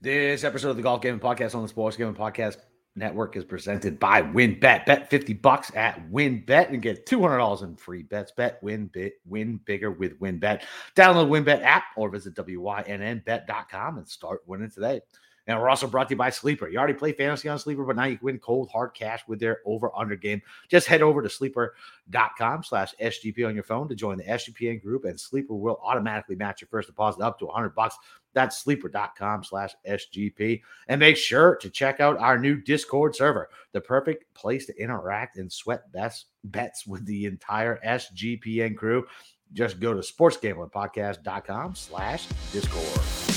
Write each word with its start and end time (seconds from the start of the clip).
This 0.00 0.44
episode 0.44 0.70
of 0.70 0.76
the 0.76 0.82
Golf 0.84 1.02
Gaming 1.02 1.18
Podcast 1.18 1.56
on 1.56 1.62
the 1.62 1.68
Sports 1.68 1.96
Gaming 1.96 2.14
Podcast 2.14 2.58
Network 2.94 3.36
is 3.36 3.44
presented 3.44 3.98
by 3.98 4.22
WynnBET. 4.22 4.86
Bet 4.86 5.10
50 5.10 5.32
bucks 5.32 5.72
at 5.74 6.08
WynnBET 6.08 6.68
and 6.68 6.80
get 6.80 7.04
$200 7.04 7.64
in 7.64 7.74
free 7.74 8.04
bets. 8.04 8.30
Bet, 8.30 8.62
win, 8.62 8.86
bit, 8.86 9.14
win 9.26 9.58
bigger 9.64 9.90
with 9.90 10.16
WynnBET. 10.20 10.62
Download 10.94 11.28
the 11.44 11.50
WynnBET 11.50 11.62
app 11.64 11.82
or 11.96 12.10
visit 12.10 12.36
WYNNBet.com 12.36 13.98
and 13.98 14.08
start 14.08 14.42
winning 14.46 14.70
today. 14.70 15.00
And 15.48 15.58
we're 15.58 15.70
also 15.70 15.86
brought 15.86 16.08
to 16.08 16.14
you 16.14 16.18
by 16.18 16.28
Sleeper. 16.28 16.68
You 16.68 16.78
already 16.78 16.92
play 16.92 17.12
fantasy 17.12 17.48
on 17.48 17.58
Sleeper, 17.58 17.84
but 17.84 17.96
now 17.96 18.04
you 18.04 18.18
can 18.18 18.26
win 18.26 18.38
cold 18.38 18.68
hard 18.70 18.92
cash 18.92 19.22
with 19.26 19.40
their 19.40 19.60
over 19.64 19.90
under 19.96 20.14
game. 20.14 20.42
Just 20.68 20.86
head 20.86 21.00
over 21.00 21.22
to 21.22 21.30
sleeper.com 21.30 22.62
slash 22.62 22.94
SGP 23.02 23.48
on 23.48 23.54
your 23.54 23.64
phone 23.64 23.88
to 23.88 23.94
join 23.94 24.18
the 24.18 24.24
SGPN 24.24 24.82
group, 24.82 25.06
and 25.06 25.18
Sleeper 25.18 25.54
will 25.54 25.80
automatically 25.82 26.36
match 26.36 26.60
your 26.60 26.68
first 26.68 26.88
deposit 26.88 27.22
up 27.22 27.38
to 27.38 27.46
100 27.46 27.74
bucks. 27.74 27.96
That's 28.34 28.58
sleeper.com 28.58 29.42
slash 29.42 29.72
SGP. 29.88 30.60
And 30.86 31.00
make 31.00 31.16
sure 31.16 31.56
to 31.56 31.70
check 31.70 31.98
out 31.98 32.18
our 32.18 32.38
new 32.38 32.60
Discord 32.60 33.16
server, 33.16 33.48
the 33.72 33.80
perfect 33.80 34.32
place 34.34 34.66
to 34.66 34.78
interact 34.80 35.38
and 35.38 35.50
sweat 35.50 35.90
best 35.92 36.26
bets 36.44 36.86
with 36.86 37.06
the 37.06 37.24
entire 37.24 37.80
SGPN 37.84 38.76
crew. 38.76 39.06
Just 39.54 39.80
go 39.80 39.94
to 39.94 40.00
sportsgamblingpodcast.com 40.00 41.74
slash 41.74 42.26
Discord. 42.52 43.27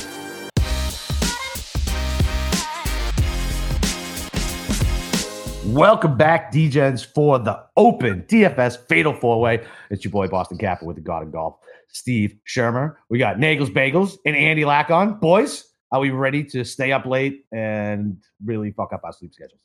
Welcome 5.67 6.17
back, 6.17 6.51
DJs, 6.51 7.05
for 7.13 7.37
the 7.37 7.63
Open 7.77 8.23
DFS 8.23 8.87
Fatal 8.87 9.13
Four 9.13 9.39
Way. 9.39 9.63
It's 9.91 10.03
your 10.03 10.11
boy 10.11 10.27
Boston 10.27 10.57
Capper 10.57 10.85
with 10.85 10.95
the 10.95 11.03
God 11.03 11.21
of 11.21 11.31
Golf, 11.31 11.55
Steve 11.87 12.35
Shermer. 12.47 12.95
We 13.09 13.19
got 13.19 13.37
Nagels 13.37 13.71
Bagels 13.71 14.17
and 14.25 14.35
Andy 14.35 14.65
Lack 14.65 14.89
on. 14.89 15.19
Boys, 15.19 15.63
are 15.91 15.99
we 15.99 16.09
ready 16.09 16.43
to 16.45 16.63
stay 16.63 16.91
up 16.91 17.05
late 17.05 17.45
and 17.51 18.17
really 18.43 18.71
fuck 18.71 18.91
up 18.91 19.01
our 19.03 19.13
sleep 19.13 19.35
schedules? 19.35 19.61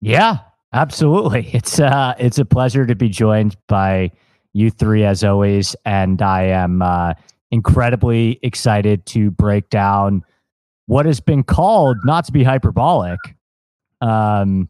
Yeah, 0.00 0.38
absolutely. 0.72 1.50
It's 1.52 1.80
uh 1.80 2.14
it's 2.16 2.38
a 2.38 2.44
pleasure 2.44 2.86
to 2.86 2.94
be 2.94 3.08
joined 3.08 3.56
by 3.66 4.12
you 4.52 4.70
three 4.70 5.04
as 5.04 5.24
always, 5.24 5.74
and 5.84 6.22
I 6.22 6.42
am 6.44 6.82
uh, 6.82 7.14
incredibly 7.50 8.38
excited 8.44 9.06
to 9.06 9.32
break 9.32 9.70
down 9.70 10.24
what 10.86 11.04
has 11.04 11.18
been 11.18 11.42
called, 11.42 11.96
not 12.04 12.24
to 12.26 12.32
be 12.32 12.44
hyperbolic, 12.44 13.18
um, 14.06 14.68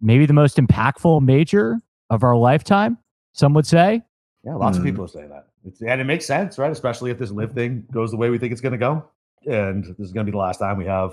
maybe 0.00 0.26
the 0.26 0.32
most 0.32 0.56
impactful 0.56 1.22
major 1.22 1.78
of 2.08 2.22
our 2.22 2.36
lifetime. 2.36 2.98
Some 3.32 3.54
would 3.54 3.66
say. 3.66 4.02
Yeah, 4.44 4.54
lots 4.54 4.76
mm. 4.76 4.80
of 4.80 4.86
people 4.86 5.06
say 5.06 5.26
that. 5.26 5.46
It's, 5.64 5.82
and 5.82 6.00
it 6.00 6.04
makes 6.04 6.24
sense, 6.24 6.58
right? 6.58 6.72
Especially 6.72 7.10
if 7.10 7.18
this 7.18 7.30
live 7.30 7.52
thing 7.52 7.86
goes 7.92 8.10
the 8.10 8.16
way 8.16 8.30
we 8.30 8.38
think 8.38 8.52
it's 8.52 8.62
going 8.62 8.72
to 8.72 8.78
go, 8.78 9.04
and 9.46 9.84
this 9.84 10.08
is 10.08 10.12
going 10.12 10.24
to 10.24 10.30
be 10.30 10.34
the 10.34 10.38
last 10.38 10.58
time 10.58 10.78
we 10.78 10.86
have 10.86 11.12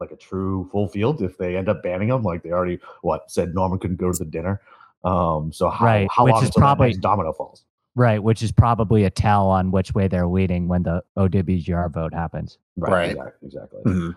like 0.00 0.12
a 0.12 0.16
true 0.16 0.68
full 0.70 0.86
field. 0.88 1.20
If 1.22 1.36
they 1.36 1.56
end 1.56 1.68
up 1.68 1.82
banning 1.82 2.08
them, 2.08 2.22
like 2.22 2.42
they 2.42 2.50
already 2.50 2.78
what 3.02 3.30
said, 3.30 3.54
Norman 3.54 3.80
couldn't 3.80 3.96
go 3.96 4.12
to 4.12 4.18
the 4.18 4.24
dinner. 4.24 4.60
Um, 5.02 5.52
so 5.52 5.68
how, 5.68 5.84
right, 5.84 6.08
how 6.10 6.24
which 6.24 6.32
long 6.32 6.44
is 6.44 6.50
probably 6.52 6.94
domino 6.94 7.32
falls? 7.32 7.64
Right, 7.96 8.22
which 8.22 8.42
is 8.42 8.50
probably 8.50 9.04
a 9.04 9.10
tell 9.10 9.48
on 9.48 9.70
which 9.70 9.94
way 9.94 10.08
they're 10.08 10.26
leading 10.26 10.66
when 10.66 10.82
the 10.82 11.02
OWGR 11.16 11.92
vote 11.92 12.14
happens. 12.14 12.58
Right, 12.76 12.90
right. 12.90 13.10
exactly. 13.10 13.46
exactly. 13.46 13.82
Mm-hmm. 13.84 14.10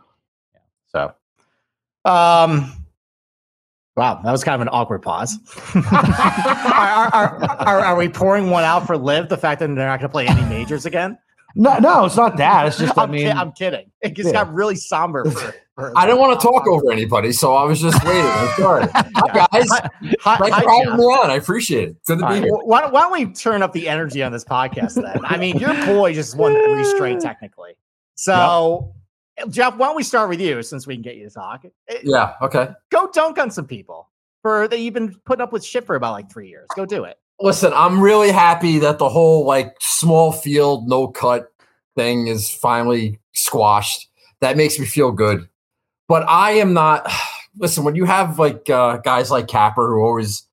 So 0.88 1.14
um, 2.06 2.72
wow, 3.96 4.22
that 4.24 4.32
was 4.32 4.44
kind 4.44 4.56
of 4.56 4.62
an 4.62 4.70
awkward 4.72 5.02
pause. 5.02 5.38
are, 5.76 7.14
are, 7.14 7.44
are, 7.44 7.80
are, 7.80 7.96
we 7.96 8.08
pouring 8.10 8.50
one 8.50 8.64
out 8.64 8.88
for 8.88 8.98
LIV? 8.98 9.30
The 9.30 9.38
fact 9.38 9.60
that 9.60 9.68
they're 9.68 9.88
not 9.88 10.00
going 10.00 10.10
to 10.10 10.10
play 10.10 10.28
any 10.28 10.44
majors 10.44 10.86
again? 10.86 11.18
No, 11.56 11.80
no, 11.80 12.06
it's 12.06 12.16
not 12.16 12.38
that. 12.38 12.68
It's 12.68 12.78
just 12.78 12.98
I 12.98 13.04
I'm 13.04 13.12
mean, 13.12 13.26
ki- 13.26 13.32
I'm 13.32 13.52
kidding. 13.52 13.90
It 14.02 14.14
just 14.14 14.28
yeah. 14.28 14.44
got 14.44 14.54
really 14.54 14.76
somber. 14.76 15.26
For, 15.26 15.56
for 15.74 15.94
I 15.98 16.06
didn't 16.06 16.20
want 16.20 16.40
to 16.40 16.48
talk 16.48 16.68
over 16.68 16.92
anybody, 16.92 17.32
so 17.32 17.56
I 17.56 17.64
was 17.64 17.82
just 17.82 18.04
waiting. 18.06 18.24
I'm 18.24 18.56
sorry. 18.56 18.86
Hi 18.94 19.48
guys, 19.52 19.68
hi, 19.70 20.38
thanks 20.38 20.56
hi, 20.56 20.62
for 20.62 20.70
having 20.70 20.98
me 20.98 21.04
on. 21.04 21.32
I 21.32 21.36
appreciate 21.36 21.90
it. 21.90 22.06
Good 22.06 22.20
to 22.20 22.26
be 22.28 22.34
right. 22.34 22.44
here. 22.44 22.54
Why, 22.54 22.88
why, 22.88 23.02
don't 23.02 23.12
we 23.12 23.34
turn 23.34 23.64
up 23.64 23.74
the 23.74 23.90
energy 23.90 24.22
on 24.22 24.32
this 24.32 24.44
podcast 24.44 25.02
then? 25.02 25.20
I 25.26 25.38
mean, 25.38 25.58
your 25.58 25.74
boy 25.86 26.14
just 26.14 26.38
won 26.38 26.54
three 26.54 26.84
straight 26.84 27.22
technically. 27.22 27.72
So 28.14 28.94
Jeff, 29.50 29.76
why 29.78 29.88
don't 29.88 29.96
we 29.96 30.04
start 30.04 30.30
with 30.30 30.42
you 30.42 30.64
since 30.64 30.88
we 30.88 30.96
can 30.96 31.04
get 31.04 31.16
you 31.16 31.28
to 31.28 31.34
talk? 31.34 31.64
Eh, 31.90 32.00
yeah, 32.04 32.34
okay. 32.42 32.70
Go 32.90 33.10
dunk 33.14 33.38
on 33.38 33.52
some 33.52 33.66
people 33.66 34.10
for 34.42 34.68
that 34.68 34.80
you've 34.80 34.94
been 34.94 35.16
putting 35.26 35.42
up 35.42 35.52
with 35.52 35.64
shit 35.64 35.86
for 35.86 35.96
about 35.96 36.14
like 36.14 36.32
three 36.32 36.50
years. 36.50 36.68
Go 36.76 36.86
do 36.86 37.04
it. 37.04 37.18
Listen, 37.40 37.72
I'm 37.74 38.02
really 38.02 38.32
happy 38.32 38.80
that 38.80 38.98
the 38.98 39.10
whole 39.10 39.46
like 39.46 39.76
small 39.80 40.32
field, 40.32 40.88
no 40.88 41.08
cut 41.08 41.52
thing 41.96 42.28
is 42.28 42.50
finally 42.50 43.20
squashed. 43.34 44.10
That 44.40 44.58
makes 44.58 44.80
me 44.80 44.86
feel 44.86 45.12
good. 45.12 45.48
But 46.08 46.28
I 46.28 46.52
am 46.52 46.74
not. 46.74 47.12
Listen, 47.60 47.84
when 47.84 47.96
you 47.96 48.06
have 48.06 48.38
like 48.38 48.70
uh, 48.70 48.98
guys 48.98 49.32
like 49.32 49.48
Capper 49.48 49.88
who 49.88 50.02
always 50.02 50.44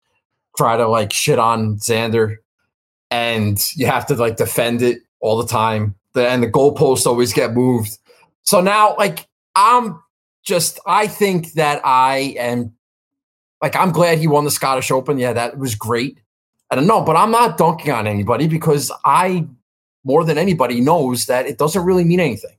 try 0.57 0.77
to 0.77 0.89
like 0.89 1.13
shit 1.13 1.39
on 1.39 1.77
Xander, 1.77 2.37
and 3.11 3.63
you 3.77 3.87
have 3.87 4.07
to 4.07 4.15
like 4.15 4.37
defend 4.37 4.81
it 4.83 4.99
all 5.21 5.37
the 5.37 5.47
time, 5.47 5.95
the, 6.15 6.27
and 6.27 6.43
the 6.43 6.51
goalposts 6.51 7.07
always 7.07 7.33
get 7.33 7.53
moved 7.53 7.99
so 8.45 8.61
now, 8.61 8.95
like, 8.97 9.27
I'm 9.57 10.01
just, 10.45 10.79
I 10.87 11.07
think 11.07 11.53
that 11.55 11.81
I 11.85 12.35
am, 12.39 12.73
like, 13.61 13.75
I'm 13.75 13.91
glad 13.91 14.19
he 14.19 14.27
won 14.27 14.45
the 14.45 14.51
Scottish 14.51 14.91
Open. 14.91 15.19
Yeah, 15.19 15.33
that 15.33 15.59
was 15.59 15.75
great. 15.75 16.21
I 16.71 16.77
don't 16.77 16.87
know, 16.87 17.03
but 17.03 17.17
I'm 17.17 17.31
not 17.31 17.57
dunking 17.57 17.91
on 17.91 18.07
anybody 18.07 18.47
because 18.47 18.93
I, 19.05 19.47
more 20.05 20.25
than 20.25 20.39
anybody, 20.39 20.81
knows 20.81 21.27
that 21.27 21.47
it 21.47 21.59
doesn't 21.59 21.85
really 21.85 22.05
mean 22.05 22.21
anything. 22.21 22.57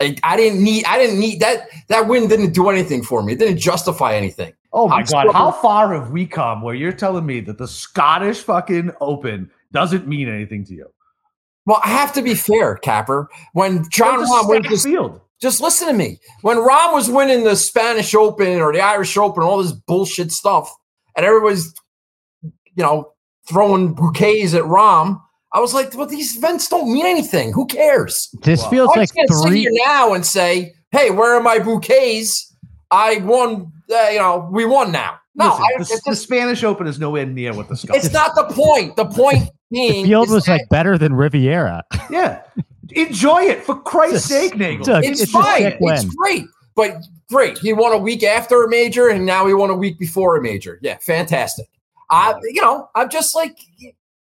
I, 0.00 0.16
I 0.22 0.36
didn't 0.36 0.62
need, 0.62 0.84
I 0.84 0.98
didn't 0.98 1.20
need 1.20 1.40
that. 1.40 1.68
That 1.88 2.08
win 2.08 2.28
didn't 2.28 2.52
do 2.52 2.68
anything 2.68 3.02
for 3.02 3.22
me. 3.22 3.34
It 3.34 3.38
didn't 3.38 3.58
justify 3.58 4.14
anything. 4.14 4.52
Oh 4.72 4.88
my 4.88 4.96
I'm 4.96 5.04
god, 5.04 5.20
still, 5.20 5.32
how 5.32 5.52
far 5.52 5.94
have 5.94 6.10
we 6.10 6.26
come 6.26 6.62
where 6.62 6.74
you're 6.74 6.92
telling 6.92 7.26
me 7.26 7.40
that 7.40 7.58
the 7.58 7.68
Scottish 7.68 8.40
fucking 8.40 8.90
Open 9.00 9.50
doesn't 9.70 10.08
mean 10.08 10.28
anything 10.28 10.64
to 10.64 10.74
you? 10.74 10.92
Well, 11.66 11.80
I 11.84 11.88
have 11.88 12.12
to 12.14 12.22
be 12.22 12.34
fair, 12.34 12.76
Capper. 12.76 13.28
When 13.52 13.88
Jon 13.90 14.20
Rahm 14.20 14.48
wins 14.48 14.68
this 14.68 14.84
field, 14.84 15.20
just 15.40 15.60
listen 15.60 15.88
to 15.88 15.94
me. 15.94 16.18
When 16.42 16.56
Rahm 16.56 16.92
was 16.92 17.08
winning 17.08 17.44
the 17.44 17.56
Spanish 17.56 18.14
Open 18.14 18.60
or 18.60 18.72
the 18.72 18.80
Irish 18.80 19.16
Open, 19.16 19.42
all 19.42 19.62
this 19.62 19.72
bullshit 19.72 20.32
stuff, 20.32 20.72
and 21.16 21.24
everybody's, 21.24 21.72
you 22.42 22.82
know, 22.82 23.12
throwing 23.48 23.94
bouquets 23.94 24.54
at 24.54 24.64
Rahm, 24.64 25.20
I 25.52 25.60
was 25.60 25.74
like, 25.74 25.94
well, 25.94 26.06
these 26.06 26.36
events 26.36 26.68
don't 26.68 26.92
mean 26.92 27.06
anything. 27.06 27.52
Who 27.52 27.66
cares? 27.66 28.34
This 28.42 28.66
feels 28.66 28.90
I 28.94 29.00
like 29.00 29.14
can't 29.14 29.28
three. 29.28 29.50
Sit 29.50 29.58
here 29.58 29.70
now 29.86 30.14
and 30.14 30.24
say, 30.24 30.72
hey, 30.90 31.10
where 31.10 31.34
are 31.34 31.42
my 31.42 31.58
bouquets? 31.58 32.54
I 32.90 33.18
won. 33.18 33.70
Uh, 33.92 34.08
you 34.10 34.18
know, 34.18 34.48
we 34.50 34.64
won 34.64 34.90
now. 34.90 35.18
No, 35.34 35.46
Listen, 35.78 35.96
I, 35.96 36.00
the, 36.04 36.10
the, 36.10 36.16
Spanish 36.16 36.62
Open 36.62 36.86
is 36.86 36.98
nowhere 36.98 37.24
near 37.24 37.54
what 37.54 37.68
the 37.68 37.76
Scottish. 37.76 38.04
It's 38.04 38.12
not 38.12 38.34
the 38.34 38.44
point. 38.54 38.96
The 38.96 39.06
point 39.06 39.48
being, 39.70 40.02
the 40.02 40.10
field 40.10 40.28
was 40.28 40.44
that, 40.44 40.52
like 40.52 40.68
better 40.68 40.98
than 40.98 41.14
Riviera. 41.14 41.82
Yeah, 42.10 42.42
enjoy 42.90 43.42
it 43.44 43.62
for 43.62 43.80
Christ's 43.80 44.28
sake, 44.28 44.56
Nagel. 44.56 44.86
It's, 44.96 45.22
it's 45.22 45.30
fine. 45.30 45.76
It's 45.80 46.04
great, 46.04 46.44
but 46.76 46.96
great. 47.30 47.56
He 47.58 47.72
won 47.72 47.92
a 47.92 47.98
week 47.98 48.22
after 48.22 48.62
a 48.62 48.68
major, 48.68 49.08
and 49.08 49.24
now 49.24 49.46
he 49.46 49.54
won 49.54 49.70
a 49.70 49.76
week 49.76 49.98
before 49.98 50.36
a 50.36 50.42
major. 50.42 50.78
Yeah, 50.82 50.98
fantastic. 51.00 51.66
I, 52.10 52.34
you 52.42 52.60
know, 52.60 52.90
I'm 52.94 53.08
just 53.08 53.34
like, 53.34 53.58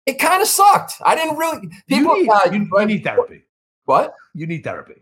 it 0.06 0.18
kind 0.18 0.40
of 0.40 0.48
sucked. 0.48 0.94
I 1.04 1.14
didn't 1.14 1.36
really. 1.36 1.68
People, 1.88 2.16
you 2.16 2.22
need, 2.22 2.30
uh, 2.30 2.50
you, 2.50 2.68
you 2.80 2.86
need 2.86 3.04
therapy. 3.04 3.42
What? 3.84 4.14
You 4.34 4.46
need 4.46 4.64
therapy. 4.64 4.94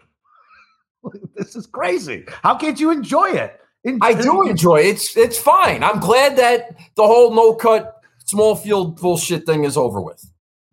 this 1.37 1.55
is 1.55 1.67
crazy. 1.67 2.25
How 2.43 2.57
can't 2.57 2.81
you 2.81 2.91
enjoy 2.91 3.31
it? 3.31 3.61
I 4.01 4.15
do 4.15 4.49
enjoy 4.49 4.77
it. 4.77 4.87
It's 4.87 5.17
it's 5.17 5.39
fine. 5.39 5.83
I'm 5.83 6.01
glad 6.01 6.37
that 6.37 6.77
the 6.95 7.07
whole 7.07 7.35
no 7.35 7.55
cut 7.55 8.01
small 8.25 8.57
field 8.57 9.01
bullshit 9.01 9.45
thing 9.45 9.65
is 9.65 9.77
over 9.77 10.01
with. 10.01 10.25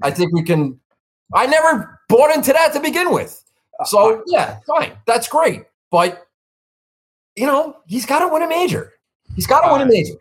I 0.01 0.11
think 0.11 0.33
we 0.33 0.43
can. 0.43 0.79
I 1.33 1.45
never 1.45 1.99
bought 2.09 2.35
into 2.35 2.53
that 2.53 2.73
to 2.73 2.79
begin 2.79 3.11
with. 3.11 3.43
So 3.85 4.23
yeah, 4.27 4.59
fine. 4.65 4.93
That's 5.05 5.27
great. 5.27 5.63
But 5.89 6.25
you 7.35 7.45
know, 7.45 7.77
he's 7.85 8.05
got 8.05 8.19
to 8.19 8.27
win 8.27 8.43
a 8.43 8.47
major. 8.47 8.93
He's 9.35 9.47
got 9.47 9.61
to 9.67 9.73
win 9.73 9.81
a 9.81 9.85
major. 9.85 10.15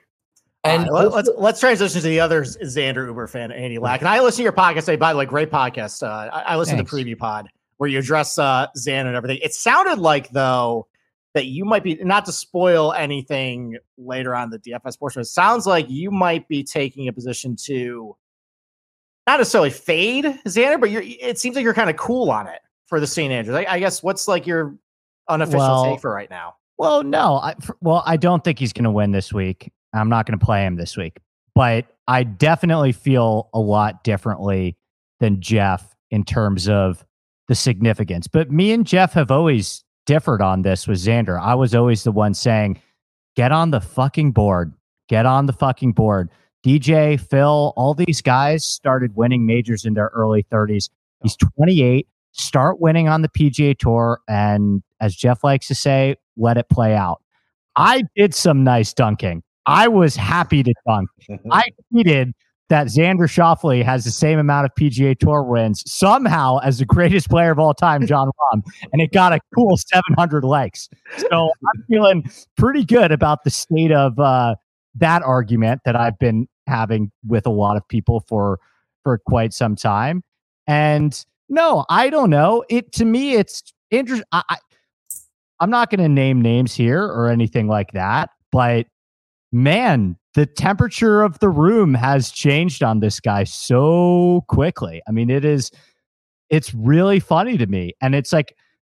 And 0.63 0.89
right, 0.91 1.05
let's 1.05 1.31
let's 1.37 1.61
transition 1.61 2.01
to 2.01 2.09
the 2.09 2.21
other 2.21 2.43
Xander 2.43 3.07
Uber 3.07 3.27
fan, 3.29 3.51
Andy 3.53 3.79
Lack. 3.79 4.01
And 4.01 4.09
I 4.09 4.21
listen 4.21 4.39
to 4.39 4.43
your 4.43 4.53
podcast. 4.53 4.83
Say, 4.83 4.97
by 4.97 5.13
the 5.13 5.19
way, 5.19 5.27
great 5.27 5.51
podcast. 5.51 6.03
Uh, 6.03 6.31
I, 6.31 6.41
I 6.41 6.57
listen 6.57 6.77
Thanks. 6.77 6.91
to 6.91 6.97
Preview 6.97 7.17
Pod 7.17 7.49
where 7.81 7.89
you 7.89 7.99
address 7.99 8.39
uh, 8.39 8.67
Xander 8.77 9.07
and 9.07 9.17
everything. 9.17 9.39
It 9.43 9.55
sounded 9.55 9.99
like 9.99 10.29
though 10.33 10.87
that 11.35 11.47
you 11.47 11.65
might 11.65 11.83
be 11.85 11.95
not 12.03 12.25
to 12.27 12.33
spoil 12.33 12.93
anything 12.93 13.79
later 13.97 14.35
on 14.35 14.51
the 14.51 14.59
DFS 14.59 14.99
portion. 14.99 15.23
It 15.23 15.27
sounds 15.27 15.67
like 15.67 15.89
you 15.89 16.11
might 16.11 16.49
be 16.49 16.65
taking 16.65 17.09
a 17.09 17.13
position 17.13 17.57
to 17.65 18.17
not 19.27 19.39
necessarily 19.39 19.71
fade 19.71 20.25
Xander, 20.47 20.81
but 20.81 20.91
you're. 20.91 21.03
It 21.05 21.39
seems 21.39 21.55
like 21.55 21.63
you're 21.63 21.75
kind 21.75 21.91
of 21.91 21.97
cool 21.97 22.31
on 22.31 22.47
it 22.49 22.61
for 22.87 22.99
the 22.99 23.07
St. 23.07 23.33
Andrews. 23.33 23.57
I, 23.57 23.75
I, 23.75 23.79
guess 23.79 24.03
what's 24.03 24.27
like 24.27 24.47
your 24.47 24.77
unofficial 25.29 25.61
well, 25.61 25.85
take 25.85 26.01
for 26.01 26.13
right 26.13 26.29
now? 26.29 26.55
Well, 26.79 27.05
no. 27.05 27.37
I, 27.37 27.55
for, 27.61 27.77
well, 27.81 28.03
I 28.05 28.17
don't 28.17 28.43
think 28.43 28.59
he's 28.59 28.73
going 28.73 28.85
to 28.85 28.91
win 28.91 29.13
this 29.13 29.33
week. 29.33 29.71
I'm 29.93 30.09
not 30.09 30.27
going 30.27 30.39
to 30.39 30.45
play 30.45 30.65
him 30.65 30.77
this 30.77 30.97
week, 30.97 31.19
but 31.55 31.87
I 32.09 32.25
definitely 32.25 32.93
feel 32.93 33.49
a 33.55 33.61
lot 33.61 34.03
differently 34.03 34.77
than 35.21 35.41
Jeff 35.41 35.95
in 36.11 36.25
terms 36.25 36.69
of 36.69 37.05
the 37.47 37.55
significance. 37.55 38.27
But 38.27 38.51
me 38.51 38.73
and 38.73 38.85
Jeff 38.85 39.13
have 39.13 39.31
always 39.31 39.85
differed 40.07 40.43
on 40.43 40.63
this 40.63 40.87
with 40.87 40.99
Xander. 40.99 41.41
I 41.41 41.55
was 41.55 41.75
always 41.75 42.05
the 42.05 42.13
one 42.13 42.35
saying, 42.35 42.81
get 43.37 43.53
on 43.53 43.71
the 43.71 43.81
fucking 43.81 44.33
board. 44.33 44.73
Get 45.09 45.27
on 45.27 45.47
the 45.47 45.53
fucking 45.53 45.93
board. 45.93 46.31
DJ, 46.65 47.19
Phil, 47.19 47.73
all 47.77 47.95
these 47.95 48.21
guys 48.21 48.65
started 48.65 49.17
winning 49.17 49.47
majors 49.47 49.85
in 49.85 49.95
their 49.95 50.11
early 50.15 50.45
30s. 50.53 50.89
He's 51.23 51.37
28. 51.37 52.07
Start 52.33 52.81
winning 52.81 53.09
on 53.09 53.23
the 53.23 53.29
PGA 53.29 53.77
Tour. 53.77 54.21
And 54.29 54.83
as 55.01 55.17
Jeff 55.17 55.43
likes 55.43 55.67
to 55.69 55.75
say, 55.75 56.17
let 56.37 56.57
it 56.59 56.69
play 56.69 56.95
out. 56.95 57.23
I 57.77 58.03
did 58.15 58.35
some 58.35 58.63
nice 58.63 58.93
dunking. 58.93 59.43
I 59.67 59.89
was 59.89 60.17
happy 60.17 60.63
to 60.63 60.75
dunk. 60.87 61.09
I 61.51 61.65
tweeted 61.93 62.33
that 62.71 62.87
Xander 62.87 63.29
Schauffele 63.29 63.85
has 63.85 64.05
the 64.05 64.13
same 64.13 64.39
amount 64.39 64.65
of 64.65 64.71
PGA 64.79 65.19
Tour 65.19 65.43
wins 65.43 65.83
somehow 65.91 66.59
as 66.59 66.79
the 66.79 66.87
greatest 66.87 67.29
player 67.29 67.51
of 67.51 67.59
all 67.59 67.75
time, 67.75 68.07
Jon 68.07 68.29
Rahm, 68.29 68.63
and 68.93 69.03
it 69.03 69.13
got 69.13 69.33
a 69.33 69.41
cool 69.55 69.77
700 69.77 70.45
likes. 70.45 70.89
So 71.17 71.51
I'm 71.51 71.85
feeling 71.89 72.31
pretty 72.57 72.85
good 72.85 73.13
about 73.13 73.45
the 73.45 73.51
state 73.51 73.93
of 73.93 74.19
uh, 74.19 74.55
that 74.95 75.23
argument 75.23 75.83
that 75.85 75.97
I've 75.97 76.19
been 76.19 76.49
having 76.67 77.11
with 77.27 77.45
a 77.45 77.51
lot 77.51 77.77
of 77.77 77.87
people 77.89 78.25
for 78.29 78.59
for 79.03 79.19
quite 79.19 79.53
some 79.53 79.75
time. 79.75 80.23
And 80.67 81.25
no, 81.49 81.85
I 81.89 82.09
don't 82.09 82.31
know. 82.31 82.65
It 82.71 82.93
to 82.93 83.05
me, 83.05 83.35
it's 83.35 83.63
interesting. 83.91 84.27
I, 84.31 84.43
I, 84.49 84.57
I'm 85.59 85.71
not 85.71 85.91
going 85.91 86.01
to 86.01 86.09
name 86.09 86.41
names 86.41 86.73
here 86.73 87.03
or 87.03 87.29
anything 87.29 87.67
like 87.67 87.93
that, 87.93 88.31
but 88.53 88.87
man, 89.53 90.17
the 90.35 90.47
temperature 90.47 91.23
of 91.23 91.39
the 91.41 91.49
room 91.49 91.95
has 91.95 92.31
changed 92.31 92.83
on 92.83 93.01
this 93.01 93.21
guy 93.21 93.45
so 93.45 94.45
quickly. 94.49 95.03
I 95.09 95.13
mean, 95.13 95.31
it 95.31 95.45
is, 95.45 95.71
it's 96.49 96.73
really 96.75 97.21
funny 97.21 97.57
to 97.59 97.67
me. 97.67 97.95
And 98.01 98.15
it's 98.15 98.33
like 98.33 98.57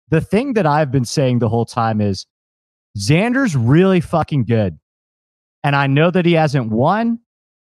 the 0.09 0.21
thing 0.21 0.53
that 0.53 0.65
I've 0.65 0.91
been 0.91 1.05
saying 1.05 1.39
the 1.39 1.49
whole 1.49 1.65
time 1.65 2.01
is 2.01 2.25
Xander's 2.97 3.55
really 3.55 4.01
fucking 4.01 4.45
good. 4.45 4.77
And 5.63 5.75
I 5.75 5.87
know 5.87 6.11
that 6.11 6.25
he 6.25 6.33
hasn't 6.33 6.69
won, 6.69 7.19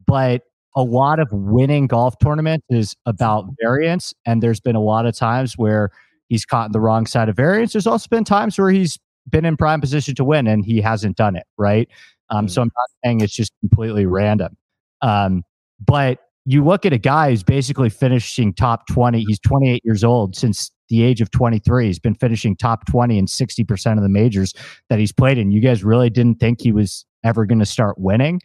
but 0.05 0.43
a 0.75 0.83
lot 0.83 1.19
of 1.19 1.27
winning 1.31 1.87
golf 1.87 2.15
tournaments 2.19 2.65
is 2.69 2.95
about 3.05 3.45
variance. 3.59 4.13
And 4.25 4.41
there's 4.41 4.59
been 4.59 4.75
a 4.75 4.81
lot 4.81 5.05
of 5.05 5.15
times 5.15 5.57
where 5.57 5.89
he's 6.29 6.45
caught 6.45 6.67
in 6.67 6.71
the 6.71 6.79
wrong 6.79 7.05
side 7.07 7.29
of 7.29 7.35
variance. 7.35 7.73
There's 7.73 7.87
also 7.87 8.07
been 8.09 8.23
times 8.23 8.57
where 8.57 8.69
he's 8.69 8.97
been 9.29 9.43
in 9.43 9.57
prime 9.57 9.81
position 9.81 10.15
to 10.15 10.23
win 10.23 10.47
and 10.47 10.63
he 10.63 10.79
hasn't 10.79 11.17
done 11.17 11.35
it. 11.35 11.45
Right. 11.57 11.89
Um, 12.29 12.45
mm-hmm. 12.45 12.51
So 12.51 12.61
I'm 12.61 12.71
not 12.75 12.89
saying 13.03 13.21
it's 13.21 13.35
just 13.35 13.53
completely 13.61 14.05
random. 14.05 14.57
Um, 15.01 15.43
but 15.85 16.19
you 16.45 16.63
look 16.63 16.85
at 16.85 16.93
a 16.93 16.97
guy 16.97 17.29
who's 17.29 17.43
basically 17.43 17.89
finishing 17.89 18.53
top 18.53 18.87
20. 18.87 19.23
He's 19.27 19.39
28 19.39 19.81
years 19.83 20.03
old 20.03 20.35
since 20.35 20.71
the 20.89 21.03
age 21.03 21.19
of 21.19 21.29
23. 21.31 21.87
He's 21.87 21.99
been 21.99 22.15
finishing 22.15 22.55
top 22.55 22.85
20 22.87 23.17
in 23.17 23.25
60% 23.25 23.97
of 23.97 24.01
the 24.01 24.09
majors 24.09 24.53
that 24.89 24.97
he's 24.97 25.11
played 25.11 25.37
in. 25.37 25.51
You 25.51 25.59
guys 25.59 25.83
really 25.83 26.09
didn't 26.09 26.39
think 26.39 26.61
he 26.61 26.71
was 26.71 27.05
ever 27.25 27.45
going 27.45 27.59
to 27.59 27.65
start 27.65 27.97
winning. 27.99 28.41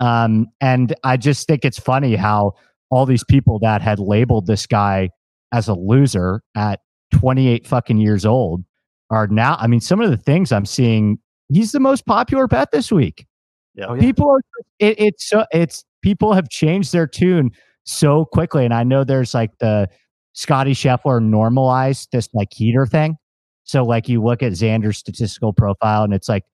Um, 0.00 0.48
and 0.60 0.94
I 1.04 1.16
just 1.16 1.46
think 1.46 1.64
it's 1.64 1.78
funny 1.78 2.16
how 2.16 2.54
all 2.90 3.06
these 3.06 3.24
people 3.24 3.60
that 3.60 3.80
had 3.80 4.00
labeled 4.00 4.46
this 4.46 4.66
guy 4.66 5.10
as 5.52 5.68
a 5.68 5.74
loser 5.74 6.42
at 6.56 6.80
28 7.12 7.66
fucking 7.66 7.98
years 7.98 8.26
old 8.26 8.64
are 9.10 9.28
now. 9.28 9.56
I 9.60 9.68
mean, 9.68 9.80
some 9.80 10.00
of 10.00 10.10
the 10.10 10.16
things 10.16 10.50
I'm 10.50 10.66
seeing 10.66 11.18
he's 11.54 11.72
the 11.72 11.80
most 11.80 12.04
popular 12.06 12.46
bet 12.46 12.70
this 12.72 12.90
week. 12.90 13.26
Yeah, 13.74 13.86
oh, 13.88 13.94
yeah. 13.94 14.00
people 14.00 14.30
are 14.30 14.40
it, 14.78 15.00
it's 15.00 15.28
so 15.28 15.44
it's 15.52 15.84
people 16.02 16.32
have 16.32 16.48
changed 16.48 16.92
their 16.92 17.06
tune 17.06 17.50
so 17.84 18.24
quickly, 18.24 18.64
and 18.64 18.74
I 18.74 18.84
know 18.84 19.04
there's 19.04 19.34
like 19.34 19.50
the 19.58 19.88
Scotty 20.32 20.72
Scheffler 20.72 21.22
normalized 21.22 22.08
this 22.12 22.28
like 22.34 22.48
heater 22.52 22.86
thing. 22.86 23.16
So 23.64 23.84
like 23.84 24.08
you 24.08 24.22
look 24.22 24.42
at 24.42 24.52
Xander's 24.52 24.98
statistical 24.98 25.52
profile, 25.52 26.04
and 26.04 26.12
it's 26.12 26.28
like 26.28 26.44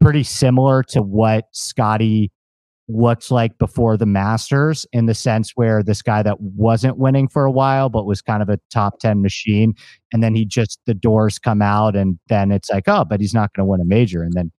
pretty 0.00 0.22
similar 0.22 0.82
to 0.84 1.02
what 1.02 1.44
Scotty 1.52 2.30
looks 2.94 3.30
like 3.30 3.56
before 3.58 3.96
the 3.96 4.06
Masters 4.06 4.86
in 4.92 5.06
the 5.06 5.14
sense 5.14 5.52
where 5.54 5.82
this 5.82 6.02
guy 6.02 6.22
that 6.22 6.40
wasn't 6.40 6.98
winning 6.98 7.28
for 7.28 7.44
a 7.44 7.50
while 7.50 7.88
but 7.88 8.06
was 8.06 8.22
kind 8.22 8.42
of 8.42 8.48
a 8.48 8.58
top 8.70 8.98
10 9.00 9.22
machine 9.22 9.74
and 10.12 10.22
then 10.22 10.34
he 10.34 10.44
just 10.44 10.80
the 10.86 10.94
doors 10.94 11.38
come 11.38 11.62
out 11.62 11.96
and 11.96 12.18
then 12.28 12.50
it's 12.50 12.70
like 12.70 12.84
oh 12.86 13.04
but 13.04 13.20
he's 13.20 13.34
not 13.34 13.52
going 13.54 13.66
to 13.66 13.70
win 13.70 13.80
a 13.80 13.84
major 13.84 14.22
and 14.22 14.32
then 14.34 14.50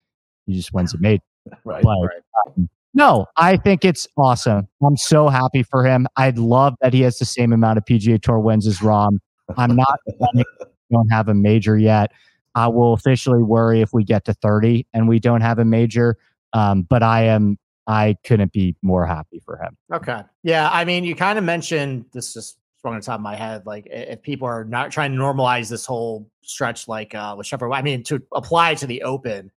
he 0.46 0.54
just 0.54 0.72
wins 0.72 0.94
a 0.94 0.98
major 0.98 1.22
right, 1.64 1.82
but, 1.82 2.00
right. 2.00 2.22
Um, 2.46 2.68
no 2.94 3.26
I 3.36 3.56
think 3.56 3.84
it's 3.84 4.06
awesome. 4.16 4.68
I'm 4.84 4.96
so 4.96 5.28
happy 5.28 5.62
for 5.62 5.84
him. 5.84 6.06
I'd 6.16 6.38
love 6.38 6.74
that 6.80 6.92
he 6.92 7.02
has 7.02 7.18
the 7.18 7.24
same 7.24 7.52
amount 7.52 7.78
of 7.78 7.84
PGA 7.84 8.20
Tour 8.20 8.38
wins 8.38 8.66
as 8.66 8.78
Rahm. 8.78 9.18
I'm 9.56 9.76
not 9.76 10.00
don't 10.90 11.08
have 11.10 11.28
a 11.28 11.34
major 11.34 11.78
yet. 11.78 12.12
I 12.54 12.68
will 12.68 12.92
officially 12.92 13.42
worry 13.42 13.80
if 13.80 13.94
we 13.94 14.04
get 14.04 14.26
to 14.26 14.34
30 14.34 14.86
and 14.92 15.08
we 15.08 15.18
don't 15.18 15.40
have 15.40 15.58
a 15.58 15.64
major 15.64 16.18
um, 16.52 16.82
but 16.82 17.02
I 17.02 17.24
am 17.24 17.58
I 17.86 18.16
couldn't 18.24 18.52
be 18.52 18.76
more 18.82 19.06
happy 19.06 19.40
for 19.44 19.56
him. 19.56 19.76
Okay. 19.92 20.22
Yeah. 20.42 20.70
I 20.70 20.84
mean, 20.84 21.04
you 21.04 21.14
kind 21.14 21.38
of 21.38 21.44
mentioned 21.44 22.06
this 22.12 22.34
just 22.34 22.58
sprung 22.78 22.94
on 22.94 23.00
the 23.00 23.06
top 23.06 23.16
of 23.16 23.22
my 23.22 23.36
head. 23.36 23.64
Like, 23.66 23.86
if 23.90 24.22
people 24.22 24.48
are 24.48 24.64
not 24.64 24.90
trying 24.90 25.12
to 25.12 25.18
normalize 25.18 25.68
this 25.68 25.86
whole 25.86 26.28
stretch, 26.42 26.88
like 26.88 27.14
uh, 27.14 27.34
with 27.38 27.46
Scheffler, 27.46 27.74
I 27.74 27.82
mean, 27.82 28.02
to 28.04 28.20
apply 28.32 28.74
to 28.74 28.86
the 28.86 29.02
Open, 29.02 29.50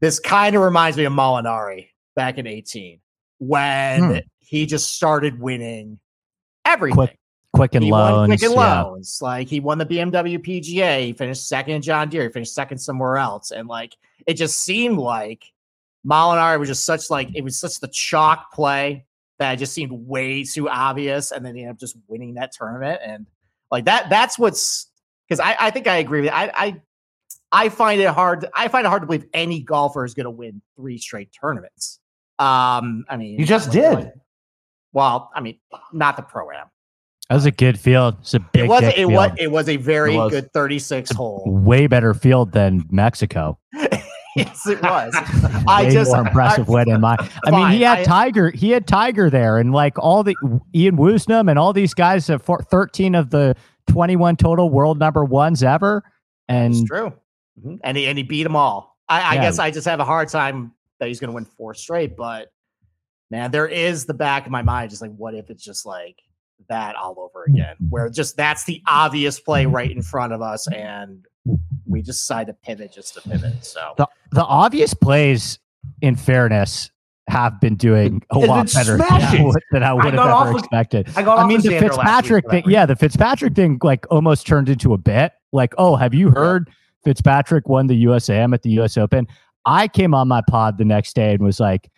this 0.00 0.18
kind 0.18 0.54
of 0.54 0.62
reminds 0.62 0.96
me 0.96 1.04
of 1.04 1.12
Molinari 1.12 1.88
back 2.14 2.38
in 2.38 2.46
18 2.46 3.00
when 3.38 4.04
hmm. 4.04 4.18
he 4.38 4.66
just 4.66 4.94
started 4.94 5.40
winning 5.40 5.98
everything. 6.64 6.94
Quick, 6.94 7.18
Quicken 7.52 7.82
he 7.82 7.90
Loans. 7.90 8.28
Quicken 8.28 8.52
yeah. 8.52 8.82
Loans. 8.82 9.18
Like, 9.20 9.48
he 9.48 9.60
won 9.60 9.78
the 9.78 9.86
BMW 9.86 10.38
PGA. 10.38 11.06
He 11.06 11.12
finished 11.12 11.48
second 11.48 11.74
in 11.74 11.82
John 11.82 12.08
Deere. 12.08 12.24
He 12.24 12.28
finished 12.28 12.54
second 12.54 12.78
somewhere 12.78 13.16
else. 13.16 13.50
And 13.50 13.68
like, 13.68 13.96
it 14.26 14.34
just 14.34 14.62
seemed 14.62 14.98
like 14.98 15.52
Molinari 16.06 16.58
was 16.58 16.68
just 16.68 16.84
such 16.84 17.10
like 17.10 17.28
it 17.34 17.42
was 17.42 17.58
such 17.58 17.80
the 17.80 17.88
chalk 17.88 18.52
play 18.52 19.06
that 19.38 19.54
it 19.54 19.56
just 19.56 19.72
seemed 19.72 19.92
way 19.92 20.44
too 20.44 20.68
obvious, 20.68 21.30
and 21.32 21.44
then 21.44 21.54
he 21.54 21.62
ended 21.62 21.74
up 21.74 21.80
just 21.80 21.96
winning 22.08 22.34
that 22.34 22.52
tournament. 22.52 23.00
And 23.04 23.26
like 23.70 23.84
that, 23.86 24.10
that's 24.10 24.38
what's 24.38 24.88
because 25.28 25.40
I, 25.40 25.56
I 25.58 25.70
think 25.70 25.86
I 25.86 25.96
agree 25.96 26.22
with 26.22 26.30
I, 26.30 26.50
I 26.54 26.80
I 27.52 27.68
find 27.68 28.00
it 28.00 28.08
hard. 28.08 28.46
I 28.54 28.68
find 28.68 28.86
it 28.86 28.88
hard 28.88 29.02
to 29.02 29.06
believe 29.06 29.26
any 29.34 29.60
golfer 29.60 30.04
is 30.04 30.14
going 30.14 30.24
to 30.24 30.30
win 30.30 30.62
three 30.76 30.98
straight 30.98 31.30
tournaments. 31.38 32.00
Um, 32.38 33.04
I 33.08 33.16
mean, 33.16 33.38
you 33.38 33.44
just 33.44 33.70
did. 33.70 33.92
Like, 33.92 34.14
well, 34.92 35.30
I 35.34 35.40
mean, 35.40 35.58
not 35.92 36.16
the 36.16 36.22
pro 36.22 36.50
am. 36.50 36.66
That 37.28 37.36
was 37.36 37.46
a 37.46 37.50
good 37.50 37.78
field. 37.78 38.16
It's 38.20 38.34
a 38.34 38.40
big. 38.40 38.64
It 38.64 38.68
was. 38.68 38.82
It 38.82 38.94
field. 38.94 39.12
was. 39.12 39.30
It 39.38 39.50
was 39.50 39.68
a 39.68 39.76
very 39.76 40.14
good 40.14 40.52
thirty-six 40.52 41.12
hole. 41.12 41.44
Way 41.46 41.86
better 41.86 42.14
field 42.14 42.52
than 42.52 42.84
Mexico. 42.90 43.58
yes, 44.36 44.66
it 44.66 44.80
was. 44.82 45.12
I 45.68 45.90
just 45.90 46.10
more 46.10 46.20
impressive 46.26 46.68
I, 46.68 46.72
win 46.72 47.00
my. 47.00 47.16
I 47.44 47.50
mean, 47.50 47.70
he 47.70 47.82
had 47.82 47.98
I, 47.98 48.04
Tiger. 48.04 48.50
He 48.50 48.70
had 48.70 48.86
Tiger 48.86 49.28
there, 49.28 49.58
and 49.58 49.72
like 49.72 49.98
all 49.98 50.22
the 50.22 50.34
Ian 50.74 50.96
Woosnam 50.96 51.50
and 51.50 51.58
all 51.58 51.72
these 51.72 51.92
guys 51.92 52.28
have 52.28 52.42
thirteen 52.42 53.14
of 53.14 53.30
the 53.30 53.54
twenty-one 53.88 54.36
total 54.36 54.70
world 54.70 54.98
number 54.98 55.24
ones 55.24 55.62
ever. 55.62 56.02
And 56.48 56.72
it's 56.72 56.84
true. 56.84 57.12
Mm-hmm. 57.58 57.76
And 57.84 57.96
he 57.96 58.06
and 58.06 58.16
he 58.16 58.24
beat 58.24 58.44
them 58.44 58.56
all. 58.56 58.96
I, 59.08 59.20
I 59.20 59.34
yeah. 59.34 59.42
guess 59.42 59.58
I 59.58 59.70
just 59.70 59.86
have 59.86 60.00
a 60.00 60.04
hard 60.04 60.28
time 60.28 60.72
that 60.98 61.08
he's 61.08 61.20
going 61.20 61.30
to 61.30 61.34
win 61.34 61.44
four 61.44 61.74
straight. 61.74 62.16
But 62.16 62.52
man, 63.30 63.50
there 63.50 63.68
is 63.68 64.06
the 64.06 64.14
back 64.14 64.46
of 64.46 64.52
my 64.52 64.62
mind, 64.62 64.90
just 64.90 65.02
like, 65.02 65.14
what 65.14 65.34
if 65.34 65.50
it's 65.50 65.64
just 65.64 65.84
like 65.84 66.16
that 66.68 66.96
all 66.96 67.18
over 67.18 67.44
again, 67.44 67.76
where 67.90 68.08
just 68.08 68.36
that's 68.36 68.64
the 68.64 68.82
obvious 68.86 69.40
play 69.40 69.66
right 69.66 69.90
in 69.90 70.00
front 70.00 70.32
of 70.32 70.40
us, 70.40 70.66
and 70.68 71.26
we 71.86 72.02
just 72.02 72.20
decided 72.20 72.52
to 72.52 72.58
pivot 72.62 72.92
just 72.92 73.14
to 73.14 73.20
pivot. 73.20 73.64
So 73.64 73.94
the 73.96 74.06
the 74.32 74.44
obvious 74.44 74.94
plays, 74.94 75.58
in 76.00 76.16
fairness, 76.16 76.90
have 77.28 77.60
been 77.60 77.76
doing 77.76 78.22
a 78.30 78.38
lot 78.38 78.72
better 78.72 78.96
than 78.96 79.06
I, 79.10 79.42
would, 79.42 79.62
than 79.70 79.82
I 79.82 79.92
would 79.92 80.06
I 80.06 80.10
have 80.10 80.48
ever 80.48 80.58
expected. 80.58 81.08
I, 81.16 81.22
I 81.22 81.46
mean, 81.46 81.60
the 81.60 81.78
Fitzpatrick 81.78 82.50
thing, 82.50 82.64
yeah, 82.66 82.84
the 82.86 82.96
Fitzpatrick 82.96 83.54
thing, 83.54 83.78
like 83.82 84.06
almost 84.10 84.46
turned 84.46 84.68
into 84.68 84.92
a 84.92 84.98
bet. 84.98 85.34
Like, 85.52 85.74
oh, 85.78 85.96
have 85.96 86.14
you 86.14 86.30
heard 86.30 86.70
Fitzpatrick 87.04 87.68
won 87.68 87.86
the 87.86 88.04
USAM 88.04 88.54
at 88.54 88.62
the 88.62 88.70
US 88.80 88.96
Open? 88.96 89.26
I 89.64 89.86
came 89.88 90.14
on 90.14 90.28
my 90.28 90.42
pod 90.48 90.78
the 90.78 90.84
next 90.84 91.14
day 91.14 91.34
and 91.34 91.42
was 91.42 91.60
like, 91.60 91.90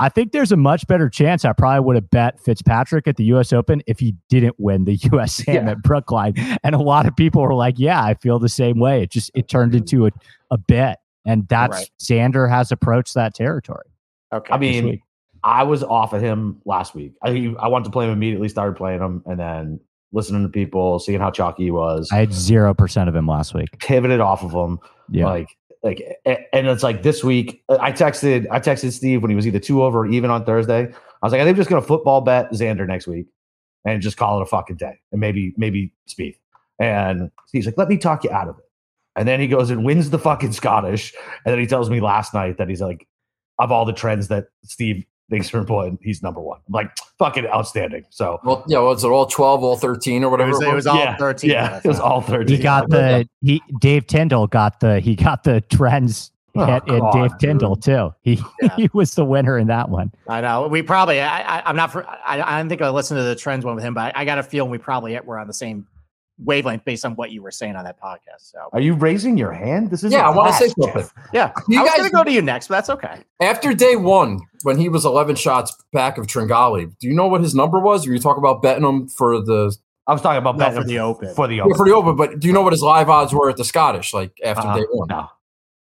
I 0.00 0.08
think 0.08 0.32
there's 0.32 0.50
a 0.50 0.56
much 0.56 0.86
better 0.86 1.10
chance 1.10 1.44
I 1.44 1.52
probably 1.52 1.80
would 1.80 1.96
have 1.96 2.10
bet 2.10 2.40
Fitzpatrick 2.40 3.06
at 3.06 3.16
the 3.16 3.24
US 3.24 3.52
Open 3.52 3.82
if 3.86 4.00
he 4.00 4.14
didn't 4.30 4.56
win 4.58 4.84
the 4.84 4.94
US 5.12 5.46
yeah. 5.46 5.70
at 5.70 5.82
Brookline. 5.82 6.34
And 6.64 6.74
a 6.74 6.78
lot 6.78 7.06
of 7.06 7.14
people 7.14 7.42
were 7.42 7.54
like, 7.54 7.78
Yeah, 7.78 8.02
I 8.02 8.14
feel 8.14 8.38
the 8.38 8.48
same 8.48 8.78
way. 8.78 9.02
It 9.02 9.10
just 9.10 9.30
it 9.34 9.48
turned 9.48 9.74
into 9.74 10.06
a, 10.06 10.10
a 10.50 10.58
bet. 10.58 11.00
And 11.26 11.46
that's 11.48 11.76
right. 11.76 11.90
Xander 12.00 12.48
has 12.48 12.72
approached 12.72 13.14
that 13.14 13.34
territory. 13.34 13.84
Okay. 14.32 14.52
I 14.52 14.58
mean, 14.58 15.02
I 15.44 15.64
was 15.64 15.82
off 15.82 16.12
of 16.12 16.22
him 16.22 16.60
last 16.64 16.94
week. 16.94 17.12
I 17.22 17.54
I 17.58 17.68
wanted 17.68 17.84
to 17.84 17.90
play 17.90 18.06
him 18.06 18.12
immediately, 18.12 18.48
started 18.48 18.76
playing 18.76 19.00
him, 19.00 19.22
and 19.26 19.38
then 19.38 19.80
listening 20.12 20.42
to 20.42 20.48
people, 20.48 20.98
seeing 20.98 21.20
how 21.20 21.30
chalky 21.30 21.64
he 21.64 21.70
was. 21.70 22.08
I 22.10 22.16
had 22.16 22.32
zero 22.32 22.74
percent 22.74 23.08
of 23.08 23.14
him 23.14 23.26
last 23.26 23.54
week. 23.54 23.78
Pivoted 23.78 24.20
off 24.20 24.42
of 24.42 24.52
him. 24.52 24.78
Yeah. 25.10 25.26
Like 25.26 25.56
like 25.82 26.02
and 26.26 26.66
it's 26.66 26.82
like 26.82 27.02
this 27.02 27.24
week 27.24 27.62
uh, 27.68 27.78
i 27.80 27.90
texted 27.90 28.46
i 28.50 28.60
texted 28.60 28.92
steve 28.92 29.22
when 29.22 29.30
he 29.30 29.36
was 29.36 29.46
either 29.46 29.58
two 29.58 29.82
over 29.82 30.00
or 30.00 30.06
even 30.06 30.30
on 30.30 30.44
thursday 30.44 30.82
i 30.82 31.26
was 31.26 31.32
like 31.32 31.40
i 31.40 31.44
think 31.44 31.54
i'm 31.54 31.56
just 31.56 31.70
gonna 31.70 31.80
football 31.80 32.20
bet 32.20 32.50
xander 32.52 32.86
next 32.86 33.06
week 33.06 33.26
and 33.84 34.02
just 34.02 34.16
call 34.16 34.38
it 34.38 34.42
a 34.42 34.46
fucking 34.46 34.76
day 34.76 34.98
and 35.12 35.20
maybe 35.20 35.54
maybe 35.56 35.92
speed 36.06 36.36
And 36.78 37.30
he's 37.52 37.66
like, 37.66 37.78
let 37.78 37.88
me 37.88 37.96
talk 37.96 38.24
you 38.24 38.30
out 38.30 38.48
of 38.48 38.58
it. 38.58 38.64
And 39.16 39.26
then 39.26 39.40
he 39.40 39.48
goes 39.48 39.70
and 39.70 39.84
wins 39.84 40.10
the 40.10 40.18
fucking 40.18 40.52
Scottish. 40.52 41.12
And 41.44 41.52
then 41.52 41.58
he 41.58 41.66
tells 41.66 41.90
me 41.90 42.00
last 42.00 42.32
night 42.32 42.58
that 42.58 42.68
he's 42.68 42.80
like, 42.80 43.06
of 43.58 43.70
all 43.70 43.84
the 43.84 43.92
trends 43.92 44.28
that 44.28 44.46
Steve 44.64 45.04
thinks 45.30 45.52
are 45.54 45.58
important, 45.58 46.00
he's 46.02 46.22
number 46.22 46.40
one. 46.40 46.60
I'm 46.66 46.72
like, 46.72 46.90
fucking 47.18 47.46
outstanding. 47.46 48.04
So, 48.10 48.40
well, 48.44 48.64
yeah, 48.68 48.80
was 48.80 49.04
it 49.04 49.08
all 49.08 49.26
12, 49.26 49.62
all 49.64 49.76
13 49.76 50.24
or 50.24 50.30
whatever? 50.30 50.50
It 50.50 50.52
was, 50.52 50.62
it 50.62 50.74
was 50.74 50.86
all 50.86 50.98
yeah, 50.98 51.16
13. 51.16 51.50
Yeah, 51.50 51.80
it 51.82 51.88
was 51.88 52.00
all 52.00 52.20
13. 52.20 52.56
He 52.56 52.62
got 52.62 52.90
the 52.90 53.28
he 53.40 53.62
Dave 53.80 54.06
Tindall 54.06 54.46
got 54.46 54.80
the 54.80 55.00
he 55.00 55.14
got 55.14 55.44
the 55.44 55.60
trends 55.62 56.32
Oh, 56.56 56.66
hit 56.66 56.82
in 56.88 56.98
God, 56.98 57.12
Dave 57.12 57.38
Tindall 57.38 57.76
too. 57.76 58.12
He 58.22 58.40
Yeah. 58.62 58.74
he 58.76 58.90
was 58.92 59.14
the 59.14 59.24
winner 59.24 59.56
in 59.56 59.68
that 59.68 59.88
one. 59.88 60.10
I 60.28 60.40
know. 60.40 60.66
We 60.66 60.82
probably, 60.82 61.20
I, 61.20 61.58
I, 61.58 61.62
I'm 61.64 61.76
not, 61.76 61.92
for, 61.92 62.04
I, 62.06 62.42
I 62.42 62.58
don't 62.58 62.68
think 62.68 62.82
I 62.82 62.88
listened 62.88 63.18
to 63.18 63.22
the 63.22 63.36
trends 63.36 63.64
one 63.64 63.76
with 63.76 63.84
him, 63.84 63.94
but 63.94 64.16
I, 64.16 64.22
I 64.22 64.24
got 64.24 64.38
a 64.38 64.42
feeling 64.42 64.70
we 64.70 64.78
probably 64.78 65.18
were 65.20 65.38
on 65.38 65.46
the 65.46 65.54
same 65.54 65.86
wavelength 66.44 66.84
based 66.84 67.04
on 67.04 67.14
what 67.16 67.30
you 67.30 67.42
were 67.42 67.50
saying 67.50 67.76
on 67.76 67.84
that 67.84 68.00
podcast. 68.00 68.50
So, 68.50 68.58
Are 68.72 68.80
you 68.80 68.94
raising 68.94 69.36
your 69.36 69.52
hand? 69.52 69.90
This 69.90 70.02
is 70.04 70.12
Yeah, 70.12 70.28
I 70.28 70.34
want 70.34 70.48
to 70.52 70.54
say 70.58 70.68
something. 70.68 71.08
yeah, 71.32 71.52
You 71.68 71.80
I 71.80 71.82
was 71.84 71.92
going 71.96 72.10
to 72.10 72.16
go 72.16 72.24
to 72.24 72.32
you 72.32 72.42
next, 72.42 72.68
but 72.68 72.74
that's 72.76 72.90
okay. 72.90 73.20
After 73.40 73.72
day 73.74 73.96
one, 73.96 74.40
when 74.62 74.78
he 74.78 74.88
was 74.88 75.04
11 75.04 75.36
shots 75.36 75.74
back 75.92 76.18
of 76.18 76.26
Tringale, 76.26 76.92
do 76.98 77.08
you 77.08 77.14
know 77.14 77.26
what 77.28 77.40
his 77.40 77.54
number 77.54 77.78
was? 77.80 78.06
Were 78.06 78.12
you 78.12 78.18
talk 78.18 78.36
about 78.36 78.62
betting 78.62 78.84
him 78.84 79.08
for 79.08 79.40
the 79.40 79.74
I 80.06 80.12
was 80.12 80.22
talking 80.22 80.38
about 80.38 80.56
No, 80.56 80.64
betting 80.66 80.82
for 80.82 80.88
the 80.88 80.98
Open. 80.98 81.34
For 81.34 81.46
the 81.46 81.56
yeah, 81.56 81.62
open. 81.62 81.76
for 81.76 81.86
the 81.86 81.94
Open? 81.94 82.16
But 82.16 82.40
do 82.40 82.48
you 82.48 82.54
know 82.54 82.62
what 82.62 82.72
his 82.72 82.82
live 82.82 83.08
odds 83.08 83.32
were 83.32 83.48
at 83.48 83.56
the 83.56 83.64
Scottish? 83.64 84.12
Like 84.12 84.32
after 84.42 84.66
Uh, 84.66 84.76
day 84.76 84.84
one? 84.90 85.08
no. 85.08 85.28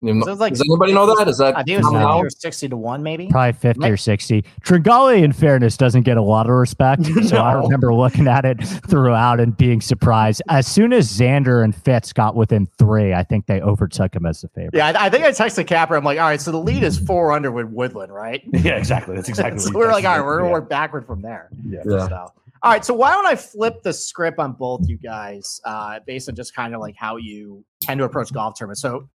You 0.01 0.13
know- 0.13 0.25
like- 0.34 0.53
Does 0.53 0.62
anybody 0.62 0.94
know 0.94 1.13
that? 1.18 1.27
Is 1.27 1.39
that 1.39 1.58
I 1.58 1.63
think 1.63 1.70
it 1.72 1.77
was 1.79 1.86
common 1.88 2.00
50 2.01 2.06
knowledge? 2.08 2.25
or 2.27 2.29
60 2.29 2.70
to 2.70 2.77
1, 2.77 3.03
maybe. 3.03 3.27
Probably 3.27 3.51
fifty 3.51 3.89
or 3.89 3.98
sixty. 3.98 4.46
Tringale, 4.63 5.22
in 5.22 5.34
fairness, 5.34 5.75
doesn't 5.75 6.03
get 6.03 6.15
a 6.15 6.22
lot 6.22 6.46
of 6.46 6.53
respect. 6.53 7.01
So 7.29 7.38
I 7.38 7.53
remember 7.53 7.94
looking 7.94 8.27
at 8.27 8.46
it 8.46 8.63
throughout 8.88 9.39
and 9.41 9.56
being 9.58 9.82
surprised. 9.82 10.41
As 10.50 10.65
soon 10.68 10.94
as 10.94 11.12
Xander 11.12 11.63
and 11.63 11.75
Fitz 11.75 12.13
got 12.13 12.36
within 12.36 12.65
three, 12.77 13.13
I 13.13 13.24
think 13.24 13.46
they 13.46 13.60
overtook 13.62 14.15
him 14.15 14.25
as 14.25 14.41
the 14.41 14.48
favorite. 14.48 14.74
Yeah, 14.75 14.94
I, 14.98 15.08
I 15.08 15.10
think 15.10 15.25
I 15.25 15.32
texted 15.32 15.68
Capper. 15.68 15.96
I'm 15.98 16.03
like, 16.06 16.18
all 16.18 16.25
right, 16.29 16.39
so 16.39 16.51
the 16.51 16.58
lead 16.60 16.84
is 16.84 16.98
four 16.98 17.34
under 17.34 17.51
with 17.51 17.68
Woodland, 17.68 18.13
right? 18.13 18.41
Yeah, 18.53 18.77
exactly. 18.77 19.15
That's 19.15 19.27
exactly. 19.29 19.60
so 19.60 19.70
what 19.72 19.79
we're 19.79 19.91
like, 19.91 20.06
all 20.06 20.18
right, 20.18 20.25
we're 20.25 20.38
going 20.39 20.46
to 20.46 20.50
Yeah. 20.50 20.60
work 20.62 20.70
backward 20.70 21.06
from 21.06 21.22
there. 21.22 21.50
Yeah. 21.68 21.82
Yeah. 21.86 22.08
So, 22.08 22.15
all 22.63 22.72
right. 22.72 22.84
So 22.86 22.94
why 22.94 23.12
don't 23.12 23.25
I 23.27 23.36
flip 23.36 23.84
the 23.84 23.94
script 23.94 24.39
on 24.39 24.53
both 24.53 24.88
you 24.88 24.98
guys, 24.98 25.60
uh, 25.65 26.00
based 26.08 26.29
on 26.29 26.36
just 26.36 26.56
kind 26.56 26.74
of 26.74 26.79
like 26.82 26.96
how 26.96 27.18
you 27.18 27.63
tend 27.82 27.98
to 28.00 28.06
approach 28.06 28.32
golf 28.34 28.58
tournaments. 28.58 28.82
So, 28.82 28.98
N- 28.98 29.10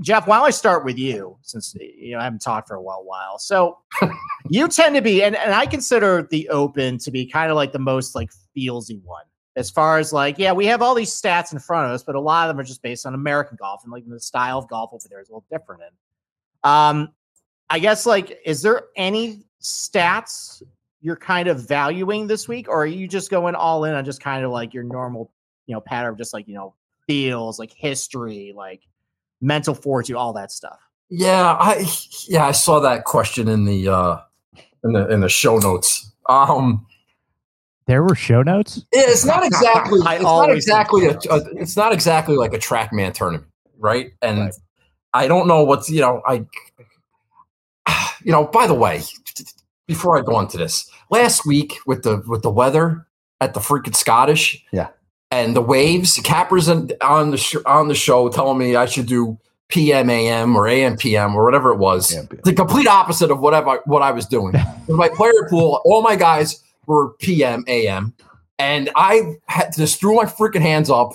Jeff, 0.00 0.26
why 0.26 0.36
don't 0.36 0.46
I 0.46 0.50
start 0.50 0.84
with 0.84 0.98
you 0.98 1.36
since 1.42 1.74
you 1.78 2.12
know 2.12 2.20
I 2.20 2.24
haven't 2.24 2.42
talked 2.42 2.68
for 2.68 2.76
a 2.76 2.82
while. 2.82 3.04
while. 3.04 3.38
So, 3.38 3.78
you 4.48 4.68
tend 4.68 4.94
to 4.94 5.02
be, 5.02 5.22
and, 5.22 5.36
and 5.36 5.54
I 5.54 5.66
consider 5.66 6.28
the 6.30 6.48
Open 6.48 6.98
to 6.98 7.10
be 7.10 7.26
kind 7.26 7.50
of 7.50 7.56
like 7.56 7.72
the 7.72 7.78
most 7.78 8.14
like 8.14 8.30
feelsy 8.56 9.02
one. 9.02 9.24
As 9.56 9.70
far 9.70 9.98
as 9.98 10.12
like, 10.12 10.38
yeah, 10.38 10.52
we 10.52 10.66
have 10.66 10.82
all 10.82 10.94
these 10.94 11.10
stats 11.10 11.52
in 11.52 11.58
front 11.60 11.86
of 11.86 11.92
us, 11.92 12.02
but 12.02 12.14
a 12.14 12.20
lot 12.20 12.48
of 12.48 12.54
them 12.54 12.60
are 12.60 12.66
just 12.66 12.82
based 12.82 13.06
on 13.06 13.14
American 13.14 13.56
golf 13.60 13.82
and 13.84 13.92
like 13.92 14.04
the 14.06 14.18
style 14.18 14.58
of 14.58 14.68
golf 14.68 14.90
over 14.92 15.06
there 15.08 15.20
is 15.20 15.28
a 15.28 15.32
little 15.32 15.44
different. 15.50 15.82
And 15.82 16.70
um, 16.70 17.08
I 17.70 17.78
guess 17.78 18.04
like, 18.04 18.40
is 18.44 18.62
there 18.62 18.86
any 18.96 19.44
stats 19.62 20.62
you're 21.00 21.16
kind 21.16 21.48
of 21.48 21.68
valuing 21.68 22.26
this 22.26 22.48
week, 22.48 22.68
or 22.68 22.82
are 22.82 22.86
you 22.86 23.06
just 23.06 23.30
going 23.30 23.54
all 23.54 23.84
in 23.84 23.94
on 23.94 24.04
just 24.04 24.20
kind 24.20 24.44
of 24.44 24.50
like 24.50 24.72
your 24.72 24.84
normal, 24.84 25.30
you 25.66 25.74
know, 25.74 25.80
pattern 25.80 26.12
of 26.12 26.18
just 26.18 26.32
like 26.32 26.48
you 26.48 26.54
know 26.54 26.74
feels, 27.06 27.58
like 27.58 27.72
history, 27.72 28.52
like 28.56 28.80
mental 29.44 29.74
fortitude, 29.74 30.16
all 30.16 30.32
that 30.32 30.50
stuff? 30.50 30.78
Yeah, 31.10 31.56
I 31.60 31.86
yeah, 32.26 32.46
I 32.46 32.52
saw 32.52 32.80
that 32.80 33.04
question 33.04 33.46
in 33.48 33.64
the 33.66 33.88
uh 33.88 34.18
in 34.82 34.92
the 34.92 35.08
in 35.08 35.20
the 35.20 35.28
show 35.28 35.58
notes. 35.58 36.12
Um 36.28 36.86
There 37.86 38.02
were 38.02 38.14
show 38.14 38.42
notes. 38.42 38.84
yeah, 38.92 39.02
it's 39.06 39.24
not 39.24 39.44
exactly 39.44 40.00
I 40.06 40.14
it's 40.14 40.22
not 40.24 40.30
always 40.30 40.56
exactly 40.64 41.06
a, 41.06 41.18
a 41.30 41.36
it's 41.56 41.76
not 41.76 41.92
exactly 41.92 42.36
like 42.36 42.54
a 42.54 42.58
trackman 42.58 43.12
tournament, 43.12 43.46
right? 43.78 44.12
And 44.22 44.38
Right. 44.40 44.54
I 45.12 45.28
don't 45.28 45.46
know 45.46 45.62
what's 45.62 45.88
you 45.90 46.00
know, 46.00 46.22
I 46.26 46.44
you 48.24 48.32
know, 48.32 48.46
by 48.46 48.66
the 48.66 48.74
way, 48.74 49.02
before 49.86 50.18
I 50.18 50.22
go 50.22 50.40
into 50.40 50.56
this, 50.56 50.90
last 51.10 51.44
week 51.46 51.74
with 51.86 52.02
the 52.02 52.22
with 52.26 52.42
the 52.42 52.50
weather 52.50 53.06
at 53.40 53.52
the 53.54 53.60
freaking 53.60 53.94
Scottish, 53.94 54.64
Yeah. 54.72 54.88
And 55.34 55.56
the 55.56 55.60
waves, 55.62 56.18
Cappers 56.22 56.68
on 56.68 56.90
on 57.00 57.30
the 57.30 57.36
sh- 57.36 57.56
on 57.66 57.88
the 57.88 57.94
show 57.94 58.28
telling 58.28 58.58
me 58.58 58.76
I 58.76 58.86
should 58.86 59.06
do 59.06 59.38
PMAM 59.70 60.54
or 60.54 60.62
AMPM 60.64 61.34
or 61.34 61.44
whatever 61.44 61.72
it 61.72 61.78
was. 61.78 62.12
Yeah, 62.12 62.22
PM. 62.28 62.40
The 62.44 62.52
complete 62.52 62.86
opposite 62.86 63.30
of 63.30 63.40
whatever 63.40 63.80
what 63.86 64.02
I 64.02 64.12
was 64.12 64.26
doing. 64.26 64.54
In 64.88 64.96
my 64.96 65.08
player 65.08 65.48
pool, 65.50 65.80
all 65.84 66.02
my 66.02 66.16
guys 66.16 66.62
were 66.86 67.14
PMAM, 67.14 68.12
and 68.58 68.90
I 68.94 69.34
had 69.46 69.74
just 69.76 69.98
threw 70.00 70.14
my 70.16 70.24
freaking 70.26 70.60
hands 70.62 70.90
up. 70.90 71.12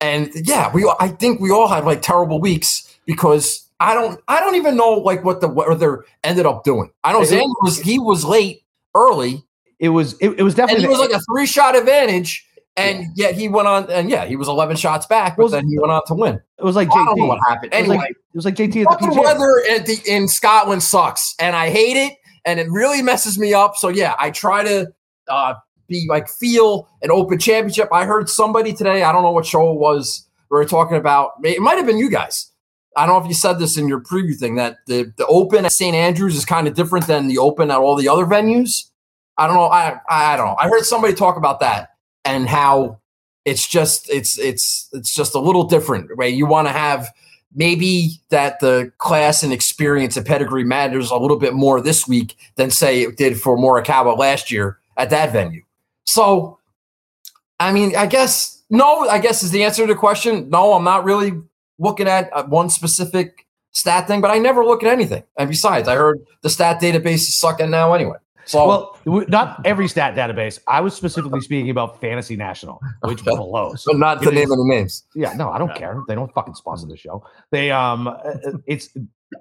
And 0.00 0.30
yeah, 0.34 0.70
we 0.72 0.90
I 1.00 1.08
think 1.08 1.40
we 1.40 1.50
all 1.50 1.68
had 1.68 1.84
like 1.84 2.02
terrible 2.02 2.40
weeks 2.40 2.94
because 3.06 3.66
I 3.80 3.94
don't 3.94 4.20
I 4.28 4.40
don't 4.40 4.56
even 4.56 4.76
know 4.76 4.92
like 4.92 5.24
what 5.24 5.40
the 5.40 5.48
weather 5.48 6.04
ended 6.24 6.46
up 6.46 6.64
doing. 6.64 6.90
I 7.04 7.12
know 7.12 7.22
It- 7.22 7.28
Xander 7.30 7.54
was 7.62 7.78
he 7.78 7.98
was 7.98 8.24
late 8.24 8.62
early 8.94 9.42
It 9.78 9.90
was. 9.90 10.14
It, 10.20 10.30
it 10.38 10.42
was 10.42 10.54
and 10.54 10.68
definitely. 10.68 10.82
he 10.84 10.88
was 10.88 10.98
like 10.98 11.10
a 11.12 11.20
three 11.30 11.46
shot 11.46 11.76
advantage. 11.76 12.45
And 12.78 13.06
yet 13.16 13.34
he 13.34 13.48
went 13.48 13.66
on, 13.68 13.90
and 13.90 14.10
yeah, 14.10 14.26
he 14.26 14.36
was 14.36 14.48
11 14.48 14.76
shots 14.76 15.06
back, 15.06 15.36
but 15.36 15.44
Well, 15.44 15.48
then 15.52 15.66
he 15.68 15.78
went 15.78 15.90
on 15.92 16.02
to 16.08 16.14
win. 16.14 16.40
it 16.58 16.64
was 16.64 16.76
like 16.76 16.88
I 16.92 17.04
don't 17.04 17.16
know 17.18 17.24
JT. 17.24 17.28
what 17.28 17.38
happened. 17.48 17.72
It 17.72 17.76
was 17.76 17.88
Anyway, 17.88 17.96
like, 17.96 18.10
it 18.10 18.34
was 18.34 18.44
like 18.44 18.54
JT 18.54 18.86
at 18.90 18.98
the 19.00 19.20
weather 19.20 19.62
at 19.70 19.86
the, 19.86 19.98
in 20.06 20.28
Scotland 20.28 20.82
sucks, 20.82 21.34
and 21.40 21.56
I 21.56 21.70
hate 21.70 21.96
it, 21.96 22.12
and 22.44 22.60
it 22.60 22.70
really 22.70 23.00
messes 23.00 23.38
me 23.38 23.54
up. 23.54 23.76
So 23.76 23.88
yeah, 23.88 24.14
I 24.18 24.30
try 24.30 24.62
to 24.62 24.92
uh, 25.28 25.54
be 25.88 26.06
like 26.10 26.28
feel 26.28 26.86
an 27.00 27.10
open 27.10 27.38
championship. 27.38 27.88
I 27.92 28.04
heard 28.04 28.28
somebody 28.28 28.74
today, 28.74 29.02
I 29.04 29.10
don't 29.12 29.22
know 29.22 29.30
what 29.32 29.46
show 29.46 29.72
it 29.72 29.78
was, 29.78 30.28
we 30.50 30.56
were 30.58 30.64
talking 30.66 30.98
about. 30.98 31.32
It 31.44 31.62
might 31.62 31.78
have 31.78 31.86
been 31.86 31.98
you 31.98 32.10
guys. 32.10 32.52
I 32.94 33.06
don't 33.06 33.14
know 33.18 33.22
if 33.22 33.28
you 33.28 33.34
said 33.34 33.54
this 33.58 33.76
in 33.78 33.88
your 33.88 34.00
preview 34.00 34.36
thing 34.36 34.56
that 34.56 34.76
the 34.86 35.12
the 35.16 35.26
Open 35.28 35.64
at 35.64 35.72
St 35.72 35.94
Andrews 35.94 36.36
is 36.36 36.44
kind 36.44 36.68
of 36.68 36.74
different 36.74 37.06
than 37.06 37.26
the 37.26 37.38
Open 37.38 37.70
at 37.70 37.78
all 37.78 37.96
the 37.96 38.08
other 38.08 38.26
venues. 38.26 38.90
I 39.38 39.46
don't 39.46 39.56
know. 39.56 39.64
I 39.64 39.98
I 40.10 40.36
don't 40.36 40.46
know. 40.46 40.56
I 40.58 40.68
heard 40.68 40.84
somebody 40.84 41.14
talk 41.14 41.36
about 41.38 41.60
that 41.60 41.90
and 42.26 42.48
how 42.48 43.00
it's 43.44 43.66
just 43.66 44.10
it's 44.10 44.38
it's 44.38 44.88
it's 44.92 45.14
just 45.14 45.34
a 45.34 45.38
little 45.38 45.64
different. 45.64 46.10
Right? 46.16 46.34
You 46.34 46.46
want 46.46 46.68
to 46.68 46.72
have 46.72 47.08
maybe 47.54 48.20
that 48.28 48.60
the 48.60 48.92
class 48.98 49.42
and 49.42 49.52
experience 49.52 50.16
and 50.16 50.26
pedigree 50.26 50.64
matters 50.64 51.10
a 51.10 51.16
little 51.16 51.38
bit 51.38 51.54
more 51.54 51.80
this 51.80 52.06
week 52.06 52.36
than 52.56 52.70
say 52.70 53.02
it 53.02 53.16
did 53.16 53.40
for 53.40 53.56
Morikawa 53.56 54.18
last 54.18 54.50
year 54.50 54.78
at 54.96 55.10
that 55.10 55.32
venue. 55.32 55.62
So, 56.04 56.58
I 57.58 57.72
mean, 57.72 57.96
I 57.96 58.06
guess 58.06 58.62
no. 58.68 59.08
I 59.08 59.18
guess 59.18 59.42
is 59.42 59.50
the 59.50 59.64
answer 59.64 59.86
to 59.86 59.92
the 59.92 59.98
question. 59.98 60.50
No, 60.50 60.74
I'm 60.74 60.84
not 60.84 61.04
really 61.04 61.32
looking 61.78 62.08
at 62.08 62.32
uh, 62.32 62.44
one 62.44 62.70
specific 62.70 63.46
stat 63.72 64.08
thing, 64.08 64.20
but 64.20 64.30
I 64.30 64.38
never 64.38 64.64
look 64.64 64.82
at 64.82 64.92
anything. 64.92 65.22
And 65.38 65.48
besides, 65.48 65.88
I 65.88 65.94
heard 65.94 66.24
the 66.42 66.50
stat 66.50 66.80
database 66.80 67.28
is 67.28 67.38
sucking 67.38 67.70
now 67.70 67.92
anyway. 67.92 68.16
So 68.46 68.66
Well, 69.04 69.24
not 69.28 69.60
every 69.64 69.88
stat 69.88 70.14
database. 70.14 70.60
I 70.68 70.80
was 70.80 70.94
specifically 70.94 71.40
speaking 71.40 71.68
about 71.70 72.00
Fantasy 72.00 72.36
National, 72.36 72.80
which 73.02 73.26
Okay. 73.26 73.36
blows. 73.36 73.82
but 73.84 73.96
not 73.98 74.20
the 74.20 74.30
name 74.30 74.50
of 74.52 74.58
the 74.58 74.64
names. 74.64 75.02
Yeah, 75.16 75.32
no, 75.34 75.50
I 75.50 75.58
don't 75.58 75.74
care. 75.74 76.00
They 76.06 76.14
don't 76.14 76.32
fucking 76.32 76.54
sponsor 76.54 76.86
the 76.86 76.96
show. 76.96 77.24
They 77.50 77.72
um, 77.72 78.06
uh, 78.06 78.14
it's 78.66 78.90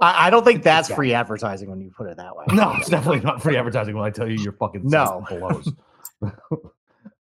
I, 0.01 0.27
I 0.27 0.29
don't 0.31 0.43
think 0.43 0.63
that's 0.63 0.89
Yeah. 0.89 0.95
free 0.95 1.13
advertising 1.13 1.69
when 1.69 1.79
you 1.79 1.91
put 1.95 2.07
it 2.07 2.17
that 2.17 2.35
way. 2.35 2.45
no, 2.53 2.73
it's 2.77 2.89
definitely 2.89 3.19
not 3.21 3.43
free 3.43 3.55
advertising 3.57 3.95
when 3.95 4.05
I 4.05 4.09
tell 4.09 4.27
you 4.27 4.41
your 4.41 4.53
fucking 4.53 4.81
No. 4.85 5.23
system 5.27 5.39
blows. 5.39 5.71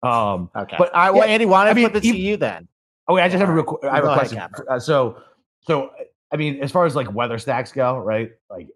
um, 0.02 0.50
Okay. 0.56 0.76
But, 0.78 0.90
But 0.92 0.94
I, 0.96 1.10
well, 1.10 1.26
yeah, 1.26 1.34
Andy, 1.34 1.46
why 1.46 1.60
don't 1.64 1.68
I 1.68 1.70
I 1.70 1.74
mean, 1.74 1.84
flip 1.90 1.96
it 1.96 2.00
to 2.02 2.08
even- 2.08 2.20
you 2.20 2.36
then? 2.38 2.68
Oh, 3.06 3.14
wait, 3.16 3.22
I 3.22 3.28
just 3.28 3.38
have 3.40 3.50
a 3.50 3.52
real. 3.52 3.78
I 3.82 3.96
have 3.96 4.04
a 4.06 4.14
question. 4.14 4.40
Uh, 4.70 4.78
so, 4.78 5.18
so 5.60 5.90
I 6.32 6.36
mean, 6.36 6.62
as 6.62 6.72
far 6.72 6.86
as 6.86 6.96
like 6.96 7.12
weather 7.12 7.38
stacks 7.38 7.70
go, 7.70 7.98
right? 7.98 8.30
Like, 8.48 8.68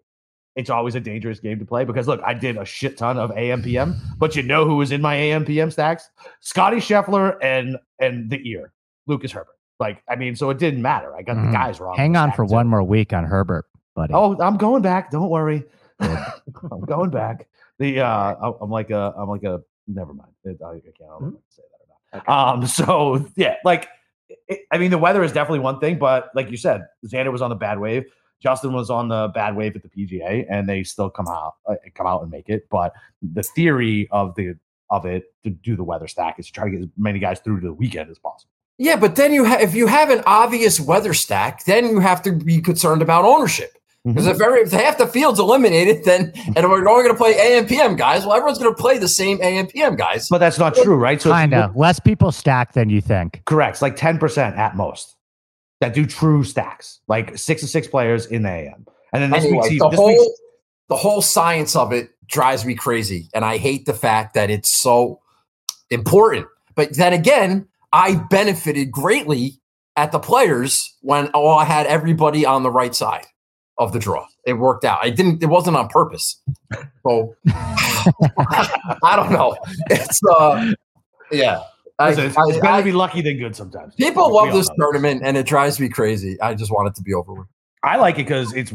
it's 0.59 0.69
always 0.69 0.95
a 0.95 0.99
dangerous 0.99 1.39
game 1.39 1.57
to 1.59 1.65
play 1.65 1.85
because 1.85 2.07
look, 2.07 2.21
I 2.23 2.33
did 2.33 2.57
a 2.57 2.65
shit 2.65 2.97
ton 2.97 3.17
of 3.17 3.31
AMPM, 3.31 3.95
but 4.17 4.35
you 4.35 4.43
know 4.43 4.65
who 4.65 4.75
was 4.77 4.91
in 4.91 5.01
my 5.01 5.15
AMPM 5.15 5.71
stacks? 5.71 6.09
Scotty 6.41 6.77
Scheffler 6.77 7.37
and 7.41 7.77
and 7.99 8.29
the 8.29 8.39
ear, 8.49 8.71
Lucas 9.07 9.31
Herbert. 9.31 9.55
Like, 9.79 10.03
I 10.09 10.15
mean, 10.17 10.35
so 10.35 10.49
it 10.49 10.57
didn't 10.57 10.81
matter. 10.81 11.15
I 11.15 11.21
got 11.21 11.37
Mhm. 11.37 11.47
the 11.47 11.51
guys 11.53 11.79
wrong. 11.79 11.95
Hang 11.95 12.15
on 12.17 12.31
for 12.33 12.45
too. 12.45 12.53
one 12.53 12.67
more 12.67 12.83
week 12.83 13.13
on 13.13 13.23
Herbert, 13.23 13.65
buddy. 13.95 14.13
Oh, 14.13 14.35
I'm 14.41 14.57
going 14.57 14.81
back. 14.81 15.09
Don't 15.09 15.29
worry. 15.29 15.63
I'm 15.99 16.81
going 16.85 17.09
back. 17.09 17.47
The 17.79 18.01
uh, 18.01 18.35
I'm- 18.61 18.69
like 18.69 18.89
a, 18.91 19.13
I'm 19.17 19.29
like 19.29 19.43
a. 19.43 19.61
Never 19.87 20.13
mind. 20.13 20.29
I, 20.45 20.49
can't 20.49 20.61
I 20.61 20.67
don't 20.67 21.21
know 21.21 21.27
if 21.27 21.33
I 21.33 21.37
can 21.37 21.37
say 21.49 21.63
that 22.13 22.19
or 22.19 22.23
not. 22.27 22.53
Um. 22.53 22.67
So 22.67 23.25
yeah, 23.35 23.55
like, 23.63 23.87
it, 24.47 24.59
I 24.71 24.77
mean, 24.77 24.91
the 24.91 24.97
weather 24.97 25.23
is 25.23 25.31
definitely 25.31 25.59
one 25.59 25.79
thing, 25.79 25.97
but 25.97 26.29
like 26.35 26.51
you 26.51 26.57
said, 26.57 26.85
Xander 27.05 27.31
was 27.31 27.41
on 27.41 27.49
the 27.49 27.55
bad 27.55 27.79
wave. 27.79 28.03
Justin 28.41 28.73
was 28.73 28.89
on 28.89 29.09
the 29.09 29.29
bad 29.33 29.55
wave 29.55 29.75
at 29.75 29.83
the 29.83 29.89
PGA, 29.89 30.45
and 30.49 30.67
they 30.67 30.83
still 30.83 31.09
come 31.09 31.27
out, 31.27 31.55
uh, 31.67 31.75
come 31.93 32.07
out 32.07 32.21
and 32.21 32.31
make 32.31 32.49
it. 32.49 32.67
But 32.69 32.93
the 33.21 33.43
theory 33.43 34.07
of 34.11 34.35
the 34.35 34.55
of 34.89 35.05
it 35.05 35.33
to 35.43 35.49
do 35.49 35.75
the 35.75 35.83
weather 35.83 36.07
stack 36.07 36.39
is 36.39 36.47
to 36.47 36.51
try 36.51 36.65
to 36.65 36.71
get 36.71 36.81
as 36.81 36.87
many 36.97 37.19
guys 37.19 37.39
through 37.39 37.59
to 37.59 37.67
the 37.67 37.73
weekend 37.73 38.09
as 38.09 38.17
possible. 38.17 38.49
Yeah, 38.77 38.95
but 38.95 39.15
then 39.17 39.33
you 39.33 39.45
ha- 39.45 39.59
if 39.59 39.75
you 39.75 39.87
have 39.87 40.09
an 40.09 40.23
obvious 40.25 40.79
weather 40.79 41.13
stack, 41.13 41.65
then 41.65 41.85
you 41.85 41.99
have 41.99 42.21
to 42.23 42.31
be 42.31 42.61
concerned 42.61 43.01
about 43.01 43.25
ownership 43.25 43.77
Because 44.05 44.23
mm-hmm. 44.23 44.35
if, 44.35 44.41
every, 44.41 44.61
if 44.61 44.71
half 44.71 44.97
the 44.97 45.05
field's 45.05 45.37
eliminated, 45.37 46.05
then 46.05 46.31
and 46.55 46.69
we're 46.69 46.87
only 46.87 47.03
going 47.03 47.09
to 47.09 47.15
play 47.15 47.35
AM 47.37 47.67
PM 47.67 47.97
guys, 47.97 48.25
well, 48.25 48.35
everyone's 48.35 48.57
going 48.57 48.73
to 48.73 48.81
play 48.81 48.97
the 48.97 49.09
same 49.09 49.37
AM 49.41 49.67
PM 49.67 49.97
guys. 49.97 50.29
But 50.29 50.37
that's 50.37 50.57
not 50.57 50.75
true, 50.75 50.95
right? 50.95 51.21
So 51.21 51.29
kind 51.29 51.53
of 51.53 51.75
less 51.75 51.99
people 51.99 52.31
stack 52.31 52.71
than 52.71 52.89
you 52.89 53.01
think. 53.01 53.41
Correct. 53.45 53.75
It's 53.75 53.81
like 53.81 53.97
ten 53.97 54.17
percent 54.17 54.55
at 54.55 54.77
most 54.77 55.17
that 55.79 55.93
do 55.93 56.05
true 56.05 56.43
stacks, 56.43 56.99
like 57.07 57.37
six 57.37 57.61
to 57.61 57.67
six 57.67 57.87
players 57.87 58.25
in 58.25 58.43
the 58.43 58.49
AM. 58.49 58.85
And 59.13 59.23
then 59.23 59.31
this 59.31 59.45
anyway, 59.45 59.69
week's 59.69 59.79
the 59.79 59.89
whole 59.89 60.33
the 60.89 60.95
whole 60.95 61.21
science 61.21 61.75
of 61.75 61.91
it 61.91 62.09
drives 62.27 62.65
me 62.65 62.75
crazy, 62.75 63.29
and 63.33 63.43
I 63.43 63.57
hate 63.57 63.85
the 63.85 63.93
fact 63.93 64.33
that 64.35 64.49
it's 64.49 64.81
so 64.81 65.19
important. 65.89 66.47
But 66.75 66.95
then 66.95 67.13
again, 67.13 67.67
I 67.91 68.15
benefited 68.29 68.91
greatly 68.91 69.59
at 69.95 70.11
the 70.11 70.19
players 70.19 70.95
when 71.01 71.29
oh 71.33 71.49
I 71.49 71.65
had 71.65 71.87
everybody 71.87 72.45
on 72.45 72.63
the 72.63 72.71
right 72.71 72.93
side 72.93 73.25
of 73.77 73.93
the 73.93 73.99
draw. 73.99 74.25
It 74.45 74.53
worked 74.53 74.85
out. 74.85 74.99
I 75.01 75.09
didn't. 75.09 75.41
It 75.41 75.47
wasn't 75.47 75.77
on 75.77 75.87
purpose. 75.87 76.39
So 77.07 77.35
I 77.47 79.15
don't 79.15 79.31
know. 79.31 79.57
It's 79.89 80.19
uh, 80.37 80.73
yeah. 81.31 81.61
I, 81.99 82.11
it's, 82.11 82.19
it's 82.37 82.59
better 82.59 82.77
to 82.77 82.83
be 82.83 82.91
lucky 82.93 83.21
than 83.21 83.37
good 83.37 83.55
sometimes. 83.55 83.93
People 83.95 84.33
love 84.33 84.53
this 84.53 84.69
tournament, 84.77 85.21
and 85.23 85.35
it 85.35 85.45
drives 85.45 85.79
me 85.79 85.89
crazy. 85.89 86.39
I 86.41 86.53
just 86.53 86.71
want 86.71 86.87
it 86.87 86.95
to 86.95 87.03
be 87.03 87.13
over 87.13 87.33
with. 87.33 87.47
I 87.83 87.97
like 87.97 88.15
it 88.15 88.25
because 88.25 88.53
it's 88.53 88.71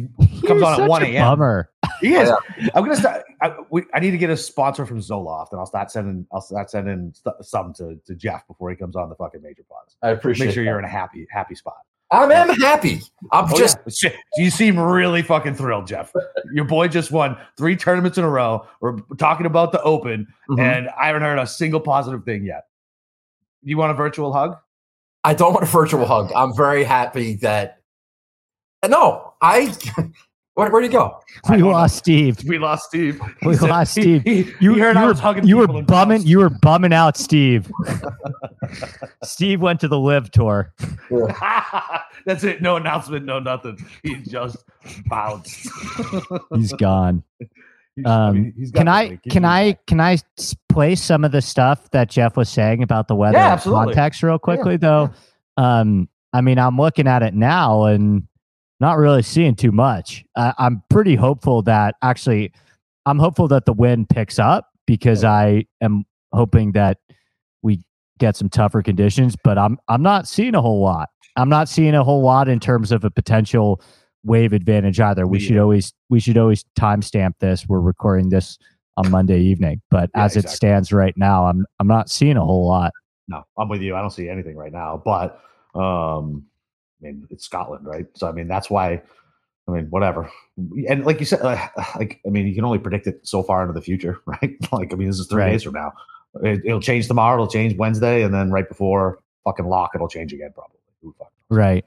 comes 0.47 0.63
on 0.63 0.81
at 0.81 0.89
one 0.89 1.03
a.m. 1.03 1.23
Bummer. 1.23 1.71
He 2.01 2.15
is. 2.15 2.31
I'm 2.75 2.85
gonna 2.85 2.97
start. 2.97 3.25
I, 3.43 3.55
we, 3.71 3.83
I, 3.93 4.01
need 4.01 4.13
to 4.13 4.19
get 4.19 4.31
a 4.31 4.37
sponsor 4.37 4.87
from 4.87 5.01
Zoloft, 5.01 5.53
and 5.53 5.61
I'll 5.61 5.67
start 5.67 5.91
sending. 5.91 6.27
I'll 6.33 6.41
start 6.41 6.71
sending 6.71 7.13
st- 7.15 7.35
some 7.43 7.75
to, 7.75 7.99
to 8.07 8.15
Jeff 8.15 8.47
before 8.47 8.71
he 8.71 8.77
comes 8.77 8.97
on 8.97 9.09
the 9.09 9.15
fucking 9.15 9.43
major 9.43 9.65
pods. 9.71 9.97
I 10.03 10.11
appreciate. 10.11 10.47
Make 10.47 10.55
sure 10.55 10.65
that. 10.65 10.71
you're 10.71 10.79
in 10.79 10.85
a 10.85 10.89
happy 10.89 11.27
happy 11.31 11.55
spot. 11.55 11.77
I'm, 12.11 12.31
I'm 12.31 12.59
happy. 12.61 13.01
I'm 13.33 13.53
oh, 13.53 13.59
just. 13.59 13.79
Yeah. 14.03 14.11
You 14.37 14.51
seem 14.51 14.79
really 14.79 15.23
fucking 15.23 15.55
thrilled, 15.55 15.87
Jeff. 15.87 16.13
Your 16.53 16.65
boy 16.65 16.89
just 16.89 17.11
won 17.11 17.37
three 17.57 17.77
tournaments 17.77 18.17
in 18.19 18.25
a 18.25 18.31
row. 18.31 18.67
We're 18.81 18.99
talking 19.19 19.47
about 19.47 19.73
the 19.73 19.83
Open, 19.83 20.27
mm-hmm. 20.49 20.61
and 20.61 20.89
I 20.91 21.09
haven't 21.09 21.23
heard 21.23 21.39
a 21.39 21.47
single 21.47 21.81
positive 21.81 22.25
thing 22.25 22.45
yet. 22.45 22.65
You 23.65 23.79
want 23.79 23.91
a 23.91 23.95
virtual 23.95 24.33
hug? 24.33 24.59
I 25.25 25.33
don't 25.33 25.55
want 25.55 25.65
a 25.65 25.69
virtual 25.69 26.05
hug. 26.05 26.31
I'm 26.37 26.55
very 26.55 26.85
happy 26.85 27.37
that. 27.37 27.81
Uh, 28.83 28.89
no, 28.89 29.33
I 29.41 29.75
where, 30.55 30.71
where'd 30.71 30.85
he 30.85 30.91
go? 30.91 31.19
We 31.49 31.63
lost 31.63 31.97
Steve. 31.97 32.45
We 32.45 32.59
lost 32.59 32.85
Steve. 32.85 33.21
We 33.43 33.57
said, 33.57 33.71
lost 33.71 33.93
Steve. 33.93 34.23
He, 34.23 34.43
he, 34.43 34.53
you, 34.61 34.75
he 34.75 34.81
heard 34.81 34.97
you 34.97 35.03
I 35.03 35.07
was 35.07 35.19
hugging. 35.19 35.47
You 35.47 35.57
were 35.57 35.83
bumming. 35.83 36.23
You 36.23 36.41
were 36.41 36.51
bumming 36.51 36.93
out, 36.93 37.17
Steve. 37.17 37.73
Steve 39.25 39.63
went 39.63 39.81
to 39.81 39.89
the 39.89 39.99
live 39.99 40.31
tour. 40.31 40.75
That's 42.27 42.45
it. 42.45 42.61
No 42.61 42.77
announcement. 42.77 43.25
No 43.25 43.39
nothing. 43.39 43.79
He 44.03 44.17
just 44.17 44.59
bounced. 45.07 45.69
he's 46.55 46.73
gone. 46.75 47.23
Um, 48.05 48.13
I 48.13 48.33
mean, 48.33 48.73
can 48.75 48.89
I 48.89 49.17
can 49.29 49.45
I 49.45 49.73
can 49.87 50.01
I 50.01 50.19
play 50.69 50.95
some 50.97 51.25
of 51.25 51.33
the 51.33 51.41
stuff 51.41 51.91
that 51.93 52.11
Jeff 52.11 52.37
was 52.37 52.49
saying 52.49 52.83
about 52.83 53.07
the 53.07 53.15
weather 53.15 53.39
yeah, 53.39 53.59
context 53.59 54.23
real 54.23 54.39
quickly 54.39 54.73
yeah, 54.73 54.79
though? 54.79 55.11
Yeah. 55.59 55.81
Um, 55.81 56.09
I 56.33 56.41
mean, 56.41 56.59
I'm 56.59 56.77
looking 56.77 57.07
at 57.07 57.23
it 57.23 57.35
now 57.35 57.85
and 57.85 58.27
not 58.81 58.99
really 58.99 59.23
seeing 59.23 59.55
too 59.55 59.71
much. 59.71 60.25
Uh, 60.35 60.53
I'm 60.59 60.83
pretty 60.91 61.15
hopeful 61.15 61.63
that 61.63 61.95
actually, 62.03 62.53
I'm 63.07 63.21
hopeful 63.21 63.47
that 63.49 63.65
the 63.67 63.73
wind 63.73 64.09
picks 64.09 64.41
up 64.41 64.71
because 64.87 65.23
I 65.23 65.65
am 65.81 66.05
hoping 66.33 66.73
that 66.73 66.99
we 67.63 67.81
get 68.19 68.37
some 68.37 68.49
tougher 68.49 68.83
conditions. 68.83 69.37
But 69.43 69.57
I'm 69.57 69.79
I'm 69.89 70.03
not 70.03 70.27
seeing 70.27 70.57
a 70.57 70.61
whole 70.61 70.81
lot. 70.81 71.11
I'm 71.37 71.49
not 71.49 71.69
seeing 71.69 71.95
a 71.95 72.03
whole 72.03 72.23
lot 72.23 72.49
in 72.49 72.59
terms 72.59 72.91
of 72.91 73.05
a 73.05 73.11
potential 73.11 73.81
wave 74.25 74.53
advantage 74.53 75.01
either. 75.01 75.27
We 75.27 75.39
yeah. 75.39 75.47
should 75.47 75.59
always 75.59 75.93
we 76.09 76.21
should 76.21 76.39
always 76.39 76.65
timestamp 76.79 77.35
this. 77.41 77.69
We're 77.69 77.81
recording 77.81 78.31
this 78.31 78.59
on 78.97 79.11
Monday 79.11 79.41
evening, 79.41 79.83
but 79.91 80.11
yeah, 80.15 80.25
as 80.25 80.37
exactly. 80.37 80.53
it 80.53 80.57
stands 80.57 80.93
right 80.93 81.15
now, 81.17 81.47
I'm 81.47 81.67
I'm 81.81 81.87
not 81.87 82.11
seeing 82.11 82.37
a 82.37 82.45
whole 82.45 82.67
lot. 82.67 82.93
No, 83.29 83.43
I'm 83.59 83.69
with 83.69 83.83
you. 83.83 83.95
I 83.97 84.01
don't 84.01 84.11
see 84.11 84.29
anything 84.29 84.57
right 84.57 84.73
now, 84.73 85.01
but 85.05 85.41
um 85.75 86.47
I 87.03 87.07
mean, 87.07 87.27
it's 87.31 87.45
Scotland, 87.45 87.87
right? 87.87 88.07
So 88.15 88.29
I 88.29 88.33
mean, 88.33 88.49
that's 88.49 88.71
why. 88.71 89.03
I 89.67 89.71
mean, 89.71 89.87
whatever. 89.87 90.31
And 90.89 91.07
like 91.07 91.21
you 91.21 91.27
said, 91.27 91.41
uh, 91.41 91.57
like 91.97 92.21
I 92.27 92.29
mean, 92.29 92.47
you 92.47 92.55
can 92.55 92.67
only 92.67 92.79
predict 92.79 93.07
it 93.07 93.27
so 93.27 93.43
far 93.43 93.63
into 93.63 93.73
the 93.73 93.81
future, 93.81 94.21
right? 94.27 94.55
like 94.73 94.93
I 94.93 94.97
mean, 94.97 95.09
this 95.09 95.19
is 95.19 95.27
three 95.27 95.43
right. 95.43 95.53
days 95.53 95.63
from 95.63 95.73
now. 95.73 95.93
It, 96.43 96.61
will 96.65 96.81
change 96.81 97.07
tomorrow. 97.09 97.37
It'll 97.37 97.49
change 97.49 97.77
Wednesday, 97.77 98.23
and 98.23 98.35
then 98.35 98.51
right 98.51 98.69
before 98.69 99.21
fucking 99.45 99.67
lock, 99.67 99.93
it'll 99.95 100.09
change 100.09 100.33
again 100.33 100.51
probably. 100.53 100.79
Right, 101.51 101.85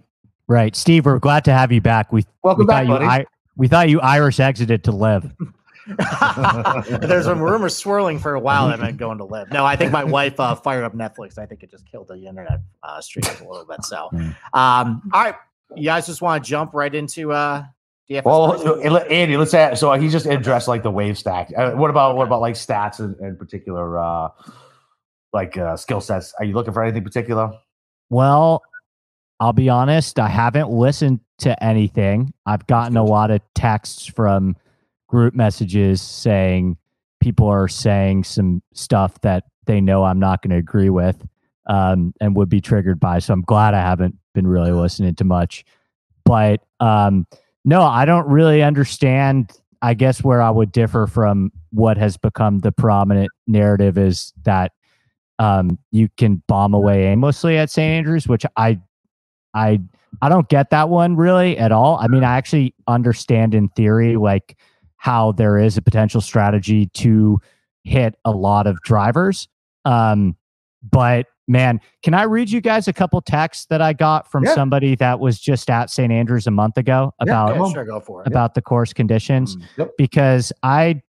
right. 0.48 0.76
Steve, 0.76 1.06
we're 1.06 1.20
glad 1.20 1.46
to 1.46 1.54
have 1.54 1.72
you 1.72 1.82
back. 1.82 2.12
We 2.12 2.26
welcome 2.44 2.66
we 2.66 2.68
back, 2.68 2.88
buddy. 2.88 3.06
I, 3.06 3.26
we 3.56 3.68
thought 3.68 3.90
you 3.90 4.00
Irish 4.02 4.40
exited 4.40 4.84
to 4.86 4.92
LIV. 4.92 5.32
There's 7.00 7.26
some 7.26 7.40
rumors 7.40 7.76
swirling 7.76 8.20
for 8.20 8.34
a 8.34 8.40
while 8.40 8.68
that 8.68 8.82
I'm 8.82 8.98
going 8.98 9.20
to 9.20 9.24
live. 9.24 9.52
No, 9.52 9.66
I 9.66 9.76
think 9.76 9.92
my 9.92 10.04
wife 10.04 10.40
uh, 10.40 10.56
fired 10.56 10.84
up 10.84 10.94
Netflix. 10.94 11.38
I 11.38 11.46
think 11.46 11.64
it 11.64 11.72
just 11.72 11.90
killed 11.90 12.10
the 12.10 12.26
internet 12.26 12.60
uh, 12.84 13.00
streams 13.00 13.40
a 13.40 13.48
little 13.48 13.66
bit. 13.66 13.84
So, 13.86 14.10
hmm. 14.12 14.30
um, 14.54 15.02
all 15.14 15.24
right, 15.24 15.36
you 15.76 15.86
guys 15.86 16.06
just 16.06 16.22
want 16.22 16.44
to 16.44 16.50
jump 16.50 16.74
right 16.74 16.94
into 16.94 17.32
uh, 17.32 17.64
DFS 18.10 18.24
well, 18.24 19.04
Andy, 19.10 19.38
let's 19.38 19.52
say 19.52 19.74
so. 19.76 19.92
He 19.94 20.10
just 20.10 20.26
addressed 20.26 20.68
like 20.68 20.84
the 20.84 20.92
wave 20.92 21.18
stack. 21.18 21.52
Uh, 21.56 21.72
what 21.72 21.90
about 21.90 22.16
what 22.16 22.28
about 22.28 22.42
like 22.42 22.56
stats 22.56 23.00
in, 23.00 23.16
in 23.26 23.36
particular, 23.36 23.98
uh, 23.98 24.30
like 25.34 25.58
uh, 25.58 25.76
skill 25.76 26.00
sets? 26.00 26.34
Are 26.40 26.46
you 26.46 26.54
looking 26.54 26.74
for 26.74 26.84
anything 26.84 27.04
particular? 27.04 27.52
Well, 28.10 28.62
I'll 29.40 29.54
be 29.54 29.70
honest. 29.70 30.20
I 30.20 30.30
haven't 30.30 30.70
listened 30.70 31.20
to 31.40 31.64
anything. 31.64 32.34
I've 32.46 32.66
gotten 32.68 32.98
a 32.98 33.04
lot 33.04 33.32
of 33.32 33.42
texts 33.54 34.06
from 34.06 34.56
group 35.08 35.36
messages 35.36 36.02
saying 36.02 36.78
people 37.20 37.48
are 37.48 37.68
saying 37.68 38.24
some 38.24 38.62
stuff 38.74 39.22
that 39.22 39.46
they 39.66 39.82
know 39.82 40.04
I'm 40.04 40.20
not 40.20 40.42
going 40.42 40.52
to 40.52 40.58
agree 40.58 40.90
with 40.90 41.28
um, 41.68 42.14
and 42.20 42.36
would 42.36 42.50
be 42.50 42.62
triggered 42.62 43.00
by. 43.00 43.20
So 43.20 43.34
I'm 43.34 43.42
glad 43.42 43.74
I 43.74 43.82
haven't 43.82 44.16
been 44.34 44.48
really 44.48 44.72
listening 44.72 45.16
to 45.16 45.24
much. 45.24 45.66
But 46.26 46.62
um, 46.80 47.28
no, 47.66 47.82
I 47.82 48.06
don't 48.06 48.28
really 48.28 48.64
understand. 48.64 49.52
I 49.82 49.94
guess 49.94 50.24
where 50.24 50.42
I 50.42 50.50
would 50.50 50.72
differ 50.72 51.06
from 51.06 51.52
what 51.72 51.98
has 51.98 52.18
become 52.18 52.60
the 52.60 52.72
prominent 52.72 53.30
narrative 53.46 53.98
is 53.98 54.34
that 54.44 54.72
um, 55.40 55.78
you 55.92 56.10
can 56.18 56.42
bomb 56.48 56.74
away 56.74 57.06
aimlessly 57.06 57.58
at 57.58 57.70
St. 57.70 57.98
Andrews, 58.00 58.28
which 58.28 58.46
I, 58.56 58.80
I, 59.58 59.80
I 60.22 60.30
don't 60.30 60.48
get 60.50 60.70
that 60.70 60.90
one 60.90 61.16
really 61.16 61.58
at 61.58 61.72
all. 61.72 61.98
I 61.98 62.08
mean, 62.08 62.24
I 62.24 62.38
actually 62.38 62.74
understand 62.88 63.54
in 63.54 63.70
theory, 63.70 64.16
like 64.16 64.58
how 64.98 65.32
there 65.32 65.58
is 65.58 65.78
a 65.78 65.82
potential 65.82 66.22
strategy 66.22 66.88
to 66.88 67.40
hit 67.84 68.16
a 68.26 68.32
lot 68.32 68.68
of 68.68 68.82
drivers. 68.82 69.48
Um, 69.86 70.36
but 70.84 71.28
man, 71.48 71.80
can 72.04 72.14
I 72.14 72.24
read 72.24 72.50
you 72.50 72.62
guys 72.62 72.88
a 72.88 72.94
couple 72.94 73.22
texts 73.22 73.68
that 73.70 73.82
I 73.82 73.94
got 73.94 74.30
from 74.30 74.44
yeah. 74.44 74.54
somebody 74.54 74.96
that 74.96 75.20
was 75.20 75.40
just 75.40 75.70
at 75.70 75.90
St. 75.90 76.12
Andrews 76.12 76.48
a 76.48 76.52
month 76.52 76.78
ago 76.78 77.14
about 77.20 77.56
yeah, 77.56 77.72
sure, 77.72 77.86
go 77.86 78.00
for 78.00 78.22
it. 78.22 78.28
about 78.28 78.50
yep. 78.50 78.54
the 78.56 78.62
course 78.62 78.94
conditions? 78.94 79.56
Mm, 79.56 79.64
yep. 79.78 79.92
Because 79.98 80.52
I, 80.64 81.02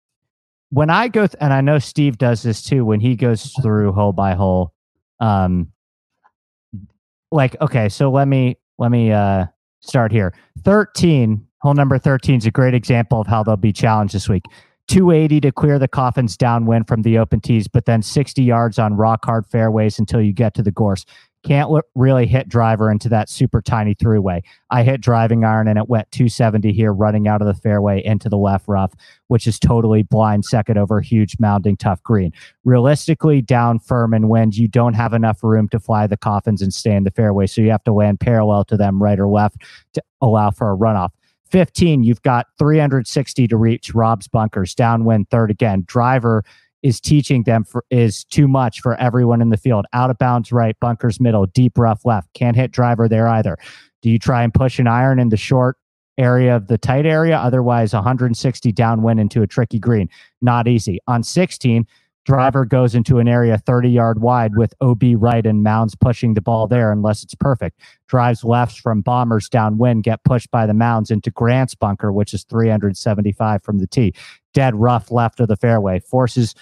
when 0.70 0.90
I 0.90 1.08
go, 1.08 1.26
th- 1.26 1.36
and 1.40 1.52
I 1.52 1.60
know 1.60 1.78
Steve 1.78 2.18
does 2.18 2.42
this 2.42 2.62
too, 2.62 2.84
when 2.84 3.00
he 3.00 3.16
goes 3.16 3.52
through 3.62 3.92
hole 3.92 4.12
by 4.12 4.34
hole, 4.34 4.72
um, 5.20 5.72
like 7.36 7.60
okay, 7.60 7.88
so 7.88 8.10
let 8.10 8.26
me 8.26 8.56
let 8.78 8.90
me 8.90 9.12
uh 9.12 9.46
start 9.80 10.10
here. 10.10 10.34
Thirteen 10.64 11.46
Hole 11.66 11.74
number 11.74 11.98
13 11.98 12.36
is 12.36 12.46
a 12.46 12.50
great 12.52 12.74
example 12.74 13.20
of 13.20 13.26
how 13.26 13.42
they'll 13.42 13.56
be 13.56 13.72
challenged 13.72 14.14
this 14.14 14.28
week. 14.28 14.44
280 14.86 15.40
to 15.40 15.50
clear 15.50 15.80
the 15.80 15.88
coffins 15.88 16.36
downwind 16.36 16.86
from 16.86 17.02
the 17.02 17.18
open 17.18 17.40
tees, 17.40 17.66
but 17.66 17.86
then 17.86 18.02
60 18.02 18.40
yards 18.40 18.78
on 18.78 18.94
rock 18.94 19.24
hard 19.24 19.44
fairways 19.46 19.98
until 19.98 20.20
you 20.20 20.32
get 20.32 20.54
to 20.54 20.62
the 20.62 20.70
course. 20.70 21.04
Can't 21.46 21.70
really 21.94 22.26
hit 22.26 22.48
driver 22.48 22.90
into 22.90 23.08
that 23.10 23.28
super 23.28 23.62
tiny 23.62 23.94
throughway. 23.94 24.42
I 24.70 24.82
hit 24.82 25.00
driving 25.00 25.44
iron 25.44 25.68
and 25.68 25.78
it 25.78 25.88
went 25.88 26.10
270 26.10 26.72
here, 26.72 26.92
running 26.92 27.28
out 27.28 27.40
of 27.40 27.46
the 27.46 27.54
fairway 27.54 28.04
into 28.04 28.28
the 28.28 28.36
left 28.36 28.66
rough, 28.66 28.92
which 29.28 29.46
is 29.46 29.60
totally 29.60 30.02
blind 30.02 30.44
second 30.44 30.76
over 30.76 31.00
huge 31.00 31.38
mounding 31.38 31.78
tough 31.78 32.02
green. 32.02 32.32
Realistically, 32.64 33.42
down 33.42 33.78
firm 33.78 34.12
and 34.12 34.28
wind, 34.28 34.56
you 34.56 34.66
don't 34.66 34.94
have 34.94 35.12
enough 35.12 35.44
room 35.44 35.68
to 35.68 35.78
fly 35.78 36.08
the 36.08 36.16
coffins 36.16 36.62
and 36.62 36.74
stay 36.74 36.96
in 36.96 37.04
the 37.04 37.12
fairway, 37.12 37.46
so 37.46 37.60
you 37.60 37.70
have 37.70 37.84
to 37.84 37.92
land 37.92 38.18
parallel 38.18 38.64
to 38.64 38.76
them, 38.76 39.00
right 39.00 39.20
or 39.20 39.28
left, 39.28 39.58
to 39.92 40.02
allow 40.20 40.50
for 40.50 40.72
a 40.72 40.76
runoff. 40.76 41.10
15, 41.50 42.02
you've 42.02 42.22
got 42.22 42.46
360 42.58 43.46
to 43.46 43.56
reach 43.56 43.94
Rob's 43.94 44.26
bunkers, 44.26 44.74
downwind 44.74 45.30
third 45.30 45.52
again. 45.52 45.84
Driver 45.86 46.42
is 46.86 47.00
teaching 47.00 47.42
them 47.42 47.64
for 47.64 47.84
is 47.90 48.22
too 48.22 48.46
much 48.46 48.80
for 48.80 48.94
everyone 49.00 49.42
in 49.42 49.50
the 49.50 49.56
field. 49.56 49.86
Out 49.92 50.08
of 50.08 50.18
bounds 50.18 50.52
right, 50.52 50.78
bunkers 50.78 51.20
middle, 51.20 51.44
deep 51.46 51.76
rough 51.76 52.04
left. 52.04 52.32
Can't 52.32 52.54
hit 52.54 52.70
driver 52.70 53.08
there 53.08 53.26
either. 53.26 53.58
Do 54.02 54.10
you 54.10 54.20
try 54.20 54.44
and 54.44 54.54
push 54.54 54.78
an 54.78 54.86
iron 54.86 55.18
in 55.18 55.30
the 55.30 55.36
short 55.36 55.78
area 56.16 56.54
of 56.54 56.68
the 56.68 56.78
tight 56.78 57.04
area? 57.04 57.36
Otherwise, 57.38 57.92
160 57.92 58.70
downwind 58.70 59.18
into 59.18 59.42
a 59.42 59.48
tricky 59.48 59.80
green. 59.80 60.08
Not 60.40 60.68
easy. 60.68 61.00
On 61.08 61.24
16, 61.24 61.86
Driver 62.26 62.64
goes 62.64 62.96
into 62.96 63.18
an 63.18 63.28
area 63.28 63.56
30 63.56 63.88
yard 63.88 64.20
wide 64.20 64.56
with 64.56 64.74
OB 64.80 65.02
right 65.14 65.46
and 65.46 65.62
Mounds 65.62 65.94
pushing 65.94 66.34
the 66.34 66.40
ball 66.40 66.66
there 66.66 66.90
unless 66.90 67.22
it's 67.22 67.36
perfect. 67.36 67.80
Drives 68.08 68.42
lefts 68.42 68.76
from 68.76 69.00
bombers 69.00 69.48
downwind, 69.48 70.02
get 70.02 70.24
pushed 70.24 70.50
by 70.50 70.66
the 70.66 70.74
Mounds 70.74 71.12
into 71.12 71.30
Grant's 71.30 71.76
bunker, 71.76 72.12
which 72.12 72.34
is 72.34 72.42
375 72.44 73.62
from 73.62 73.78
the 73.78 73.86
tee. 73.86 74.12
Dead 74.54 74.74
rough 74.74 75.12
left 75.12 75.38
of 75.38 75.46
the 75.46 75.56
fairway. 75.56 76.00
Forces 76.00 76.56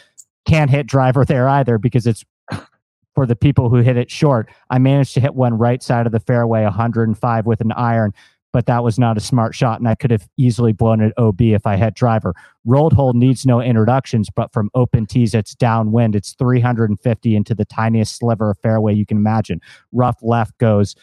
can't 0.46 0.70
hit 0.70 0.86
driver 0.86 1.24
there 1.24 1.48
either 1.48 1.78
because 1.78 2.06
it's 2.06 2.24
for 3.14 3.26
the 3.26 3.36
people 3.36 3.70
who 3.70 3.76
hit 3.76 3.96
it 3.96 4.10
short. 4.10 4.50
I 4.70 4.78
managed 4.78 5.14
to 5.14 5.20
hit 5.20 5.34
one 5.34 5.54
right 5.54 5.82
side 5.82 6.06
of 6.06 6.12
the 6.12 6.20
fairway, 6.20 6.64
105 6.64 7.46
with 7.46 7.60
an 7.60 7.72
iron, 7.72 8.12
but 8.52 8.66
that 8.66 8.84
was 8.84 8.98
not 8.98 9.16
a 9.16 9.20
smart 9.20 9.54
shot, 9.54 9.80
and 9.80 9.88
I 9.88 9.94
could 9.94 10.10
have 10.10 10.28
easily 10.36 10.72
blown 10.72 11.00
it 11.00 11.12
OB 11.16 11.40
if 11.40 11.66
I 11.66 11.76
had 11.76 11.94
driver. 11.94 12.34
Road 12.64 12.92
Hole 12.92 13.12
needs 13.12 13.44
no 13.44 13.60
introductions, 13.60 14.28
but 14.34 14.52
from 14.52 14.70
open 14.74 15.06
tees, 15.06 15.34
it's 15.34 15.54
downwind. 15.54 16.14
It's 16.14 16.34
350 16.34 17.34
into 17.36 17.54
the 17.54 17.64
tiniest 17.64 18.16
sliver 18.16 18.50
of 18.50 18.58
fairway 18.58 18.94
you 18.94 19.06
can 19.06 19.16
imagine. 19.16 19.60
Rough 19.92 20.18
left 20.22 20.56
goes 20.58 20.94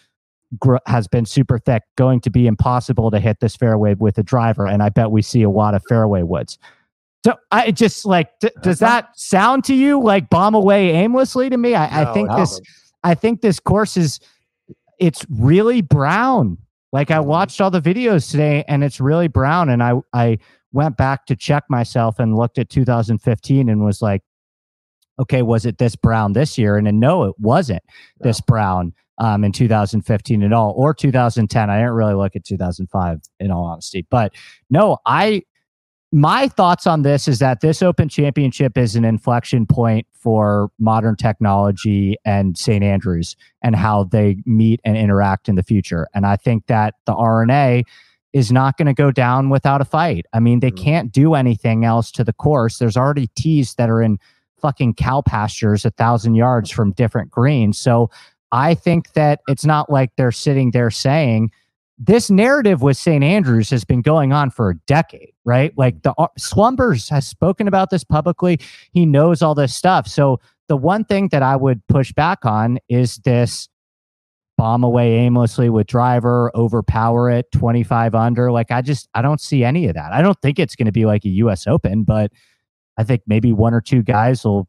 has 0.86 1.08
been 1.08 1.26
super 1.26 1.58
thick, 1.58 1.84
going 1.96 2.20
to 2.22 2.30
be 2.30 2.48
impossible 2.48 3.10
to 3.12 3.20
hit 3.20 3.40
this 3.40 3.56
fairway 3.56 3.96
with 3.96 4.18
a 4.18 4.24
driver, 4.24 4.68
and 4.68 4.84
I 4.84 4.90
bet 4.90 5.12
we 5.12 5.22
see 5.22 5.44
a 5.44 5.50
lot 5.50 5.74
of 5.74 5.84
fairway 5.88 6.24
woods. 6.24 6.58
So 7.24 7.36
I 7.52 7.72
just 7.72 8.06
like, 8.06 8.40
d- 8.40 8.50
does 8.62 8.80
that 8.80 9.10
sound 9.18 9.64
to 9.66 9.76
you 9.76 10.02
like 10.02 10.30
bomb 10.30 10.56
away 10.56 10.90
aimlessly 10.92 11.50
to 11.50 11.58
me? 11.58 11.76
I, 11.76 12.04
no, 12.04 12.10
I 12.10 12.14
think 12.14 12.30
no. 12.30 12.38
this, 12.38 12.62
I 13.04 13.14
think 13.14 13.42
this 13.42 13.60
course 13.60 13.96
is, 13.96 14.20
it's 15.00 15.26
really 15.30 15.82
brown. 15.82 16.58
Like 16.92 17.12
I 17.12 17.18
mm-hmm. 17.18 17.28
watched 17.28 17.62
all 17.62 17.70
the 17.70 17.82
videos 17.82 18.30
today 18.32 18.64
and 18.68 18.84
it's 18.84 19.00
really 19.00 19.28
brown. 19.28 19.70
And 19.70 19.84
I, 19.84 19.94
I 20.14 20.40
went 20.72 20.98
back 20.98 21.26
to 21.28 21.36
check 21.36 21.64
myself 21.70 22.18
and 22.18 22.36
looked 22.36 22.58
at 22.58 22.70
2015 22.70 23.70
and 23.70 23.86
was 23.86 24.02
like, 24.02 24.24
okay, 25.20 25.44
was 25.44 25.66
it 25.66 25.78
this 25.78 25.96
brown 25.96 26.34
this 26.34 26.58
year? 26.58 26.78
And 26.78 26.88
then 26.88 27.00
no, 27.00 27.26
it 27.26 27.36
wasn't 27.38 27.84
no. 28.20 28.28
this 28.28 28.42
brown 28.42 28.94
um, 29.20 29.44
in 29.44 29.52
2015 29.52 30.42
at 30.42 30.54
all, 30.54 30.74
or 30.76 30.96
2010. 30.96 31.70
I 31.70 31.78
didn't 31.78 31.92
really 31.92 32.16
look 32.16 32.36
at 32.36 32.44
2005 32.44 33.20
in 33.40 33.52
all 33.52 33.66
honesty, 33.66 34.08
but 34.10 34.34
no, 34.72 34.98
I 35.06 35.44
my 36.12 36.47
thoughts 36.50 36.86
on 36.86 37.04
this 37.04 37.28
is 37.28 37.39
that 37.39 37.62
this 37.62 37.82
Open 37.82 38.10
Championship 38.10 38.78
is 38.78 38.95
an 38.95 39.06
inflection 39.06 39.65
point 39.65 40.06
for 40.13 40.69
modern 40.78 41.15
technology 41.15 42.17
and 42.26 42.58
St. 42.58 42.84
Andrews 42.84 43.38
and 43.62 43.76
how 43.76 44.04
they 44.04 44.38
meet 44.45 44.82
and 44.84 44.97
interact 44.97 45.47
in 45.47 45.56
the 45.56 45.63
future. 45.63 46.08
And 46.13 46.26
I 46.26 46.36
think 46.36 46.67
that 46.67 46.95
the 47.06 47.13
R&A 47.13 47.84
is 48.34 48.52
not 48.52 48.78
going 48.78 48.88
to 48.88 48.93
go 48.93 49.12
down 49.12 49.50
without 49.50 49.82
a 49.82 49.86
fight. 49.86 50.26
I 50.34 50.39
mean, 50.39 50.60
they 50.60 50.71
can't 50.71 51.12
do 51.12 51.34
anything 51.34 51.86
else 51.86 52.12
to 52.12 52.24
the 52.24 52.34
course. 52.34 52.78
There's 52.78 52.97
already 52.97 53.28
tees 53.36 53.76
that 53.76 53.89
are 53.89 54.02
in 54.02 54.19
fucking 54.62 54.95
cow 54.95 55.21
pastures 55.21 55.86
a 55.86 55.91
thousand 55.91 56.36
yards 56.36 56.69
from 56.69 56.91
different 56.91 57.32
greens. 57.32 57.78
So 57.78 58.10
I 58.52 58.76
think 58.76 59.13
that 59.13 59.41
it's 59.47 59.65
not 59.65 59.89
like 59.89 60.12
they're 60.17 60.32
sitting 60.32 60.71
there 60.71 60.91
saying, 60.91 61.52
this 62.04 62.32
narrative 62.32 62.82
with 62.82 62.98
St. 62.98 63.24
Andrews 63.24 63.70
has 63.70 63.86
been 63.86 64.02
going 64.02 64.34
on 64.34 64.50
for 64.50 64.72
a 64.72 64.76
decade, 64.88 65.34
right? 65.46 65.72
Like 65.78 66.02
the 66.02 66.16
uh, 66.18 66.28
Slumbers 66.36 67.08
has 67.10 67.28
spoken 67.28 67.68
about 67.68 67.92
this 67.92 68.04
publicly. 68.04 68.60
He 68.92 69.06
knows 69.06 69.44
all 69.44 69.54
this 69.54 69.76
stuff. 69.76 70.08
So 70.08 70.40
the 70.68 70.76
one 70.76 71.06
thing 71.06 71.28
that 71.28 71.44
I 71.44 71.56
would 71.56 71.86
push 71.88 72.12
back 72.12 72.44
on 72.44 72.80
is 72.90 73.18
this 73.18 73.70
bomb 74.58 74.84
away 74.84 75.14
aimlessly 75.14 75.70
with 75.70 75.86
driver, 75.86 76.52
overpower 76.56 77.30
it 77.30 77.52
25 77.52 78.16
under. 78.16 78.52
Like 78.52 78.72
I 78.72 78.82
just 78.82 79.08
I 79.14 79.22
don't 79.22 79.40
see 79.40 79.64
any 79.64 79.88
of 79.88 79.94
that. 79.94 80.12
I 80.12 80.24
don't 80.24 80.42
think 80.42 80.58
it's 80.58 80.76
going 80.76 80.88
to 80.88 80.92
be 80.92 81.06
like 81.06 81.24
a 81.24 81.30
US 81.30 81.68
Open, 81.68 82.04
but 82.04 82.32
I 82.98 83.04
think 83.04 83.22
maybe 83.28 83.54
one 83.54 83.76
or 83.76 83.82
two 83.82 84.02
guys 84.02 84.44
will 84.44 84.68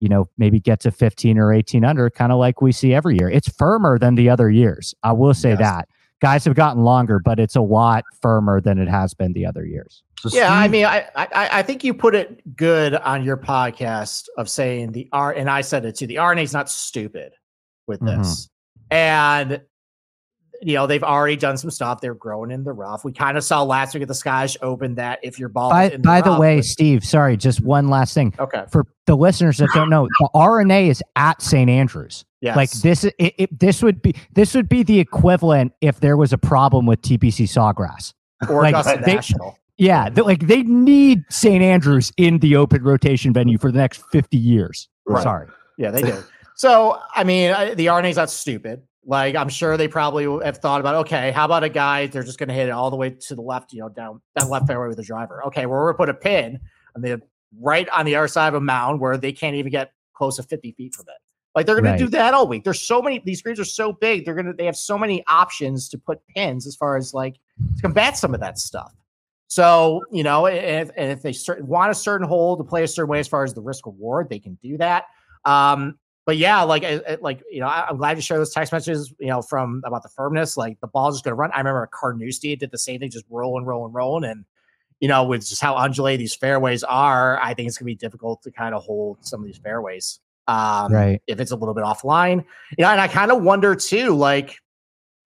you 0.00 0.10
know, 0.10 0.28
maybe 0.36 0.60
get 0.60 0.78
to 0.80 0.90
15 0.90 1.38
or 1.38 1.54
18 1.54 1.82
under, 1.82 2.10
kind 2.10 2.30
of 2.30 2.38
like 2.38 2.60
we 2.60 2.70
see 2.70 2.92
every 2.92 3.16
year. 3.18 3.30
It's 3.30 3.48
firmer 3.48 3.98
than 3.98 4.14
the 4.14 4.28
other 4.28 4.50
years. 4.50 4.94
I 5.02 5.12
will 5.12 5.32
say 5.32 5.50
yes. 5.50 5.58
that 5.58 5.88
guys 6.20 6.44
have 6.44 6.54
gotten 6.54 6.82
longer, 6.82 7.18
but 7.18 7.38
it's 7.38 7.56
a 7.56 7.60
lot 7.60 8.04
firmer 8.20 8.60
than 8.60 8.78
it 8.78 8.88
has 8.88 9.14
been 9.14 9.32
the 9.32 9.46
other 9.46 9.64
years. 9.64 10.02
So 10.18 10.30
yeah, 10.32 10.46
Steve, 10.46 10.50
I 10.50 10.68
mean, 10.68 10.84
I, 10.86 11.08
I, 11.14 11.48
I 11.58 11.62
think 11.62 11.84
you 11.84 11.92
put 11.92 12.14
it 12.14 12.56
good 12.56 12.94
on 12.94 13.22
your 13.22 13.36
podcast 13.36 14.26
of 14.38 14.48
saying 14.48 14.92
the 14.92 15.08
R, 15.12 15.32
and 15.32 15.50
I 15.50 15.60
said 15.60 15.84
it 15.84 15.96
too. 15.96 16.06
The 16.06 16.18
R&A 16.18 16.40
is 16.40 16.52
not 16.52 16.70
stupid 16.70 17.32
with 17.86 18.00
this, 18.00 18.48
mm-hmm. 18.90 18.96
and 18.96 19.60
you 20.62 20.74
know 20.74 20.86
they've 20.86 21.02
already 21.02 21.36
done 21.36 21.56
some 21.56 21.70
stuff. 21.70 22.00
They're 22.00 22.14
growing 22.14 22.50
in 22.50 22.64
the 22.64 22.72
rough. 22.72 23.04
We 23.04 23.12
kind 23.12 23.36
of 23.36 23.44
saw 23.44 23.62
last 23.62 23.94
week 23.94 24.02
at 24.02 24.08
the 24.08 24.14
Scottish 24.14 24.56
Open 24.62 24.94
that 24.96 25.20
if 25.22 25.38
your 25.38 25.48
ball. 25.48 25.70
By, 25.70 25.90
the, 25.90 25.98
by 25.98 26.20
the 26.20 26.38
way, 26.38 26.62
Steve, 26.62 27.04
sorry, 27.04 27.36
just 27.36 27.60
one 27.60 27.88
last 27.88 28.14
thing. 28.14 28.34
Okay, 28.38 28.64
for 28.70 28.86
the 29.06 29.16
listeners 29.16 29.58
that 29.58 29.68
don't 29.74 29.90
know, 29.90 30.08
the 30.18 30.28
R&A 30.34 30.88
is 30.88 31.02
at 31.14 31.40
St. 31.40 31.70
Andrews. 31.70 32.24
Yes. 32.40 32.56
Like 32.56 32.70
this, 32.70 33.04
it, 33.04 33.14
it, 33.18 33.58
this 33.58 33.82
would 33.82 34.02
be 34.02 34.14
this 34.32 34.54
would 34.54 34.68
be 34.68 34.82
the 34.82 35.00
equivalent 35.00 35.72
if 35.80 36.00
there 36.00 36.16
was 36.16 36.32
a 36.32 36.38
problem 36.38 36.86
with 36.86 37.02
TPC 37.02 37.48
Sawgrass 37.48 38.12
or 38.48 38.62
like, 38.62 38.74
Augusta 38.74 39.02
they, 39.04 39.14
National. 39.14 39.58
Yeah, 39.78 40.08
like 40.14 40.46
they 40.46 40.62
need 40.62 41.24
St. 41.28 41.62
Andrews 41.62 42.12
in 42.16 42.38
the 42.38 42.56
open 42.56 42.82
rotation 42.82 43.32
venue 43.32 43.58
for 43.58 43.72
the 43.72 43.78
next 43.78 44.02
fifty 44.12 44.36
years. 44.36 44.88
Right. 45.06 45.22
Sorry. 45.22 45.48
Yeah, 45.76 45.90
they 45.90 46.02
do. 46.10 46.22
so 46.54 47.00
I 47.14 47.24
mean, 47.24 47.52
I, 47.52 47.74
the 47.74 47.88
R&A's 47.88 48.16
not 48.16 48.30
stupid. 48.30 48.82
Like 49.06 49.36
I'm 49.36 49.48
sure 49.48 49.76
they 49.76 49.86
probably 49.86 50.24
have 50.44 50.58
thought 50.58 50.80
about, 50.80 50.96
okay, 50.96 51.30
how 51.30 51.44
about 51.44 51.62
a 51.62 51.68
guy? 51.68 52.08
They're 52.08 52.24
just 52.24 52.38
going 52.38 52.48
to 52.48 52.54
hit 52.54 52.68
it 52.68 52.72
all 52.72 52.90
the 52.90 52.96
way 52.96 53.10
to 53.10 53.34
the 53.36 53.40
left, 53.40 53.72
you 53.72 53.80
know, 53.80 53.88
down 53.88 54.20
that 54.34 54.50
left 54.50 54.66
fairway 54.66 54.88
with 54.88 54.96
the 54.96 55.04
driver. 55.04 55.44
Okay, 55.46 55.64
well, 55.66 55.78
we're 55.78 55.92
going 55.92 55.94
to 55.94 55.98
put 55.98 56.08
a 56.08 56.14
pin 56.14 56.60
on 56.96 57.02
the 57.02 57.22
right 57.60 57.88
on 57.90 58.04
the 58.04 58.16
other 58.16 58.26
side 58.26 58.48
of 58.48 58.54
a 58.54 58.60
mound 58.60 59.00
where 59.00 59.16
they 59.16 59.32
can't 59.32 59.54
even 59.54 59.70
get 59.70 59.92
close 60.12 60.36
to 60.36 60.42
50 60.42 60.72
feet 60.72 60.94
from 60.94 61.06
it. 61.08 61.22
Like 61.54 61.66
they're 61.66 61.76
going 61.76 61.84
right. 61.84 61.98
to 61.98 62.04
do 62.04 62.10
that 62.10 62.34
all 62.34 62.48
week. 62.48 62.64
There's 62.64 62.82
so 62.82 63.00
many. 63.00 63.22
These 63.24 63.42
greens 63.42 63.60
are 63.60 63.64
so 63.64 63.92
big. 63.92 64.26
They're 64.26 64.34
gonna. 64.34 64.52
They 64.52 64.66
have 64.66 64.76
so 64.76 64.98
many 64.98 65.24
options 65.26 65.88
to 65.88 65.96
put 65.96 66.20
pins 66.34 66.66
as 66.66 66.76
far 66.76 66.98
as 66.98 67.14
like 67.14 67.36
to 67.76 67.82
combat 67.82 68.18
some 68.18 68.34
of 68.34 68.40
that 68.40 68.58
stuff. 68.58 68.92
So 69.46 70.04
you 70.12 70.22
know, 70.22 70.46
if, 70.46 70.90
and 70.98 71.10
if 71.10 71.22
they 71.22 71.32
certain, 71.32 71.66
want 71.66 71.90
a 71.90 71.94
certain 71.94 72.28
hole 72.28 72.58
to 72.58 72.64
play 72.64 72.82
a 72.82 72.88
certain 72.88 73.08
way 73.08 73.20
as 73.20 73.28
far 73.28 73.42
as 73.42 73.54
the 73.54 73.62
risk 73.62 73.86
reward, 73.86 74.28
they 74.28 74.38
can 74.38 74.58
do 74.62 74.76
that. 74.76 75.04
Um, 75.46 75.98
but 76.26 76.36
yeah, 76.36 76.62
like 76.62 76.84
like 77.22 77.40
you 77.50 77.60
know, 77.60 77.68
I, 77.68 77.88
am 77.88 77.96
glad 77.96 78.18
you 78.18 78.22
share 78.22 78.36
those 78.36 78.52
text 78.52 78.72
messages. 78.72 79.14
You 79.20 79.28
know, 79.28 79.42
from 79.42 79.80
about 79.86 80.02
the 80.02 80.08
firmness. 80.08 80.56
Like 80.56 80.80
the 80.80 80.88
ball's 80.88 81.14
just 81.14 81.24
going 81.24 81.30
to 81.30 81.36
run. 81.36 81.52
I 81.52 81.58
remember 81.58 81.88
Carnoustie 81.92 82.56
did 82.56 82.72
the 82.72 82.78
same 82.78 82.98
thing, 83.00 83.10
just 83.10 83.24
rolling, 83.30 83.64
rolling, 83.64 83.92
rolling, 83.92 84.28
and 84.28 84.44
you 85.00 85.08
know, 85.08 85.24
with 85.24 85.46
just 85.46 85.62
how 85.62 85.76
undulated 85.76 86.20
these 86.20 86.34
fairways 86.34 86.82
are, 86.82 87.38
I 87.40 87.54
think 87.54 87.68
it's 87.68 87.78
going 87.78 87.84
to 87.84 87.92
be 87.92 87.94
difficult 87.94 88.42
to 88.42 88.50
kind 88.50 88.74
of 88.74 88.82
hold 88.82 89.24
some 89.24 89.40
of 89.40 89.46
these 89.46 89.58
fairways 89.58 90.20
um, 90.48 90.92
right. 90.92 91.22
if 91.26 91.38
it's 91.38 91.50
a 91.50 91.56
little 91.56 91.74
bit 91.74 91.84
offline. 91.84 92.44
You 92.76 92.82
know, 92.84 92.90
and 92.90 93.00
I 93.00 93.08
kind 93.08 93.30
of 93.30 93.42
wonder 93.42 93.74
too, 93.74 94.14
like, 94.14 94.56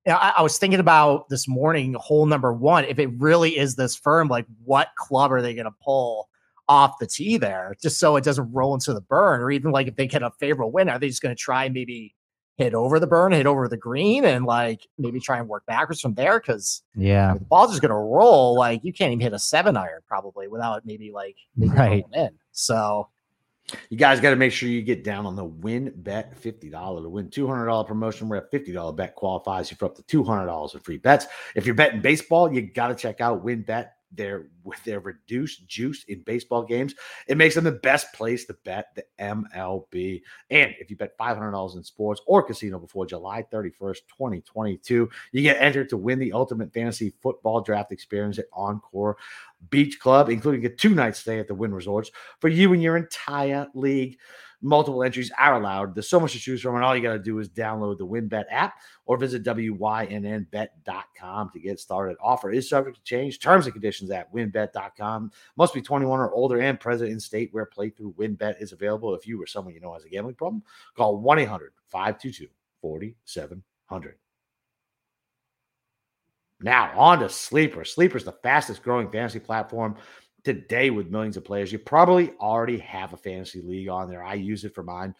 you 0.06 0.12
know, 0.12 0.16
I, 0.16 0.34
I, 0.38 0.42
was 0.42 0.58
thinking 0.58 0.80
about 0.80 1.28
this 1.28 1.46
morning, 1.46 1.94
hole 1.94 2.26
number 2.26 2.52
one, 2.52 2.84
if 2.84 2.98
it 2.98 3.10
really 3.18 3.56
is 3.56 3.76
this 3.76 3.94
firm, 3.94 4.28
like 4.28 4.46
what 4.64 4.88
club 4.96 5.30
are 5.30 5.42
they 5.42 5.54
going 5.54 5.66
to 5.66 5.74
pull 5.82 6.29
off 6.70 7.00
the 7.00 7.06
tee 7.06 7.36
there 7.36 7.74
just 7.82 7.98
so 7.98 8.14
it 8.14 8.22
doesn't 8.22 8.52
roll 8.52 8.72
into 8.74 8.94
the 8.94 9.00
burn? 9.00 9.40
Or 9.40 9.50
even 9.50 9.72
like 9.72 9.88
if 9.88 9.96
they 9.96 10.06
get 10.06 10.22
a 10.22 10.30
favorable 10.38 10.70
win, 10.70 10.88
are 10.88 10.98
they 10.98 11.08
just 11.08 11.20
going 11.20 11.34
to 11.34 11.40
try 11.40 11.64
and 11.64 11.74
maybe 11.74 12.14
hit 12.56 12.74
over 12.74 13.00
the 13.00 13.08
burn, 13.08 13.32
hit 13.32 13.46
over 13.46 13.66
the 13.66 13.76
green, 13.76 14.24
and 14.24 14.44
like 14.44 14.86
maybe 14.96 15.18
try 15.18 15.38
and 15.38 15.48
work 15.48 15.66
backwards 15.66 16.00
from 16.00 16.14
there? 16.14 16.38
Because 16.38 16.82
yeah, 16.94 17.34
the 17.34 17.40
ball's 17.40 17.70
just 17.70 17.82
going 17.82 17.90
to 17.90 17.96
roll. 17.96 18.54
Like 18.54 18.84
you 18.84 18.92
can't 18.92 19.10
even 19.10 19.20
hit 19.20 19.32
a 19.32 19.38
seven 19.38 19.76
iron 19.76 20.00
probably 20.06 20.46
without 20.46 20.86
maybe 20.86 21.10
like 21.10 21.36
maybe 21.56 21.72
right. 21.74 22.04
in. 22.14 22.30
So 22.52 23.08
you 23.88 23.96
guys 23.96 24.20
got 24.20 24.30
to 24.30 24.36
make 24.36 24.52
sure 24.52 24.68
you 24.68 24.82
get 24.82 25.02
down 25.02 25.26
on 25.26 25.34
the 25.34 25.44
WynnBET 25.44 26.38
$50 26.40 27.02
to 27.02 27.08
win 27.08 27.28
$200 27.28 27.86
promotion 27.86 28.28
where 28.28 28.40
a 28.40 28.56
$50 28.56 28.96
bet 28.96 29.14
qualifies 29.14 29.70
you 29.70 29.76
for 29.76 29.86
up 29.86 29.96
to 29.96 30.02
$200 30.02 30.74
in 30.74 30.80
free 30.80 30.98
bets. 30.98 31.26
If 31.54 31.66
you're 31.66 31.74
betting 31.74 32.00
baseball, 32.00 32.52
you 32.52 32.62
got 32.62 32.88
to 32.88 32.94
check 32.94 33.20
out 33.20 33.44
WynnBET 33.44 33.88
their 34.12 34.48
with 34.64 34.82
their 34.84 35.00
reduced 35.00 35.66
juice 35.66 36.04
in 36.04 36.22
baseball 36.22 36.64
games. 36.64 36.94
It 37.26 37.36
makes 37.36 37.54
them 37.54 37.64
the 37.64 37.72
best 37.72 38.12
place 38.12 38.44
to 38.46 38.54
bet 38.64 38.94
the 38.94 39.04
MLB. 39.18 40.22
And 40.50 40.74
if 40.78 40.90
you 40.90 40.96
bet 40.96 41.16
$500 41.18 41.76
in 41.76 41.84
sports 41.84 42.20
or 42.26 42.42
casino 42.42 42.78
before 42.78 43.06
July 43.06 43.44
31st, 43.52 43.98
2022, 44.08 45.08
you 45.32 45.42
get 45.42 45.60
entered 45.60 45.88
to 45.90 45.96
win 45.96 46.18
the 46.18 46.32
ultimate 46.32 46.72
fantasy 46.72 47.12
football 47.22 47.60
draft 47.60 47.92
experience 47.92 48.38
at 48.38 48.46
Encore 48.52 49.16
Beach 49.70 49.98
Club, 50.00 50.28
including 50.28 50.64
a 50.66 50.68
two-night 50.68 51.16
stay 51.16 51.38
at 51.38 51.48
the 51.48 51.54
Wynn 51.54 51.74
Resorts 51.74 52.10
for 52.40 52.48
you 52.48 52.72
and 52.72 52.82
your 52.82 52.96
entire 52.96 53.68
league. 53.74 54.18
Multiple 54.62 55.02
entries 55.02 55.32
are 55.38 55.54
allowed. 55.54 55.94
There's 55.94 56.08
so 56.08 56.20
much 56.20 56.32
to 56.32 56.38
choose 56.38 56.60
from, 56.60 56.74
and 56.74 56.84
all 56.84 56.94
you 56.94 57.02
got 57.02 57.14
to 57.14 57.18
do 57.18 57.38
is 57.38 57.48
download 57.48 57.96
the 57.96 58.06
WynnBET 58.06 58.44
app 58.50 58.74
or 59.06 59.16
visit 59.16 59.42
WYNNBet.com 59.42 61.50
to 61.52 61.60
get 61.60 61.80
started. 61.80 62.18
Offer 62.20 62.52
is 62.52 62.68
subject 62.68 62.98
to 62.98 63.02
change. 63.02 63.38
Terms 63.38 63.64
and 63.64 63.72
conditions 63.72 64.10
at 64.10 64.30
WynnBET.com. 64.34 65.30
Must 65.56 65.72
be 65.72 65.80
21 65.80 66.20
or 66.20 66.30
older 66.32 66.60
and 66.60 66.78
present 66.78 67.10
in 67.10 67.18
state 67.18 67.48
where 67.52 67.64
playthrough 67.64 68.14
WynnBET 68.16 68.60
is 68.60 68.72
available. 68.72 69.14
If 69.14 69.26
you 69.26 69.42
or 69.42 69.46
someone 69.46 69.72
you 69.72 69.80
know 69.80 69.94
has 69.94 70.04
a 70.04 70.10
gambling 70.10 70.34
problem, 70.34 70.62
call 70.94 71.16
1 71.16 71.38
800 71.38 71.72
522 71.88 72.48
4700. 72.82 74.16
Now, 76.62 76.92
on 76.98 77.20
to 77.20 77.28
Sleeper. 77.28 77.84
Sleeper 77.84 78.18
is 78.18 78.24
the 78.24 78.32
fastest 78.32 78.82
growing 78.82 79.10
fantasy 79.10 79.38
platform 79.38 79.96
today 80.44 80.90
with 80.90 81.10
millions 81.10 81.36
of 81.36 81.44
players. 81.44 81.72
You 81.72 81.78
probably 81.78 82.32
already 82.40 82.78
have 82.78 83.12
a 83.12 83.16
fantasy 83.16 83.60
league 83.60 83.88
on 83.88 84.08
there. 84.08 84.22
I 84.22 84.34
use 84.34 84.64
it 84.64 84.74
for 84.74 84.82
mine. 84.82 85.14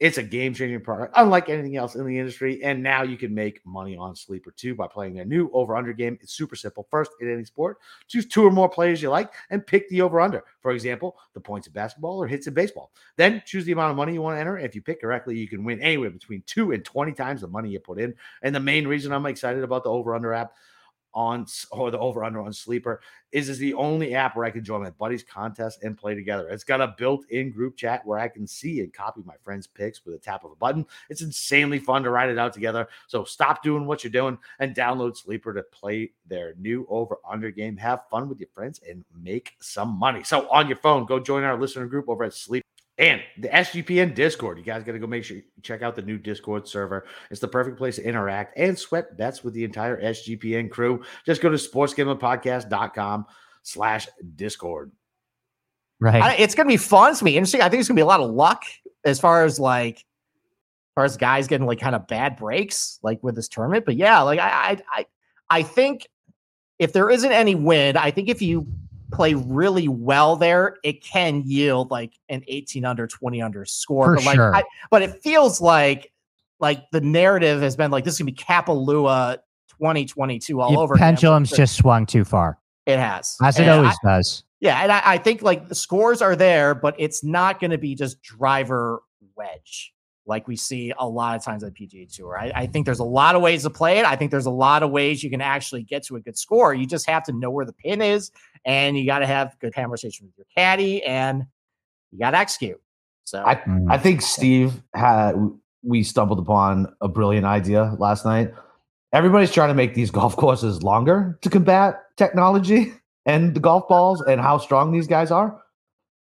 It's 0.00 0.16
a 0.16 0.22
game 0.22 0.54
changing 0.54 0.80
product, 0.80 1.12
unlike 1.18 1.50
anything 1.50 1.76
else 1.76 1.94
in 1.94 2.06
the 2.06 2.18
industry. 2.18 2.64
And 2.64 2.82
now 2.82 3.02
you 3.02 3.18
can 3.18 3.34
make 3.34 3.60
money 3.66 3.98
on 3.98 4.16
Sleeper 4.16 4.50
too 4.50 4.74
by 4.74 4.86
playing 4.86 5.12
their 5.12 5.26
new 5.26 5.50
over 5.52 5.76
under 5.76 5.92
game. 5.92 6.16
It's 6.22 6.32
super 6.32 6.56
simple. 6.56 6.88
First, 6.90 7.10
in 7.20 7.30
any 7.30 7.44
sport, 7.44 7.76
choose 8.08 8.26
two 8.26 8.46
or 8.46 8.50
more 8.50 8.70
players 8.70 9.02
you 9.02 9.10
like 9.10 9.30
and 9.50 9.66
pick 9.66 9.86
the 9.90 10.00
over 10.00 10.18
under. 10.18 10.42
For 10.62 10.70
example, 10.70 11.18
the 11.34 11.40
points 11.40 11.66
of 11.66 11.74
basketball 11.74 12.16
or 12.16 12.26
hits 12.26 12.46
in 12.46 12.54
baseball. 12.54 12.92
Then 13.16 13.42
choose 13.44 13.66
the 13.66 13.72
amount 13.72 13.90
of 13.90 13.98
money 13.98 14.14
you 14.14 14.22
want 14.22 14.36
to 14.36 14.40
enter. 14.40 14.56
If 14.56 14.74
you 14.74 14.80
pick 14.80 15.02
correctly, 15.02 15.36
you 15.36 15.48
can 15.48 15.64
win 15.64 15.82
anywhere 15.82 16.10
between 16.10 16.44
two 16.46 16.72
and 16.72 16.82
20 16.82 17.12
times 17.12 17.42
the 17.42 17.48
money 17.48 17.68
you 17.68 17.78
put 17.78 18.00
in. 18.00 18.14
And 18.42 18.54
the 18.54 18.60
main 18.60 18.88
reason 18.88 19.12
I'm 19.12 19.26
excited 19.26 19.62
about 19.62 19.84
the 19.84 19.90
over 19.90 20.14
under 20.14 20.32
app 20.32 20.54
on 21.14 21.46
or 21.70 21.90
the 21.90 21.98
over 21.98 22.24
under 22.24 22.40
on 22.40 22.52
sleeper 22.52 23.00
is 23.32 23.48
is 23.48 23.58
the 23.58 23.74
only 23.74 24.14
app 24.14 24.36
where 24.36 24.44
I 24.44 24.50
can 24.50 24.64
join 24.64 24.82
my 24.82 24.90
buddies 24.90 25.22
contest 25.22 25.82
and 25.82 25.96
play 25.96 26.14
together. 26.14 26.48
It's 26.48 26.64
got 26.64 26.80
a 26.80 26.94
built-in 26.98 27.52
group 27.52 27.76
chat 27.76 28.04
where 28.04 28.18
I 28.18 28.28
can 28.28 28.46
see 28.46 28.80
and 28.80 28.92
copy 28.92 29.22
my 29.24 29.36
friends' 29.42 29.66
picks 29.66 30.04
with 30.04 30.14
a 30.14 30.18
tap 30.18 30.44
of 30.44 30.50
a 30.50 30.56
button. 30.56 30.84
It's 31.08 31.22
insanely 31.22 31.78
fun 31.78 32.02
to 32.02 32.10
write 32.10 32.30
it 32.30 32.38
out 32.38 32.52
together. 32.52 32.88
So 33.06 33.24
stop 33.24 33.62
doing 33.62 33.86
what 33.86 34.02
you're 34.02 34.10
doing 34.10 34.38
and 34.58 34.74
download 34.74 35.16
Sleeper 35.16 35.54
to 35.54 35.62
play 35.62 36.12
their 36.26 36.54
new 36.58 36.86
over 36.88 37.18
under 37.28 37.50
game. 37.50 37.76
Have 37.76 38.08
fun 38.10 38.28
with 38.28 38.40
your 38.40 38.48
friends 38.54 38.80
and 38.88 39.04
make 39.22 39.56
some 39.60 39.90
money. 39.90 40.24
So 40.24 40.48
on 40.50 40.66
your 40.66 40.78
phone, 40.78 41.06
go 41.06 41.20
join 41.20 41.44
our 41.44 41.58
listener 41.58 41.86
group 41.86 42.08
over 42.08 42.24
at 42.24 42.34
Sleep 42.34 42.64
and 43.00 43.22
the 43.38 43.48
SGPN 43.48 44.14
Discord. 44.14 44.58
You 44.58 44.64
guys 44.64 44.84
got 44.84 44.92
to 44.92 44.98
go 44.98 45.06
make 45.06 45.24
sure 45.24 45.38
you 45.38 45.42
check 45.62 45.80
out 45.80 45.96
the 45.96 46.02
new 46.02 46.18
Discord 46.18 46.68
server. 46.68 47.06
It's 47.30 47.40
the 47.40 47.48
perfect 47.48 47.78
place 47.78 47.96
to 47.96 48.04
interact 48.04 48.58
and 48.58 48.78
sweat 48.78 49.16
bets 49.16 49.42
with 49.42 49.54
the 49.54 49.64
entire 49.64 50.00
SGPN 50.00 50.70
crew. 50.70 51.02
Just 51.24 51.40
go 51.40 51.48
to 51.48 51.56
sportsgamblingpodcast.com 51.56 53.26
slash 53.62 54.06
Discord. 54.36 54.92
Right. 55.98 56.22
I, 56.22 56.34
it's 56.34 56.54
going 56.54 56.66
to 56.66 56.72
be 56.72 56.76
fun. 56.76 57.10
It's 57.10 57.20
going 57.20 57.30
to 57.30 57.32
be 57.32 57.36
interesting. 57.38 57.62
I 57.62 57.70
think 57.70 57.80
it's 57.80 57.88
going 57.88 57.96
to 57.96 58.00
be 58.00 58.02
a 58.02 58.06
lot 58.06 58.20
of 58.20 58.30
luck 58.30 58.64
as 59.04 59.18
far 59.18 59.44
as 59.44 59.58
like, 59.58 59.96
as 59.96 60.94
far 60.94 61.04
as 61.04 61.16
guys 61.16 61.46
getting 61.46 61.66
like 61.66 61.80
kind 61.80 61.96
of 61.96 62.06
bad 62.06 62.36
breaks 62.36 62.98
like 63.02 63.22
with 63.22 63.34
this 63.34 63.48
tournament. 63.48 63.86
But 63.86 63.96
yeah, 63.96 64.20
like 64.20 64.38
I, 64.38 64.50
I, 64.50 64.78
I, 64.92 65.06
I 65.48 65.62
think 65.62 66.06
if 66.78 66.92
there 66.92 67.08
isn't 67.08 67.32
any 67.32 67.54
win, 67.54 67.96
I 67.96 68.10
think 68.10 68.28
if 68.28 68.42
you 68.42 68.66
play 69.10 69.34
really 69.34 69.88
well 69.88 70.36
there, 70.36 70.76
it 70.84 71.02
can 71.04 71.42
yield 71.44 71.90
like 71.90 72.12
an 72.28 72.42
18 72.48 72.84
under 72.84 73.06
20 73.06 73.42
under 73.42 73.64
score. 73.64 74.06
For 74.06 74.14
but 74.16 74.24
like 74.24 74.34
sure. 74.36 74.54
I, 74.54 74.62
but 74.90 75.02
it 75.02 75.22
feels 75.22 75.60
like 75.60 76.12
like 76.60 76.90
the 76.92 77.00
narrative 77.00 77.62
has 77.62 77.76
been 77.76 77.90
like 77.90 78.04
this 78.04 78.14
is 78.14 78.18
gonna 78.20 78.30
be 78.32 78.36
Kapalua 78.36 79.38
2022 79.78 80.60
all 80.60 80.72
Your 80.72 80.80
over. 80.82 80.94
pendulum's 80.96 81.50
just 81.50 81.76
swung 81.76 82.06
too 82.06 82.24
far, 82.24 82.58
it 82.86 82.98
has. 82.98 83.36
as 83.42 83.58
it 83.58 83.62
And 83.62 83.70
always 83.70 83.94
I- 84.04 84.16
does. 84.16 84.44
yeah, 84.60 84.82
and 84.82 84.92
I, 84.92 85.02
I 85.04 85.18
think 85.18 85.42
like 85.42 85.68
the 85.68 85.74
scores 85.74 86.20
are 86.22 86.36
there, 86.36 86.74
but 86.74 86.94
it's 86.98 87.24
not 87.24 87.60
gonna 87.60 87.78
be 87.78 87.94
just 87.94 88.20
driver 88.22 89.02
wedge 89.36 89.92
like 90.30 90.48
we 90.48 90.56
see 90.56 90.92
a 90.98 91.06
lot 91.06 91.36
of 91.36 91.44
times 91.44 91.62
on 91.62 91.74
the 91.74 91.86
PGA 91.86 92.10
Tour. 92.10 92.38
I, 92.38 92.52
I 92.54 92.66
think 92.66 92.86
there's 92.86 93.00
a 93.00 93.04
lot 93.04 93.34
of 93.34 93.42
ways 93.42 93.64
to 93.64 93.70
play 93.70 93.98
it. 93.98 94.06
I 94.06 94.16
think 94.16 94.30
there's 94.30 94.46
a 94.46 94.50
lot 94.50 94.82
of 94.82 94.90
ways 94.90 95.22
you 95.22 95.28
can 95.28 95.42
actually 95.42 95.82
get 95.82 96.04
to 96.04 96.16
a 96.16 96.20
good 96.20 96.38
score. 96.38 96.72
You 96.72 96.86
just 96.86 97.06
have 97.10 97.24
to 97.24 97.32
know 97.32 97.50
where 97.50 97.66
the 97.66 97.74
pin 97.74 98.00
is, 98.00 98.30
and 98.64 98.96
you 98.96 99.04
got 99.04 99.18
to 99.18 99.26
have 99.26 99.58
good 99.60 99.74
conversation 99.74 100.26
with 100.26 100.38
your 100.38 100.46
caddy, 100.56 101.02
and 101.02 101.44
you 102.12 102.18
got 102.18 102.30
to 102.30 102.38
execute. 102.38 102.80
So 103.24 103.42
I-. 103.42 103.50
I 103.50 103.54
mm-hmm. 103.56 104.02
think 104.02 104.22
Steve 104.22 104.82
had 104.94 105.34
we 105.82 106.02
stumbled 106.02 106.38
upon 106.38 106.94
a 107.00 107.08
brilliant 107.08 107.44
idea 107.44 107.94
last 107.98 108.24
night. 108.24 108.54
Everybody's 109.12 109.50
trying 109.50 109.68
to 109.68 109.74
make 109.74 109.94
these 109.94 110.10
golf 110.18 110.36
courses 110.36 110.82
longer 110.82 111.38
to 111.42 111.50
combat 111.50 112.02
technology 112.16 112.94
and 113.26 113.54
the 113.54 113.60
golf 113.60 113.88
balls 113.88 114.22
and 114.22 114.40
how 114.40 114.58
strong 114.58 114.92
these 114.92 115.08
guys 115.08 115.30
are. 115.30 115.60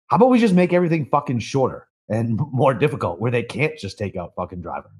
How 0.07 0.17
about 0.17 0.31
we 0.31 0.41
just 0.41 0.55
make 0.55 0.73
everything 0.73 1.07
fucking 1.07 1.39
shorter 1.41 1.87
and 2.11 2.39
more 2.53 2.75
difficult 2.75 3.21
where 3.21 3.31
they 3.31 3.43
can't 3.43 3.77
just 3.79 3.97
take 3.99 4.17
out 4.17 4.33
fucking 4.37 4.61
driver? 4.61 4.91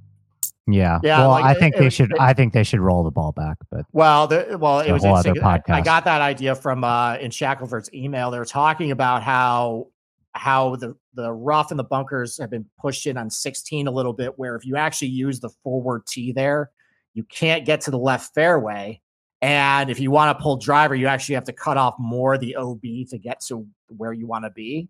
yeah. 0.67 1.01
Yeah, 1.03 1.19
Well, 1.21 1.31
like, 1.31 1.45
I 1.45 1.55
think 1.55 1.75
it 1.75 1.79
they 1.79 1.85
was- 1.87 1.95
should. 1.95 2.13
it- 2.13 2.21
I 2.21 2.33
think 2.33 2.53
they 2.53 2.63
should 2.63 2.79
roll 2.81 3.03
the 3.03 3.11
ball 3.11 3.33
back. 3.33 3.57
But 3.71 3.87
Well, 3.93 4.27
the, 4.29 4.57
well, 4.61 4.81
it 4.81 4.93
was 4.93 5.03
whole 5.03 5.17
other 5.17 5.31
interesting. 5.31 5.75
I, 5.75 5.79
I 5.79 5.81
got 5.81 6.05
that 6.05 6.21
idea 6.21 6.55
from 6.55 6.85
uh, 6.85 7.17
in 7.17 7.31
Shackelford's 7.33 7.93
email. 7.93 8.31
They 8.31 8.39
were 8.39 8.45
talking 8.45 8.91
about 8.93 9.23
how 9.23 9.89
how 10.35 10.77
the 10.77 10.95
the 11.15 11.33
rough 11.33 11.71
and 11.73 11.79
the 11.81 11.83
bunkers 11.85 12.39
have 12.39 12.51
been 12.51 12.65
pushed 12.79 13.05
in 13.09 13.17
on 13.17 13.31
16 13.31 13.89
a 13.89 13.91
little 13.91 14.13
bit. 14.13 14.39
Where 14.39 14.55
if 14.55 14.65
you 14.65 14.77
actually 14.77 15.09
use 15.09 15.41
the 15.41 15.49
forward 15.65 16.07
tee 16.07 16.31
there, 16.31 16.71
you 17.15 17.25
can't 17.25 17.65
get 17.67 17.81
to 17.83 17.91
the 17.91 17.99
left 17.99 18.33
fairway. 18.33 19.01
And 19.43 19.91
if 19.91 19.99
you 19.99 20.11
want 20.13 20.37
to 20.39 20.41
pull 20.43 20.57
driver, 20.59 20.95
you 20.95 21.09
actually 21.09 21.35
have 21.35 21.45
to 21.45 21.53
cut 21.53 21.79
off 21.79 21.95
more 21.99 22.35
of 22.35 22.41
the 22.41 22.55
OB 22.57 22.83
to 23.09 23.19
get 23.19 23.41
to 23.49 23.67
where 23.89 24.13
you 24.13 24.27
want 24.29 24.45
to 24.45 24.51
be. 24.51 24.89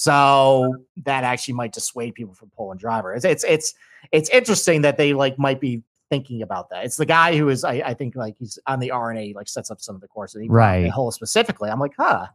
So 0.00 0.76
that 1.06 1.24
actually 1.24 1.54
might 1.54 1.72
dissuade 1.72 2.14
people 2.14 2.32
from 2.32 2.50
pulling 2.50 2.78
driver. 2.78 3.14
It's 3.14 3.24
it's 3.24 3.42
it's 3.42 3.74
it's 4.12 4.30
interesting 4.30 4.82
that 4.82 4.96
they 4.96 5.12
like 5.12 5.40
might 5.40 5.60
be 5.60 5.82
thinking 6.08 6.42
about 6.42 6.70
that. 6.70 6.84
It's 6.84 6.96
the 6.96 7.04
guy 7.04 7.36
who 7.36 7.48
is 7.48 7.64
I, 7.64 7.82
I 7.84 7.94
think 7.94 8.14
like 8.14 8.36
he's 8.38 8.60
on 8.68 8.78
the 8.78 8.92
R&A 8.92 9.32
like 9.34 9.48
sets 9.48 9.72
up 9.72 9.80
some 9.80 9.96
of 9.96 10.00
the 10.00 10.06
courses. 10.06 10.36
Up 10.36 10.42
the 10.42 10.54
Right. 10.54 10.88
hole 10.88 11.10
specifically. 11.10 11.68
I'm 11.68 11.80
like, 11.80 11.94
huh, 11.98 12.28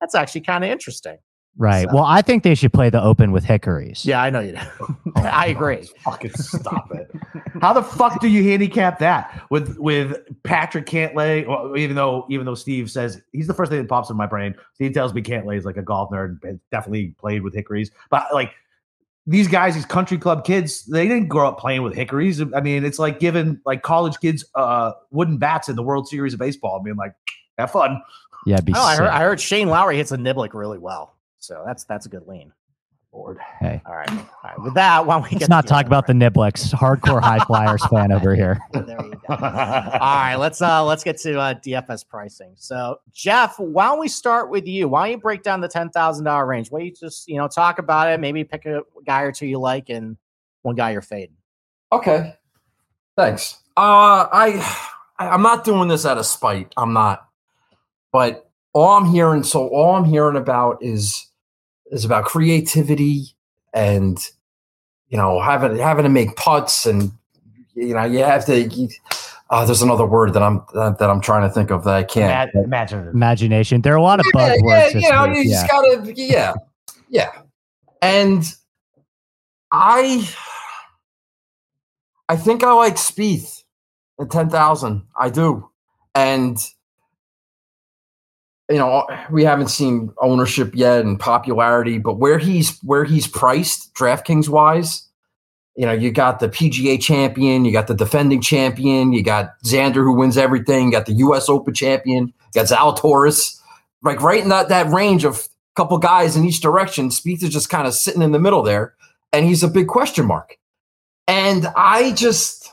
that's 0.00 0.14
actually 0.14 0.42
kind 0.42 0.62
of 0.62 0.70
interesting. 0.70 1.18
Right. 1.58 1.86
So- 1.88 1.94
Well, 1.94 2.04
I 2.04 2.22
think 2.22 2.42
they 2.44 2.54
should 2.54 2.72
play 2.72 2.88
the 2.88 3.02
Open 3.02 3.30
with 3.32 3.44
hickories. 3.44 4.06
Yeah, 4.06 4.22
I 4.22 4.30
know 4.30 4.40
you 4.40 4.52
do. 4.52 4.96
I 5.16 5.48
agree. 5.48 5.82
Fucking 6.04 6.32
stop 6.32 6.90
it. 6.94 7.10
How 7.60 7.72
the 7.74 7.82
fuck 7.82 8.20
do 8.20 8.28
you 8.28 8.42
handicap 8.44 8.98
that 9.00 9.44
with 9.50 9.76
with 9.78 10.16
Patrick 10.44 10.86
Cantlay? 10.86 11.46
Well, 11.46 11.76
even 11.76 11.96
though 11.96 12.26
even 12.30 12.46
though 12.46 12.54
Steve 12.54 12.90
says 12.90 13.20
he's 13.32 13.46
the 13.46 13.54
first 13.54 13.70
thing 13.70 13.80
that 13.80 13.88
pops 13.88 14.08
in 14.10 14.16
my 14.16 14.26
brain. 14.26 14.54
Steve 14.74 14.92
tells 14.94 15.12
me 15.12 15.20
Cantlay 15.22 15.58
is 15.58 15.64
like 15.64 15.76
a 15.76 15.82
golf 15.82 16.10
nerd, 16.10 16.42
and 16.44 16.60
definitely 16.70 17.14
played 17.18 17.42
with 17.42 17.54
hickories. 17.54 17.90
But 18.10 18.26
like 18.32 18.52
these 19.26 19.48
guys, 19.48 19.74
these 19.74 19.84
country 19.84 20.16
club 20.16 20.44
kids, 20.44 20.86
they 20.86 21.06
didn't 21.06 21.28
grow 21.28 21.48
up 21.48 21.58
playing 21.58 21.82
with 21.82 21.94
hickories. 21.94 22.40
I 22.40 22.60
mean, 22.62 22.84
it's 22.84 22.98
like 22.98 23.18
giving 23.18 23.60
like 23.66 23.82
college 23.82 24.18
kids 24.20 24.44
uh 24.54 24.92
wooden 25.10 25.36
bats 25.38 25.68
in 25.68 25.76
the 25.76 25.82
World 25.82 26.08
Series 26.08 26.32
of 26.32 26.38
baseball, 26.38 26.76
and 26.76 26.84
being 26.84 26.96
like, 26.96 27.14
have 27.58 27.70
fun. 27.72 28.00
Yeah. 28.46 28.54
It'd 28.54 28.66
be 28.66 28.72
Oh, 28.76 28.80
I 28.80 28.96
heard. 28.96 29.08
I 29.08 29.20
heard 29.20 29.40
Shane 29.40 29.68
Lowry 29.68 29.96
hits 29.96 30.12
a 30.12 30.16
niblick 30.16 30.54
really 30.54 30.78
well. 30.78 31.14
So 31.38 31.62
that's 31.66 31.84
that's 31.84 32.06
a 32.06 32.08
good 32.08 32.26
lean. 32.26 32.52
Lord. 33.12 33.38
Hey. 33.58 33.80
All 33.86 33.94
right. 33.94 34.10
All 34.10 34.16
right. 34.44 34.60
With 34.62 34.74
that, 34.74 35.06
why 35.06 35.14
don't 35.14 35.22
we 35.22 35.30
Let's 35.30 35.40
get 35.44 35.48
not 35.48 35.66
talk 35.66 35.86
about 35.86 36.06
the 36.06 36.12
Niblets. 36.12 36.72
Hardcore 36.74 37.22
high 37.22 37.38
flyers 37.46 37.84
fan 37.86 38.12
over 38.12 38.34
here. 38.34 38.58
There 38.74 39.00
you 39.02 39.12
go. 39.26 39.34
All 39.34 39.38
right, 39.38 40.36
let's 40.36 40.60
uh 40.60 40.84
let's 40.84 41.02
get 41.04 41.18
to 41.20 41.38
uh 41.40 41.54
DFS 41.54 42.06
pricing. 42.06 42.52
So 42.56 43.00
Jeff, 43.12 43.58
why 43.58 43.86
don't 43.86 43.98
we 44.00 44.08
start 44.08 44.50
with 44.50 44.66
you? 44.66 44.88
Why 44.88 45.04
don't 45.06 45.12
you 45.12 45.18
break 45.22 45.42
down 45.42 45.60
the 45.60 45.68
ten 45.68 45.88
thousand 45.90 46.24
dollar 46.26 46.46
range? 46.46 46.70
Why 46.70 46.80
don't 46.80 46.86
you 46.86 46.94
just 46.94 47.28
you 47.28 47.36
know 47.38 47.48
talk 47.48 47.78
about 47.78 48.12
it? 48.12 48.20
Maybe 48.20 48.44
pick 48.44 48.66
a 48.66 48.82
guy 49.06 49.22
or 49.22 49.32
two 49.32 49.46
you 49.46 49.58
like 49.58 49.88
and 49.88 50.16
one 50.62 50.74
guy 50.76 50.90
you're 50.90 51.00
fading. 51.02 51.36
Okay. 51.92 52.34
Thanks. 53.16 53.56
Uh 53.76 54.26
I 54.30 54.88
I- 55.18 55.28
I'm 55.30 55.42
not 55.42 55.64
doing 55.64 55.88
this 55.88 56.04
out 56.06 56.18
of 56.18 56.26
spite. 56.26 56.72
I'm 56.76 56.92
not. 56.92 57.26
But 58.12 58.48
all 58.74 58.96
I'm 58.96 59.06
hearing 59.06 59.42
so 59.42 59.66
all 59.68 59.96
I'm 59.96 60.04
hearing 60.04 60.36
about 60.36 60.82
is 60.82 61.27
is 61.90 62.04
about 62.04 62.24
creativity 62.24 63.34
and 63.72 64.18
you 65.08 65.16
know 65.16 65.40
having 65.40 65.76
having 65.76 66.04
to 66.04 66.10
make 66.10 66.36
putts 66.36 66.86
and 66.86 67.12
you 67.74 67.94
know 67.94 68.04
you 68.04 68.18
have 68.18 68.44
to 68.46 68.62
you, 68.62 68.88
uh, 69.50 69.64
there's 69.64 69.82
another 69.82 70.06
word 70.06 70.34
that 70.34 70.42
I'm 70.42 70.62
that, 70.74 70.98
that 70.98 71.08
I'm 71.08 71.20
trying 71.20 71.48
to 71.48 71.52
think 71.52 71.70
of 71.70 71.84
that 71.84 71.94
I 71.94 72.02
can't. 72.02 72.50
Ima- 72.52 72.64
Imagine 72.64 73.08
Imagination. 73.08 73.80
There 73.80 73.94
are 73.94 73.96
a 73.96 74.02
lot 74.02 74.20
of 74.20 74.26
yeah, 74.34 74.40
buzzwords. 74.40 74.62
yeah, 74.62 74.90
this 74.92 75.02
you 75.02 75.10
know, 75.10 75.24
you 75.26 75.42
yeah. 75.42 75.54
just 75.54 75.70
gotta, 75.70 76.12
yeah, 76.14 76.54
yeah. 77.08 77.30
And 78.02 78.44
I, 79.72 80.28
I 82.28 82.36
think 82.36 82.62
I 82.62 82.72
like 82.72 82.96
Spieth 82.96 83.64
at 84.20 84.30
ten 84.30 84.50
thousand. 84.50 85.04
I 85.18 85.30
do, 85.30 85.70
and 86.14 86.58
you 88.68 88.76
know, 88.76 89.06
we 89.30 89.44
haven't 89.44 89.68
seen 89.68 90.12
ownership 90.20 90.72
yet 90.74 91.04
and 91.04 91.18
popularity, 91.18 91.98
but 91.98 92.18
where 92.18 92.38
he's 92.38 92.78
where 92.80 93.04
he's 93.04 93.26
priced, 93.26 93.94
DraftKings 93.94 94.48
wise. 94.48 95.04
You 95.74 95.86
know, 95.86 95.92
you 95.92 96.10
got 96.10 96.40
the 96.40 96.48
PGA 96.48 97.00
champion, 97.00 97.64
you 97.64 97.72
got 97.72 97.86
the 97.86 97.94
defending 97.94 98.40
champion, 98.40 99.12
you 99.12 99.22
got 99.22 99.52
Xander 99.64 100.02
who 100.02 100.12
wins 100.12 100.36
everything, 100.36 100.86
you 100.86 100.92
got 100.92 101.06
the 101.06 101.14
US 101.14 101.48
Open 101.48 101.72
champion, 101.72 102.26
you 102.26 102.62
got 102.62 102.66
Zalatoris 102.66 103.58
like 104.02 104.20
right 104.20 104.42
in 104.42 104.48
that 104.48 104.68
that 104.68 104.88
range 104.88 105.24
of 105.24 105.36
a 105.36 105.48
couple 105.76 105.98
guys 105.98 106.36
in 106.36 106.44
each 106.44 106.60
direction. 106.60 107.08
Spieth 107.08 107.42
is 107.42 107.50
just 107.50 107.70
kind 107.70 107.86
of 107.86 107.94
sitting 107.94 108.22
in 108.22 108.32
the 108.32 108.38
middle 108.38 108.62
there, 108.62 108.94
and 109.32 109.46
he's 109.46 109.62
a 109.62 109.68
big 109.68 109.88
question 109.88 110.26
mark. 110.26 110.56
And 111.26 111.66
I 111.76 112.12
just 112.12 112.72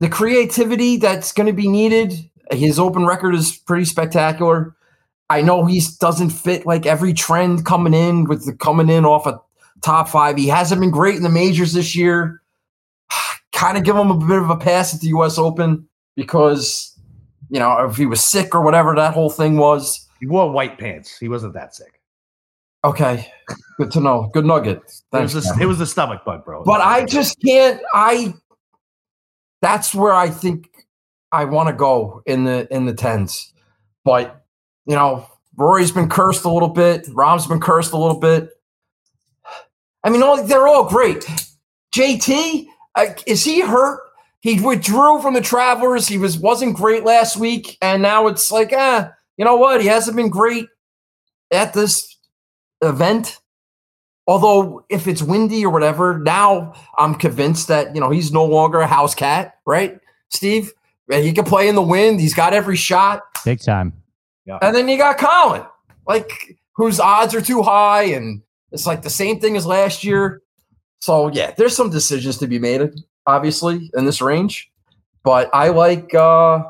the 0.00 0.08
creativity 0.08 0.96
that's 0.96 1.32
going 1.32 1.46
to 1.46 1.52
be 1.52 1.68
needed. 1.68 2.30
His 2.50 2.78
open 2.78 3.06
record 3.06 3.34
is 3.34 3.56
pretty 3.56 3.86
spectacular. 3.86 4.74
I 5.30 5.40
know 5.40 5.64
he 5.64 5.80
doesn't 6.00 6.30
fit 6.30 6.66
like 6.66 6.86
every 6.86 7.12
trend 7.12 7.64
coming 7.64 7.94
in 7.94 8.24
with 8.24 8.46
the 8.46 8.54
coming 8.54 8.88
in 8.88 9.04
off 9.04 9.26
a 9.26 9.40
top 9.80 10.08
five. 10.08 10.36
He 10.36 10.48
hasn't 10.48 10.80
been 10.80 10.90
great 10.90 11.16
in 11.16 11.22
the 11.22 11.28
majors 11.28 11.72
this 11.72 11.96
year. 11.96 12.42
kind 13.52 13.78
of 13.78 13.84
give 13.84 13.96
him 13.96 14.10
a 14.10 14.18
bit 14.18 14.38
of 14.38 14.50
a 14.50 14.56
pass 14.56 14.94
at 14.94 15.00
the 15.00 15.08
U.S. 15.08 15.38
Open 15.38 15.88
because 16.16 16.98
you 17.50 17.58
know 17.58 17.86
if 17.86 17.96
he 17.96 18.06
was 18.06 18.22
sick 18.22 18.54
or 18.54 18.62
whatever 18.62 18.94
that 18.94 19.14
whole 19.14 19.30
thing 19.30 19.56
was. 19.56 20.06
He 20.20 20.26
wore 20.26 20.50
white 20.50 20.78
pants. 20.78 21.18
He 21.18 21.28
wasn't 21.28 21.54
that 21.54 21.74
sick. 21.74 22.00
Okay, 22.84 23.32
good 23.78 23.90
to 23.92 24.00
know. 24.00 24.30
Good 24.32 24.44
nugget. 24.44 24.82
Thanks, 25.10 25.32
it 25.32 25.36
was 25.36 25.58
a, 25.58 25.62
it 25.62 25.66
was 25.66 25.78
the 25.78 25.86
stomach 25.86 26.24
bug, 26.24 26.44
bro. 26.44 26.64
But 26.64 26.80
I 26.80 27.04
just 27.04 27.40
can't. 27.40 27.80
I. 27.94 28.34
That's 29.62 29.94
where 29.94 30.12
I 30.12 30.28
think 30.28 30.68
I 31.32 31.46
want 31.46 31.68
to 31.70 31.74
go 31.74 32.22
in 32.26 32.44
the 32.44 32.68
in 32.70 32.84
the 32.84 32.92
tens. 32.92 33.52
But 34.04 34.43
you 34.86 34.94
know, 34.94 35.26
Rory's 35.56 35.92
been 35.92 36.08
cursed 36.08 36.44
a 36.44 36.50
little 36.50 36.68
bit. 36.68 37.06
Rahm's 37.12 37.46
been 37.46 37.60
cursed 37.60 37.92
a 37.92 37.96
little 37.96 38.18
bit. 38.18 38.50
I 40.02 40.10
mean, 40.10 40.22
all, 40.22 40.42
they're 40.44 40.66
all 40.66 40.88
great. 40.88 41.26
JT, 41.94 42.66
uh, 42.96 43.06
is 43.26 43.44
he 43.44 43.60
hurt? 43.60 44.00
He 44.40 44.60
withdrew 44.60 45.22
from 45.22 45.32
the 45.32 45.40
Travelers. 45.40 46.06
He 46.06 46.18
was 46.18 46.38
wasn't 46.38 46.76
great 46.76 47.04
last 47.04 47.38
week, 47.38 47.78
and 47.80 48.02
now 48.02 48.26
it's 48.26 48.50
like, 48.50 48.72
ah, 48.76 49.10
you 49.38 49.44
know 49.44 49.56
what? 49.56 49.80
He 49.80 49.86
hasn't 49.86 50.16
been 50.16 50.28
great 50.28 50.66
at 51.50 51.72
this 51.72 52.18
event. 52.82 53.38
Although, 54.26 54.84
if 54.90 55.06
it's 55.06 55.22
windy 55.22 55.64
or 55.64 55.70
whatever, 55.70 56.18
now 56.18 56.74
I'm 56.98 57.14
convinced 57.14 57.68
that 57.68 57.94
you 57.94 58.00
know 58.02 58.10
he's 58.10 58.32
no 58.32 58.44
longer 58.44 58.80
a 58.80 58.86
house 58.86 59.14
cat, 59.14 59.54
right, 59.64 59.98
Steve? 60.28 60.72
He 61.10 61.32
can 61.32 61.44
play 61.44 61.68
in 61.68 61.74
the 61.74 61.82
wind. 61.82 62.20
He's 62.20 62.34
got 62.34 62.52
every 62.52 62.76
shot. 62.76 63.22
Big 63.44 63.60
time. 63.60 63.94
Yeah. 64.46 64.58
And 64.62 64.74
then 64.74 64.88
you 64.88 64.98
got 64.98 65.18
Collin, 65.18 65.64
like 66.06 66.56
whose 66.72 67.00
odds 67.00 67.34
are 67.34 67.40
too 67.40 67.62
high, 67.62 68.04
and 68.04 68.42
it's 68.72 68.86
like 68.86 69.02
the 69.02 69.10
same 69.10 69.40
thing 69.40 69.56
as 69.56 69.66
last 69.66 70.04
year. 70.04 70.42
So 71.00 71.28
yeah, 71.28 71.52
there's 71.56 71.76
some 71.76 71.90
decisions 71.90 72.38
to 72.38 72.46
be 72.46 72.58
made, 72.58 72.90
obviously, 73.26 73.90
in 73.94 74.04
this 74.04 74.20
range. 74.20 74.70
But 75.22 75.50
I 75.54 75.68
like. 75.68 76.14
uh 76.14 76.64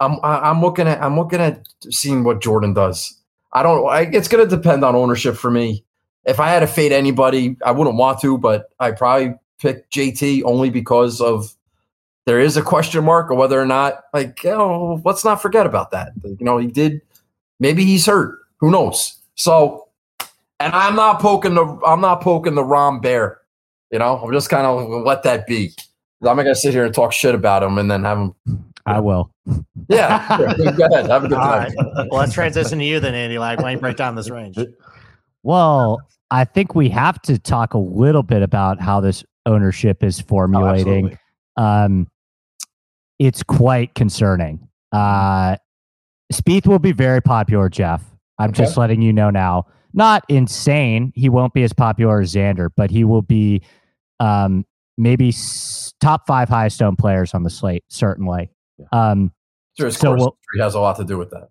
I'm 0.00 0.18
I'm 0.22 0.60
looking 0.62 0.88
at 0.88 1.00
I'm 1.02 1.16
looking 1.16 1.40
at 1.40 1.62
seeing 1.90 2.24
what 2.24 2.40
Jordan 2.40 2.72
does. 2.72 3.20
I 3.52 3.62
don't. 3.62 3.86
I, 3.88 4.02
it's 4.02 4.28
to 4.28 4.46
depend 4.46 4.84
on 4.84 4.96
ownership 4.96 5.36
for 5.36 5.50
me. 5.50 5.84
If 6.24 6.40
I 6.40 6.48
had 6.48 6.60
to 6.60 6.66
fade 6.66 6.92
anybody, 6.92 7.56
I 7.64 7.70
wouldn't 7.72 7.96
want 7.96 8.20
to, 8.20 8.38
but 8.38 8.70
I 8.78 8.92
probably 8.92 9.34
pick 9.58 9.90
JT 9.90 10.42
only 10.44 10.70
because 10.70 11.20
of 11.20 11.54
there 12.26 12.40
is 12.40 12.56
a 12.56 12.62
question 12.62 13.04
mark 13.04 13.30
of 13.30 13.38
whether 13.38 13.60
or 13.60 13.66
not, 13.66 14.04
like, 14.12 14.44
oh, 14.44 15.00
let's 15.04 15.24
not 15.24 15.40
forget 15.40 15.66
about 15.66 15.90
that. 15.90 16.12
You 16.22 16.36
know, 16.40 16.58
he 16.58 16.66
did. 16.66 17.00
Maybe 17.58 17.84
he's 17.84 18.06
hurt. 18.06 18.38
Who 18.58 18.70
knows? 18.70 19.18
So, 19.34 19.88
and 20.58 20.72
I'm 20.72 20.94
not 20.94 21.20
poking 21.20 21.54
the 21.54 21.64
I'm 21.86 22.00
not 22.00 22.20
poking 22.20 22.54
the 22.54 22.62
Rahm 22.62 23.00
bear. 23.00 23.40
You 23.90 23.98
know, 23.98 24.18
I'm 24.18 24.32
just 24.32 24.50
kind 24.50 24.66
of 24.66 24.88
let 25.04 25.22
that 25.22 25.46
be. 25.46 25.72
I'm 26.22 26.36
not 26.36 26.42
gonna 26.42 26.54
sit 26.54 26.74
here 26.74 26.84
and 26.84 26.94
talk 26.94 27.12
shit 27.12 27.34
about 27.34 27.62
him 27.62 27.78
and 27.78 27.90
then 27.90 28.04
have 28.04 28.18
him. 28.18 28.34
I 28.86 29.00
will. 29.00 29.30
Yeah, 29.88 30.36
sure. 30.36 30.72
go 30.72 30.86
ahead. 30.86 31.06
Have 31.10 31.24
a 31.24 31.28
good 31.28 31.34
time. 31.36 31.72
Well, 31.76 32.20
let's 32.20 32.34
transition 32.34 32.78
to 32.78 32.84
you 32.84 33.00
then, 33.00 33.14
Andy. 33.14 33.38
Like, 33.38 33.58
why 33.58 33.64
don't 33.64 33.72
you 33.72 33.78
break 33.80 33.96
down 33.96 34.14
this 34.14 34.30
range? 34.30 34.58
Well, 35.42 36.00
I 36.30 36.44
think 36.44 36.74
we 36.74 36.88
have 36.90 37.20
to 37.22 37.38
talk 37.38 37.74
a 37.74 37.78
little 37.78 38.22
bit 38.22 38.42
about 38.42 38.80
how 38.80 39.00
this 39.00 39.24
ownership 39.46 40.04
is 40.04 40.20
oh, 40.20 40.24
formulating. 40.28 41.12
Oh, 41.12 41.16
um, 41.56 42.06
it's 43.18 43.42
quite 43.42 43.94
concerning. 43.94 44.68
Uh, 44.92 45.56
Spieth 46.32 46.66
will 46.66 46.78
be 46.78 46.92
very 46.92 47.20
popular, 47.20 47.68
Jeff. 47.68 48.02
I'm 48.38 48.50
okay. 48.50 48.62
just 48.64 48.76
letting 48.76 49.02
you 49.02 49.12
know 49.12 49.30
now. 49.30 49.66
Not 49.92 50.24
insane. 50.28 51.12
He 51.14 51.28
won't 51.28 51.52
be 51.52 51.62
as 51.62 51.72
popular 51.72 52.20
as 52.20 52.32
Xander, 52.32 52.68
but 52.76 52.90
he 52.90 53.04
will 53.04 53.22
be 53.22 53.62
um, 54.20 54.64
maybe 54.96 55.28
s- 55.28 55.92
top 56.00 56.26
five 56.26 56.48
highest 56.48 56.80
owned 56.80 56.98
players 56.98 57.34
on 57.34 57.42
the 57.42 57.50
slate, 57.50 57.84
certainly. 57.88 58.50
Um, 58.92 59.32
sure, 59.76 59.86
his 59.86 59.96
so 59.96 60.14
we'll, 60.14 60.38
has 60.60 60.74
a 60.74 60.80
lot 60.80 60.96
to 60.96 61.04
do 61.04 61.18
with 61.18 61.30
that. 61.30 61.48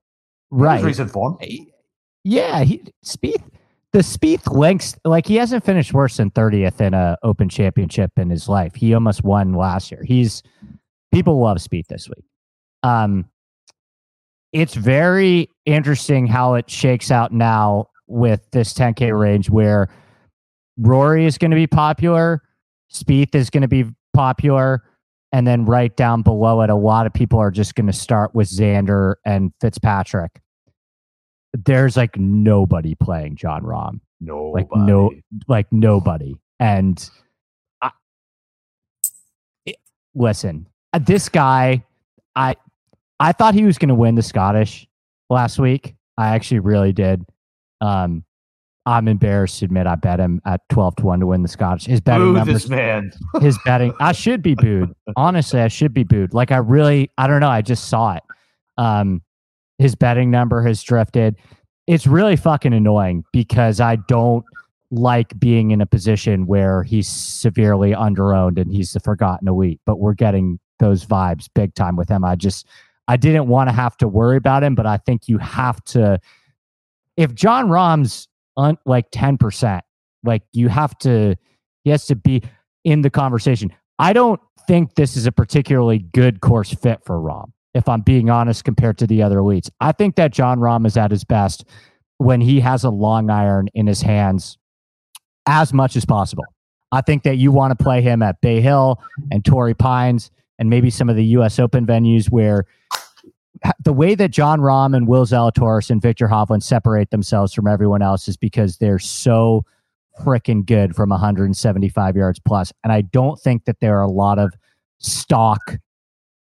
Right. 0.51 0.83
recent 0.83 1.11
form. 1.11 1.37
Yeah. 2.23 2.63
He, 2.63 2.81
Spieth, 3.05 3.43
the 3.91 3.99
Spieth 3.99 4.51
links, 4.51 4.95
like 5.03 5.25
he 5.25 5.35
hasn't 5.35 5.63
finished 5.63 5.93
worse 5.93 6.17
than 6.17 6.29
30th 6.31 6.79
in 6.79 6.93
a 6.93 7.17
open 7.23 7.49
championship 7.49 8.11
in 8.17 8.29
his 8.29 8.47
life. 8.47 8.75
He 8.75 8.93
almost 8.93 9.23
won 9.23 9.53
last 9.53 9.91
year. 9.91 10.03
He's, 10.03 10.43
people 11.11 11.39
love 11.39 11.57
Spieth 11.57 11.87
this 11.87 12.07
week. 12.07 12.25
Um, 12.83 13.29
it's 14.53 14.75
very 14.75 15.49
interesting 15.65 16.27
how 16.27 16.55
it 16.55 16.69
shakes 16.69 17.11
out 17.11 17.31
now 17.31 17.87
with 18.07 18.41
this 18.51 18.73
10K 18.73 19.17
range 19.17 19.49
where 19.49 19.89
Rory 20.77 21.25
is 21.25 21.37
going 21.37 21.51
to 21.51 21.55
be 21.55 21.67
popular, 21.67 22.41
Spieth 22.91 23.35
is 23.35 23.49
going 23.49 23.61
to 23.61 23.67
be 23.67 23.85
popular, 24.13 24.83
and 25.31 25.45
then 25.45 25.65
right 25.65 25.95
down 25.95 26.21
below 26.21 26.61
it, 26.61 26.69
a 26.69 26.75
lot 26.75 27.05
of 27.05 27.13
people 27.13 27.39
are 27.39 27.51
just 27.51 27.75
going 27.75 27.87
to 27.87 27.93
start 27.93 28.33
with 28.33 28.49
Xander 28.49 29.15
and 29.25 29.51
Fitzpatrick. 29.61 30.41
There's 31.53 31.97
like 31.97 32.17
nobody 32.17 32.95
playing 32.95 33.35
Jon 33.35 33.63
Rahm. 33.63 33.99
No, 34.21 34.45
like 34.47 34.67
no, 34.75 35.11
like 35.47 35.71
nobody. 35.71 36.35
And 36.59 37.09
I, 37.81 37.91
it, 39.65 39.77
listen, 40.13 40.67
uh, 40.93 40.99
this 40.99 41.29
guy, 41.29 41.83
I 42.35 42.55
I 43.19 43.31
thought 43.31 43.53
he 43.53 43.65
was 43.65 43.77
going 43.77 43.89
to 43.89 43.95
win 43.95 44.15
the 44.15 44.21
Scottish 44.21 44.87
last 45.29 45.59
week. 45.59 45.95
I 46.17 46.35
actually 46.35 46.59
really 46.59 46.93
did. 46.93 47.25
Um, 47.81 48.23
I'm 48.85 49.07
embarrassed 49.07 49.59
to 49.59 49.65
admit 49.65 49.87
I 49.87 49.95
bet 49.95 50.19
him 50.19 50.41
at 50.45 50.61
12 50.69 50.97
to 50.97 51.05
1 51.05 51.19
to 51.19 51.27
win 51.27 51.43
the 51.43 51.47
Scottish. 51.47 51.85
His 51.85 52.01
betting 52.01 52.27
Boo 52.27 52.33
numbers, 52.33 52.63
this 52.63 52.69
man. 52.69 53.11
his 53.41 53.57
betting, 53.63 53.93
I 53.99 54.13
should 54.13 54.41
be 54.41 54.55
booed. 54.55 54.93
Honestly, 55.15 55.61
I 55.61 55.67
should 55.67 55.93
be 55.93 56.03
booed. 56.03 56.33
Like 56.33 56.51
I 56.51 56.57
really, 56.57 57.11
I 57.17 57.27
don't 57.27 57.39
know. 57.39 57.49
I 57.49 57.61
just 57.61 57.87
saw 57.87 58.15
it. 58.15 58.23
Um, 58.77 59.21
his 59.79 59.95
betting 59.95 60.29
number 60.29 60.61
has 60.63 60.83
drifted. 60.83 61.35
It's 61.87 62.05
really 62.05 62.35
fucking 62.35 62.73
annoying 62.73 63.23
because 63.33 63.79
I 63.79 63.95
don't 63.95 64.45
like 64.91 65.39
being 65.39 65.71
in 65.71 65.81
a 65.81 65.85
position 65.85 66.45
where 66.45 66.83
he's 66.83 67.07
severely 67.07 67.91
underowned 67.91 68.59
and 68.59 68.71
he's 68.71 68.91
the 68.91 68.99
forgotten 68.99 69.47
elite, 69.47 69.79
but 69.85 69.99
we're 69.99 70.13
getting 70.13 70.59
those 70.79 71.05
vibes 71.05 71.47
big 71.53 71.73
time 71.75 71.95
with 71.95 72.09
him. 72.09 72.23
I 72.23 72.35
just 72.35 72.67
I 73.07 73.17
didn't 73.17 73.47
want 73.47 73.69
to 73.69 73.73
have 73.73 73.97
to 73.97 74.07
worry 74.07 74.37
about 74.37 74.63
him, 74.63 74.75
but 74.75 74.85
I 74.85 74.97
think 74.97 75.27
you 75.27 75.37
have 75.39 75.83
to 75.85 76.19
if 77.17 77.33
Jon 77.33 77.67
Rahm's 77.67 78.27
on 78.55 78.77
like 78.85 79.11
10%, 79.11 79.81
like 80.23 80.43
you 80.53 80.69
have 80.69 80.97
to 80.99 81.35
he 81.83 81.89
has 81.89 82.05
to 82.07 82.15
be 82.15 82.43
in 82.83 83.01
the 83.01 83.09
conversation. 83.09 83.71
I 83.99 84.13
don't 84.13 84.39
think 84.67 84.95
this 84.95 85.17
is 85.17 85.25
a 85.25 85.31
particularly 85.31 85.99
good 85.99 86.41
course 86.41 86.73
fit 86.73 86.99
for 87.03 87.17
Rahm, 87.17 87.51
if 87.73 87.87
I'm 87.87 88.01
being 88.01 88.29
honest, 88.29 88.63
compared 88.63 88.97
to 88.99 89.07
the 89.07 89.21
other 89.21 89.37
elites. 89.37 89.69
I 89.79 89.91
think 89.91 90.15
that 90.15 90.31
Jon 90.31 90.59
Rahm 90.59 90.85
is 90.85 90.97
at 90.97 91.11
his 91.11 91.23
best 91.23 91.65
when 92.17 92.41
he 92.41 92.59
has 92.59 92.83
a 92.83 92.89
long 92.89 93.29
iron 93.29 93.69
in 93.73 93.87
his 93.87 94.01
hands 94.01 94.57
as 95.45 95.73
much 95.73 95.95
as 95.95 96.05
possible. 96.05 96.45
I 96.91 97.01
think 97.01 97.23
that 97.23 97.35
you 97.35 97.51
want 97.51 97.77
to 97.77 97.83
play 97.83 98.01
him 98.01 98.21
at 98.21 98.41
Bay 98.41 98.61
Hill 98.61 98.99
and 99.31 99.45
Torrey 99.45 99.73
Pines 99.73 100.31
and 100.57 100.69
maybe 100.69 100.89
some 100.89 101.09
of 101.09 101.15
the 101.15 101.25
U.S. 101.25 101.59
Open 101.59 101.85
venues 101.85 102.29
where 102.29 102.65
the 103.83 103.93
way 103.93 104.15
that 104.15 104.31
Jon 104.31 104.59
Rahm 104.59 104.95
and 104.95 105.07
Will 105.07 105.25
Zalatoris 105.25 105.89
and 105.89 106.01
Viktor 106.01 106.27
Hovland 106.27 106.63
separate 106.63 107.11
themselves 107.11 107.53
from 107.53 107.67
everyone 107.67 108.01
else 108.01 108.27
is 108.27 108.37
because 108.37 108.77
they're 108.77 108.99
so 108.99 109.65
freaking 110.21 110.65
good 110.65 110.95
from 110.95 111.09
175 111.09 112.15
yards 112.15 112.39
plus. 112.39 112.73
And 112.83 112.91
I 112.91 113.01
don't 113.01 113.39
think 113.39 113.65
that 113.65 113.79
there 113.79 113.97
are 113.99 114.03
a 114.03 114.11
lot 114.11 114.39
of 114.39 114.53
stock 114.99 115.77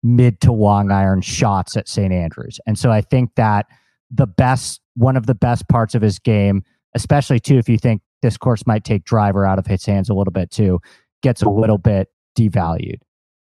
mid 0.07 0.39
to 0.39 0.51
long 0.51 0.89
iron 0.89 1.21
shots 1.21 1.75
at 1.75 1.87
St. 1.87 2.13
Andrews. 2.13 2.59
And 2.65 2.79
so 2.79 2.91
I 2.91 3.01
think 3.01 3.35
that 3.35 3.65
the 4.09 4.25
best, 4.25 4.79
one 4.95 5.17
of 5.17 5.25
the 5.25 5.35
best 5.35 5.67
parts 5.67 5.95
of 5.95 6.01
his 6.01 6.17
game, 6.17 6.63
especially 6.95 7.39
too, 7.39 7.57
if 7.57 7.67
you 7.67 7.77
think 7.77 8.01
this 8.21 8.37
course 8.37 8.65
might 8.65 8.85
take 8.85 9.03
driver 9.03 9.45
out 9.45 9.59
of 9.59 9.67
his 9.67 9.85
hands 9.85 10.09
a 10.09 10.13
little 10.13 10.31
bit 10.31 10.49
too, 10.49 10.79
gets 11.21 11.41
a 11.41 11.49
little 11.49 11.77
bit 11.77 12.07
devalued. 12.39 12.99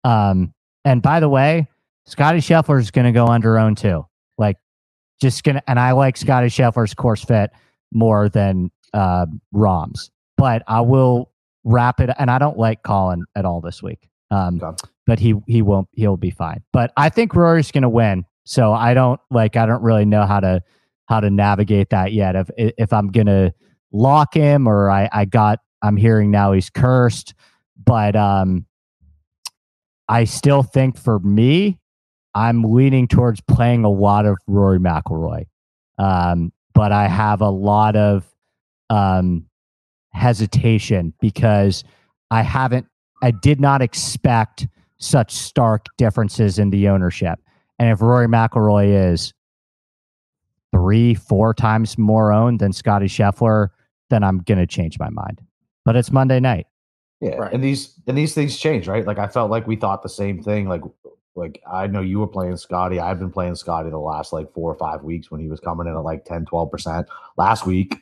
Um, 0.03 0.53
and 0.85 1.01
by 1.01 1.19
the 1.19 1.29
way, 1.29 1.67
Scotty 2.05 2.39
Scheffler 2.39 2.79
is 2.79 2.91
going 2.91 3.05
to 3.05 3.11
go 3.11 3.25
under 3.25 3.57
own 3.57 3.75
too. 3.75 4.05
Like, 4.37 4.57
just 5.19 5.43
gonna, 5.43 5.61
and 5.67 5.79
I 5.79 5.91
like 5.91 6.15
Scotty 6.15 6.47
Scheffler's 6.47 6.93
course 6.93 7.23
fit 7.23 7.51
more 7.91 8.29
than 8.29 8.71
uh, 8.93 9.25
Rahm's, 9.51 10.11
but 10.37 10.63
I 10.67 10.81
will 10.81 11.31
wrap 11.63 11.99
it. 11.99 12.09
And 12.17 12.29
I 12.29 12.37
don't 12.37 12.57
like 12.57 12.83
Collin 12.83 13.23
at 13.35 13.45
all 13.45 13.61
this 13.61 13.81
week. 13.81 14.10
Um, 14.31 14.59
okay. 14.63 14.87
but 15.05 15.19
he 15.19 15.35
he 15.47 15.61
won't. 15.61 15.87
He'll 15.93 16.17
be 16.17 16.31
fine. 16.31 16.63
But 16.73 16.91
I 16.97 17.09
think 17.09 17.35
Rory's 17.35 17.71
going 17.71 17.83
to 17.83 17.89
win. 17.89 18.25
So 18.43 18.73
I 18.73 18.93
don't 18.93 19.19
like. 19.29 19.55
I 19.55 19.65
don't 19.65 19.83
really 19.83 20.05
know 20.05 20.25
how 20.25 20.39
to 20.39 20.63
how 21.05 21.19
to 21.19 21.29
navigate 21.29 21.89
that 21.91 22.13
yet. 22.13 22.35
If 22.35 22.49
if 22.57 22.93
I'm 22.93 23.09
gonna 23.09 23.53
lock 23.91 24.33
him 24.33 24.67
or 24.67 24.89
I 24.89 25.09
I 25.11 25.25
got 25.25 25.59
I'm 25.83 25.97
hearing 25.97 26.31
now 26.31 26.53
he's 26.53 26.69
cursed, 26.69 27.33
but 27.85 28.15
um 28.15 28.65
I 30.11 30.25
still 30.25 30.61
think 30.61 30.97
for 30.97 31.19
me, 31.19 31.79
I'm 32.35 32.63
leaning 32.63 33.07
towards 33.07 33.39
playing 33.39 33.85
a 33.85 33.89
lot 33.89 34.25
of 34.25 34.37
Rory 34.45 34.77
McIlroy. 34.77 35.45
Um, 35.97 36.51
but 36.73 36.91
I 36.91 37.07
have 37.07 37.39
a 37.39 37.49
lot 37.49 37.95
of 37.95 38.25
um, 38.89 39.45
hesitation 40.11 41.13
because 41.21 41.85
I 42.29 42.41
haven't, 42.41 42.87
I 43.21 43.31
did 43.31 43.59
not 43.59 43.81
expect 43.81 44.67
such 44.97 45.31
stark 45.31 45.85
differences 45.97 46.59
in 46.59 46.69
the 46.69 46.87
ownership. 46.87 47.39
And 47.79 47.89
if 47.89 48.01
Rory 48.01 48.27
McIlroy 48.27 49.11
is 49.11 49.33
3 50.73 51.15
four 51.15 51.53
times 51.53 51.97
more 51.97 52.31
owned 52.31 52.59
than 52.59 52.71
Scotty 52.71 53.07
Scheffler, 53.07 53.69
then 54.09 54.23
I'm 54.23 54.39
gonna 54.39 54.67
change 54.67 54.99
my 54.99 55.09
mind. 55.09 55.41
But 55.85 55.95
it's 55.95 56.11
Monday 56.11 56.39
night. 56.39 56.67
Yeah, 57.19 57.35
right. 57.35 57.53
and 57.53 57.63
these 57.63 57.99
and 58.07 58.17
these 58.17 58.33
things 58.33 58.57
change, 58.57 58.87
right? 58.87 59.05
Like 59.05 59.19
I 59.19 59.27
felt 59.27 59.51
like 59.51 59.67
we 59.67 59.75
thought 59.75 60.03
the 60.03 60.09
same 60.09 60.41
thing. 60.41 60.67
Like 60.67 60.81
like 61.35 61.61
I 61.71 61.87
know 61.87 62.01
you 62.01 62.19
were 62.19 62.27
playing 62.27 62.57
Scotty. 62.57 62.99
I've 62.99 63.19
been 63.19 63.31
playing 63.31 63.55
Scotty 63.55 63.89
the 63.89 63.97
last 63.97 64.33
like 64.33 64.51
four 64.53 64.71
or 64.71 64.75
five 64.75 65.03
weeks 65.03 65.31
when 65.31 65.39
he 65.39 65.47
was 65.47 65.59
coming 65.59 65.87
in 65.87 65.93
at 65.93 65.99
like 65.99 66.25
10, 66.25 66.45
12%. 66.45 67.05
Last 67.37 67.65
week 67.65 67.95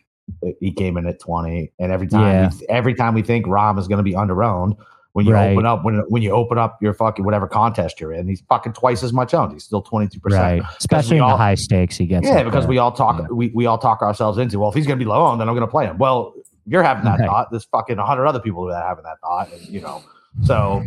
he 0.60 0.72
came 0.72 0.98
in 0.98 1.06
at 1.06 1.20
20. 1.20 1.72
And 1.80 1.92
every 1.92 2.08
time 2.08 2.22
yeah. 2.22 2.52
we, 2.60 2.68
every 2.68 2.94
time 2.96 3.14
we 3.14 3.22
think 3.22 3.46
Rahm 3.46 3.78
is 3.80 3.88
going 3.88 3.98
to 3.98 4.04
be 4.04 4.16
under 4.16 4.44
owned, 4.44 4.76
when 5.20 5.26
you 5.26 5.34
right. 5.34 5.52
open 5.52 5.66
up 5.66 5.84
when 5.84 5.98
when 6.08 6.22
you 6.22 6.32
open 6.32 6.58
up 6.58 6.82
your 6.82 6.94
fucking 6.94 7.26
whatever 7.26 7.46
contest 7.46 8.00
you're 8.00 8.14
in, 8.14 8.26
he's 8.30 8.40
fucking 8.48 8.72
twice 8.72 9.04
as 9.04 9.12
much 9.12 9.34
owned. 9.34 9.52
He's 9.52 9.66
still 9.66 9.84
22%. 9.84 10.18
Right. 10.32 10.62
Especially 10.78 11.18
in 11.18 11.24
all, 11.24 11.32
the 11.32 11.36
high 11.36 11.56
stakes 11.56 11.98
he 11.98 12.06
gets. 12.06 12.26
Yeah, 12.26 12.44
because 12.44 12.64
there. 12.64 12.70
we 12.70 12.78
all 12.78 12.94
talk 12.94 13.20
yeah. 13.20 13.28
we, 13.28 13.50
we 13.50 13.66
all 13.66 13.78
talk 13.78 14.02
ourselves 14.02 14.38
into, 14.38 14.60
well, 14.60 14.70
if 14.70 14.76
he's 14.76 14.88
gonna 14.88 14.96
be 14.96 15.04
low 15.04 15.28
owned, 15.28 15.42
then 15.42 15.50
I'm 15.50 15.56
gonna 15.56 15.68
play 15.68 15.88
him. 15.88 15.98
Well, 15.98 16.34
you're 16.66 16.84
having 16.84 17.04
that 17.04 17.20
right. 17.20 17.28
thought. 17.28 17.52
There's 17.52 17.66
fucking 17.66 17.98
hundred 17.98 18.28
other 18.28 18.40
people 18.40 18.64
that 18.68 18.82
are 18.82 18.88
having 18.88 19.04
that 19.04 19.20
thought, 19.20 19.52
and 19.52 19.68
you 19.68 19.82
know. 19.82 20.02
So 20.46 20.86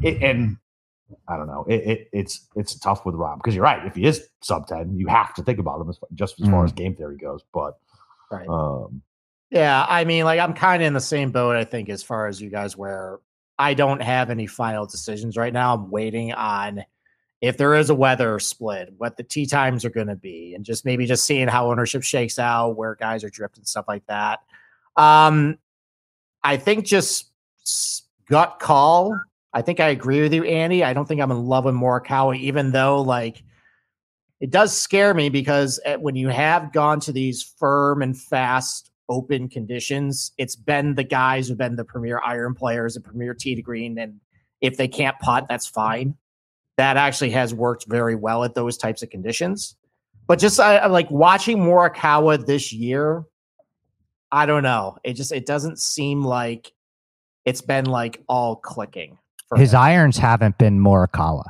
it, 0.00 0.22
and 0.22 0.58
I 1.26 1.36
don't 1.36 1.48
know. 1.48 1.64
It, 1.68 1.74
it, 1.74 2.08
it's 2.12 2.46
it's 2.54 2.78
tough 2.78 3.04
with 3.04 3.16
Rahm 3.16 3.38
because 3.38 3.56
you're 3.56 3.64
right. 3.64 3.84
If 3.84 3.96
he 3.96 4.04
is 4.04 4.28
sub 4.42 4.68
ten, 4.68 4.96
you 4.96 5.08
have 5.08 5.34
to 5.34 5.42
think 5.42 5.58
about 5.58 5.80
him 5.80 5.88
as, 5.88 5.98
just 6.14 6.40
as 6.40 6.46
mm. 6.46 6.52
far 6.52 6.64
as 6.64 6.70
game 6.70 6.94
theory 6.94 7.16
goes. 7.16 7.42
But 7.52 7.78
right. 8.30 8.48
Um, 8.48 9.02
yeah, 9.50 9.84
I 9.86 10.04
mean, 10.04 10.24
like 10.24 10.40
I'm 10.40 10.54
kind 10.54 10.82
of 10.82 10.86
in 10.86 10.94
the 10.94 11.00
same 11.00 11.30
boat. 11.30 11.56
I 11.56 11.64
think 11.64 11.88
as 11.88 12.02
far 12.02 12.26
as 12.26 12.40
you 12.40 12.48
guys, 12.48 12.74
where 12.74 13.18
I 13.58 13.74
don't 13.74 14.02
have 14.02 14.30
any 14.30 14.46
final 14.46 14.86
decisions 14.86 15.36
right 15.36 15.52
now. 15.52 15.74
I'm 15.74 15.90
waiting 15.90 16.32
on 16.32 16.84
if 17.40 17.56
there 17.56 17.74
is 17.74 17.90
a 17.90 17.94
weather 17.94 18.38
split, 18.38 18.92
what 18.98 19.16
the 19.16 19.22
tee 19.22 19.46
times 19.46 19.84
are 19.84 19.90
going 19.90 20.06
to 20.06 20.16
be, 20.16 20.54
and 20.54 20.64
just 20.64 20.84
maybe 20.84 21.06
just 21.06 21.24
seeing 21.24 21.48
how 21.48 21.70
ownership 21.70 22.02
shakes 22.02 22.38
out, 22.38 22.76
where 22.76 22.94
guys 22.94 23.24
are 23.24 23.30
drifting, 23.30 23.64
stuff 23.64 23.86
like 23.88 24.06
that. 24.06 24.40
Um, 24.96 25.58
I 26.44 26.56
think 26.56 26.84
just 26.84 27.30
gut 28.28 28.58
call 28.60 29.18
I 29.52 29.62
think 29.62 29.80
I 29.80 29.88
agree 29.88 30.22
with 30.22 30.32
you, 30.32 30.44
Andy. 30.44 30.82
I 30.82 30.92
don't 30.92 31.06
think 31.06 31.20
I'm 31.20 31.30
in 31.30 31.46
love 31.46 31.64
with 31.64 31.74
Morikawa, 31.74 32.38
even 32.38 32.72
though 32.72 33.02
like 33.02 33.42
it 34.40 34.50
does 34.50 34.76
scare 34.76 35.14
me 35.14 35.28
because 35.28 35.78
eh, 35.84 35.96
when 35.96 36.16
you 36.16 36.28
have 36.28 36.72
gone 36.72 37.00
to 37.00 37.12
these 37.12 37.42
firm 37.42 38.02
and 38.02 38.18
fast 38.18 38.90
open 39.08 39.48
conditions, 39.48 40.32
it's 40.38 40.56
been 40.56 40.94
the 40.94 41.04
guys 41.04 41.48
who've 41.48 41.58
been 41.58 41.76
the 41.76 41.84
premier 41.84 42.20
iron 42.24 42.54
players, 42.54 42.94
the 42.94 43.00
premier 43.00 43.34
tee 43.34 43.54
to 43.54 43.62
green, 43.62 43.98
and 43.98 44.20
if 44.60 44.76
they 44.76 44.88
can't 44.88 45.18
putt, 45.18 45.46
that's 45.48 45.66
fine. 45.66 46.14
That 46.78 46.96
actually 46.96 47.30
has 47.30 47.52
worked 47.52 47.86
very 47.86 48.14
well 48.14 48.44
at 48.44 48.54
those 48.54 48.76
types 48.78 49.02
of 49.02 49.10
conditions. 49.10 49.76
But 50.26 50.38
just 50.38 50.58
I, 50.58 50.86
like 50.86 51.10
watching 51.10 51.58
Morikawa 51.58 52.46
this 52.46 52.72
year, 52.72 53.24
I 54.30 54.46
don't 54.46 54.62
know. 54.62 54.96
It 55.04 55.14
just 55.14 55.32
it 55.32 55.44
doesn't 55.44 55.78
seem 55.78 56.22
like 56.22 56.72
it's 57.44 57.60
been 57.60 57.84
like 57.84 58.22
all 58.28 58.56
clicking. 58.56 59.18
His 59.56 59.74
him. 59.74 59.80
irons 59.80 60.16
haven't 60.16 60.56
been 60.56 60.80
Morikawa. 60.80 61.44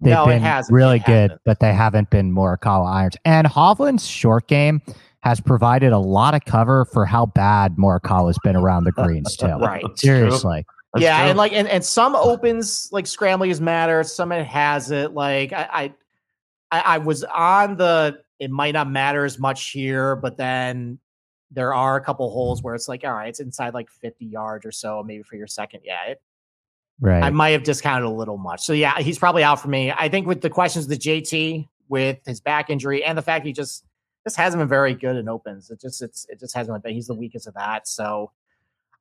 They've 0.00 0.12
no, 0.12 0.26
been 0.26 0.42
really 0.68 0.98
good, 0.98 1.30
hasn't. 1.30 1.40
but 1.46 1.60
they 1.60 1.72
haven't 1.72 2.10
been 2.10 2.30
Morikawa 2.34 2.92
irons. 2.92 3.16
And 3.24 3.46
Hovland's 3.46 4.06
short 4.06 4.46
game 4.46 4.82
has 5.26 5.40
provided 5.40 5.92
a 5.92 5.98
lot 5.98 6.34
of 6.34 6.44
cover 6.44 6.84
for 6.84 7.04
how 7.04 7.26
bad 7.26 7.74
Morikawa's 7.76 8.38
been 8.44 8.54
around 8.54 8.84
the 8.84 8.92
greens 8.92 9.36
too. 9.40 9.46
right. 9.46 9.84
Seriously. 9.96 10.64
yeah, 10.96 11.18
true. 11.18 11.30
and 11.30 11.36
like 11.36 11.52
and, 11.52 11.66
and 11.66 11.84
some 11.84 12.14
opens 12.14 12.88
like 12.92 13.08
scrambling 13.08 13.52
matter, 13.64 14.04
some 14.04 14.30
it 14.30 14.46
has 14.46 14.92
it. 14.92 15.14
Like 15.14 15.52
I, 15.52 15.92
I 16.70 16.80
I 16.80 16.98
was 16.98 17.24
on 17.24 17.76
the 17.76 18.20
it 18.38 18.52
might 18.52 18.74
not 18.74 18.88
matter 18.88 19.24
as 19.24 19.36
much 19.36 19.70
here, 19.70 20.14
but 20.14 20.36
then 20.36 21.00
there 21.50 21.74
are 21.74 21.96
a 21.96 22.00
couple 22.00 22.30
holes 22.30 22.62
where 22.62 22.76
it's 22.76 22.86
like, 22.86 23.02
all 23.02 23.12
right, 23.12 23.28
it's 23.28 23.40
inside 23.40 23.74
like 23.74 23.90
50 23.90 24.26
yards 24.26 24.64
or 24.64 24.70
so, 24.70 25.02
maybe 25.02 25.24
for 25.24 25.34
your 25.34 25.48
second. 25.48 25.80
Yeah, 25.84 26.04
it, 26.04 26.22
Right. 26.98 27.22
I 27.22 27.28
might 27.30 27.50
have 27.50 27.62
discounted 27.62 28.06
a 28.06 28.10
little 28.10 28.38
much. 28.38 28.62
So 28.62 28.72
yeah, 28.72 28.98
he's 29.00 29.18
probably 29.18 29.42
out 29.42 29.60
for 29.60 29.68
me. 29.68 29.92
I 29.92 30.08
think 30.08 30.26
with 30.26 30.40
the 30.40 30.48
questions 30.48 30.86
the 30.86 30.96
JT 30.96 31.68
with 31.88 32.18
his 32.24 32.40
back 32.40 32.70
injury 32.70 33.04
and 33.04 33.18
the 33.18 33.22
fact 33.22 33.44
he 33.44 33.52
just 33.52 33.84
just 34.26 34.36
hasn't 34.36 34.60
been 34.60 34.68
very 34.68 34.92
good 34.92 35.14
in 35.14 35.28
opens. 35.28 35.70
It 35.70 35.80
just 35.80 36.02
it's 36.02 36.26
it 36.28 36.40
just 36.40 36.52
hasn't 36.52 36.82
been. 36.82 36.94
He's 36.94 37.06
the 37.06 37.14
weakest 37.14 37.46
of 37.46 37.54
that. 37.54 37.86
So 37.86 38.32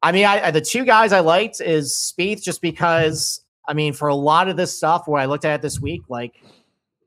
I 0.03 0.11
mean, 0.11 0.26
I, 0.26 0.51
the 0.51 0.61
two 0.61 0.86
guys 0.86 1.11
I 1.11 1.21
liked 1.21 1.61
is 1.61 1.93
Spieth 1.93 2.43
just 2.43 2.61
because 2.61 3.41
I 3.67 3.73
mean, 3.73 3.93
for 3.93 4.07
a 4.07 4.15
lot 4.15 4.49
of 4.49 4.55
this 4.55 4.78
stuff 4.78 5.07
where 5.07 5.19
I 5.19 5.26
looked 5.26 5.43
at 5.43 5.55
it 5.55 5.61
this 5.63 5.80
week, 5.80 6.03
like 6.09 6.36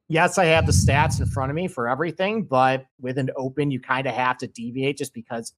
yes, 0.08 0.36
I 0.36 0.46
have 0.46 0.66
the 0.66 0.72
stats 0.72 1.20
in 1.20 1.26
front 1.26 1.50
of 1.50 1.54
me 1.54 1.68
for 1.68 1.88
everything, 1.88 2.42
but 2.42 2.86
with 3.00 3.18
an 3.18 3.30
open, 3.36 3.70
you 3.70 3.78
kind 3.78 4.08
of 4.08 4.14
have 4.14 4.36
to 4.38 4.48
deviate 4.48 4.98
just 4.98 5.14
because 5.14 5.52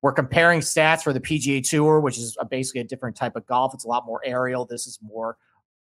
we're 0.00 0.12
comparing 0.12 0.60
stats 0.60 1.02
for 1.02 1.12
the 1.12 1.20
PGA 1.20 1.68
Tour, 1.68 1.98
which 1.98 2.18
is 2.18 2.36
a, 2.38 2.44
basically 2.44 2.82
a 2.82 2.84
different 2.84 3.16
type 3.16 3.34
of 3.34 3.44
golf. 3.46 3.74
It's 3.74 3.84
a 3.84 3.88
lot 3.88 4.06
more 4.06 4.20
aerial. 4.24 4.64
This 4.64 4.86
is 4.86 5.00
more 5.02 5.38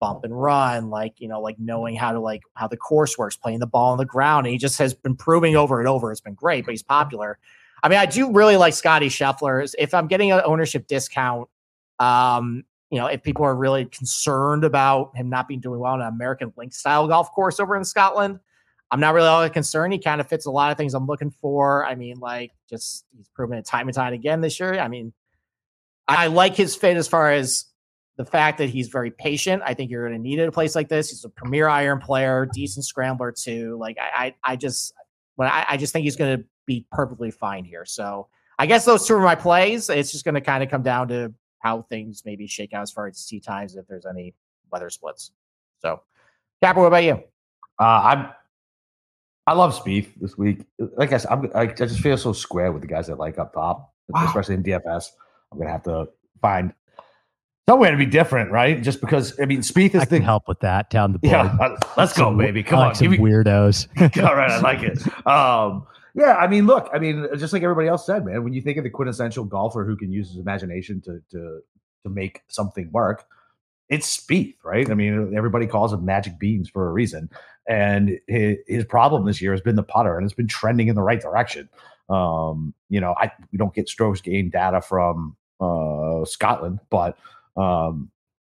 bump 0.02 0.24
and 0.24 0.36
run, 0.38 0.90
like 0.90 1.14
you 1.20 1.28
know, 1.28 1.40
like 1.40 1.56
knowing 1.60 1.94
how 1.94 2.10
to 2.10 2.18
like 2.18 2.42
how 2.54 2.66
the 2.66 2.76
course 2.76 3.16
works, 3.16 3.36
playing 3.36 3.60
the 3.60 3.68
ball 3.68 3.92
on 3.92 3.98
the 3.98 4.04
ground. 4.04 4.46
And 4.46 4.52
he 4.52 4.58
just 4.58 4.76
has 4.80 4.92
been 4.92 5.14
proving 5.14 5.54
over 5.54 5.78
and 5.78 5.88
over. 5.88 6.10
It's 6.10 6.20
been 6.20 6.34
great, 6.34 6.64
but 6.64 6.72
he's 6.72 6.82
popular. 6.82 7.38
I 7.84 7.88
mean, 7.88 8.00
I 8.00 8.06
do 8.06 8.32
really 8.32 8.56
like 8.56 8.74
Scotty 8.74 9.08
Scheffler. 9.08 9.72
If 9.78 9.94
I'm 9.94 10.08
getting 10.08 10.32
an 10.32 10.42
ownership 10.44 10.88
discount, 10.88 11.48
um, 12.00 12.64
you 12.90 12.98
know, 12.98 13.06
if 13.06 13.22
people 13.22 13.44
are 13.44 13.54
really 13.54 13.84
concerned 13.84 14.64
about 14.64 15.16
him 15.16 15.30
not 15.30 15.46
being 15.46 15.60
doing 15.60 15.78
well 15.78 15.92
on 15.92 16.00
an 16.00 16.08
American 16.08 16.52
Link 16.56 16.74
style 16.74 17.06
golf 17.06 17.30
course 17.30 17.60
over 17.60 17.76
in 17.76 17.84
Scotland, 17.84 18.40
I'm 18.90 18.98
not 18.98 19.14
really 19.14 19.28
all 19.28 19.40
that 19.40 19.52
concerned. 19.52 19.92
He 19.92 20.00
kind 20.00 20.20
of 20.20 20.28
fits 20.28 20.46
a 20.46 20.50
lot 20.50 20.72
of 20.72 20.76
things 20.76 20.94
I'm 20.94 21.06
looking 21.06 21.30
for. 21.30 21.86
I 21.86 21.94
mean, 21.94 22.18
like 22.18 22.50
just 22.68 23.04
he's 23.16 23.28
proven 23.28 23.56
it 23.56 23.66
time 23.66 23.86
and 23.86 23.94
time 23.94 24.14
again 24.14 24.40
this 24.40 24.58
year. 24.58 24.80
I 24.80 24.88
mean, 24.88 25.12
I 26.08 26.26
like 26.26 26.56
his 26.56 26.74
fit 26.74 26.96
as 26.96 27.06
far 27.06 27.30
as 27.30 27.66
the 28.16 28.24
fact 28.24 28.58
that 28.58 28.68
he's 28.68 28.88
very 28.88 29.10
patient. 29.10 29.62
I 29.64 29.74
think 29.74 29.90
you're 29.90 30.06
going 30.06 30.18
to 30.18 30.22
need 30.22 30.38
it 30.38 30.42
at 30.42 30.48
a 30.48 30.52
place 30.52 30.74
like 30.74 30.88
this. 30.88 31.10
He's 31.10 31.24
a 31.24 31.28
premier 31.28 31.68
iron 31.68 31.98
player, 31.98 32.46
decent 32.52 32.84
scrambler 32.84 33.32
too. 33.32 33.76
Like 33.78 33.96
I, 33.98 34.34
I, 34.44 34.52
I 34.52 34.56
just, 34.56 34.92
but 35.36 35.46
I, 35.46 35.64
I 35.70 35.76
just 35.76 35.92
think 35.92 36.04
he's 36.04 36.16
going 36.16 36.38
to 36.38 36.44
be 36.66 36.86
perfectly 36.92 37.30
fine 37.30 37.64
here. 37.64 37.84
So 37.84 38.28
I 38.58 38.66
guess 38.66 38.84
those 38.84 39.06
two 39.06 39.14
are 39.14 39.20
my 39.20 39.34
plays. 39.34 39.88
It's 39.88 40.12
just 40.12 40.24
going 40.24 40.34
to 40.34 40.40
kind 40.40 40.62
of 40.62 40.70
come 40.70 40.82
down 40.82 41.08
to 41.08 41.32
how 41.60 41.82
things 41.82 42.22
maybe 42.24 42.46
shake 42.46 42.74
out 42.74 42.82
as 42.82 42.90
far 42.90 43.06
as 43.06 43.24
tee 43.24 43.40
times 43.40 43.76
if 43.76 43.86
there's 43.86 44.06
any 44.06 44.34
weather 44.70 44.90
splits. 44.90 45.32
So, 45.78 46.02
Capper, 46.62 46.80
what 46.80 46.86
about 46.86 47.04
you? 47.04 47.22
Uh, 47.80 48.02
I'm 48.04 48.28
I 49.46 49.54
love 49.54 49.74
Spieth 49.74 50.08
this 50.20 50.38
week. 50.38 50.64
Like 50.78 51.12
I 51.12 51.16
said, 51.16 51.30
I'm, 51.32 51.50
I, 51.54 51.66
just 51.66 52.00
feel 52.00 52.16
so 52.16 52.32
square 52.32 52.70
with 52.70 52.82
the 52.82 52.88
guys 52.88 53.08
that 53.08 53.18
like 53.18 53.38
up 53.38 53.52
top, 53.52 53.92
wow. 54.08 54.24
especially 54.26 54.54
in 54.54 54.62
DFS. 54.62 55.06
I'm 55.50 55.58
gonna 55.58 55.70
have 55.70 55.82
to 55.84 56.08
find 56.40 56.72
somewhere 57.68 57.90
to 57.90 57.96
be 57.96 58.06
different, 58.06 58.50
right? 58.50 58.82
Just 58.82 59.00
because 59.00 59.38
I 59.40 59.46
mean, 59.46 59.60
Spieth 59.60 59.94
is 59.94 60.02
I 60.02 60.04
the 60.04 60.16
can 60.16 60.22
help 60.22 60.48
with 60.48 60.60
that 60.60 60.90
down 60.90 61.12
the 61.12 61.18
board. 61.18 61.32
Yeah, 61.32 61.76
let's 61.96 62.12
go, 62.12 62.36
baby. 62.36 62.62
Come 62.62 62.80
like 62.80 63.00
on, 63.00 63.10
me, 63.10 63.18
weirdos. 63.18 63.88
all 64.24 64.34
right, 64.34 64.50
I 64.50 64.60
like 64.60 64.82
it. 64.82 65.26
Um, 65.26 65.86
yeah, 66.14 66.36
I 66.36 66.46
mean, 66.46 66.66
look, 66.66 66.90
I 66.92 66.98
mean, 66.98 67.26
just 67.38 67.52
like 67.52 67.62
everybody 67.62 67.88
else 67.88 68.04
said, 68.04 68.24
man. 68.24 68.44
When 68.44 68.52
you 68.52 68.60
think 68.60 68.78
of 68.78 68.84
the 68.84 68.90
quintessential 68.90 69.44
golfer 69.44 69.84
who 69.84 69.96
can 69.96 70.12
use 70.12 70.28
his 70.28 70.38
imagination 70.38 71.00
to 71.02 71.22
to 71.30 71.60
to 72.04 72.10
make 72.10 72.42
something 72.48 72.90
work, 72.92 73.24
it's 73.88 74.16
Spieth, 74.16 74.56
right? 74.64 74.90
I 74.90 74.94
mean, 74.94 75.34
everybody 75.36 75.66
calls 75.66 75.92
him 75.92 76.04
magic 76.04 76.38
beans 76.38 76.68
for 76.68 76.88
a 76.88 76.92
reason. 76.92 77.30
And 77.68 78.18
his, 78.26 78.56
his 78.66 78.84
problem 78.84 79.24
this 79.24 79.40
year 79.40 79.52
has 79.52 79.60
been 79.60 79.76
the 79.76 79.82
putter, 79.82 80.16
and 80.16 80.24
it's 80.24 80.34
been 80.34 80.48
trending 80.48 80.88
in 80.88 80.96
the 80.96 81.02
right 81.02 81.20
direction. 81.20 81.68
Um, 82.08 82.74
you 82.88 83.00
know, 83.00 83.14
I 83.18 83.30
we 83.52 83.58
don't 83.58 83.72
get 83.72 83.88
strokes 83.88 84.20
gain 84.20 84.50
data 84.50 84.80
from 84.80 85.36
uh, 85.60 86.24
Scotland, 86.24 86.80
but 86.90 87.16
um, 87.56 88.10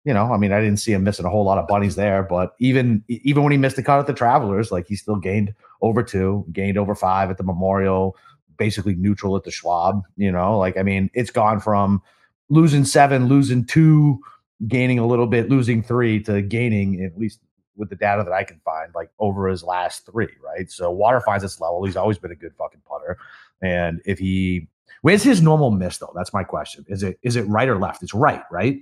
you 0.04 0.14
know, 0.14 0.32
I 0.32 0.38
mean, 0.38 0.52
I 0.52 0.62
didn't 0.62 0.80
see 0.80 0.93
him 0.93 1.04
missing 1.04 1.26
a 1.26 1.30
whole 1.30 1.43
lot 1.43 1.58
of 1.58 1.68
bunnies 1.68 1.96
there. 1.96 2.24
But 2.24 2.56
even 2.60 3.04
even 3.08 3.43
when 3.43 3.52
he 3.52 3.58
missed 3.58 3.76
the 3.76 3.84
cut 3.84 4.00
at 4.00 4.08
the 4.08 4.14
Travelers, 4.14 4.72
like 4.72 4.88
he 4.88 4.96
still 4.96 5.16
gained 5.16 5.54
over 5.82 6.04
two, 6.04 6.46
gained 6.54 6.78
over 6.78 6.93
five 6.93 7.30
at 7.30 7.38
the 7.38 7.43
Memorial, 7.43 8.16
basically 8.58 8.96
neutral 8.96 9.36
at 9.36 9.43
the 9.43 9.52
Schwab. 9.52 10.04
You 10.16 10.32
know, 10.32 10.58
like 10.58 10.78
I 10.78 10.84
mean, 10.84 11.10
it's 11.14 11.32
gone 11.32 11.60
from 11.60 12.02
losing 12.50 12.86
seven, 12.86 13.28
losing 13.28 13.66
two, 13.66 14.20
gaining 14.68 15.00
a 15.00 15.08
little 15.08 15.28
bit, 15.28 15.50
losing 15.50 15.82
three 15.82 16.22
to 16.24 16.41
gaining 16.43 17.04
at 17.04 17.18
least 17.18 17.39
with 17.76 17.89
the 17.89 17.96
data 17.96 18.24
that 18.24 18.32
I 18.32 18.43
can 18.43 18.62
find, 18.64 18.93
like 18.93 19.10
over 19.20 19.48
his 19.48 19.64
last 19.64 20.06
three, 20.06 20.30
right? 20.43 20.70
So 20.72 20.91
water 20.91 21.20
finds 21.20 21.43
its 21.43 21.60
level. 21.60 21.84
He's 21.84 21.98
always 21.98 22.18
been 22.18 22.32
a 22.32 22.36
good 22.36 22.54
fucking 22.58 22.82
putter. 22.88 23.18
And 23.62 24.02
if 24.06 24.20
he 24.20 24.68
where's 25.02 25.24
his 25.24 25.42
normal 25.42 25.72
miss 25.72 25.98
though? 25.98 26.14
That's 26.16 26.34
my 26.34 26.44
question. 26.44 26.86
Is 26.88 27.04
it 27.04 27.20
is 27.22 27.36
it 27.36 27.44
right 27.44 27.68
or 27.68 27.78
left? 27.78 28.04
It's 28.04 28.14
right, 28.14 28.44
right? 28.52 28.80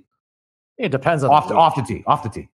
It 0.78 0.90
depends 0.90 1.22
on 1.22 1.30
off 1.30 1.48
the, 1.48 1.54
off 1.54 1.76
the 1.76 1.82
tee. 1.82 2.02
Off 2.06 2.22
the 2.22 2.28
tee. 2.28 2.48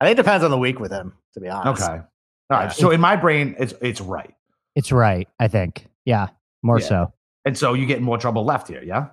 I 0.00 0.04
think 0.04 0.18
it 0.18 0.22
depends 0.22 0.44
on 0.44 0.50
the 0.50 0.58
week 0.58 0.78
with 0.78 0.92
him, 0.92 1.14
to 1.34 1.40
be 1.40 1.48
honest. 1.48 1.82
Okay. 1.82 1.92
All 1.92 2.02
right. 2.50 2.64
Yeah. 2.64 2.68
So 2.68 2.90
in 2.90 3.00
my 3.00 3.16
brain, 3.16 3.56
it's 3.58 3.74
it's 3.80 4.00
right. 4.00 4.34
It's 4.74 4.92
right, 4.92 5.28
I 5.40 5.48
think. 5.48 5.86
Yeah. 6.04 6.28
More 6.62 6.80
yeah. 6.80 6.86
so. 6.86 7.12
And 7.44 7.56
so 7.56 7.74
you 7.74 7.86
get 7.86 8.02
more 8.02 8.18
trouble 8.18 8.44
left 8.44 8.68
here, 8.68 8.82
yeah? 8.82 9.08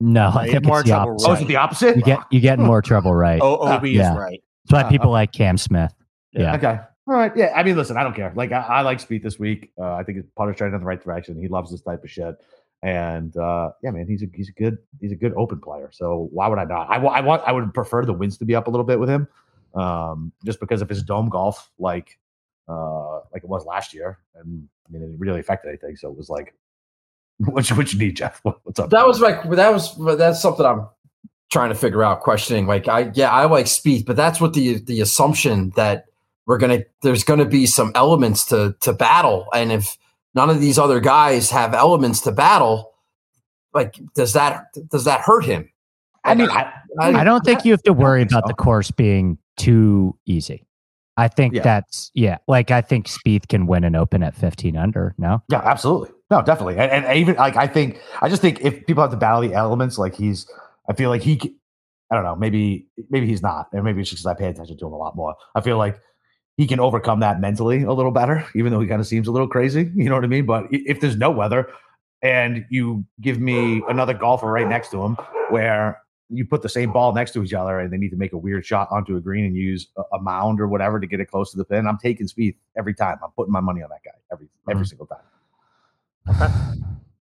No, 0.00 0.30
I 0.34 0.48
think 0.48 0.64
more 0.64 0.82
trouble. 0.82 1.12
Right. 1.12 1.20
Oh, 1.26 1.32
is 1.34 1.42
it 1.42 1.48
the 1.48 1.56
opposite? 1.56 1.96
You 1.96 2.02
get 2.02 2.20
you 2.30 2.40
get 2.40 2.58
more 2.58 2.80
trouble 2.80 3.14
right. 3.14 3.40
Oh, 3.42 3.56
OB 3.56 3.82
uh, 3.82 3.86
yeah. 3.86 4.12
is 4.12 4.18
right. 4.18 4.42
That's 4.66 4.84
why 4.84 4.90
people 4.90 5.10
like 5.10 5.32
Cam 5.32 5.58
Smith. 5.58 5.92
Yeah. 6.32 6.54
Okay. 6.54 6.80
All 7.10 7.16
right. 7.16 7.36
Yeah. 7.36 7.52
I 7.56 7.64
mean, 7.64 7.76
listen, 7.76 7.96
I 7.96 8.04
don't 8.04 8.14
care. 8.14 8.32
Like, 8.36 8.52
I, 8.52 8.60
I 8.60 8.80
like 8.82 8.98
Spieth 8.98 9.24
this 9.24 9.36
week. 9.36 9.72
Uh, 9.76 9.94
I 9.94 10.04
think 10.04 10.18
his 10.18 10.26
putter's 10.36 10.56
trending 10.56 10.76
in 10.76 10.80
the 10.80 10.86
right 10.86 11.02
direction. 11.02 11.40
He 11.40 11.48
loves 11.48 11.72
this 11.72 11.80
type 11.80 12.04
of 12.04 12.10
shit. 12.10 12.36
And 12.84 13.36
uh, 13.36 13.72
yeah, 13.82 13.90
man, 13.90 14.06
he's 14.06 14.22
a 14.22 14.26
he's 14.32 14.48
a 14.48 14.52
good 14.52 14.78
he's 15.00 15.10
a 15.10 15.16
good 15.16 15.34
open 15.36 15.60
player. 15.60 15.90
So 15.92 16.28
why 16.32 16.46
would 16.46 16.58
I 16.60 16.64
not? 16.64 16.88
I, 16.88 16.96
I 16.96 17.20
want 17.20 17.42
I 17.44 17.52
would 17.52 17.74
prefer 17.74 18.04
the 18.04 18.12
wins 18.12 18.38
to 18.38 18.44
be 18.44 18.54
up 18.54 18.68
a 18.68 18.70
little 18.70 18.86
bit 18.86 19.00
with 19.00 19.08
him, 19.08 19.26
um, 19.74 20.32
just 20.46 20.60
because 20.60 20.80
of 20.80 20.88
his 20.88 21.02
dome 21.02 21.28
golf, 21.28 21.68
like 21.78 22.18
uh, 22.68 23.16
like 23.34 23.42
it 23.42 23.48
was 23.48 23.66
last 23.66 23.92
year, 23.92 24.18
and 24.36 24.66
I 24.88 24.92
mean 24.92 25.02
it 25.02 25.18
really 25.18 25.40
affected 25.40 25.68
anything. 25.68 25.96
So 25.96 26.08
it 26.08 26.16
was 26.16 26.30
like, 26.30 26.54
what 27.38 27.68
you, 27.68 27.76
what 27.76 27.92
you 27.92 27.98
need, 27.98 28.16
Jeff? 28.16 28.40
What's 28.62 28.78
up? 28.78 28.88
That 28.88 29.06
was 29.06 29.20
like 29.20 29.42
that 29.50 29.72
was 29.72 29.94
that's 30.16 30.40
something 30.40 30.64
I'm 30.64 30.88
trying 31.50 31.70
to 31.70 31.74
figure 31.74 32.02
out, 32.02 32.20
questioning. 32.20 32.66
Like 32.66 32.88
I 32.88 33.10
yeah 33.12 33.30
I 33.30 33.44
like 33.44 33.66
Spieth, 33.66 34.06
but 34.06 34.16
that's 34.16 34.40
what 34.40 34.54
the 34.54 34.78
the 34.78 35.02
assumption 35.02 35.70
that 35.76 36.06
we're 36.50 36.58
gonna 36.58 36.82
there's 37.02 37.22
gonna 37.22 37.44
be 37.44 37.64
some 37.64 37.92
elements 37.94 38.44
to 38.46 38.74
to 38.80 38.92
battle, 38.92 39.46
and 39.54 39.70
if 39.70 39.96
none 40.34 40.50
of 40.50 40.60
these 40.60 40.80
other 40.80 40.98
guys 40.98 41.48
have 41.50 41.74
elements 41.74 42.22
to 42.22 42.32
battle, 42.32 42.92
like 43.72 44.00
does 44.16 44.32
that 44.32 44.64
does 44.90 45.04
that 45.04 45.20
hurt 45.20 45.44
him? 45.44 45.70
I 46.24 46.34
mean, 46.34 46.50
I, 46.50 46.72
I, 46.98 47.20
I 47.20 47.24
don't 47.24 47.44
think 47.44 47.64
you 47.64 47.70
have 47.70 47.84
to 47.84 47.92
worry 47.92 48.22
about 48.22 48.42
so. 48.42 48.48
the 48.48 48.54
course 48.54 48.90
being 48.90 49.38
too 49.58 50.18
easy. 50.26 50.66
I 51.16 51.28
think 51.28 51.54
yeah. 51.54 51.62
that's 51.62 52.10
yeah. 52.14 52.38
Like 52.48 52.72
I 52.72 52.80
think 52.80 53.06
Spieth 53.06 53.46
can 53.46 53.68
win 53.68 53.84
an 53.84 53.94
Open 53.94 54.24
at 54.24 54.34
fifteen 54.34 54.76
under. 54.76 55.14
No, 55.18 55.44
yeah, 55.50 55.62
absolutely. 55.64 56.10
No, 56.32 56.42
definitely. 56.42 56.78
And, 56.78 56.90
and 56.90 57.16
even 57.16 57.36
like 57.36 57.54
I 57.54 57.68
think 57.68 58.00
I 58.20 58.28
just 58.28 58.42
think 58.42 58.60
if 58.60 58.84
people 58.86 59.04
have 59.04 59.12
to 59.12 59.16
battle 59.16 59.40
the 59.42 59.54
elements, 59.54 59.98
like 59.98 60.16
he's, 60.16 60.50
I 60.88 60.94
feel 60.94 61.10
like 61.10 61.22
he, 61.22 61.56
I 62.10 62.16
don't 62.16 62.24
know, 62.24 62.34
maybe 62.34 62.88
maybe 63.08 63.28
he's 63.28 63.40
not, 63.40 63.68
and 63.72 63.84
maybe 63.84 64.00
it's 64.00 64.10
just 64.10 64.24
because 64.24 64.36
I 64.36 64.36
pay 64.36 64.48
attention 64.48 64.76
to 64.78 64.86
him 64.88 64.92
a 64.92 64.98
lot 64.98 65.14
more. 65.14 65.36
I 65.54 65.60
feel 65.60 65.78
like 65.78 66.00
he 66.60 66.66
can 66.66 66.78
overcome 66.78 67.20
that 67.20 67.40
mentally 67.40 67.84
a 67.84 67.92
little 67.94 68.10
better, 68.10 68.46
even 68.54 68.70
though 68.70 68.80
he 68.80 68.86
kind 68.86 69.00
of 69.00 69.06
seems 69.06 69.26
a 69.26 69.32
little 69.32 69.48
crazy. 69.48 69.90
You 69.94 70.10
know 70.10 70.14
what 70.14 70.24
I 70.24 70.26
mean? 70.26 70.44
But 70.44 70.66
if 70.70 71.00
there's 71.00 71.16
no 71.16 71.30
weather 71.30 71.70
and 72.20 72.66
you 72.68 73.02
give 73.22 73.40
me 73.40 73.82
another 73.88 74.12
golfer 74.12 74.52
right 74.52 74.68
next 74.68 74.90
to 74.90 75.02
him 75.02 75.16
where 75.48 76.02
you 76.28 76.44
put 76.44 76.60
the 76.60 76.68
same 76.68 76.92
ball 76.92 77.14
next 77.14 77.30
to 77.30 77.42
each 77.42 77.54
other 77.54 77.80
and 77.80 77.90
they 77.90 77.96
need 77.96 78.10
to 78.10 78.16
make 78.18 78.34
a 78.34 78.36
weird 78.36 78.66
shot 78.66 78.88
onto 78.90 79.16
a 79.16 79.22
green 79.22 79.46
and 79.46 79.56
use 79.56 79.88
a, 79.96 80.02
a 80.12 80.20
mound 80.20 80.60
or 80.60 80.68
whatever 80.68 81.00
to 81.00 81.06
get 81.06 81.18
it 81.18 81.30
close 81.30 81.50
to 81.50 81.56
the 81.56 81.64
pin, 81.64 81.86
I'm 81.86 81.96
taking 81.96 82.26
Spieth 82.26 82.56
every 82.76 82.92
time. 82.92 83.16
I'm 83.24 83.30
putting 83.30 83.52
my 83.52 83.60
money 83.60 83.82
on 83.82 83.88
that 83.88 84.04
guy 84.04 84.18
every 84.30 84.50
every 84.68 84.84
mm-hmm. 84.84 84.88
single 84.88 85.06
time. 85.06 86.84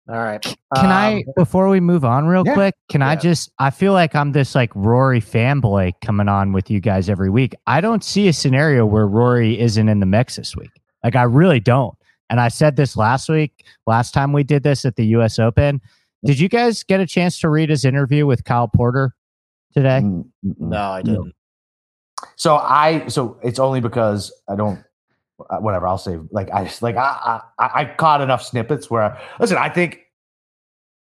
Okay. 0.10 0.18
All 0.18 0.24
right. 0.24 0.42
Can 0.42 0.58
um, 0.86 0.92
I 0.92 1.24
before 1.36 1.70
we 1.70 1.80
move 1.80 2.04
on 2.04 2.28
real 2.28 2.44
yeah, 2.46 2.54
quick, 2.54 2.76
can 2.90 3.02
yeah. 3.02 3.10
I 3.10 3.16
just 3.16 3.52
I 3.60 3.70
feel 3.70 3.94
like 3.94 4.16
I'm 4.16 4.32
this 4.32 4.56
like 4.56 4.72
Rory 4.76 5.22
fanboy 5.22 5.94
coming 6.02 6.28
on 6.28 6.52
with 6.52 6.70
you 6.70 6.80
guys 6.80 7.10
every 7.10 7.30
week. 7.30 7.56
I 7.68 7.80
don't 7.80 8.04
see 8.04 8.28
a 8.28 8.34
scenario 8.34 8.86
where 8.86 9.08
Rory 9.08 9.60
isn't 9.60 9.88
in 9.88 10.00
the 10.00 10.06
mix 10.06 10.36
this 10.36 10.56
week. 10.56 10.72
Like 11.04 11.16
I 11.16 11.24
really 11.24 11.60
don't. 11.60 11.96
And 12.30 12.40
I 12.40 12.48
said 12.48 12.76
this 12.76 12.98
last 12.98 13.30
week, 13.30 13.66
last 13.86 14.14
time 14.14 14.34
we 14.34 14.44
did 14.44 14.64
this 14.64 14.86
at 14.86 14.96
the 14.96 15.06
US 15.18 15.40
Open. 15.40 15.82
Did 16.26 16.40
you 16.40 16.50
guys 16.50 16.84
get 16.84 17.00
a 17.00 17.06
chance 17.06 17.40
to 17.40 17.50
read 17.50 17.70
his 17.70 17.86
interview 17.86 18.26
with 18.26 18.44
Kyle 18.44 18.68
Porter 18.68 19.14
today? 19.74 20.02
Mm, 20.02 20.26
no, 20.42 20.78
I 20.78 21.02
didn't. 21.02 21.34
So 22.36 22.56
I 22.56 23.08
so 23.08 23.38
it's 23.44 23.60
only 23.60 23.82
because 23.82 24.34
I 24.50 24.56
don't 24.56 24.84
uh, 25.50 25.58
whatever 25.58 25.88
I'll 25.88 25.98
say. 25.98 26.20
Like 26.32 26.50
I 26.52 26.70
like 26.82 26.96
I, 26.96 27.42
I 27.60 27.70
I 27.82 27.86
caught 27.98 28.22
enough 28.22 28.44
snippets 28.44 28.90
where 28.90 29.18
listen. 29.40 29.58
I 29.58 29.70
think 29.70 30.00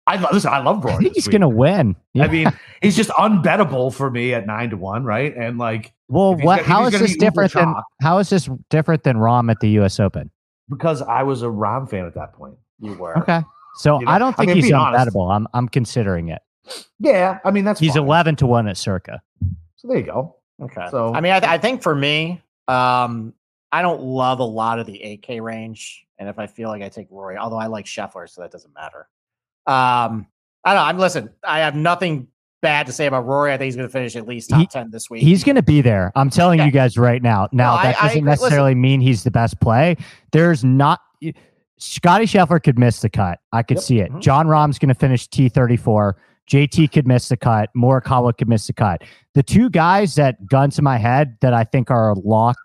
I 0.07 0.31
listen. 0.33 0.53
I 0.53 0.59
love 0.59 0.85
Rory. 0.85 0.97
I 0.97 0.99
think 0.99 1.15
he's 1.15 1.29
gonna 1.29 1.49
win. 1.49 1.95
Yeah. 2.15 2.25
I 2.25 2.29
mean, 2.29 2.53
he's 2.83 2.97
just 2.97 3.11
unbettable 3.11 3.95
for 3.95 4.11
me 4.11 4.35
at 4.35 4.47
nine 4.47 4.71
to 4.71 4.77
one, 4.77 5.05
right? 5.05 5.35
And 5.37 5.59
like, 5.59 5.93
well, 6.09 6.35
what? 6.35 6.65
how 6.65 6.87
is 6.87 6.99
this 6.99 7.17
different 7.17 7.53
than 7.53 7.75
how 8.03 8.19
is 8.19 8.31
this 8.31 8.49
different 8.71 9.05
than 9.05 9.17
Rahm 9.17 9.51
at 9.51 9.61
the 9.61 9.69
U.S. 9.71 10.01
Open? 10.01 10.31
Because 10.69 11.03
I 11.03 11.23
was 11.23 11.43
a 11.43 11.47
Rahm 11.47 11.89
fan 11.89 12.07
at 12.07 12.15
that 12.15 12.33
point. 12.33 12.57
You 12.81 12.95
were 12.95 13.17
okay. 13.19 13.43
So 13.77 14.01
you 14.01 14.07
know? 14.07 14.11
I 14.11 14.19
don't 14.19 14.37
think 14.37 14.51
I 14.51 14.55
mean, 14.55 14.65
he's 14.65 14.73
unbettable. 14.73 15.29
Honest. 15.29 15.49
I'm 15.55 15.65
I'm 15.65 15.69
considering 15.69 16.29
it. 16.29 16.43
Yeah, 16.99 17.39
I 17.45 17.51
mean 17.51 17.65
that's 17.65 17.79
he's 17.79 17.95
fine. 17.95 18.03
eleven 18.03 18.37
to 18.37 18.47
one 18.47 18.69
at 18.69 18.77
Circa. 18.77 19.23
So 19.77 19.89
there 19.89 19.99
you 19.99 20.05
go. 20.05 20.37
Okay. 20.63 20.89
So 20.91 21.15
I 21.15 21.21
mean, 21.21 21.33
I, 21.33 21.41
th- 21.41 21.51
I 21.51 21.59
think 21.59 21.83
for 21.83 21.95
me, 21.95 22.43
um, 22.69 23.33
I 23.73 23.83
don't 23.83 24.03
love 24.03 24.41
a 24.41 24.45
lot 24.45 24.79
of 24.79 24.87
the 24.87 24.93
8K 24.93 25.41
range. 25.41 26.07
And 26.19 26.29
if 26.29 26.39
I 26.39 26.47
feel 26.47 26.69
like 26.69 26.83
I 26.83 26.89
take 26.89 27.07
Rory, 27.11 27.37
although 27.37 27.59
I 27.59 27.67
like 27.67 27.87
Scheffler, 27.87 28.29
so 28.29 28.43
that 28.43 28.51
doesn't 28.51 28.75
matter. 28.75 29.09
Um, 29.67 30.27
I 30.65 30.75
don't 30.75 30.77
know. 30.77 30.83
I'm 30.83 30.99
listen, 30.99 31.31
I 31.45 31.61
have 31.61 31.75
nothing 31.75 32.29
bad 32.61 32.87
to 32.87 32.93
say 32.93 33.07
about 33.07 33.27
Rory. 33.27 33.53
I 33.53 33.57
think 33.57 33.67
he's 33.67 33.77
going 33.77 33.89
to 33.89 33.93
finish 33.93 34.17
at 34.17 34.27
least 34.27 34.51
top 34.51 34.61
he, 34.61 34.67
10 34.67 34.91
this 34.91 35.09
week. 35.09 35.23
He's 35.23 35.45
going 35.45 35.57
to 35.57 35.63
be 35.63 35.81
there. 35.81 36.13
I'm 36.15 36.31
telling 36.31 36.59
yeah. 36.59 36.67
you 36.67 36.73
guys 36.73 36.99
right 36.99 37.23
now. 37.23 37.49
Now, 37.53 37.77
no, 37.77 37.83
that 37.83 38.03
I, 38.03 38.09
doesn't 38.09 38.29
I, 38.29 38.31
necessarily 38.31 38.71
listen, 38.73 38.81
mean 38.81 39.01
he's 39.01 39.25
the 39.25 39.31
best 39.31 39.61
play. 39.61 39.97
There's 40.33 40.65
not. 40.65 41.01
Scotty 41.79 42.27
Scheffler 42.27 42.63
could 42.63 42.79
miss 42.79 43.01
the 43.01 43.09
cut. 43.09 43.39
I 43.53 43.63
could 43.63 43.79
yep. 43.79 43.85
see 43.85 44.01
it. 44.01 44.11
Mm-hmm. 44.11 44.21
Jon 44.21 44.47
Rahm's 44.47 44.79
going 44.79 44.91
to 44.91 44.95
finish 44.95 45.27
T34. 45.29 46.13
JT 46.51 46.93
could 46.93 47.07
miss 47.07 47.29
the 47.29 47.37
cut. 47.37 47.71
Morikawa 47.75 48.37
could 48.37 48.49
miss 48.49 48.67
the 48.67 48.75
cut. 48.75 49.03
The 49.35 49.43
two 49.43 49.71
guys 49.71 50.17
that 50.17 50.47
gun 50.47 50.71
to 50.71 50.83
my 50.83 50.99
head 50.99 51.39
that 51.41 51.55
I 51.55 51.65
think 51.65 51.91
are 51.91 52.11
a 52.11 52.19
lock 52.19 52.59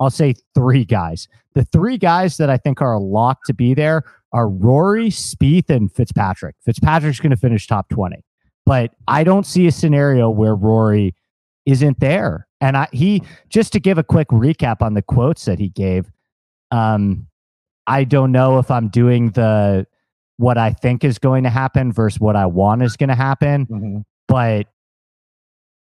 I'll 0.00 0.10
say 0.10 0.34
three 0.54 0.84
guys. 0.84 1.28
The 1.54 1.64
three 1.64 1.98
guys 1.98 2.38
that 2.38 2.48
I 2.48 2.56
think 2.56 2.80
are 2.80 2.94
a 2.94 2.98
lock 2.98 3.44
to 3.44 3.54
be 3.54 3.74
there 3.74 4.02
are 4.32 4.48
Rory, 4.48 5.08
Spieth, 5.08 5.68
and 5.68 5.92
Fitzpatrick. 5.92 6.56
Fitzpatrick's 6.64 7.20
going 7.20 7.30
to 7.30 7.36
finish 7.36 7.66
top 7.66 7.88
20. 7.90 8.24
But 8.64 8.92
I 9.08 9.24
don't 9.24 9.46
see 9.46 9.66
a 9.66 9.72
scenario 9.72 10.30
where 10.30 10.54
Rory 10.54 11.14
isn't 11.66 12.00
there. 12.00 12.46
And 12.60 12.76
I, 12.76 12.88
he, 12.92 13.22
just 13.48 13.72
to 13.72 13.80
give 13.80 13.98
a 13.98 14.04
quick 14.04 14.28
recap 14.28 14.80
on 14.80 14.94
the 14.94 15.02
quotes 15.02 15.44
that 15.46 15.58
he 15.58 15.68
gave, 15.68 16.10
um, 16.70 17.26
I 17.86 18.04
don't 18.04 18.32
know 18.32 18.58
if 18.58 18.70
I'm 18.70 18.88
doing 18.88 19.30
the 19.30 19.86
what 20.36 20.56
I 20.56 20.70
think 20.70 21.04
is 21.04 21.18
going 21.18 21.44
to 21.44 21.50
happen 21.50 21.92
versus 21.92 22.18
what 22.20 22.36
I 22.36 22.46
want 22.46 22.82
is 22.82 22.96
going 22.96 23.08
to 23.08 23.14
happen. 23.14 23.66
Mm-hmm. 23.66 23.98
But 24.28 24.68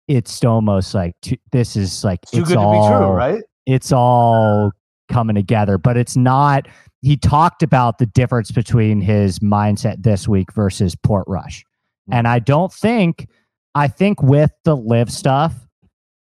it's 0.08 0.44
almost 0.44 0.94
like 0.94 1.16
too, 1.22 1.38
this 1.52 1.76
is 1.76 2.04
like 2.04 2.22
too 2.22 2.44
good 2.46 2.58
all, 2.58 2.72
to 2.74 2.80
be 2.80 2.96
true, 2.96 3.08
right? 3.08 3.44
It's 3.66 3.92
all 3.92 4.72
coming 5.10 5.36
together. 5.36 5.78
But 5.78 5.98
it's 5.98 6.16
not. 6.16 6.68
He 7.02 7.18
talked 7.18 7.62
about 7.62 7.98
the 8.00 8.06
difference 8.08 8.52
between 8.52 9.02
his 9.02 9.40
mindset 9.40 10.04
this 10.04 10.28
week 10.28 10.52
versus 10.54 10.96
Portrush, 10.96 11.64
mm. 12.10 12.14
and 12.14 12.28
I 12.28 12.40
don't 12.40 12.74
think. 12.74 13.28
I 13.78 13.90
think 13.90 14.24
with 14.24 14.52
the 14.64 14.74
LIV 14.74 15.12
stuff 15.12 15.54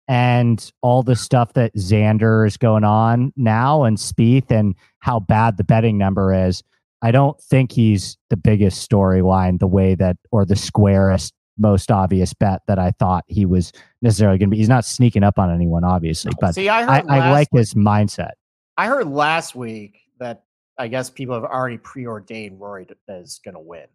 and 0.08 0.72
all 0.82 1.04
the 1.04 1.18
stuff 1.18 1.52
that 1.54 1.76
Xander 1.76 2.48
is 2.48 2.56
going 2.56 2.86
on 2.86 3.34
now 3.36 3.84
and 3.84 3.98
Spieth 3.98 4.50
and 4.52 4.74
how 5.00 5.20
bad 5.20 5.58
the 5.58 5.66
betting 5.66 5.98
number 5.98 6.34
is, 6.34 6.64
I 7.02 7.12
don't 7.12 7.40
think 7.42 7.74
he's 7.74 8.18
the 8.30 8.38
biggest 8.38 8.90
storyline 8.90 9.60
the 9.60 9.68
way 9.68 9.96
that 9.96 10.16
or 10.32 10.46
the 10.46 10.56
squarest 10.56 11.34
most 11.58 11.92
obvious 11.92 12.34
bet 12.34 12.62
that 12.68 12.80
I 12.80 12.92
thought 12.92 13.24
he 13.28 13.46
was 13.46 13.72
necessarily 14.02 14.38
going 14.38 14.50
to 14.50 14.52
be. 14.52 14.58
He's 14.58 14.70
not 14.70 14.86
sneaking 14.86 15.24
up 15.24 15.38
on 15.38 15.54
anyone, 15.54 15.84
obviously, 15.84 16.32
but 16.40 16.56
See, 16.56 16.70
I, 16.70 17.00
I, 17.00 17.04
I 17.08 17.32
like 17.32 17.50
week, 17.52 17.60
his 17.60 17.74
mindset. 17.74 18.32
I 18.78 18.88
heard 18.88 19.08
last 19.08 19.56
week 19.56 20.00
that 20.20 20.44
I 20.78 20.88
guess 20.88 21.10
people 21.10 21.36
have 21.36 21.44
already 21.44 21.78
preordained 21.78 22.60
Rory 22.60 22.88
is 23.10 23.40
going 23.44 23.56
to 23.56 23.62
win. 23.62 23.86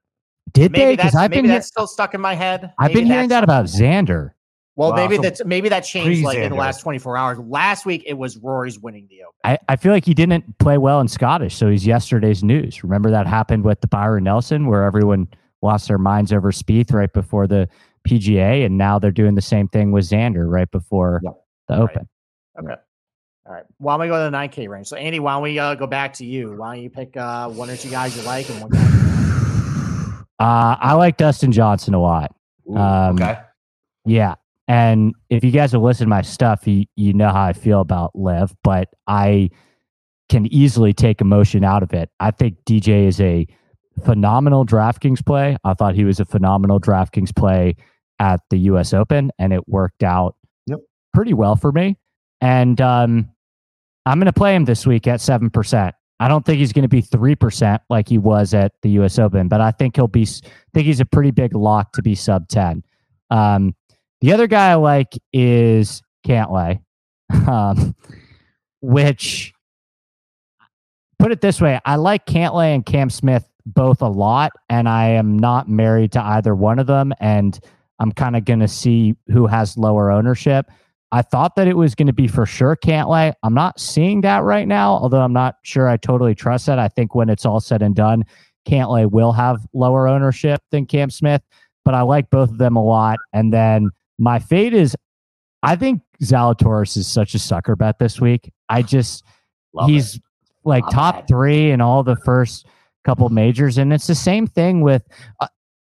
Did 0.53 0.73
maybe 0.73 0.85
they? 0.85 0.97
Because 0.97 1.15
I've 1.15 1.31
maybe 1.31 1.43
been 1.43 1.51
that's 1.51 1.67
still 1.67 1.87
stuck 1.87 2.15
in 2.15 2.21
my 2.21 2.35
head. 2.35 2.73
I've 2.79 2.93
been 2.93 3.07
hearing 3.07 3.29
that 3.29 3.43
about 3.43 3.67
Xander. 3.67 4.33
Well, 4.77 4.91
wow, 4.91 4.97
maybe 4.97 5.17
so 5.17 5.23
that's 5.23 5.45
maybe 5.45 5.71
that 5.71 5.81
changed 5.81 6.23
like 6.23 6.37
in 6.37 6.51
the 6.51 6.57
last 6.57 6.83
24 6.83 7.17
hours. 7.17 7.39
Last 7.39 7.87
week 7.87 8.05
it 8.07 8.15
was 8.15 8.37
Rory's 8.37 8.79
winning 8.79 9.07
the 9.09 9.23
Open. 9.23 9.35
I, 9.43 9.59
I 9.73 9.77
feel 9.77 9.91
like 9.91 10.05
he 10.05 10.13
didn't 10.13 10.59
play 10.59 10.77
well 10.77 11.01
in 11.01 11.09
Scottish, 11.09 11.57
so 11.57 11.71
he's 11.71 11.87
yesterday's 11.87 12.45
news. 12.45 12.85
Remember 12.85 13.11
that 13.11 13.27
happened 13.27 13.65
with 13.65 13.81
the 13.81 13.87
Byron 13.87 14.25
Nelson, 14.25 14.67
where 14.67 14.85
everyone 14.85 15.29
lost 15.63 15.89
their 15.89 15.99
minds 15.99 16.33
over 16.33 16.53
Spieth 16.53 16.93
right 16.93 17.13
before 17.13 17.47
the 17.47 17.69
PGA, 18.07 18.65
and 18.65 18.79
now 18.79 18.99
they're 18.99 19.11
doing 19.11 19.35
the 19.35 19.43
same 19.43 19.69
thing 19.69 19.93
with 19.93 20.05
Xander 20.05 20.51
right 20.51 20.71
before 20.71 21.21
yep. 21.25 21.35
the 21.69 21.75
Open. 21.77 22.09
Right. 22.57 22.73
Okay. 22.73 22.83
All 23.47 23.53
right. 23.53 23.65
Why 23.79 23.95
don't 23.95 24.01
we 24.01 24.09
go 24.09 24.25
to 24.25 24.31
the 24.31 24.37
9K 24.37 24.69
range? 24.69 24.89
So, 24.89 24.97
Andy, 24.97 25.21
why 25.21 25.35
don't 25.35 25.43
we 25.43 25.59
uh, 25.59 25.75
go 25.77 25.87
back 25.87 26.13
to 26.15 26.27
you? 26.27 26.57
Why 26.57 26.75
don't 26.75 26.83
you 26.83 26.91
pick 26.91 27.17
uh, 27.17 27.49
one 27.49 27.71
or 27.71 27.77
two 27.77 27.91
guys 27.91 28.17
you 28.17 28.23
like 28.25 28.49
and 28.49 28.61
one 28.61 28.71
guy? 28.71 28.97
Uh, 30.39 30.77
I 30.81 30.95
like 30.95 31.17
Dustin 31.17 31.53
Johnson 31.53 31.95
a 31.95 32.01
lot. 32.01 32.35
Ooh, 32.69 32.77
um, 32.77 33.15
okay. 33.15 33.39
Yeah. 34.05 34.35
And 34.69 35.15
if 35.31 35.45
you 35.45 35.53
guys 35.53 35.73
have 35.73 35.83
listened 35.83 36.07
to 36.07 36.11
my 36.11 36.23
stuff, 36.23 36.67
you, 36.67 36.87
you 36.97 37.13
know 37.13 37.31
how 37.31 37.45
I 37.45 37.53
feel 37.53 37.81
about 37.81 38.17
LIV, 38.17 38.55
but 38.65 38.89
I 39.07 39.51
can 40.29 40.53
easily 40.53 40.93
take 40.93 41.21
emotion 41.21 41.63
out 41.65 41.83
of 41.83 41.93
it. 41.93 42.11
I 42.19 42.33
think 42.33 42.57
DJ 42.65 43.07
is 43.07 43.21
a 43.21 43.47
phenomenal 44.05 44.67
DraftKings 44.67 45.25
play. 45.25 45.57
I 45.65 45.75
thought 45.75 45.95
he 45.95 46.05
was 46.05 46.21
a 46.21 46.25
phenomenal 46.25 46.81
DraftKings 46.81 47.35
play 47.35 47.77
at 48.19 48.41
the 48.51 48.59
US 48.71 48.93
Open, 48.93 49.31
and 49.39 49.53
it 49.53 49.69
worked 49.69 50.03
out 50.03 50.37
yep. 50.67 50.81
pretty 51.15 51.35
well 51.35 51.57
for 51.57 51.73
me. 51.73 51.97
And 52.41 52.81
um, 52.81 53.31
I'm 54.05 54.19
going 54.19 54.27
to 54.27 54.33
play 54.33 54.55
him 54.55 54.65
this 54.65 54.87
week 54.87 55.07
at 55.07 55.21
7%. 55.21 55.93
I 56.19 56.29
don't 56.29 56.47
think 56.47 56.59
he's 56.59 56.73
going 56.73 56.83
to 56.83 56.89
be 56.89 57.03
3% 57.03 57.79
like 57.91 58.09
he 58.09 58.19
was 58.19 58.55
at 58.55 58.73
the 58.83 58.91
US 59.01 59.19
Open, 59.19 59.49
but 59.49 59.61
I 59.61 59.71
think 59.71 59.97
he'll 59.97 60.09
be, 60.09 60.23
I 60.23 60.49
think 60.73 60.87
he's 60.87 61.01
a 61.01 61.07
pretty 61.07 61.31
big 61.31 61.55
lock 61.55 61.93
to 61.93 62.03
be 62.03 62.15
sub 62.15 62.49
10. 62.49 62.83
Um, 63.31 63.75
the 64.21 64.33
other 64.33 64.47
guy 64.47 64.71
I 64.71 64.75
like 64.75 65.19
is 65.33 66.03
Cantlay, 66.27 66.81
um, 67.49 67.95
which 68.81 69.53
put 71.19 71.33
it 71.33 71.41
this 71.41 71.61
way: 71.61 71.81
I 71.85 71.97
like 71.97 72.27
Cantlay 72.27 72.75
and 72.75 72.85
Cam 72.85 73.11
Smith 73.11 73.47
both 73.67 74.01
a 74.01 74.09
lot, 74.09 74.53
and 74.69 74.89
I 74.89 75.09
am 75.09 75.37
not 75.39 75.69
married 75.69 76.13
to 76.13 76.23
either 76.23 76.55
one 76.55 76.79
of 76.79 76.87
them, 76.87 77.13
and 77.21 77.59
I'm 77.99 78.13
kind 78.13 78.37
of 78.37 78.45
going 78.45 78.61
to 78.61 78.69
see 78.69 79.15
who 79.29 79.47
has 79.47 79.77
lower 79.77 80.11
ownership. 80.11 80.71
I 81.13 81.23
thought 81.23 81.57
that 81.57 81.69
it 81.69 81.77
was 81.77 81.95
going 81.95 82.09
to 82.09 82.13
be 82.13 82.29
for 82.29 82.47
sure 82.47 82.77
Cantlay. 82.77 83.33
I'm 83.43 83.55
not 83.55 83.81
seeing 83.81 84.21
that 84.23 84.43
right 84.43 84.67
now, 84.67 84.93
although 84.93 85.21
I'm 85.21 85.33
not 85.33 85.57
sure 85.63 85.89
I 85.89 85.97
totally 85.97 86.35
trust 86.35 86.67
that. 86.67 86.79
I 86.79 86.89
think 86.89 87.15
when 87.15 87.29
it's 87.29 87.47
all 87.47 87.61
said 87.61 87.83
and 87.83 87.95
done, 87.95 88.25
Cantlay 88.67 89.11
will 89.11 89.33
have 89.33 89.65
lower 89.73 90.09
ownership 90.09 90.61
than 90.71 90.87
Cam 90.87 91.11
Smith, 91.11 91.43
but 91.85 91.95
I 91.95 92.03
like 92.03 92.31
both 92.31 92.51
of 92.51 92.59
them 92.59 92.77
a 92.77 92.85
lot. 92.85 93.19
And 93.33 93.53
then 93.53 93.91
my 94.19 94.39
fate 94.39 94.75
is 94.75 94.97
I 95.63 95.77
think 95.77 96.03
Zalatoris 96.23 96.97
is 96.97 97.07
such 97.07 97.35
a 97.35 97.39
sucker 97.39 97.77
bet 97.77 97.99
this 97.99 98.21
week. 98.21 98.53
I 98.69 98.83
just 98.83 99.25
Love 99.73 99.89
he's 99.89 100.17
it. 100.17 100.23
like 100.65 100.85
Love 100.85 100.93
top 100.93 101.15
that. 101.17 101.29
three 101.29 101.71
in 101.71 101.81
all 101.81 102.03
the 102.03 102.17
first 102.17 102.67
couple 103.07 103.29
majors, 103.31 103.79
and 103.79 103.93
it's 103.93 104.07
the 104.07 104.15
same 104.15 104.47
thing 104.47 104.83
with. 104.83 105.03
Uh, 105.41 105.49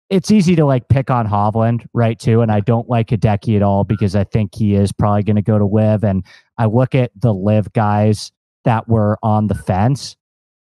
it's 0.09 0.29
easy 0.29 0.55
to 0.55 0.65
like 0.65 0.89
pick 0.89 1.09
on 1.09 1.25
Hovland, 1.25 1.87
right? 1.93 2.19
Too, 2.19 2.41
and 2.41 2.51
I 2.51 2.59
don't 2.59 2.89
like 2.89 3.07
Hideki 3.07 3.55
at 3.55 3.63
all 3.63 3.83
because 3.83 4.15
I 4.15 4.25
think 4.25 4.53
he 4.53 4.75
is 4.75 4.91
probably 4.91 5.23
going 5.23 5.37
to 5.37 5.41
go 5.41 5.57
to 5.57 5.65
LIV, 5.65 6.03
and 6.03 6.25
I 6.57 6.65
look 6.65 6.93
at 6.93 7.11
the 7.15 7.33
LIV 7.33 7.71
guys 7.73 8.31
that 8.65 8.87
were 8.87 9.17
on 9.23 9.47
the 9.47 9.55
fence 9.55 10.15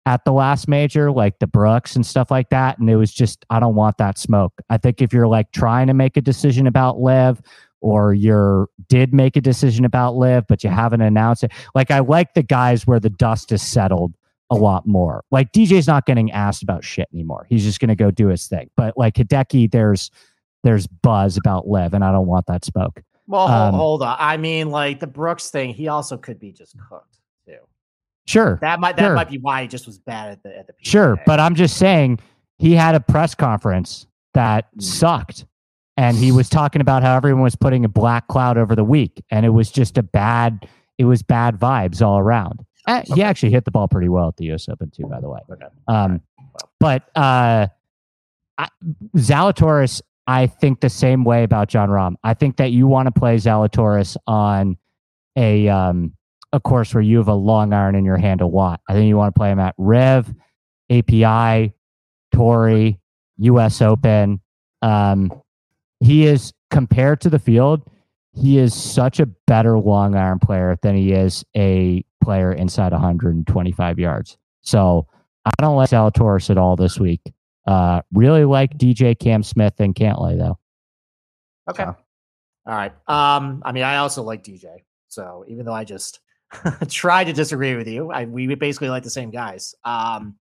at 0.06 0.24
the 0.24 0.32
last 0.32 0.68
major, 0.68 1.10
like 1.12 1.38
the 1.38 1.46
Brooks 1.46 1.94
and 1.96 2.04
stuff 2.04 2.30
like 2.30 2.50
that, 2.50 2.78
and 2.78 2.90
it 2.90 2.96
was 2.96 3.12
just 3.12 3.44
I 3.48 3.60
don't 3.60 3.74
want 3.74 3.98
that 3.98 4.18
smoke. 4.18 4.52
I 4.68 4.76
think 4.76 5.00
if 5.00 5.12
you're 5.12 5.28
like 5.28 5.52
trying 5.52 5.86
to 5.86 5.94
make 5.94 6.16
a 6.16 6.22
decision 6.22 6.66
about 6.66 7.00
LIV 7.00 7.40
or 7.80 8.12
you're 8.12 8.68
did 8.88 9.14
make 9.14 9.36
a 9.36 9.40
decision 9.40 9.84
about 9.84 10.16
LIV 10.16 10.44
but 10.48 10.62
you 10.62 10.70
haven't 10.70 11.00
announced 11.00 11.44
it 11.44 11.52
like 11.74 11.90
i 11.90 11.98
like 12.00 12.34
the 12.34 12.42
guys 12.42 12.86
where 12.86 13.00
the 13.00 13.10
dust 13.10 13.52
is 13.52 13.62
settled 13.62 14.12
a 14.50 14.56
lot 14.56 14.86
more. 14.86 15.24
Like 15.30 15.52
dj's 15.52 15.86
not 15.86 16.06
getting 16.06 16.30
asked 16.32 16.62
about 16.62 16.84
shit 16.84 17.08
anymore. 17.12 17.46
He's 17.48 17.64
just 17.64 17.80
going 17.80 17.88
to 17.88 17.96
go 17.96 18.10
do 18.10 18.28
his 18.28 18.46
thing. 18.46 18.70
But 18.76 18.96
like 18.96 19.14
hideki 19.14 19.70
there's 19.70 20.10
there's 20.62 20.86
buzz 20.86 21.36
about 21.36 21.68
LIV 21.68 21.94
and 21.94 22.04
i 22.04 22.12
don't 22.12 22.26
want 22.26 22.46
that 22.46 22.64
smoke 22.64 23.02
well 23.26 23.48
um, 23.48 23.74
hold 23.74 24.02
on. 24.02 24.16
I 24.18 24.36
mean 24.36 24.70
like 24.70 25.00
the 25.00 25.06
brooks 25.06 25.50
thing 25.50 25.72
he 25.72 25.88
also 25.88 26.16
could 26.16 26.38
be 26.38 26.52
just 26.52 26.76
cooked 26.88 27.18
too. 27.46 27.56
Sure 28.26 28.58
that 28.60 28.80
might 28.80 28.96
that 28.96 29.06
sure. 29.06 29.14
might 29.14 29.30
be 29.30 29.38
why 29.38 29.62
he 29.62 29.68
just 29.68 29.86
was 29.86 29.98
bad 29.98 30.32
at 30.32 30.42
the 30.42 30.56
at 30.58 30.66
the 30.66 30.72
PGA. 30.74 30.86
sure 30.86 31.22
but 31.26 31.40
i'm 31.40 31.54
just 31.54 31.76
saying 31.76 32.18
he 32.58 32.74
had 32.74 32.94
a 32.94 33.00
press 33.00 33.34
conference 33.34 34.06
that 34.34 34.68
mm. 34.76 34.82
sucked 34.82 35.46
and 35.96 36.16
he 36.16 36.32
was 36.32 36.48
talking 36.48 36.80
about 36.80 37.02
how 37.02 37.16
everyone 37.16 37.42
was 37.42 37.56
putting 37.56 37.84
a 37.84 37.88
black 37.88 38.28
cloud 38.28 38.58
over 38.58 38.74
the 38.74 38.84
week 38.84 39.22
and 39.30 39.46
it 39.46 39.50
was 39.50 39.70
just 39.70 39.96
a 39.96 40.02
bad 40.02 40.68
it 40.98 41.04
was 41.04 41.22
bad 41.22 41.58
vibes 41.58 42.02
all 42.02 42.18
around 42.18 42.64
uh, 42.90 43.00
okay. 43.00 43.14
he 43.14 43.22
actually 43.22 43.50
hit 43.50 43.64
the 43.64 43.70
ball 43.70 43.88
pretty 43.88 44.08
well 44.08 44.28
at 44.28 44.36
the 44.36 44.46
us 44.52 44.68
open 44.68 44.90
too 44.90 45.04
by 45.04 45.20
the 45.20 45.28
way. 45.28 45.40
Okay. 45.50 45.66
um, 45.88 46.20
but 46.78 47.08
uh, 47.16 47.66
I, 48.58 48.68
zalatoris 49.16 50.02
i 50.26 50.46
think 50.46 50.80
the 50.80 50.90
same 50.90 51.24
way 51.24 51.44
about 51.44 51.68
Jon 51.68 51.88
Rahm. 51.88 52.14
I 52.22 52.34
think 52.34 52.56
that 52.56 52.72
you 52.72 52.86
want 52.86 53.06
to 53.06 53.18
play 53.18 53.36
zalatoris 53.36 54.16
on 54.26 54.76
a 55.36 55.68
um, 55.68 56.14
a 56.52 56.60
course 56.60 56.94
where 56.94 57.02
you 57.02 57.18
have 57.18 57.28
a 57.28 57.34
long 57.34 57.72
iron 57.72 57.94
in 57.94 58.04
your 58.04 58.16
hand 58.16 58.40
a 58.40 58.46
lot. 58.46 58.80
I 58.88 58.94
think 58.94 59.08
you 59.08 59.16
want 59.16 59.34
to 59.34 59.38
play 59.38 59.50
him 59.50 59.60
at 59.60 59.74
rev 59.78 60.32
api 60.90 61.72
Torrey, 62.32 63.00
us 63.38 63.82
open. 63.82 64.40
Um, 64.82 65.32
he 66.00 66.26
is 66.26 66.52
compared 66.70 67.20
to 67.22 67.30
the 67.30 67.38
field, 67.38 67.82
he 68.32 68.58
is 68.58 68.74
such 68.74 69.20
a 69.20 69.26
better 69.26 69.78
long 69.78 70.14
iron 70.14 70.38
player 70.38 70.78
than 70.82 70.96
he 70.96 71.12
is 71.12 71.44
a 71.56 72.04
player 72.22 72.52
inside 72.52 72.92
125 72.92 73.98
yards. 73.98 74.36
So 74.62 75.06
I 75.44 75.50
don't 75.60 75.76
like 75.76 75.90
Zalatoris 75.90 76.50
at 76.50 76.58
all 76.58 76.76
this 76.76 76.98
week. 76.98 77.20
Uh, 77.66 78.02
really 78.12 78.44
like 78.44 78.76
DJ 78.78 79.18
Cam 79.18 79.42
Smith 79.42 79.74
and 79.78 79.94
Cantlay 79.94 80.38
though. 80.38 80.58
Okay. 81.68 81.84
So. 81.84 81.96
All 82.66 82.74
right. 82.74 82.92
Um, 83.08 83.62
I 83.64 83.72
mean, 83.72 83.84
I 83.84 83.96
also 83.98 84.22
like 84.22 84.42
DJ. 84.42 84.82
So 85.08 85.44
even 85.48 85.64
though 85.64 85.72
I 85.72 85.84
just 85.84 86.20
tried 86.88 87.24
to 87.24 87.32
disagree 87.32 87.74
with 87.74 87.88
you, 87.88 88.10
I, 88.10 88.24
we 88.24 88.54
basically 88.54 88.88
like 88.88 89.02
the 89.02 89.10
same 89.10 89.30
guys. 89.30 89.74
Um, 89.84 90.36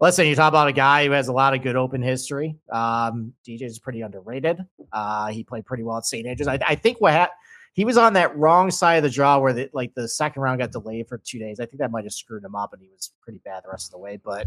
Listen, 0.00 0.26
you 0.26 0.34
talk 0.34 0.48
about 0.48 0.68
a 0.68 0.72
guy 0.72 1.04
who 1.04 1.12
has 1.12 1.28
a 1.28 1.32
lot 1.32 1.54
of 1.54 1.62
good 1.62 1.76
open 1.76 2.02
history. 2.02 2.56
Um, 2.72 3.32
DJ 3.46 3.62
is 3.62 3.78
pretty 3.78 4.00
underrated. 4.02 4.64
Uh, 4.92 5.28
he 5.28 5.44
played 5.44 5.66
pretty 5.66 5.82
well 5.82 5.98
at 5.98 6.06
St. 6.06 6.26
Andrews. 6.26 6.48
I, 6.48 6.58
I 6.66 6.74
think 6.74 7.00
what 7.00 7.12
ha- 7.12 7.30
he 7.76 7.84
was 7.84 7.98
on 7.98 8.14
that 8.14 8.34
wrong 8.34 8.70
side 8.70 8.94
of 8.94 9.02
the 9.02 9.10
draw 9.10 9.38
where 9.38 9.52
the, 9.52 9.68
like 9.74 9.92
the 9.94 10.08
second 10.08 10.40
round 10.40 10.60
got 10.60 10.72
delayed 10.72 11.06
for 11.08 11.18
two 11.18 11.38
days. 11.38 11.60
I 11.60 11.66
think 11.66 11.78
that 11.80 11.90
might 11.90 12.04
have 12.04 12.12
screwed 12.14 12.42
him 12.42 12.54
up, 12.54 12.72
and 12.72 12.80
he 12.80 12.88
was 12.88 13.12
pretty 13.20 13.38
bad 13.44 13.64
the 13.64 13.68
rest 13.68 13.88
of 13.88 13.90
the 13.90 13.98
way. 13.98 14.16
But 14.16 14.46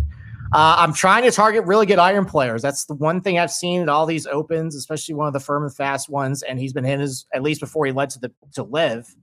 uh, 0.52 0.78
I'm 0.80 0.94
trying 0.94 1.24
to 1.26 1.32
target 1.32 1.64
really 1.66 1.86
good 1.86 2.00
iron 2.00 2.26
players. 2.26 2.64
That's 2.64 2.86
the 2.86 2.96
one 2.96 3.22
thing 3.22 3.38
I've 3.38 3.52
seen 3.52 3.84
at 3.84 3.90
all 3.90 4.08
these 4.08 4.26
opens, 4.26 4.76
especially 4.76 5.14
one 5.14 5.28
of 5.28 5.34
the 5.34 5.40
firm 5.40 5.62
and 5.62 5.74
fast 5.74 6.10
ones. 6.10 6.42
And 6.42 6.60
he's 6.60 6.74
been 6.74 6.84
hitting 6.84 7.02
his 7.02 7.28
at 7.32 7.44
least 7.44 7.62
before 7.62 7.86
he 7.86 7.92
led 7.92 8.10
to 8.10 8.20
the 8.20 8.32
to 8.56 8.64
LIV. 8.64 9.16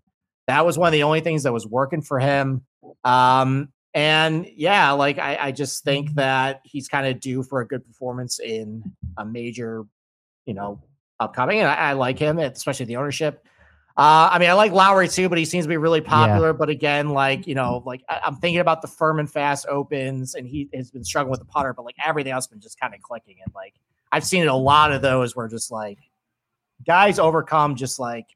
That 0.47 0.65
was 0.65 0.79
one 0.79 0.87
of 0.87 0.93
the 0.93 1.03
only 1.03 1.21
things 1.21 1.43
that 1.43 1.53
was 1.53 1.67
working 1.67 2.01
for 2.01 2.21
him. 2.21 2.65
Um, 3.03 3.71
and 3.93 4.47
yeah, 4.55 4.93
like 4.93 5.19
I, 5.19 5.37
I 5.37 5.51
just 5.51 5.83
think 5.83 6.15
that 6.15 6.61
he's 6.63 6.87
kind 6.87 7.09
of 7.09 7.19
due 7.19 7.43
for 7.43 7.61
a 7.61 7.67
good 7.67 7.85
performance 7.85 8.39
in 8.39 8.85
a 9.19 9.25
major, 9.25 9.83
you 10.45 10.55
know, 10.55 10.81
upcoming. 11.19 11.59
And 11.59 11.69
I, 11.69 11.75
I 11.75 11.93
like 11.95 12.21
him, 12.21 12.39
especially 12.39 12.87
the 12.87 12.99
ownership. 12.99 13.45
Uh, 13.97 14.29
I 14.31 14.39
mean, 14.39 14.51
I 14.51 14.53
like 14.53 14.73
Lowry 14.73 15.09
too, 15.09 15.31
but 15.31 15.39
he 15.39 15.47
seems 15.47 15.65
to 15.65 15.69
be 15.69 15.79
really 15.79 16.03
popular. 16.03 16.49
Yeah. 16.49 16.53
But 16.53 16.69
again, 16.69 17.11
like 17.11 17.47
you 17.47 17.55
know, 17.55 17.83
like 17.87 18.03
I, 18.09 18.21
am 18.25 18.37
thinking 18.37 18.61
about 18.61 18.83
the 18.83 18.89
Furman 18.89 19.27
Fast 19.27 19.67
Opens, 19.69 20.35
and 20.35 20.47
he 20.47 20.69
has 20.75 20.91
been 20.91 21.03
struggling 21.03 21.31
with 21.31 21.41
the 21.41 21.47
putter, 21.47 21.73
but 21.73 21.85
like 21.85 21.97
everything 22.05 22.33
else 22.33 22.45
has 22.45 22.51
been 22.51 22.61
just 22.61 22.79
kind 22.79 22.95
of 22.95 23.01
clicking. 23.01 23.37
And 23.43 23.55
like 23.55 23.75
I've 24.13 24.25
seen 24.25 24.47
a 24.47 24.57
lot 24.57 24.93
of 24.93 25.01
those 25.01 25.35
where 25.35 25.49
just 25.49 25.71
like 25.71 25.99
guys 26.87 27.19
overcome 27.19 27.75
just 27.75 27.99
like 27.99 28.27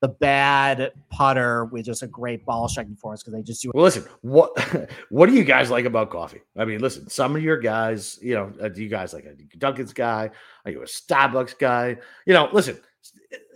the 0.00 0.08
bad 0.08 0.92
putter 1.10 1.66
with 1.66 1.84
just 1.84 2.02
a 2.02 2.06
great 2.06 2.44
ball 2.44 2.68
striking 2.68 2.96
force 2.96 3.22
because 3.22 3.34
they 3.34 3.42
just 3.42 3.62
do. 3.62 3.72
Well, 3.74 3.84
listen, 3.84 4.04
what 4.22 4.58
what 5.10 5.28
do 5.28 5.34
you 5.34 5.44
guys 5.44 5.70
like 5.70 5.84
about 5.84 6.08
coffee? 6.08 6.40
I 6.56 6.64
mean, 6.64 6.80
listen, 6.80 7.08
some 7.10 7.36
of 7.36 7.42
your 7.42 7.58
guys, 7.58 8.18
you 8.22 8.34
know, 8.34 8.52
uh, 8.62 8.68
do 8.68 8.82
you 8.82 8.88
guys 8.88 9.12
like 9.12 9.24
a 9.24 9.34
Dunkin's 9.58 9.92
guy? 9.92 10.30
Are 10.64 10.70
you 10.70 10.80
a 10.80 10.86
Starbucks 10.86 11.58
guy? 11.58 11.96
You 12.26 12.32
know, 12.32 12.48
listen, 12.52 12.78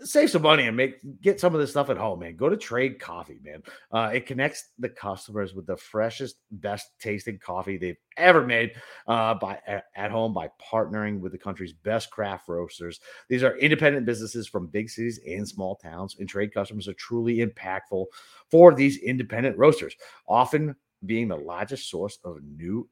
save 0.03 0.31
some 0.31 0.43
money 0.43 0.67
and 0.67 0.77
make 0.77 0.99
get 1.21 1.41
some 1.41 1.55
of 1.55 1.61
this 1.61 1.71
stuff 1.71 1.91
at 1.91 1.97
home, 1.97 2.21
man. 2.21 2.37
Go 2.37 2.49
to 2.49 2.57
Trade 2.57 2.99
Coffee, 2.99 3.39
man. 3.43 3.63
Uh, 3.91 4.11
it 4.13 4.27
connects 4.27 4.71
the 4.79 4.89
customers 4.89 5.55
with 5.55 5.67
the 5.67 5.77
freshest, 5.77 6.37
best 6.51 6.89
tasting 7.01 7.39
coffee 7.39 7.77
they've 7.77 7.97
ever 8.17 8.45
made 8.47 8.73
uh, 9.07 9.35
by 9.35 9.59
at 9.97 10.11
home 10.11 10.33
by 10.33 10.49
partnering 10.63 11.21
with 11.21 11.33
the 11.33 11.39
country's 11.39 11.73
best 11.73 12.11
craft 12.11 12.49
roasters. 12.49 13.01
These 13.29 13.43
are 13.43 13.57
independent 13.59 14.07
businesses 14.07 14.47
from 14.47 14.67
big 14.67 14.91
cities 14.91 15.21
and 15.27 15.47
small 15.47 15.77
towns, 15.77 16.17
and 16.19 16.29
trade 16.29 16.53
customers 16.53 16.89
are 16.89 16.95
truly 16.95 17.39
impactful 17.39 18.07
for 18.51 18.75
these 18.75 18.99
independent 18.99 19.57
roasters, 19.59 19.95
often 20.27 20.75
being 21.07 21.29
the 21.29 21.37
largest 21.37 21.91
source 21.91 22.19
of 22.25 22.39
new 22.43 22.89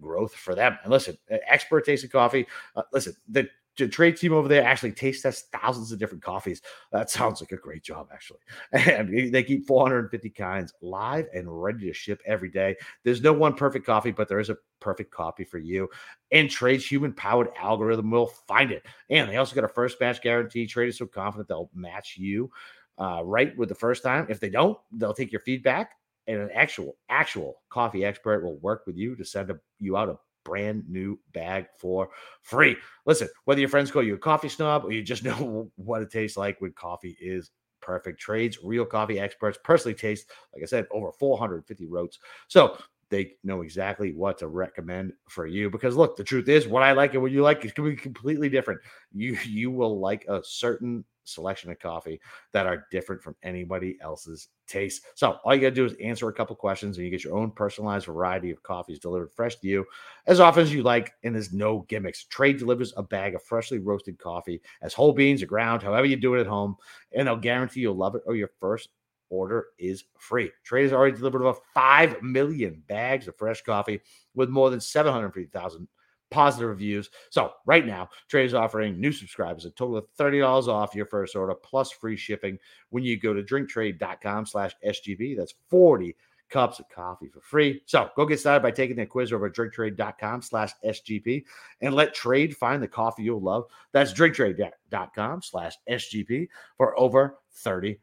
growth 0.00 0.34
for 0.34 0.54
them. 0.54 0.76
And 0.82 0.90
listen, 0.90 1.16
expert 1.28 1.86
tasting 1.86 2.10
coffee. 2.10 2.46
Uh, 2.76 2.82
listen, 2.92 3.14
the 3.28 3.48
the 3.76 3.88
trade 3.88 4.16
team 4.16 4.32
over 4.32 4.48
there 4.48 4.64
actually 4.64 4.92
taste 4.92 5.22
test 5.22 5.50
thousands 5.52 5.92
of 5.92 5.98
different 5.98 6.22
coffees. 6.22 6.60
That 6.90 7.10
sounds 7.10 7.40
like 7.40 7.52
a 7.52 7.56
great 7.56 7.82
job, 7.82 8.08
actually. 8.12 8.40
And 8.72 9.32
they 9.32 9.42
keep 9.42 9.66
450 9.66 10.30
kinds 10.30 10.74
live 10.80 11.26
and 11.34 11.62
ready 11.62 11.86
to 11.86 11.94
ship 11.94 12.20
every 12.26 12.50
day. 12.50 12.76
There's 13.04 13.22
no 13.22 13.32
one 13.32 13.54
perfect 13.54 13.86
coffee, 13.86 14.10
but 14.10 14.28
there 14.28 14.40
is 14.40 14.50
a 14.50 14.58
perfect 14.80 15.10
coffee 15.10 15.44
for 15.44 15.58
you. 15.58 15.88
And 16.30 16.50
Trade's 16.50 16.86
human 16.86 17.12
powered 17.12 17.48
algorithm 17.58 18.10
will 18.10 18.26
find 18.26 18.70
it. 18.70 18.84
And 19.10 19.30
they 19.30 19.36
also 19.36 19.54
got 19.54 19.64
a 19.64 19.68
first 19.68 19.98
batch 19.98 20.22
guarantee. 20.22 20.66
Trade 20.66 20.88
is 20.88 20.98
so 20.98 21.06
confident 21.06 21.48
they'll 21.48 21.70
match 21.74 22.16
you 22.18 22.50
uh, 22.98 23.22
right 23.24 23.56
with 23.56 23.68
the 23.68 23.74
first 23.74 24.02
time. 24.02 24.26
If 24.28 24.40
they 24.40 24.50
don't, 24.50 24.78
they'll 24.92 25.14
take 25.14 25.32
your 25.32 25.40
feedback 25.40 25.92
and 26.26 26.40
an 26.40 26.50
actual 26.54 26.96
actual 27.08 27.62
coffee 27.68 28.04
expert 28.04 28.44
will 28.44 28.58
work 28.58 28.84
with 28.86 28.96
you 28.96 29.16
to 29.16 29.24
send 29.24 29.50
a, 29.50 29.58
you 29.80 29.96
out 29.96 30.08
a 30.08 30.16
brand 30.44 30.84
new 30.88 31.18
bag 31.32 31.66
for 31.78 32.10
free. 32.42 32.76
Listen, 33.06 33.28
whether 33.44 33.60
your 33.60 33.68
friends 33.68 33.90
call 33.90 34.02
you 34.02 34.14
a 34.14 34.18
coffee 34.18 34.48
snob 34.48 34.84
or 34.84 34.92
you 34.92 35.02
just 35.02 35.24
know 35.24 35.70
what 35.76 36.02
it 36.02 36.10
tastes 36.10 36.36
like 36.36 36.60
when 36.60 36.72
coffee 36.72 37.16
is 37.20 37.50
perfect 37.80 38.20
trades, 38.20 38.58
real 38.62 38.84
coffee 38.84 39.18
experts 39.18 39.58
personally 39.64 39.94
taste, 39.94 40.30
like 40.54 40.62
I 40.62 40.66
said, 40.66 40.86
over 40.92 41.12
450 41.12 41.86
roasts. 41.86 42.18
So 42.48 42.78
they 43.12 43.34
know 43.44 43.60
exactly 43.60 44.14
what 44.14 44.38
to 44.38 44.48
recommend 44.48 45.12
for 45.28 45.46
you 45.46 45.68
because 45.68 45.96
look 45.96 46.16
the 46.16 46.24
truth 46.24 46.48
is 46.48 46.66
what 46.66 46.82
i 46.82 46.92
like 46.92 47.12
and 47.12 47.22
what 47.22 47.30
you 47.30 47.42
like 47.42 47.62
is 47.62 47.70
going 47.72 47.90
to 47.90 47.94
be 47.94 48.02
completely 48.02 48.48
different 48.48 48.80
you 49.12 49.36
you 49.44 49.70
will 49.70 50.00
like 50.00 50.24
a 50.28 50.40
certain 50.42 51.04
selection 51.24 51.70
of 51.70 51.78
coffee 51.78 52.20
that 52.52 52.66
are 52.66 52.86
different 52.90 53.22
from 53.22 53.36
anybody 53.42 53.96
else's 54.00 54.48
taste. 54.66 55.02
So 55.14 55.38
all 55.44 55.54
you 55.54 55.60
got 55.60 55.68
to 55.68 55.74
do 55.74 55.84
is 55.84 55.94
answer 55.94 56.28
a 56.28 56.32
couple 56.32 56.56
questions 56.56 56.96
and 56.96 57.04
you 57.04 57.10
get 57.10 57.24
your 57.24 57.36
own 57.36 57.50
personalized 57.50 58.06
variety 58.06 58.50
of 58.50 58.62
coffees 58.62 58.98
delivered 58.98 59.32
fresh 59.32 59.56
to 59.56 59.68
you 59.68 59.84
as 60.26 60.40
often 60.40 60.62
as 60.62 60.72
you 60.72 60.82
like. 60.82 61.12
And 61.22 61.34
there's 61.34 61.52
no 61.52 61.80
gimmicks. 61.88 62.24
Trade 62.24 62.58
delivers 62.58 62.92
a 62.96 63.02
bag 63.02 63.34
of 63.34 63.42
freshly 63.42 63.78
roasted 63.78 64.18
coffee 64.18 64.60
as 64.82 64.94
whole 64.94 65.12
beans 65.12 65.42
or 65.42 65.46
ground, 65.46 65.82
however 65.82 66.06
you 66.06 66.16
do 66.16 66.34
it 66.34 66.40
at 66.40 66.46
home, 66.46 66.76
and 67.12 67.26
they'll 67.26 67.36
guarantee 67.36 67.80
you'll 67.80 67.94
love 67.94 68.14
it 68.14 68.22
or 68.26 68.34
your 68.34 68.50
first 68.60 68.88
order 69.32 69.68
is 69.78 70.04
free. 70.18 70.50
Trade 70.62 70.84
has 70.84 70.92
already 70.92 71.16
delivered 71.16 71.42
over 71.42 71.58
5 71.74 72.22
million 72.22 72.82
bags 72.86 73.26
of 73.26 73.36
fresh 73.36 73.62
coffee 73.62 74.00
with 74.34 74.50
more 74.50 74.70
than 74.70 74.80
750,000 74.80 75.88
positive 76.32 76.68
reviews. 76.68 77.10
So 77.30 77.52
right 77.66 77.86
now, 77.86 78.08
Trade 78.28 78.46
is 78.46 78.54
offering 78.54 79.00
new 79.00 79.12
subscribers 79.12 79.64
a 79.64 79.70
total 79.70 79.98
of 79.98 80.06
$30 80.18 80.66
off 80.66 80.94
your 80.94 81.06
first 81.06 81.36
order 81.36 81.54
plus 81.54 81.92
free 81.92 82.16
shipping 82.16 82.58
when 82.90 83.04
you 83.04 83.16
go 83.16 83.32
to 83.32 83.42
drinktrade.com 83.42 84.46
slash 84.46 84.74
SGP. 84.84 85.36
That's 85.36 85.54
40 85.68 86.16
cups 86.52 86.78
of 86.78 86.88
coffee 86.88 87.28
for 87.28 87.40
free. 87.40 87.82
So 87.86 88.10
go 88.14 88.26
get 88.26 88.40
started 88.40 88.62
by 88.62 88.70
taking 88.70 88.96
the 88.96 89.06
quiz 89.06 89.32
over 89.32 89.46
at 89.46 89.54
drinktrade.com 89.54 90.42
slash 90.42 90.72
SGP 90.84 91.44
and 91.80 91.94
let 91.94 92.14
trade 92.14 92.56
find 92.56 92.82
the 92.82 92.88
coffee 92.88 93.22
you'll 93.22 93.40
love. 93.40 93.64
That's 93.92 94.12
drinktrade.com 94.12 95.42
slash 95.42 95.74
SGP 95.88 96.48
for 96.76 96.98
over 97.00 97.38
$30 97.64 97.96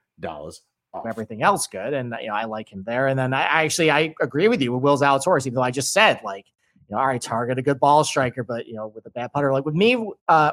off. 0.94 1.06
everything 1.06 1.44
else 1.44 1.68
good. 1.68 1.94
And 1.94 2.14
you 2.22 2.28
know, 2.28 2.34
I 2.34 2.46
like 2.46 2.70
him 2.70 2.84
there. 2.86 3.08
And 3.08 3.18
then 3.18 3.34
I, 3.34 3.44
actually 3.44 3.92
I 3.92 4.16
agree 4.22 4.48
with 4.48 4.62
you 4.62 4.74
with 4.74 4.82
Will 4.82 4.98
Zalatoris, 4.98 5.46
even 5.46 5.56
though 5.56 5.62
I 5.62 5.72
just 5.72 5.94
said 5.94 6.20
like, 6.24 6.48
you 6.90 6.96
know, 6.96 7.02
all 7.02 7.08
right, 7.08 7.22
target 7.22 7.58
a 7.58 7.62
good 7.62 7.80
ball 7.80 8.04
striker, 8.04 8.44
but 8.44 8.68
you 8.68 8.74
know, 8.74 8.88
with 8.88 9.06
a 9.06 9.10
bad 9.12 9.32
putter, 9.32 9.54
like 9.54 9.66
with 9.66 9.76
me, 9.76 10.12
uh, 10.28 10.52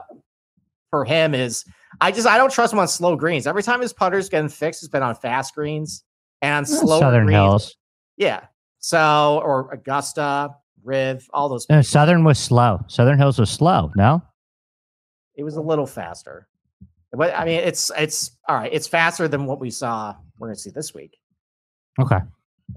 for 0.91 1.05
him 1.05 1.35
is 1.35 1.65
I 2.01 2.13
just 2.13 2.27
I 2.27 2.37
don't 2.39 2.53
trust 2.53 2.73
him 2.73 2.79
on 2.79 2.89
slow 2.89 3.17
greens. 3.17 3.47
Every 3.47 3.63
time 3.63 3.81
his 3.81 3.93
putter's 3.93 4.29
getting 4.29 4.49
fixed, 4.49 4.83
it's 4.83 4.91
been 4.91 5.03
on 5.03 5.15
fast 5.15 5.55
greens 5.55 6.05
and 6.43 6.55
on 6.55 6.67
slow 6.67 7.01
Southern 7.01 7.25
greens. 7.27 7.37
Hills. 7.37 7.77
Yeah. 8.17 8.45
So 8.79 9.41
or 9.45 9.73
Augusta, 9.73 10.55
Riv, 10.85 11.29
all 11.33 11.49
those. 11.49 11.67
No, 11.69 11.83
Southern 11.83 12.23
was 12.23 12.39
slow. 12.39 12.81
Southern 12.87 13.19
Hills 13.19 13.39
was 13.39 13.51
slow. 13.51 13.91
No, 13.97 14.23
It 15.35 15.43
was 15.43 15.57
a 15.57 15.61
little 15.61 15.87
faster. 15.87 16.47
But 17.13 17.35
I 17.35 17.45
mean, 17.45 17.61
it's 17.61 17.91
it's 17.97 18.37
all 18.49 18.57
right. 18.57 18.71
It's 18.73 18.87
faster 18.87 19.27
than 19.27 19.47
what 19.47 19.59
we 19.59 19.71
saw. 19.71 20.15
We're 20.39 20.49
gonna 20.49 20.57
see 20.57 20.71
this 20.71 20.93
week. 20.95 21.17
okay. 22.01 22.19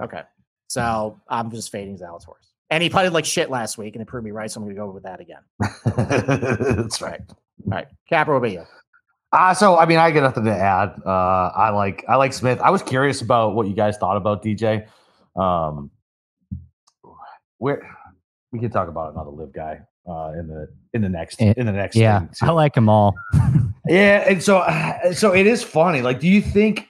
Okay. 0.02 0.22
So 0.68 1.20
I'm 1.28 1.52
just 1.52 1.72
fading 1.72 1.98
Zalatoris. 1.98 2.49
And 2.72 2.84
he 2.84 2.90
putted 2.90 3.14
like 3.14 3.26
shit 3.26 3.50
last 3.50 3.78
week 3.78 3.96
and 3.96 4.02
it 4.02 4.06
proved 4.06 4.26
me 4.26 4.32
right. 4.32 4.50
So 4.50 4.60
I'm 4.60 4.66
going 4.66 4.76
to 4.76 4.80
go 4.82 4.92
with 4.92 5.04
that 5.04 5.20
again. 5.20 5.42
That's 6.86 7.02
right. 7.02 7.22
All 7.30 7.36
right. 7.66 7.88
Capper, 8.08 8.32
what 8.34 8.38
about 8.38 8.52
you? 8.52 8.64
Uh, 9.32 9.54
so 9.54 9.78
I 9.78 9.86
mean, 9.86 9.98
I 9.98 10.12
got 10.12 10.22
nothing 10.22 10.46
to 10.46 10.56
add. 10.56 11.02
Uh, 11.06 11.10
I 11.56 11.70
like 11.70 12.04
I 12.08 12.16
like 12.16 12.34
Smith. 12.34 12.60
I 12.62 12.72
was 12.72 12.82
curious 12.82 13.22
about 13.22 13.54
what 13.54 13.68
you 13.68 13.74
guys 13.76 13.98
thought 13.98 14.18
about 14.18 14.44
DJ. 14.44 14.88
Um, 15.36 15.92
where 17.60 17.88
we 18.52 18.60
can 18.60 18.72
talk 18.72 18.88
about 18.88 19.14
another 19.14 19.30
LIV 19.30 19.54
guy 19.54 19.82
uh, 20.10 20.32
in 20.38 20.48
the 20.48 20.68
in 20.94 21.02
the 21.02 21.10
next 21.10 21.40
Eh, 21.42 21.54
in 21.58 21.66
the 21.68 21.72
next 21.72 21.96
Yeah, 21.96 22.20
thing. 22.22 22.30
I 22.42 22.52
like 22.52 22.74
them 22.74 22.90
all. 22.90 23.16
Yeah, 23.88 24.30
and 24.30 24.44
so 24.44 24.64
so 25.14 25.34
it 25.34 25.48
is 25.48 25.64
funny. 25.64 26.02
Like, 26.04 26.20
do 26.20 26.28
you 26.28 26.42
think 26.42 26.90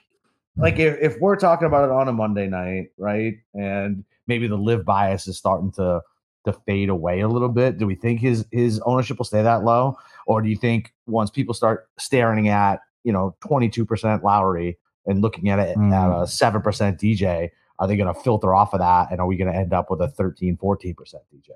like 0.56 0.78
if, 0.78 0.98
if 1.00 1.18
we're 1.20 1.36
talking 1.36 1.66
about 1.66 1.84
it 1.84 1.90
on 1.90 2.08
a 2.08 2.12
Monday 2.12 2.46
night, 2.46 2.88
right? 2.98 3.38
And 3.54 4.04
maybe 4.30 4.46
the 4.48 4.56
LIV 4.56 4.86
bias 4.86 5.28
is 5.28 5.36
starting 5.36 5.70
to 5.72 6.00
to 6.46 6.54
fade 6.64 6.88
away 6.88 7.20
a 7.20 7.28
little 7.28 7.50
bit. 7.50 7.76
Do 7.76 7.86
we 7.86 7.94
think 7.94 8.20
his 8.20 8.46
his 8.50 8.80
ownership 8.86 9.18
will 9.18 9.26
stay 9.26 9.42
that 9.42 9.62
low? 9.62 9.98
Or 10.26 10.40
do 10.40 10.48
you 10.48 10.56
think 10.56 10.94
once 11.06 11.28
people 11.30 11.52
start 11.52 11.88
staring 11.98 12.48
at, 12.48 12.80
you 13.04 13.12
know, 13.12 13.36
22% 13.44 14.22
Lowry 14.22 14.78
and 15.06 15.20
looking 15.20 15.50
at 15.50 15.58
it 15.58 15.76
Mm. 15.76 15.92
at 15.92 16.22
a 16.22 16.26
7% 16.26 16.98
DJ, 16.98 17.50
are 17.78 17.86
they 17.88 17.96
going 17.96 18.14
to 18.14 18.18
filter 18.20 18.54
off 18.54 18.72
of 18.72 18.80
that? 18.80 19.10
And 19.10 19.20
are 19.20 19.26
we 19.26 19.36
going 19.36 19.52
to 19.52 19.58
end 19.58 19.72
up 19.74 19.90
with 19.90 20.00
a 20.00 20.08
13, 20.08 20.56
14% 20.56 20.94
DJ? 21.34 21.50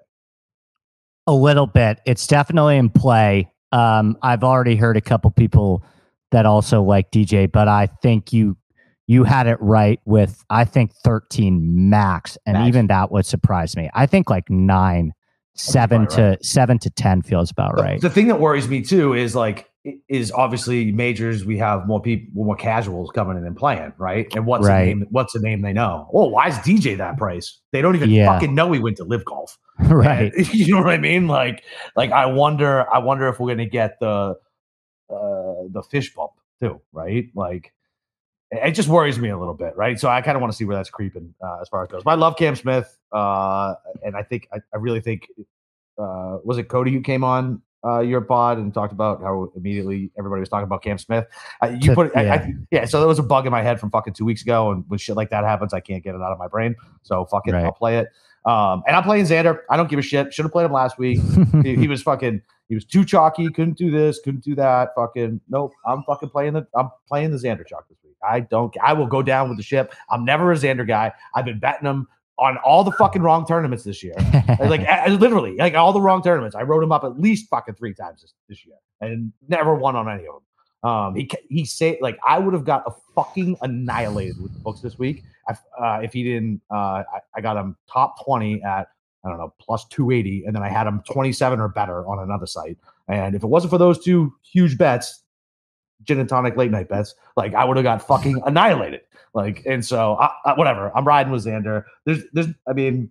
A 1.27 1.33
little 1.35 1.66
bit. 1.66 2.01
It's 2.05 2.27
definitely 2.27 2.77
in 2.77 2.91
play. 2.91 3.51
Um, 3.72 4.18
I've 4.22 4.45
already 4.45 4.77
heard 4.77 4.97
a 4.97 5.01
couple 5.01 5.31
people 5.31 5.83
that 6.31 6.45
also 6.47 6.83
like 6.83 7.11
DJ, 7.11 7.51
but 7.51 7.68
I 7.68 7.87
think 8.03 8.33
you 8.33 8.57
you 9.07 9.25
had 9.25 9.47
it 9.47 9.59
right 9.61 10.01
with 10.05 10.45
I 10.51 10.65
think 10.65 10.93
13 11.05 11.89
max, 11.91 12.39
and 12.47 12.55
Max. 12.55 12.69
even 12.69 12.87
that 12.89 13.11
would 13.13 13.27
surprise 13.27 13.77
me. 13.77 13.91
I 13.95 14.07
think 14.07 14.31
like 14.31 14.49
nine, 14.49 15.13
seven 15.55 16.07
to 16.09 16.39
seven 16.43 16.79
to 16.81 16.91
ten 16.91 17.23
feels 17.23 17.51
about 17.51 17.75
right. 17.79 18.01
The 18.01 18.11
thing 18.11 18.29
that 18.29 18.41
worries 18.41 18.69
me 18.69 18.83
too 18.83 19.13
is 19.15 19.35
like 19.37 19.69
is 20.09 20.33
obviously 20.33 20.91
majors. 20.93 21.45
We 21.45 21.59
have 21.59 21.87
more 21.87 22.01
people, 22.01 22.45
more 22.45 22.57
casuals 22.57 23.11
coming 23.11 23.37
in 23.37 23.45
and 23.45 23.55
playing, 23.55 23.93
right? 23.99 24.27
And 24.35 24.47
what's 24.47 24.67
Right. 24.67 24.81
a 24.81 24.87
name? 24.87 25.07
What's 25.11 25.35
a 25.35 25.41
name 25.41 25.61
they 25.61 25.75
know? 25.75 26.09
Oh, 26.15 26.29
why 26.29 26.49
is 26.49 26.55
DJ 26.61 26.97
that 26.97 27.19
price? 27.19 27.61
They 27.73 27.83
don't 27.83 27.95
even 27.95 28.09
Yeah. 28.09 28.33
fucking 28.33 28.55
know 28.55 28.73
he 28.73 28.81
went 28.81 28.97
to 28.97 29.05
LIV 29.05 29.27
golf, 29.27 29.59
right. 29.81 30.33
And- 30.35 30.55
you 30.55 30.75
know 30.75 30.81
what 30.83 30.91
I 30.95 30.97
mean? 30.99 31.27
Like, 31.29 31.63
like 31.97 32.11
I 32.13 32.25
wonder, 32.25 32.87
I 32.91 32.99
wonder 33.01 33.29
if 33.29 33.39
we're 33.39 33.51
gonna 33.51 33.67
get 33.69 34.01
the 34.01 34.37
uh 35.11 35.69
the 35.71 35.83
fish 35.91 36.15
bump 36.15 36.31
too, 36.61 36.81
right? 36.93 37.27
Like. 37.35 37.73
It 38.51 38.72
just 38.72 38.88
worries 38.88 39.18
me 39.18 39.30
a 39.30 39.38
little 39.38 39.55
bit, 39.55 39.76
right? 39.76 39.99
So 39.99 40.09
I 40.09 40.20
kind 40.20 40.36
of 40.36 40.40
want 40.40 40.53
to 40.53 40.57
see 40.57 40.64
where 40.64 40.76
that's 40.76 40.90
creeping 40.90 41.34
uh, 41.45 41.61
as 41.61 41.68
far 41.68 41.82
as 41.82 41.88
it 41.88 41.92
goes. 41.92 42.05
But 42.05 42.12
I 42.12 42.14
love 42.14 42.36
Cam 42.36 42.55
Smith, 42.55 42.97
uh, 43.12 43.74
and 44.03 44.16
I 44.16 44.22
think 44.22 44.49
I, 44.53 44.59
I 44.72 44.76
really 44.76 45.01
think 45.01 45.28
uh, 45.99 46.38
was 46.45 46.59
it 46.59 46.64
Cody 46.68 46.92
who 46.92 47.01
came 47.01 47.24
on 47.24 47.62
uh, 47.84 48.01
your 48.01 48.20
pod 48.20 48.59
and 48.59 48.72
talked 48.72 48.92
about 48.92 49.20
how 49.20 49.51
immediately 49.57 50.11
everybody 50.18 50.40
was 50.40 50.49
talking 50.49 50.64
about 50.64 50.82
Cam 50.82 50.99
Smith. 50.99 51.26
Uh, 51.62 51.76
you 51.80 51.95
put, 51.95 52.16
I, 52.16 52.22
yeah. 52.22 52.34
I, 52.34 52.53
yeah. 52.70 52.84
So 52.84 52.99
there 52.99 53.09
was 53.09 53.18
a 53.18 53.22
bug 53.22 53.47
in 53.47 53.53
my 53.53 53.62
head 53.62 53.78
from 53.78 53.90
fucking 53.90 54.14
two 54.14 54.24
weeks 54.24 54.42
ago, 54.42 54.70
and 54.70 54.84
when 54.88 54.99
shit 54.99 55.16
like 55.16 55.30
that 55.30 55.45
happens, 55.45 55.74
I 55.74 55.80
can't 55.80 56.03
get 56.03 56.14
it 56.14 56.22
out 56.22 56.32
of 56.32 56.38
my 56.38 56.49
brain. 56.49 56.76
So 57.03 57.24
fuck 57.26 57.47
it, 57.47 57.53
Right. 57.53 57.64
I'll 57.64 57.72
play 57.72 57.99
it. 57.99 58.09
Um, 58.47 58.82
and 58.86 58.95
I'm 58.95 59.03
playing 59.03 59.24
Xander. 59.24 59.61
I 59.70 59.76
don't 59.76 59.88
give 59.88 59.99
a 59.99 60.03
shit. 60.03 60.32
Should 60.32 60.45
have 60.45 60.53
played 60.53 60.66
him 60.66 60.72
last 60.72 60.99
week. 60.99 61.18
he, 61.62 61.76
he 61.76 61.88
was 61.88 62.03
fucking. 62.03 62.42
He 62.68 62.74
was 62.74 62.84
too 62.84 63.05
chalky. 63.05 63.49
Couldn't 63.51 63.76
do 63.78 63.90
this. 63.90 64.20
Couldn't 64.20 64.45
do 64.45 64.55
that. 64.55 64.90
Fucking 64.95 65.40
nope. 65.49 65.72
I'm 65.86 66.03
fucking 66.03 66.28
playing 66.30 66.55
the. 66.55 66.66
I'm 66.74 66.90
playing 67.09 67.30
the 67.30 67.38
Xander 67.38 67.66
chalk 67.66 67.88
this 67.88 67.99
week. 68.04 68.04
I 68.27 68.41
don't. 68.41 68.75
I 68.83 68.93
will 68.93 69.07
go 69.07 69.22
down 69.22 69.49
with 69.49 69.59
the 69.59 69.64
ship. 69.64 69.95
I'm 70.11 70.25
never 70.25 70.53
a 70.53 70.55
Xander 70.55 70.87
guy. 70.87 71.12
I've 71.35 71.45
been 71.45 71.59
betting 71.59 71.89
him 71.89 72.09
on 72.39 72.57
all 72.59 72.83
the 72.83 72.93
fucking 72.93 73.22
wrong 73.22 73.47
tournaments 73.47 73.85
this 73.85 74.03
year. 74.03 74.14
like 74.61 74.81
literally, 75.09 75.57
like 75.57 75.75
all 75.75 75.93
the 75.93 76.01
wrong 76.01 76.22
tournaments. 76.22 76.57
I 76.57 76.62
wrote 76.62 76.83
him 76.83 76.93
up 76.93 77.05
at 77.05 77.20
least 77.20 77.49
fucking 77.49 77.75
three 77.75 77.95
times 77.95 78.22
this, 78.22 78.35
this 78.49 78.66
year 78.66 78.77
and 79.01 79.33
never 79.49 79.75
won 79.75 79.97
on 79.97 80.09
any 80.09 80.27
of 80.27 80.35
them. 80.35 80.91
Um, 80.91 81.14
he 81.14 81.31
he 81.49 81.64
said 81.64 81.97
like 82.03 82.18
I 82.27 82.39
would 82.39 82.53
have 82.53 82.64
got 82.64 82.85
a 82.87 82.93
fucking 83.14 83.57
annihilated 83.62 84.41
with 84.43 84.53
the 84.53 84.59
books 84.59 84.81
this 84.81 84.99
week. 84.99 85.25
I, 85.49 85.53
uh, 85.83 86.01
if 86.01 86.12
he 86.12 86.22
didn't, 86.25 86.61
uh, 86.70 87.03
I, 87.11 87.20
I 87.37 87.41
got 87.41 87.57
him 87.57 87.77
top 87.91 88.22
twenty 88.22 88.62
at 88.62 88.89
I 89.25 89.31
don't 89.31 89.39
know 89.39 89.55
plus 89.59 89.87
two 89.87 90.11
eighty, 90.11 90.45
and 90.45 90.55
then 90.55 90.62
I 90.62 90.68
had 90.68 90.87
him 90.87 91.03
twenty 91.11 91.33
seven 91.33 91.59
or 91.59 91.68
better 91.68 92.07
on 92.07 92.18
another 92.18 92.47
site. 92.47 92.77
And 93.09 93.35
if 93.35 93.43
it 93.43 93.47
wasn't 93.47 93.70
for 93.70 93.79
those 93.79 94.03
two 94.03 94.35
huge 94.43 94.77
bets, 94.77 95.22
gin 96.03 96.20
and 96.20 96.28
tonic 96.28 96.57
late 96.57 96.70
night 96.70 96.88
bets, 96.88 97.14
like 97.36 97.55
I 97.55 97.64
would 97.64 97.76
have 97.76 97.84
got 97.84 98.07
fucking 98.07 98.42
annihilated. 98.47 99.03
Like, 99.32 99.62
and 99.66 99.84
so 99.84 100.16
I, 100.16 100.30
I, 100.45 100.55
whatever. 100.55 100.97
I'm 100.97 101.07
riding 101.07 101.32
with 101.32 101.45
Xander. 101.45 101.84
There's, 102.05 102.22
there's, 102.32 102.49
I 102.68 102.72
mean, 102.72 103.11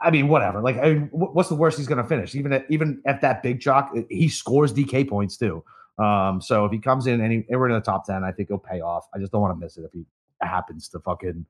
I 0.00 0.10
mean, 0.10 0.28
whatever. 0.28 0.60
Like, 0.60 0.76
I 0.76 0.94
mean, 0.94 1.08
what's 1.12 1.48
the 1.48 1.54
worst 1.54 1.78
he's 1.78 1.86
going 1.86 2.02
to 2.02 2.08
finish? 2.08 2.34
Even 2.34 2.52
at, 2.52 2.66
even 2.68 3.00
at 3.06 3.20
that 3.22 3.42
big 3.42 3.60
chalk, 3.60 3.92
he 4.10 4.28
scores 4.28 4.72
DK 4.72 5.08
points 5.08 5.36
too. 5.36 5.64
Um, 5.98 6.40
so 6.40 6.64
if 6.64 6.72
he 6.72 6.78
comes 6.78 7.06
in 7.06 7.14
and 7.14 7.22
any 7.22 7.44
anywhere 7.48 7.68
in 7.68 7.74
the 7.74 7.80
top 7.80 8.06
ten, 8.06 8.22
I 8.22 8.30
think 8.30 8.48
he'll 8.48 8.58
pay 8.58 8.80
off. 8.80 9.08
I 9.14 9.18
just 9.18 9.32
don't 9.32 9.40
want 9.40 9.58
to 9.58 9.64
miss 9.64 9.76
it 9.76 9.84
if 9.84 9.92
he 9.92 10.04
happens 10.40 10.88
to 10.90 11.00
fucking 11.00 11.44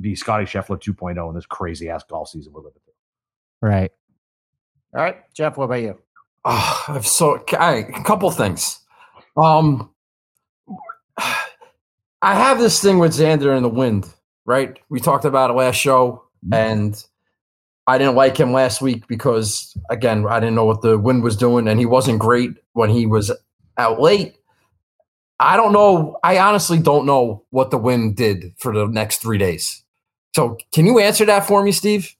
be 0.00 0.14
Scotty 0.14 0.44
Scheffler 0.44 0.80
2.0 0.80 1.28
in 1.28 1.34
this 1.34 1.46
crazy 1.46 1.90
ass 1.90 2.04
golf 2.04 2.28
season 2.28 2.52
we're 2.52 2.62
living 2.62 2.80
through. 2.84 3.68
right. 3.68 3.92
All 4.94 5.02
right. 5.02 5.18
Jeff, 5.34 5.56
what 5.56 5.64
about 5.64 5.82
you? 5.82 5.98
Oh, 6.44 6.84
I've 6.88 7.06
so 7.06 7.44
I, 7.52 7.86
a 7.94 8.02
couple 8.04 8.30
things. 8.30 8.80
Um, 9.36 9.90
I 12.22 12.34
have 12.34 12.58
this 12.58 12.80
thing 12.82 12.98
with 12.98 13.12
Xander 13.12 13.54
and 13.54 13.64
the 13.64 13.68
wind, 13.70 14.12
right? 14.44 14.78
We 14.88 15.00
talked 15.00 15.24
about 15.24 15.50
it 15.50 15.54
last 15.54 15.76
show, 15.76 16.24
and 16.52 17.02
I 17.86 17.98
didn't 17.98 18.14
like 18.16 18.36
him 18.38 18.52
last 18.52 18.80
week 18.82 19.06
because, 19.06 19.76
again, 19.90 20.26
I 20.28 20.38
didn't 20.40 20.54
know 20.54 20.64
what 20.66 20.82
the 20.82 20.98
wind 20.98 21.22
was 21.22 21.36
doing, 21.36 21.66
and 21.68 21.80
he 21.80 21.86
wasn't 21.86 22.18
great 22.18 22.50
when 22.72 22.90
he 22.90 23.06
was 23.06 23.32
out 23.78 24.00
late. 24.00 24.36
I 25.38 25.56
don't 25.56 25.72
know. 25.72 26.18
I 26.22 26.38
honestly 26.38 26.78
don't 26.78 27.06
know 27.06 27.44
what 27.50 27.70
the 27.70 27.78
wind 27.78 28.16
did 28.16 28.52
for 28.58 28.74
the 28.74 28.86
next 28.86 29.22
three 29.22 29.38
days. 29.38 29.82
So, 30.36 30.58
can 30.72 30.86
you 30.86 30.98
answer 30.98 31.24
that 31.24 31.46
for 31.46 31.62
me, 31.62 31.72
Steve? 31.72 32.14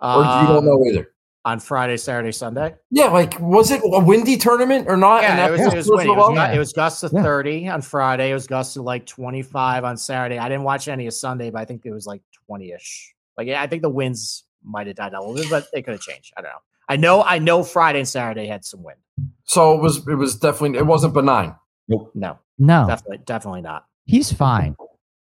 Or 0.00 0.22
you 0.22 0.46
don't 0.48 0.58
Um, 0.58 0.64
know 0.66 0.84
either? 0.86 1.10
On 1.44 1.60
Friday, 1.60 1.96
Saturday, 1.96 2.32
Sunday. 2.32 2.74
Yeah, 2.90 3.06
like 3.08 3.38
was 3.40 3.70
it 3.70 3.82
a 3.84 4.00
windy 4.00 4.36
tournament 4.36 4.86
or 4.88 4.96
not? 4.96 5.22
Yeah, 5.22 5.46
it 5.48 5.50
was, 5.50 5.60
was 5.60 5.72
it 5.74 5.76
was 5.76 5.88
windy. 5.90 6.10
of 6.10 6.16
It 6.16 6.20
was, 6.20 6.38
all? 6.38 6.50
it 6.54 6.58
was 6.58 6.72
gusts 6.72 7.00
to 7.02 7.10
Yeah. 7.12 7.22
30 7.22 7.68
on 7.68 7.82
Friday. 7.82 8.30
It 8.30 8.34
was 8.34 8.46
gusts 8.46 8.74
to 8.74 8.82
like 8.82 9.04
25 9.06 9.84
on 9.84 9.96
Saturday. 9.96 10.38
I 10.38 10.48
didn't 10.48 10.64
watch 10.64 10.88
any 10.88 11.06
of 11.06 11.14
Sunday, 11.14 11.50
but 11.50 11.60
I 11.60 11.64
think 11.64 11.82
it 11.84 11.92
was 11.92 12.06
like 12.06 12.22
20 12.46 12.72
ish. 12.72 13.14
Like, 13.36 13.46
yeah, 13.48 13.60
I 13.62 13.66
think 13.66 13.82
the 13.82 13.90
winds 13.90 14.44
might 14.62 14.86
have 14.86 14.96
died 14.96 15.12
a 15.12 15.20
little 15.20 15.34
bit, 15.34 15.50
but 15.50 15.66
they 15.72 15.82
could 15.82 15.92
have 15.92 16.00
changed. 16.00 16.32
I 16.36 16.40
don't 16.42 16.50
know. 16.50 16.58
I 16.88 16.96
know, 16.96 17.22
I 17.22 17.38
know 17.38 17.62
Friday 17.62 17.98
and 17.98 18.08
Saturday 18.08 18.46
had 18.46 18.64
some 18.64 18.82
wind. 18.82 18.98
So 19.44 19.74
it 19.74 19.80
was 19.82 20.06
it 20.08 20.14
was 20.16 20.36
definitely 20.36 20.78
it 20.78 20.86
wasn't 20.86 21.14
benign. 21.14 21.54
Nope. 21.88 22.10
No, 22.14 22.38
No, 22.58 22.86
definitely, 22.86 23.18
definitely 23.26 23.60
not. 23.62 23.84
he's 24.06 24.32
fine. 24.32 24.74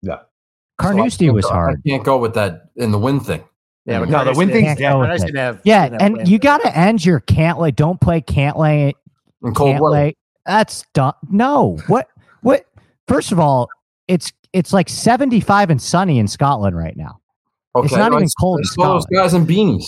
Yeah. 0.01 0.19
Carnoustie 0.77 1.25
So 1.25 1.31
I 1.31 1.33
was 1.33 1.45
can't 1.45 1.53
hard. 1.55 1.81
I 1.85 1.89
can't 1.89 2.03
go 2.03 2.17
with 2.17 2.33
that 2.35 2.69
in 2.75 2.91
the 2.91 2.99
wind 2.99 3.25
thing. 3.25 3.43
Yeah, 3.87 3.99
but 4.01 4.09
No, 4.09 4.17
the 4.19 4.23
Carnoustie 4.33 4.37
wind 4.37 4.51
thing's 4.51 4.65
Can't 4.67 4.79
go 4.79 4.99
with 4.99 5.07
Carnoustie 5.07 5.29
it. 5.29 5.35
have- 5.37 5.61
Yeah, 5.63 5.83
didn't 5.83 6.01
have 6.01 6.05
and 6.07 6.17
wind. 6.17 6.27
you 6.29 6.39
got 6.39 6.57
to 6.61 6.77
end 6.77 7.05
your 7.05 7.19
can't 7.21 7.57
Cantlay. 7.57 7.75
Don't 7.75 7.99
play 8.01 8.21
Cantlay. 8.21 8.93
In 9.43 9.53
cold 9.53 9.79
weather. 9.79 9.95
Cantlay. 10.09 10.13
That's 10.45 10.83
dumb. 10.93 11.13
No. 11.31 11.77
What? 11.87 12.07
What? 12.41 12.65
First 13.07 13.31
of 13.31 13.39
all, 13.39 13.69
it's 14.07 14.31
it's 14.53 14.73
like 14.73 14.89
75 14.89 15.69
and 15.69 15.81
sunny 15.81 16.19
in 16.19 16.27
Scotland 16.27 16.75
right 16.77 16.95
now. 16.97 17.19
Okay, 17.75 17.85
It's 17.85 17.95
not 17.95 18.11
I- 18.11 18.15
even 18.17 18.27
cold 18.39 18.59
I 18.59 18.61
in 18.61 18.65
saw 18.65 18.93
those 18.93 19.05
guys 19.05 19.33
in 19.33 19.45
beanies. 19.47 19.85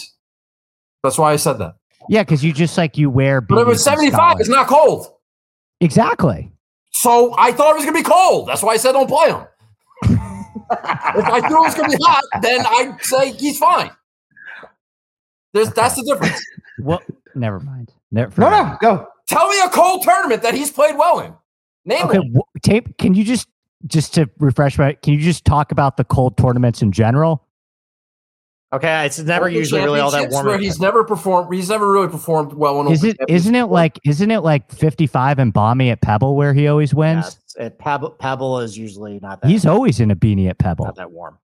That's 1.04 1.18
why 1.18 1.34
I 1.34 1.36
said 1.36 1.54
that. 1.60 1.76
Yeah, 2.08 2.24
because 2.24 2.44
you 2.44 2.54
just 2.54 2.78
like 2.78 2.98
you 2.98 3.10
wear. 3.10 3.42
But 3.42 3.58
it 3.60 3.68
was 3.68 3.84
75. 3.84 4.40
It's 4.40 4.50
not 4.50 4.68
cold. 4.68 5.08
exactly. 5.82 6.52
So 6.92 7.36
I 7.38 7.52
thought 7.52 7.72
it 7.72 7.76
was 7.76 7.86
going 7.86 7.96
to 7.96 8.04
be 8.04 8.10
cold. 8.10 8.48
That's 8.48 8.64
why 8.64 8.74
I 8.74 8.78
said 8.78 8.94
don't 8.94 9.08
play 9.08 9.30
him. 9.32 10.39
if 10.72 11.26
I 11.26 11.40
knew 11.48 11.58
it 11.58 11.62
was 11.62 11.76
going 11.76 11.90
to 11.92 11.98
be 11.98 12.04
hot, 12.04 12.24
then 12.42 12.66
I'd 12.66 12.98
say 13.02 13.32
he's 13.34 13.58
fine. 13.58 13.92
There's, 15.54 15.72
That's 15.72 15.96
the 15.96 16.04
difference. 16.04 16.40
Well, 16.80 17.02
never 17.36 17.60
mind. 17.60 17.92
Never. 18.12 18.40
No, 18.42 18.50
no, 18.50 18.78
go. 18.82 19.08
Tell 19.28 19.48
me 19.50 19.60
a 19.64 19.70
cold 19.70 20.04
tournament 20.04 20.42
that 20.44 20.54
he's 20.54 20.72
played 20.72 20.96
well 20.98 21.20
in. 21.20 21.34
Name 21.86 22.06
Okay, 22.08 22.18
it. 22.20 22.34
wh- 22.36 22.60
tape. 22.62 22.98
Can 22.98 23.14
you 23.16 23.24
just 23.24 23.48
just 23.88 24.14
to 24.16 24.30
refresh 24.40 24.78
my? 24.78 24.94
Can 24.94 25.14
you 25.14 25.20
just 25.20 25.46
talk 25.46 25.72
about 25.72 25.98
the 25.98 26.04
cold 26.04 26.38
tournaments 26.38 26.82
in 26.82 26.92
general? 26.92 27.46
Okay, 28.72 29.06
it's 29.08 29.18
never 29.18 29.46
Open 29.46 29.56
usually 29.56 29.82
really 29.82 30.00
all 30.00 30.12
that 30.12 30.30
warm. 30.30 30.46
Where 30.46 30.60
he's 30.60 30.80
never 30.80 31.04
performed. 31.04 31.52
He's 31.52 31.70
never 31.70 31.92
really 31.92 32.08
performed 32.08 32.54
well 32.54 32.80
in. 32.82 32.92
Is 32.92 33.04
it? 33.04 33.18
Isn't 33.28 33.56
it 33.56 33.66
like? 33.66 34.00
Isn't 34.06 34.30
it 34.30 34.42
like 34.42 34.72
55 34.72 35.40
and 35.40 35.52
Bomby 35.52 35.92
at 35.92 36.02
Pebble 36.02 36.36
where 36.36 36.54
he 36.54 36.68
always 36.68 36.94
wins? 36.94 37.28
it's- 37.28 37.56
it, 37.58 37.80
Pebble, 37.80 38.12
Pebble 38.12 38.60
is 38.60 38.78
usually 38.78 39.20
not 39.22 39.42
that. 39.42 39.48
He's 39.50 39.66
always 39.66 40.00
in 40.00 40.12
a 40.12 40.16
beanie 40.16 40.50
at 40.50 40.60
Pebble. 40.60 40.86
not 40.86 40.96
that 40.98 41.12
warm. 41.12 41.40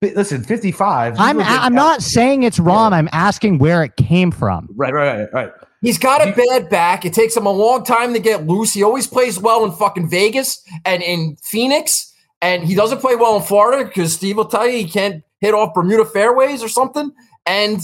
But 0.00 0.16
Listen, 0.16 0.42
55. 0.42 1.14
I'm 1.18 1.36
look 1.38 1.46
at- 1.46 1.62
I'm 1.62 1.74
not 1.74 2.02
saying 2.02 2.42
it's 2.42 2.58
wrong. 2.58 2.92
I'm 2.92 3.08
asking 3.12 3.58
where 3.58 3.84
it 3.84 3.94
came 3.96 4.32
from. 4.32 4.68
Right, 4.74 4.92
right, 4.92 5.20
right, 5.20 5.32
right. 5.32 5.52
He's 5.80 5.96
got 5.96 6.26
a 6.26 6.32
bad 6.32 6.68
back. 6.68 7.04
It 7.04 7.12
takes 7.14 7.36
him 7.36 7.46
a 7.46 7.50
long 7.52 7.84
time 7.84 8.12
to 8.12 8.18
get 8.18 8.46
loose. 8.46 8.72
He 8.74 8.82
always 8.82 9.06
plays 9.06 9.38
well 9.38 9.64
in 9.64 9.70
fucking 9.72 10.10
Vegas 10.10 10.60
and 10.84 11.02
in 11.02 11.36
Phoenix, 11.42 12.11
and 12.42 12.64
he 12.64 12.74
doesn't 12.74 12.98
play 12.98 13.14
well 13.14 13.36
in 13.36 13.42
Florida 13.42 13.84
because 13.84 14.12
Steve 14.12 14.36
will 14.36 14.44
tell 14.46 14.66
you 14.66 14.78
he 14.78 14.90
can't 14.90 15.22
hit 15.40 15.54
off 15.54 15.72
Bermuda 15.72 16.04
fairways 16.04 16.62
or 16.62 16.68
something. 16.68 17.12
And 17.46 17.80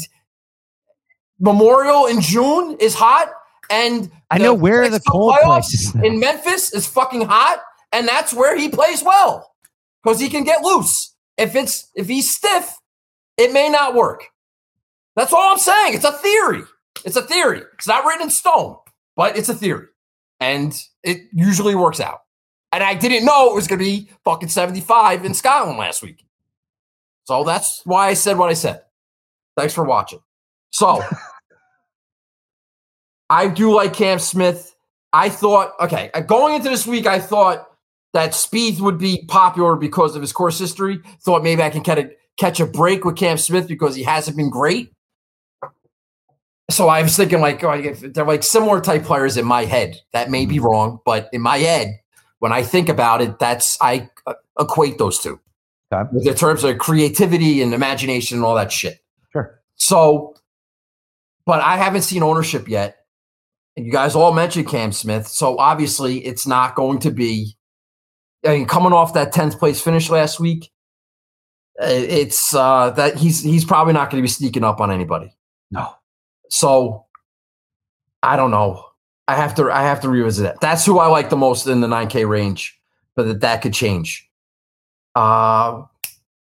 Memorial 1.38 2.06
in 2.06 2.20
June 2.20 2.76
is 2.80 2.94
hot, 2.94 3.30
and 3.70 4.10
I 4.30 4.38
know 4.38 4.52
where 4.54 4.82
are 4.82 4.88
the 4.90 5.00
cold 5.00 5.36
places. 5.44 5.94
in 6.02 6.18
Memphis 6.18 6.74
is 6.74 6.86
fucking 6.86 7.22
hot, 7.22 7.60
and 7.92 8.06
that's 8.08 8.34
where 8.34 8.56
he 8.56 8.68
plays 8.68 9.02
well 9.04 9.54
because 10.02 10.18
he 10.18 10.28
can 10.28 10.42
get 10.42 10.62
loose. 10.62 11.14
If 11.36 11.54
it's 11.54 11.88
if 11.94 12.08
he's 12.08 12.34
stiff, 12.34 12.76
it 13.36 13.52
may 13.52 13.68
not 13.68 13.94
work. 13.94 14.24
That's 15.14 15.32
all 15.32 15.52
I'm 15.52 15.58
saying. 15.58 15.94
It's 15.94 16.04
a 16.04 16.12
theory. 16.12 16.62
It's 17.04 17.16
a 17.16 17.22
theory. 17.22 17.62
It's 17.74 17.86
not 17.86 18.04
written 18.04 18.22
in 18.22 18.30
stone, 18.30 18.76
but 19.14 19.36
it's 19.36 19.48
a 19.48 19.54
theory, 19.54 19.86
and 20.40 20.76
it 21.04 21.18
usually 21.32 21.76
works 21.76 22.00
out. 22.00 22.20
And 22.72 22.82
I 22.82 22.94
didn't 22.94 23.24
know 23.24 23.50
it 23.50 23.54
was 23.54 23.66
going 23.66 23.78
to 23.78 23.84
be 23.84 24.10
fucking 24.24 24.48
75 24.48 25.24
in 25.24 25.34
Scotland 25.34 25.78
last 25.78 26.02
week. 26.02 26.24
So 27.24 27.44
that's 27.44 27.82
why 27.84 28.08
I 28.08 28.14
said 28.14 28.38
what 28.38 28.50
I 28.50 28.54
said. 28.54 28.82
Thanks 29.56 29.74
for 29.74 29.84
watching. 29.84 30.20
So 30.70 31.02
I 33.30 33.48
do 33.48 33.74
like 33.74 33.94
Cam 33.94 34.18
Smith. 34.18 34.74
I 35.12 35.28
thought, 35.28 35.72
okay, 35.80 36.10
uh, 36.14 36.20
going 36.20 36.54
into 36.54 36.68
this 36.68 36.86
week, 36.86 37.06
I 37.06 37.18
thought 37.18 37.66
that 38.12 38.30
Spieth 38.30 38.80
would 38.80 38.98
be 38.98 39.24
popular 39.28 39.76
because 39.76 40.14
of 40.16 40.22
his 40.22 40.32
course 40.32 40.58
history. 40.58 41.00
Thought 41.22 41.42
maybe 41.42 41.62
I 41.62 41.70
can 41.70 41.82
catch 41.82 41.98
a, 41.98 42.10
catch 42.38 42.60
a 42.60 42.66
break 42.66 43.04
with 43.04 43.16
Cam 43.16 43.38
Smith 43.38 43.68
because 43.68 43.94
he 43.94 44.02
hasn't 44.02 44.36
been 44.36 44.50
great. 44.50 44.92
So 46.70 46.88
I 46.88 47.02
was 47.02 47.16
thinking, 47.16 47.40
like, 47.40 47.64
oh, 47.64 47.80
they're 47.80 48.26
like 48.26 48.42
similar 48.42 48.80
type 48.80 49.04
players 49.04 49.38
in 49.38 49.46
my 49.46 49.64
head. 49.64 49.96
That 50.12 50.30
may 50.30 50.44
be 50.44 50.60
wrong, 50.60 51.00
but 51.04 51.30
in 51.32 51.40
my 51.40 51.58
head, 51.58 51.98
when 52.38 52.52
I 52.52 52.62
think 52.62 52.88
about 52.88 53.20
it, 53.20 53.38
that's 53.38 53.76
I 53.80 54.10
uh, 54.26 54.34
equate 54.58 54.98
those 54.98 55.18
two 55.18 55.40
Okay. 55.92 56.28
in 56.28 56.34
terms 56.34 56.64
of 56.64 56.78
creativity 56.78 57.62
and 57.62 57.72
imagination 57.72 58.38
and 58.38 58.44
all 58.44 58.54
that 58.56 58.70
shit. 58.70 58.98
Sure. 59.32 59.58
So, 59.76 60.34
but 61.46 61.62
I 61.62 61.76
haven't 61.78 62.02
seen 62.02 62.22
ownership 62.22 62.68
yet. 62.68 62.96
And 63.76 63.86
you 63.86 63.92
guys 63.92 64.14
all 64.14 64.32
mentioned 64.32 64.68
Cam 64.68 64.92
Smith. 64.92 65.26
So 65.28 65.56
obviously 65.58 66.18
it's 66.26 66.46
not 66.46 66.74
going 66.74 66.98
to 67.00 67.10
be, 67.10 67.56
I 68.44 68.48
mean, 68.58 68.66
coming 68.66 68.92
off 68.92 69.14
that 69.14 69.32
10th 69.32 69.58
place 69.58 69.80
finish 69.80 70.10
last 70.10 70.38
week, 70.40 70.70
uh, 71.80 71.86
it's 71.86 72.54
uh, 72.54 72.90
that 72.90 73.16
he's, 73.16 73.42
he's 73.42 73.64
probably 73.64 73.92
not 73.94 74.10
going 74.10 74.20
to 74.20 74.24
be 74.26 74.28
sneaking 74.30 74.64
up 74.64 74.80
on 74.80 74.90
anybody. 74.90 75.32
No. 75.70 75.94
So 76.50 77.06
I 78.22 78.36
don't 78.36 78.50
know. 78.50 78.84
I 79.28 79.36
have 79.36 79.54
to, 79.56 79.70
I 79.70 79.82
have 79.82 80.00
to 80.00 80.08
revisit 80.08 80.44
that. 80.44 80.60
That's 80.60 80.84
who 80.84 80.98
I 80.98 81.06
like 81.06 81.30
the 81.30 81.36
most 81.36 81.66
in 81.66 81.80
the 81.80 81.86
9K 81.86 82.28
range, 82.28 82.80
but 83.14 83.24
that, 83.24 83.40
that 83.42 83.62
could 83.62 83.74
change. 83.74 84.28
Uh, 85.14 85.82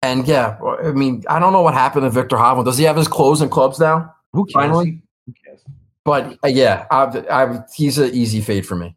and 0.02 0.28
yeah, 0.28 0.58
I 0.82 0.92
mean, 0.92 1.24
I 1.28 1.38
don't 1.38 1.52
know 1.52 1.62
what 1.62 1.74
happened 1.74 2.04
to 2.04 2.10
Victor 2.10 2.36
Hovland. 2.36 2.66
Does 2.66 2.78
he 2.78 2.84
have 2.84 2.96
his 2.96 3.08
clothes 3.08 3.40
and 3.40 3.50
clubs 3.50 3.80
now? 3.80 4.14
Who 4.32 4.44
cares? 4.44 4.66
Finally? 4.66 5.02
Who 5.26 5.34
cares? 5.44 5.60
But 6.04 6.38
uh, 6.44 6.48
yeah, 6.48 6.86
I, 6.90 7.04
I, 7.30 7.60
he's 7.74 7.98
an 7.98 8.14
easy 8.14 8.40
fade 8.40 8.66
for 8.66 8.76
me. 8.76 8.94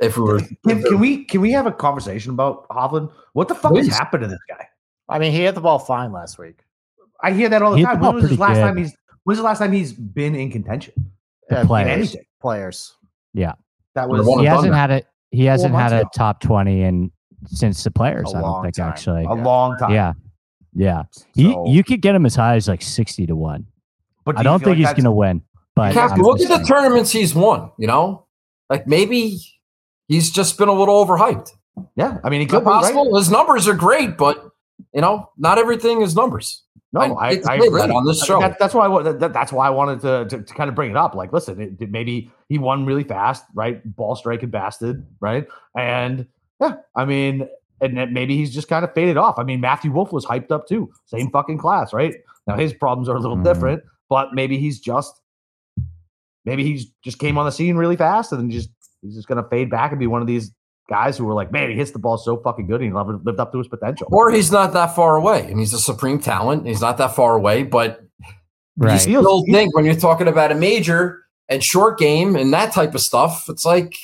If 0.00 0.16
we 0.16 0.24
were, 0.24 0.40
Can, 0.66 0.82
can 0.82 0.98
we 0.98 1.24
can 1.24 1.40
we 1.40 1.52
have 1.52 1.66
a 1.66 1.72
conversation 1.72 2.32
about 2.32 2.66
Hovland? 2.68 3.12
What 3.34 3.46
the 3.48 3.54
fuck 3.54 3.72
Please. 3.72 3.86
has 3.86 3.96
happened 3.96 4.22
to 4.22 4.28
this 4.28 4.40
guy? 4.48 4.66
I 5.08 5.18
mean, 5.18 5.30
he 5.30 5.42
hit 5.42 5.54
the 5.54 5.60
ball 5.60 5.78
fine 5.78 6.10
last 6.10 6.38
week. 6.38 6.64
I 7.20 7.32
hear 7.32 7.48
that 7.48 7.62
all 7.62 7.72
the 7.72 7.78
He 7.78 7.84
time. 7.84 8.00
When 8.00 8.14
was 8.16 8.30
the 8.30 8.36
last 8.36 8.54
good. 8.56 8.60
time 8.62 8.76
he's 8.76 8.96
when's 9.24 9.38
the 9.38 9.44
last 9.44 9.58
time 9.58 9.70
he's 9.70 9.92
been 9.92 10.34
in 10.34 10.50
contention? 10.50 11.11
The 11.48 11.56
Yeah, 11.56 11.64
players. 11.64 11.90
Anything. 11.90 12.24
Players. 12.40 12.94
That 13.94 14.08
was 14.08 14.26
one 14.26 14.40
He 14.40 14.46
hasn't 14.46 14.74
had 14.74 14.90
it. 14.90 15.06
He 15.30 15.44
hasn't 15.44 15.74
had 15.74 15.92
a 15.92 16.00
ago. 16.00 16.08
top 16.14 16.40
20 16.40 16.82
in 16.82 17.10
since 17.46 17.82
the 17.84 17.90
players. 17.90 18.32
A 18.32 18.38
I 18.38 18.40
don't 18.40 18.62
think 18.62 18.74
time. 18.76 18.88
actually. 18.90 19.24
a 19.24 19.34
long 19.34 19.76
time. 19.78 19.92
Yeah, 19.92 20.12
yeah. 20.74 21.02
He, 21.34 21.52
So- 21.52 21.66
you 21.66 21.84
could 21.84 22.00
get 22.00 22.14
him 22.14 22.24
as 22.26 22.34
high 22.34 22.56
as 22.56 22.68
like 22.68 22.80
60 22.82 23.26
to 23.26 23.36
one. 23.36 23.66
but 24.24 24.36
do 24.36 24.40
I 24.40 24.42
don't 24.44 24.60
think 24.60 24.78
like 24.78 24.86
he's 24.86 24.92
gonna 24.94 25.12
win. 25.14 25.42
But 25.74 25.92
Cap, 25.94 26.16
look 26.18 26.40
at 26.40 26.48
the 26.48 26.64
tournaments 26.66 27.10
he's 27.10 27.34
won. 27.34 27.70
You 27.78 27.86
know, 27.86 28.26
like 28.70 28.86
maybe 28.86 29.38
he's 30.08 30.30
just 30.30 30.56
been 30.58 30.68
a 30.68 30.72
little 30.72 31.04
overhyped. 31.04 31.50
Yeah, 31.96 32.18
I 32.22 32.28
mean, 32.30 32.40
he 32.40 32.46
Is 32.46 32.52
that 32.52 32.58
could 32.58 32.64
be 32.64 32.70
right. 32.70 32.80
possible? 32.82 33.16
His 33.16 33.30
numbers 33.30 33.66
are 33.68 33.74
great, 33.74 34.16
but 34.18 34.42
you 34.94 35.00
know, 35.00 35.30
not 35.38 35.58
everything 35.58 36.02
is 36.02 36.14
numbers. 36.14 36.62
No, 36.94 37.00
I- 37.00 37.30
I, 37.30 37.40
I 37.48 37.54
agree 37.56 37.70
that 37.80 37.90
on 37.90 38.04
this 38.04 38.22
show. 38.24 38.38
That, 38.38 38.58
that's 38.58 38.74
why 38.74 38.86
I, 38.86 39.12
that, 39.12 39.32
that's 39.32 39.50
why 39.52 39.66
I 39.66 39.70
wanted 39.70 40.00
to, 40.02 40.26
to, 40.36 40.42
to 40.44 40.54
kind 40.54 40.68
of 40.68 40.74
bring 40.74 40.90
it 40.90 40.96
up. 40.96 41.14
Like, 41.14 41.32
listen, 41.32 41.60
it, 41.60 41.72
it- 41.80 41.90
maybe 41.90 42.30
he 42.48 42.58
won 42.58 42.84
really 42.84 43.04
fast, 43.04 43.44
right? 43.54 43.80
Ball 43.96 44.14
striking 44.14 44.50
bastard, 44.50 45.06
right? 45.20 45.46
And 45.76 46.26
yeah, 46.60 46.76
I 46.94 47.04
mean, 47.06 47.48
and 47.80 48.12
maybe 48.12 48.36
he's 48.36 48.52
just 48.54 48.68
kind 48.68 48.84
of 48.84 48.92
faded 48.94 49.16
off. 49.16 49.38
I 49.38 49.42
mean, 49.42 49.60
Matthew 49.60 49.90
Wolff 49.90 50.12
was 50.12 50.24
hyped 50.26 50.50
up 50.52 50.68
too, 50.68 50.92
same 51.06 51.30
fucking 51.30 51.58
class, 51.58 51.92
right? 51.92 52.14
Now 52.46 52.56
his 52.56 52.72
problems 52.74 53.08
are 53.08 53.16
a 53.16 53.20
little 53.20 53.36
Mhm. 53.36 53.44
different, 53.44 53.82
but 54.08 54.34
maybe 54.34 54.58
he's 54.58 54.78
just 54.78 55.18
maybe 56.44 56.64
he's 56.64 56.86
just 57.04 57.18
came 57.18 57.38
on 57.38 57.46
the 57.46 57.52
scene 57.52 57.76
really 57.76 57.96
fast 57.96 58.32
and 58.32 58.40
then 58.40 58.50
just 58.50 58.68
he's 59.00 59.14
just 59.14 59.28
gonna 59.28 59.46
fade 59.48 59.70
back 59.70 59.92
and 59.92 59.98
be 60.00 60.06
one 60.06 60.20
of 60.20 60.26
these 60.26 60.52
guys 60.92 61.16
who 61.16 61.24
were 61.24 61.32
like, 61.32 61.50
man, 61.50 61.70
he 61.70 61.76
hits 61.76 61.92
the 61.92 61.98
ball 61.98 62.18
so 62.18 62.36
fucking 62.36 62.66
good 62.66 62.82
and 62.82 62.90
he 62.90 62.94
lived, 62.94 63.24
lived 63.24 63.40
up 63.40 63.50
to 63.52 63.58
his 63.58 63.68
potential. 63.68 64.06
Or 64.10 64.30
he's 64.30 64.52
not 64.52 64.74
that 64.74 64.94
far 64.94 65.16
away, 65.16 65.50
and 65.50 65.58
he's 65.58 65.72
a 65.72 65.78
supreme 65.78 66.20
talent. 66.20 66.66
He's 66.66 66.82
not 66.82 66.98
that 66.98 67.16
far 67.16 67.34
away, 67.34 67.62
but 67.62 68.02
you 68.80 68.98
still 68.98 69.44
think 69.50 69.74
when 69.74 69.86
you're 69.86 69.94
talking 69.94 70.28
about 70.28 70.52
a 70.52 70.54
major 70.54 71.24
and 71.48 71.64
short 71.64 71.98
game 71.98 72.36
and 72.36 72.52
that 72.52 72.72
type 72.72 72.94
of 72.94 73.00
stuff, 73.00 73.48
it's 73.48 73.64
like, 73.64 73.94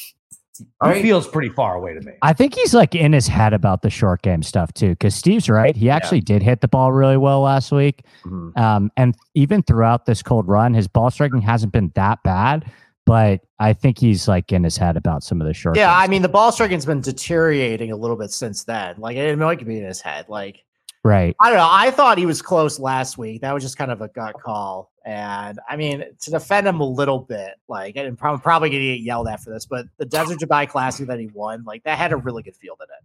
he 0.58 0.64
right, 0.82 1.02
feels 1.02 1.28
pretty 1.28 1.50
far 1.50 1.76
away 1.76 1.94
to 1.94 2.00
me. 2.00 2.12
I 2.22 2.32
think 2.32 2.54
he's 2.54 2.74
like 2.74 2.94
in 2.94 3.12
his 3.12 3.28
head 3.28 3.52
about 3.52 3.82
the 3.82 3.90
short 3.90 4.22
game 4.22 4.42
stuff 4.42 4.72
too. 4.72 4.90
Because 4.90 5.14
Steve's 5.14 5.48
right. 5.48 5.76
He 5.76 5.88
actually 5.88 6.20
did 6.20 6.42
hit 6.42 6.62
the 6.62 6.68
ball 6.68 6.90
really 6.90 7.16
well 7.16 7.42
last 7.42 7.70
week. 7.70 8.02
Mhm. 8.24 8.58
Um, 8.58 8.90
and 8.96 9.16
even 9.34 9.62
throughout 9.62 10.06
this 10.06 10.20
cold 10.20 10.48
run, 10.48 10.74
his 10.74 10.88
ball 10.88 11.10
striking 11.10 11.42
hasn't 11.42 11.72
been 11.72 11.92
that 11.94 12.22
bad. 12.24 12.64
But 13.08 13.40
I 13.58 13.72
think 13.72 13.98
he's 13.98 14.28
like 14.28 14.52
in 14.52 14.62
his 14.62 14.76
head 14.76 14.98
about 14.98 15.22
some 15.22 15.40
of 15.40 15.46
the 15.46 15.54
short. 15.54 15.78
Yeah, 15.78 15.96
I 15.96 16.06
mean, 16.08 16.20
the 16.20 16.28
ball 16.28 16.52
striking's 16.52 16.84
been 16.84 17.00
deteriorating 17.00 17.90
a 17.90 17.96
little 17.96 18.16
bit 18.16 18.30
since 18.30 18.64
then. 18.64 18.96
Like, 18.98 19.16
it 19.16 19.38
might 19.38 19.64
be 19.66 19.78
in 19.78 19.86
his 19.86 20.02
head. 20.02 20.26
Like, 20.28 20.62
right. 21.04 21.34
I 21.40 21.48
don't 21.48 21.58
know. 21.58 21.68
I 21.70 21.90
thought 21.90 22.18
he 22.18 22.26
was 22.26 22.42
close 22.42 22.78
last 22.78 23.16
week. 23.16 23.40
That 23.40 23.54
was 23.54 23.62
just 23.62 23.78
kind 23.78 23.90
of 23.90 24.02
a 24.02 24.08
gut 24.08 24.34
call. 24.38 24.92
And 25.06 25.58
I 25.66 25.76
mean, 25.76 26.04
to 26.20 26.30
defend 26.30 26.68
him 26.68 26.80
a 26.80 26.84
little 26.84 27.20
bit, 27.20 27.54
like, 27.66 27.96
and 27.96 28.06
I'm 28.06 28.40
probably 28.40 28.68
going 28.68 28.82
to 28.82 28.96
get 28.96 29.00
yelled 29.00 29.26
at 29.26 29.42
for 29.42 29.48
this, 29.48 29.64
but 29.64 29.86
the 29.96 30.04
Desert 30.04 30.38
Dubai 30.42 30.68
Classic 30.68 31.06
that 31.06 31.18
he 31.18 31.28
won, 31.28 31.64
like, 31.64 31.84
that 31.84 31.96
had 31.96 32.12
a 32.12 32.16
really 32.18 32.42
good 32.42 32.56
field 32.56 32.78
in 32.80 32.84
it. 32.84 33.04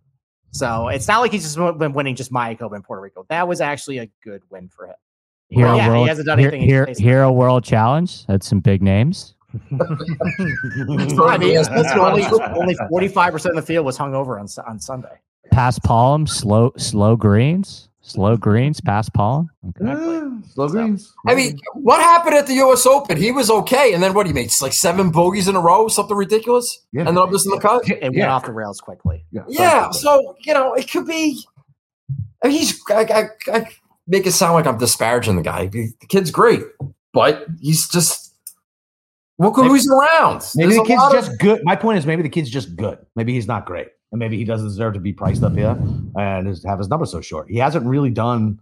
So 0.51 0.89
it's 0.89 1.07
not 1.07 1.21
like 1.21 1.31
he's 1.31 1.43
just 1.43 1.79
been 1.79 1.93
winning 1.93 2.15
just 2.15 2.31
Mayakoba 2.31 2.75
in 2.75 2.83
Puerto 2.83 3.01
Rico. 3.01 3.25
That 3.29 3.47
was 3.47 3.61
actually 3.61 3.99
a 3.99 4.09
good 4.21 4.41
win 4.49 4.67
for 4.67 4.87
him. 4.87 4.95
Hero 5.49 5.75
yeah, 5.75 5.83
he 5.83 5.89
World, 5.89 6.07
hasn't 6.09 6.27
done 6.27 6.39
anything 6.39 6.61
Hero. 6.61 6.93
Hero 6.93 7.31
World 7.31 7.63
Challenge. 7.63 8.25
That's 8.27 8.47
some 8.47 8.59
big 8.59 8.81
names. 8.81 9.35
I 9.53 11.37
mean, 11.37 11.57
it's 11.57 11.69
listen, 11.69 11.99
only 11.99 12.25
only 12.25 12.75
45% 12.75 13.45
of 13.45 13.55
the 13.55 13.61
field 13.61 13.85
was 13.85 13.97
hung 13.97 14.15
over 14.15 14.39
on, 14.39 14.47
on 14.67 14.79
Sunday. 14.79 15.19
Paspalum, 15.51 16.27
slow 16.27 16.73
slow 16.77 17.15
greens. 17.15 17.89
Slow 18.05 18.35
greens, 18.35 18.81
paspalum. 18.81 19.47
Exactly. 19.65 20.19
slow 20.53 20.67
greens. 20.67 21.13
I 21.25 21.35
mean, 21.35 21.57
what 21.73 22.01
happened 22.01 22.35
at 22.35 22.47
the 22.47 22.55
U.S. 22.55 22.85
Open? 22.85 23.15
He 23.15 23.31
was 23.31 23.49
okay, 23.49 23.93
and 23.93 24.03
then 24.03 24.13
what? 24.13 24.27
He 24.27 24.33
made 24.33 24.47
It's 24.47 24.61
like 24.61 24.73
seven 24.73 25.09
bogeys 25.09 25.47
in 25.47 25.55
a 25.55 25.61
row, 25.61 25.87
something 25.87 26.17
ridiculous, 26.17 26.85
yeah. 26.91 27.07
and 27.07 27.15
then 27.15 27.23
I'm 27.23 27.31
just 27.31 27.45
in 27.45 27.51
the 27.51 27.61
cut. 27.61 27.87
It 27.89 28.01
went 28.01 28.15
yeah. 28.15 28.33
off 28.33 28.45
the 28.45 28.51
rails 28.51 28.81
quickly. 28.81 29.25
Yeah. 29.31 29.43
yeah 29.47 29.89
so 29.91 30.35
you 30.45 30.53
know, 30.53 30.73
it 30.73 30.91
could 30.91 31.07
be. 31.07 31.41
I 32.43 32.49
mean, 32.49 32.57
he's. 32.57 32.77
I, 32.89 33.03
I, 33.03 33.57
I 33.57 33.69
make 34.05 34.27
it 34.27 34.33
sound 34.33 34.55
like 34.55 34.67
I'm 34.67 34.77
disparaging 34.77 35.37
the 35.37 35.41
guy. 35.41 35.67
The 35.67 35.93
kid's 36.09 36.29
great, 36.29 36.61
but 37.13 37.45
he's 37.61 37.87
just. 37.87 38.22
Look 39.43 39.55
who's 39.57 39.87
around. 39.87 40.43
Maybe 40.55 40.69
There's 40.69 40.81
the 40.81 40.87
kid's 40.87 41.11
just 41.11 41.31
of, 41.31 41.39
good. 41.39 41.61
My 41.63 41.75
point 41.75 41.97
is, 41.97 42.05
maybe 42.05 42.23
the 42.23 42.29
kid's 42.29 42.49
just 42.49 42.75
good. 42.75 42.97
Maybe 43.15 43.33
he's 43.33 43.47
not 43.47 43.65
great 43.65 43.87
and 44.13 44.19
maybe 44.19 44.37
he 44.37 44.45
doesn't 44.45 44.67
deserve 44.67 44.93
to 44.93 44.99
be 44.99 45.11
priced 45.11 45.43
up 45.43 45.53
here 45.53 45.75
and 46.15 46.47
have 46.65 46.77
his 46.77 46.87
number 46.87 47.05
so 47.05 47.19
short. 47.19 47.49
He 47.49 47.57
hasn't 47.57 47.83
really 47.85 48.11
done 48.11 48.59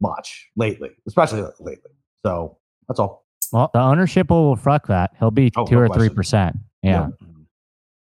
much 0.00 0.48
lately, 0.56 0.90
especially 1.06 1.42
lately. 1.60 1.92
So 2.24 2.58
that's 2.88 2.98
all. 2.98 3.24
Well, 3.52 3.70
the 3.72 3.80
ownership 3.80 4.28
will 4.28 4.56
fuck 4.56 4.88
that. 4.88 5.12
He'll 5.20 5.30
be 5.30 5.52
oh, 5.56 5.64
two 5.64 5.76
no 5.76 5.82
or 5.82 5.88
three 5.88 6.08
percent. 6.08 6.56
Yeah. 6.82 6.90
yeah. 6.90 7.26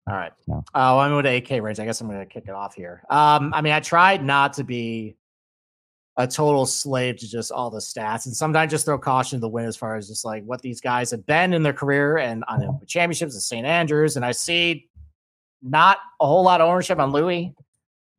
All 0.06 0.14
right. 0.14 0.32
Yeah. 0.46 0.60
Oh, 0.74 0.98
I'm 0.98 1.12
going 1.12 1.24
to 1.24 1.36
AK 1.36 1.62
range. 1.62 1.80
I 1.80 1.86
guess 1.86 2.02
I'm 2.02 2.08
going 2.08 2.20
to 2.20 2.26
kick 2.26 2.44
it 2.46 2.52
off 2.52 2.74
here. 2.74 3.02
Um, 3.08 3.54
I 3.54 3.62
mean, 3.62 3.72
I 3.72 3.80
tried 3.80 4.22
not 4.22 4.52
to 4.54 4.64
be 4.64 5.16
a 6.18 6.26
total 6.26 6.66
slave 6.66 7.16
to 7.16 7.28
just 7.28 7.50
all 7.50 7.70
the 7.70 7.78
stats, 7.78 8.26
and 8.26 8.36
sometimes 8.36 8.70
just 8.70 8.84
throw 8.84 8.98
caution 8.98 9.38
to 9.38 9.40
the 9.40 9.48
wind 9.48 9.66
as 9.66 9.76
far 9.76 9.96
as 9.96 10.08
just 10.08 10.24
like 10.24 10.44
what 10.44 10.60
these 10.60 10.80
guys 10.80 11.10
have 11.10 11.24
been 11.26 11.52
in 11.52 11.62
their 11.62 11.72
career 11.72 12.18
and 12.18 12.44
on 12.48 12.60
the 12.60 12.86
championships 12.86 13.34
at 13.34 13.42
St. 13.42 13.66
Andrews. 13.66 14.16
And 14.16 14.24
I 14.24 14.32
see 14.32 14.88
not 15.62 15.98
a 16.20 16.26
whole 16.26 16.42
lot 16.42 16.60
of 16.60 16.68
ownership 16.68 16.98
on 16.98 17.12
Louis. 17.12 17.54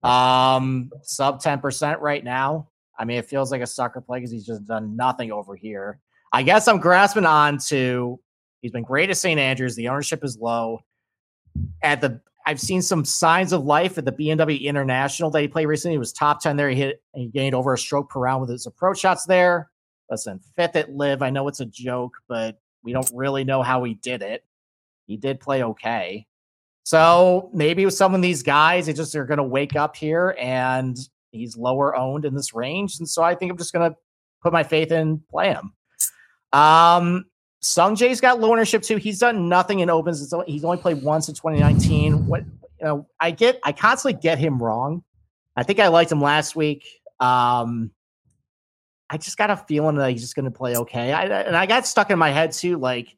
Um, 0.02 0.91
sub 1.02 1.41
10% 1.41 2.02
right 2.02 2.24
now. 2.24 2.70
I 2.98 3.06
mean, 3.06 3.18
it 3.18 3.26
feels 3.26 3.52
like 3.52 3.62
a 3.62 3.68
sucker 3.68 4.02
play 4.02 4.20
because 4.20 4.32
he's 4.32 4.46
just 4.46 4.66
done 4.66 4.96
nothing 4.96 5.32
over 5.32 5.56
here. 5.56 6.00
I 6.32 6.44
guess 6.44 6.68
I'm 6.68 6.80
grasping 6.80 7.26
on 7.26 7.58
to 7.68 8.20
he's 8.62 8.72
been 8.72 8.84
great 8.84 9.10
at 9.10 9.18
St. 9.18 9.39
Andrews. 9.39 9.76
The 9.76 9.89
ownership 9.89 10.24
is 10.24 10.38
low. 10.38 10.80
At 11.84 12.02
the 12.02 12.22
I've 12.46 12.60
seen 12.60 12.82
some 12.82 13.06
signs 13.06 13.54
of 13.54 13.64
life 13.64 13.98
at 13.98 14.06
the 14.06 14.12
BMW 14.12 14.62
International 14.62 15.30
that 15.32 15.41
he 15.41 15.48
played 15.48 15.66
recently. 15.66 15.96
He 15.96 16.00
was 16.00 16.12
top 16.12 16.41
10 16.41 16.58
there. 16.58 16.70
He 16.70 16.76
hit 16.76 17.02
and 17.14 17.24
he 17.24 17.30
gained 17.30 17.56
over 17.56 17.74
a 17.74 17.78
stroke 17.78 18.10
per 18.10 18.20
round 18.20 18.41
with 18.41 18.50
his 18.50 18.66
approach 18.66 19.00
shots 19.00 19.26
there. 19.26 19.70
Listen, 20.10 20.39
fifth 20.56 20.76
at 20.76 20.94
LIV. 20.94 21.22
I 21.22 21.30
know 21.30 21.48
it's 21.48 21.62
a 21.62 21.66
joke, 21.66 22.14
but 22.28 22.60
we 22.84 22.91
don't 22.91 23.10
really 23.14 23.44
know 23.44 23.62
how 23.62 23.84
he 23.84 23.94
did 23.96 24.22
it. 24.22 24.44
He 25.08 25.18
did 25.18 25.39
play 25.39 25.64
okay. 25.64 26.28
So 26.84 27.50
maybe 27.54 27.86
with 27.86 27.94
some 27.94 28.14
of 28.14 28.22
these 28.22 28.44
guys, 28.44 28.86
they 28.86 28.94
just 28.94 29.16
are 29.16 29.26
going 29.26 29.38
to 29.38 29.44
wake 29.44 29.76
up 29.76 29.96
here 29.96 30.36
and 30.39 30.98
he's 31.32 31.56
lower 31.56 31.96
owned 31.96 32.26
in 32.26 32.36
this 32.36 32.54
range. 32.54 33.00
And 33.00 33.08
so 33.08 33.24
I 33.24 33.36
think 33.36 33.52
I'm 33.52 33.58
just 33.58 33.74
going 33.74 33.89
to 33.89 33.98
put 34.41 34.52
my 34.52 34.64
faith 34.64 34.91
in 34.91 35.24
play 35.32 35.54
him. 35.54 35.74
Um, 36.52 37.26
Sungjae's 37.64 38.22
got 38.22 38.39
low 38.39 38.51
ownership 38.51 38.84
too. 38.84 38.97
He's 38.97 39.20
done 39.20 39.47
nothing 39.47 39.80
in 39.80 39.89
opens. 39.89 40.20
He's 40.45 40.64
only 40.64 40.78
played 40.78 41.01
once 41.01 41.30
in 41.30 41.36
2019. 41.36 42.28
What 42.28 42.43
you 42.80 42.86
know, 42.86 43.07
I 43.20 43.32
get, 43.32 43.59
I 43.64 43.72
constantly 43.72 44.20
get 44.22 44.38
him 44.38 44.61
wrong. 44.61 45.03
I 45.55 45.64
think 45.64 45.80
I 45.80 45.88
liked 45.88 46.11
him 46.11 46.22
last 46.22 46.55
week. 46.55 46.86
Um, 47.20 47.91
I 49.09 49.18
just 49.18 49.38
got 49.38 49.49
a 49.49 49.57
feeling 49.57 49.95
that 49.95 50.11
he's 50.11 50.22
just 50.22 50.36
going 50.36 50.45
to 50.45 50.51
play 50.51 50.76
okay. 50.76 51.14
I, 51.14 51.26
and 51.26 51.55
I 51.55 51.66
got 51.66 51.88
stuck 51.88 52.11
in 52.11 52.20
my 52.20 52.32
head 52.32 52.51
too, 52.51 52.78
like 52.78 53.16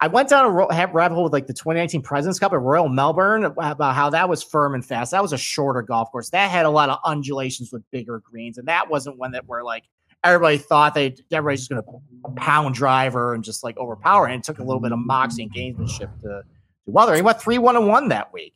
I 0.00 0.06
went 0.08 0.28
down 0.28 0.46
a 0.46 0.50
rabbit 0.50 1.14
hole 1.14 1.24
with 1.24 1.32
like 1.32 1.46
the 1.46 1.52
2019 1.52 2.02
Presidents 2.02 2.38
Cup 2.38 2.52
at 2.52 2.60
Royal 2.60 2.88
Melbourne 2.88 3.44
about 3.44 3.94
how 3.94 4.10
that 4.10 4.28
was 4.28 4.42
firm 4.42 4.74
and 4.74 4.84
fast. 4.84 5.12
That 5.12 5.22
was 5.22 5.32
a 5.32 5.38
shorter 5.38 5.82
golf 5.82 6.10
course. 6.10 6.30
That 6.30 6.50
had 6.50 6.66
a 6.66 6.70
lot 6.70 6.90
of 6.90 6.98
undulations 7.04 7.72
with 7.72 7.82
bigger 7.90 8.20
greens, 8.20 8.58
and 8.58 8.68
that 8.68 8.90
wasn't 8.90 9.18
one 9.18 9.32
that 9.32 9.46
were 9.46 9.62
like 9.62 9.84
everybody 10.24 10.58
thought 10.58 10.94
they 10.94 11.14
everybody's 11.30 11.60
just 11.60 11.70
going 11.70 11.82
to 11.82 12.40
pound 12.40 12.74
driver 12.74 13.34
and 13.34 13.44
just 13.44 13.62
like 13.62 13.76
overpower. 13.76 14.26
And 14.26 14.40
it 14.40 14.44
took 14.44 14.58
a 14.58 14.64
little 14.64 14.80
bit 14.80 14.92
of 14.92 14.98
moxie 14.98 15.44
and 15.44 15.54
gamesmanship 15.54 16.20
to 16.22 16.42
to 16.84 16.90
weather. 16.90 17.14
He 17.14 17.22
went 17.22 17.40
three 17.40 17.58
one 17.58 17.76
and 17.76 17.86
one 17.86 18.08
that 18.08 18.32
week, 18.32 18.54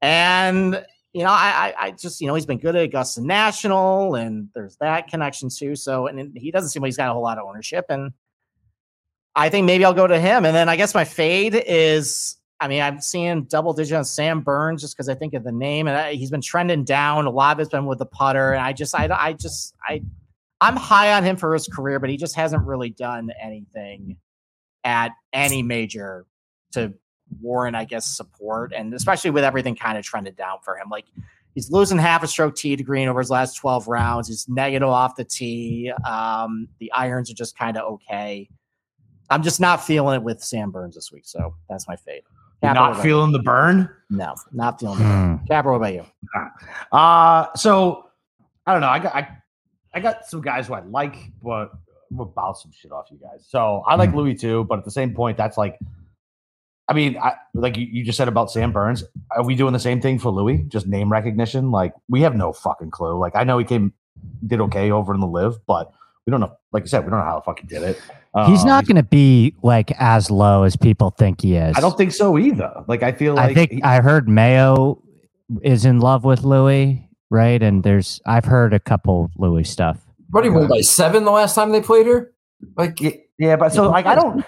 and 0.00 0.82
you 1.12 1.22
know 1.22 1.30
I 1.30 1.74
I 1.78 1.90
just 1.90 2.20
you 2.20 2.26
know 2.26 2.34
he's 2.34 2.46
been 2.46 2.58
good 2.58 2.76
at 2.76 2.84
Augusta 2.84 3.20
National, 3.20 4.14
and 4.14 4.48
there's 4.54 4.76
that 4.76 5.08
connection 5.08 5.50
too. 5.50 5.76
So 5.76 6.06
and 6.06 6.36
he 6.36 6.50
doesn't 6.50 6.70
seem 6.70 6.82
like 6.82 6.88
he's 6.88 6.96
got 6.96 7.10
a 7.10 7.12
whole 7.12 7.22
lot 7.22 7.38
of 7.38 7.46
ownership 7.46 7.86
and 7.88 8.12
I 9.36 9.48
think 9.48 9.66
maybe 9.66 9.84
I'll 9.84 9.94
go 9.94 10.06
to 10.06 10.20
him. 10.20 10.44
And 10.44 10.54
then 10.54 10.68
I 10.68 10.76
guess 10.76 10.94
my 10.94 11.04
fade 11.04 11.60
is 11.66 12.36
I 12.60 12.68
mean, 12.68 12.80
I'm 12.80 13.00
seeing 13.00 13.44
double 13.44 13.72
digit 13.72 13.96
on 13.96 14.04
Sam 14.04 14.40
Burns 14.40 14.80
just 14.80 14.96
because 14.96 15.08
I 15.08 15.14
think 15.14 15.34
of 15.34 15.44
the 15.44 15.52
name, 15.52 15.88
and 15.88 15.96
I, 15.96 16.14
he's 16.14 16.30
been 16.30 16.40
trending 16.40 16.84
down. 16.84 17.26
A 17.26 17.30
lot 17.30 17.56
of 17.56 17.60
it's 17.60 17.70
been 17.70 17.84
with 17.84 17.98
the 17.98 18.06
putter, 18.06 18.52
and 18.52 18.62
I 18.62 18.72
just, 18.72 18.94
I, 18.94 19.08
I 19.12 19.32
just, 19.32 19.74
I, 19.86 20.02
I'm 20.60 20.76
high 20.76 21.12
on 21.12 21.24
him 21.24 21.36
for 21.36 21.52
his 21.52 21.66
career, 21.66 21.98
but 21.98 22.10
he 22.10 22.16
just 22.16 22.36
hasn't 22.36 22.64
really 22.64 22.90
done 22.90 23.30
anything 23.42 24.16
at 24.84 25.12
any 25.32 25.62
major 25.62 26.26
to 26.72 26.94
warrant, 27.40 27.76
I 27.76 27.84
guess, 27.84 28.06
support, 28.06 28.72
and 28.74 28.92
especially 28.94 29.30
with 29.30 29.44
everything 29.44 29.74
kind 29.74 29.98
of 29.98 30.04
trended 30.04 30.36
down 30.36 30.58
for 30.62 30.76
him. 30.76 30.88
Like 30.90 31.06
he's 31.54 31.70
losing 31.70 31.98
half 31.98 32.22
a 32.22 32.28
stroke 32.28 32.54
tee 32.54 32.76
to 32.76 32.82
green 32.82 33.08
over 33.08 33.20
his 33.20 33.30
last 33.30 33.54
12 33.54 33.88
rounds. 33.88 34.28
He's 34.28 34.48
negative 34.48 34.88
off 34.88 35.16
the 35.16 35.24
tee. 35.24 35.92
Um, 36.06 36.68
the 36.78 36.92
irons 36.92 37.30
are 37.30 37.34
just 37.34 37.56
kind 37.58 37.76
of 37.76 37.84
okay. 37.94 38.48
I'm 39.30 39.42
just 39.42 39.60
not 39.60 39.82
feeling 39.84 40.16
it 40.16 40.22
with 40.22 40.42
Sam 40.42 40.70
Burns 40.70 40.94
this 40.94 41.10
week. 41.10 41.24
So 41.26 41.54
that's 41.68 41.88
my 41.88 41.96
fate. 41.96 42.24
not 42.62 43.02
feeling 43.02 43.32
the 43.32 43.42
burn? 43.42 43.88
No, 44.10 44.34
not 44.52 44.80
feeling 44.80 44.98
the 44.98 45.04
burn. 45.04 45.38
Hmm. 45.38 45.44
Capper, 45.46 45.70
what 45.72 45.78
about 45.78 45.94
you? 45.94 46.04
Uh 46.92 47.46
so 47.54 48.10
I 48.66 48.72
don't 48.72 48.80
know. 48.80 48.88
I 48.88 48.98
got 48.98 49.14
I, 49.14 49.28
I 49.94 50.00
got 50.00 50.26
some 50.26 50.40
guys 50.40 50.66
who 50.66 50.74
I 50.74 50.80
like, 50.80 51.16
but 51.42 51.70
I'm 52.10 52.20
about 52.20 52.58
some 52.58 52.72
shit 52.72 52.92
off 52.92 53.06
you 53.10 53.18
guys. 53.18 53.46
So 53.48 53.82
I 53.86 53.94
like 53.94 54.10
mm. 54.10 54.16
Louis 54.16 54.34
too, 54.34 54.64
but 54.64 54.78
at 54.78 54.84
the 54.84 54.90
same 54.90 55.14
point, 55.14 55.36
that's 55.36 55.56
like 55.56 55.78
I 56.86 56.92
mean, 56.92 57.16
I, 57.16 57.34
like 57.54 57.76
you, 57.76 57.86
you 57.90 58.04
just 58.04 58.18
said 58.18 58.28
about 58.28 58.50
Sam 58.50 58.70
Burns. 58.70 59.04
Are 59.30 59.44
we 59.44 59.54
doing 59.54 59.72
the 59.72 59.78
same 59.78 60.00
thing 60.00 60.18
for 60.18 60.30
Louis? 60.30 60.64
Just 60.68 60.86
name 60.86 61.10
recognition? 61.10 61.70
Like 61.70 61.94
we 62.08 62.20
have 62.22 62.36
no 62.36 62.52
fucking 62.52 62.90
clue. 62.90 63.18
Like 63.18 63.34
I 63.34 63.44
know 63.44 63.58
he 63.58 63.64
came 63.64 63.92
did 64.46 64.60
okay 64.60 64.90
over 64.90 65.14
in 65.14 65.20
the 65.20 65.26
LIV, 65.26 65.66
but 65.66 65.92
we 66.26 66.30
don't 66.30 66.40
know. 66.40 66.56
Like 66.72 66.82
I 66.82 66.86
said, 66.86 67.04
we 67.04 67.10
don't 67.10 67.20
know 67.20 67.24
how 67.24 67.36
the 67.36 67.42
fuck 67.42 67.60
he 67.60 67.66
did 67.66 67.82
it. 67.82 68.00
He's 68.46 68.62
um, 68.62 68.66
not 68.66 68.86
going 68.86 68.96
to 68.96 69.04
be 69.04 69.54
like 69.62 69.92
as 69.98 70.30
low 70.30 70.64
as 70.64 70.76
people 70.76 71.10
think 71.10 71.40
he 71.42 71.54
is. 71.54 71.76
I 71.76 71.80
don't 71.80 71.96
think 71.96 72.12
so 72.12 72.36
either. 72.36 72.84
Like 72.88 73.02
I 73.02 73.12
feel 73.12 73.34
like 73.34 73.50
I 73.50 73.54
think 73.54 73.72
he, 73.72 73.82
I 73.82 74.00
heard 74.00 74.28
Mayo 74.28 75.00
is 75.62 75.84
in 75.84 76.00
love 76.00 76.24
with 76.24 76.42
Louis, 76.42 77.08
right? 77.30 77.62
And 77.62 77.82
there's 77.82 78.20
I've 78.26 78.44
heard 78.44 78.72
a 78.72 78.80
couple 78.80 79.30
Louis 79.36 79.64
stuff. 79.64 79.98
What 80.30 80.44
he 80.44 80.50
won 80.50 80.68
by 80.68 80.80
seven 80.80 81.24
the 81.24 81.30
last 81.30 81.54
time 81.54 81.72
they 81.72 81.80
played 81.80 82.06
her? 82.06 82.32
Like 82.76 83.00
yeah, 83.38 83.56
but 83.56 83.72
so 83.72 83.90
like 83.90 84.06
I 84.06 84.14
don't. 84.14 84.44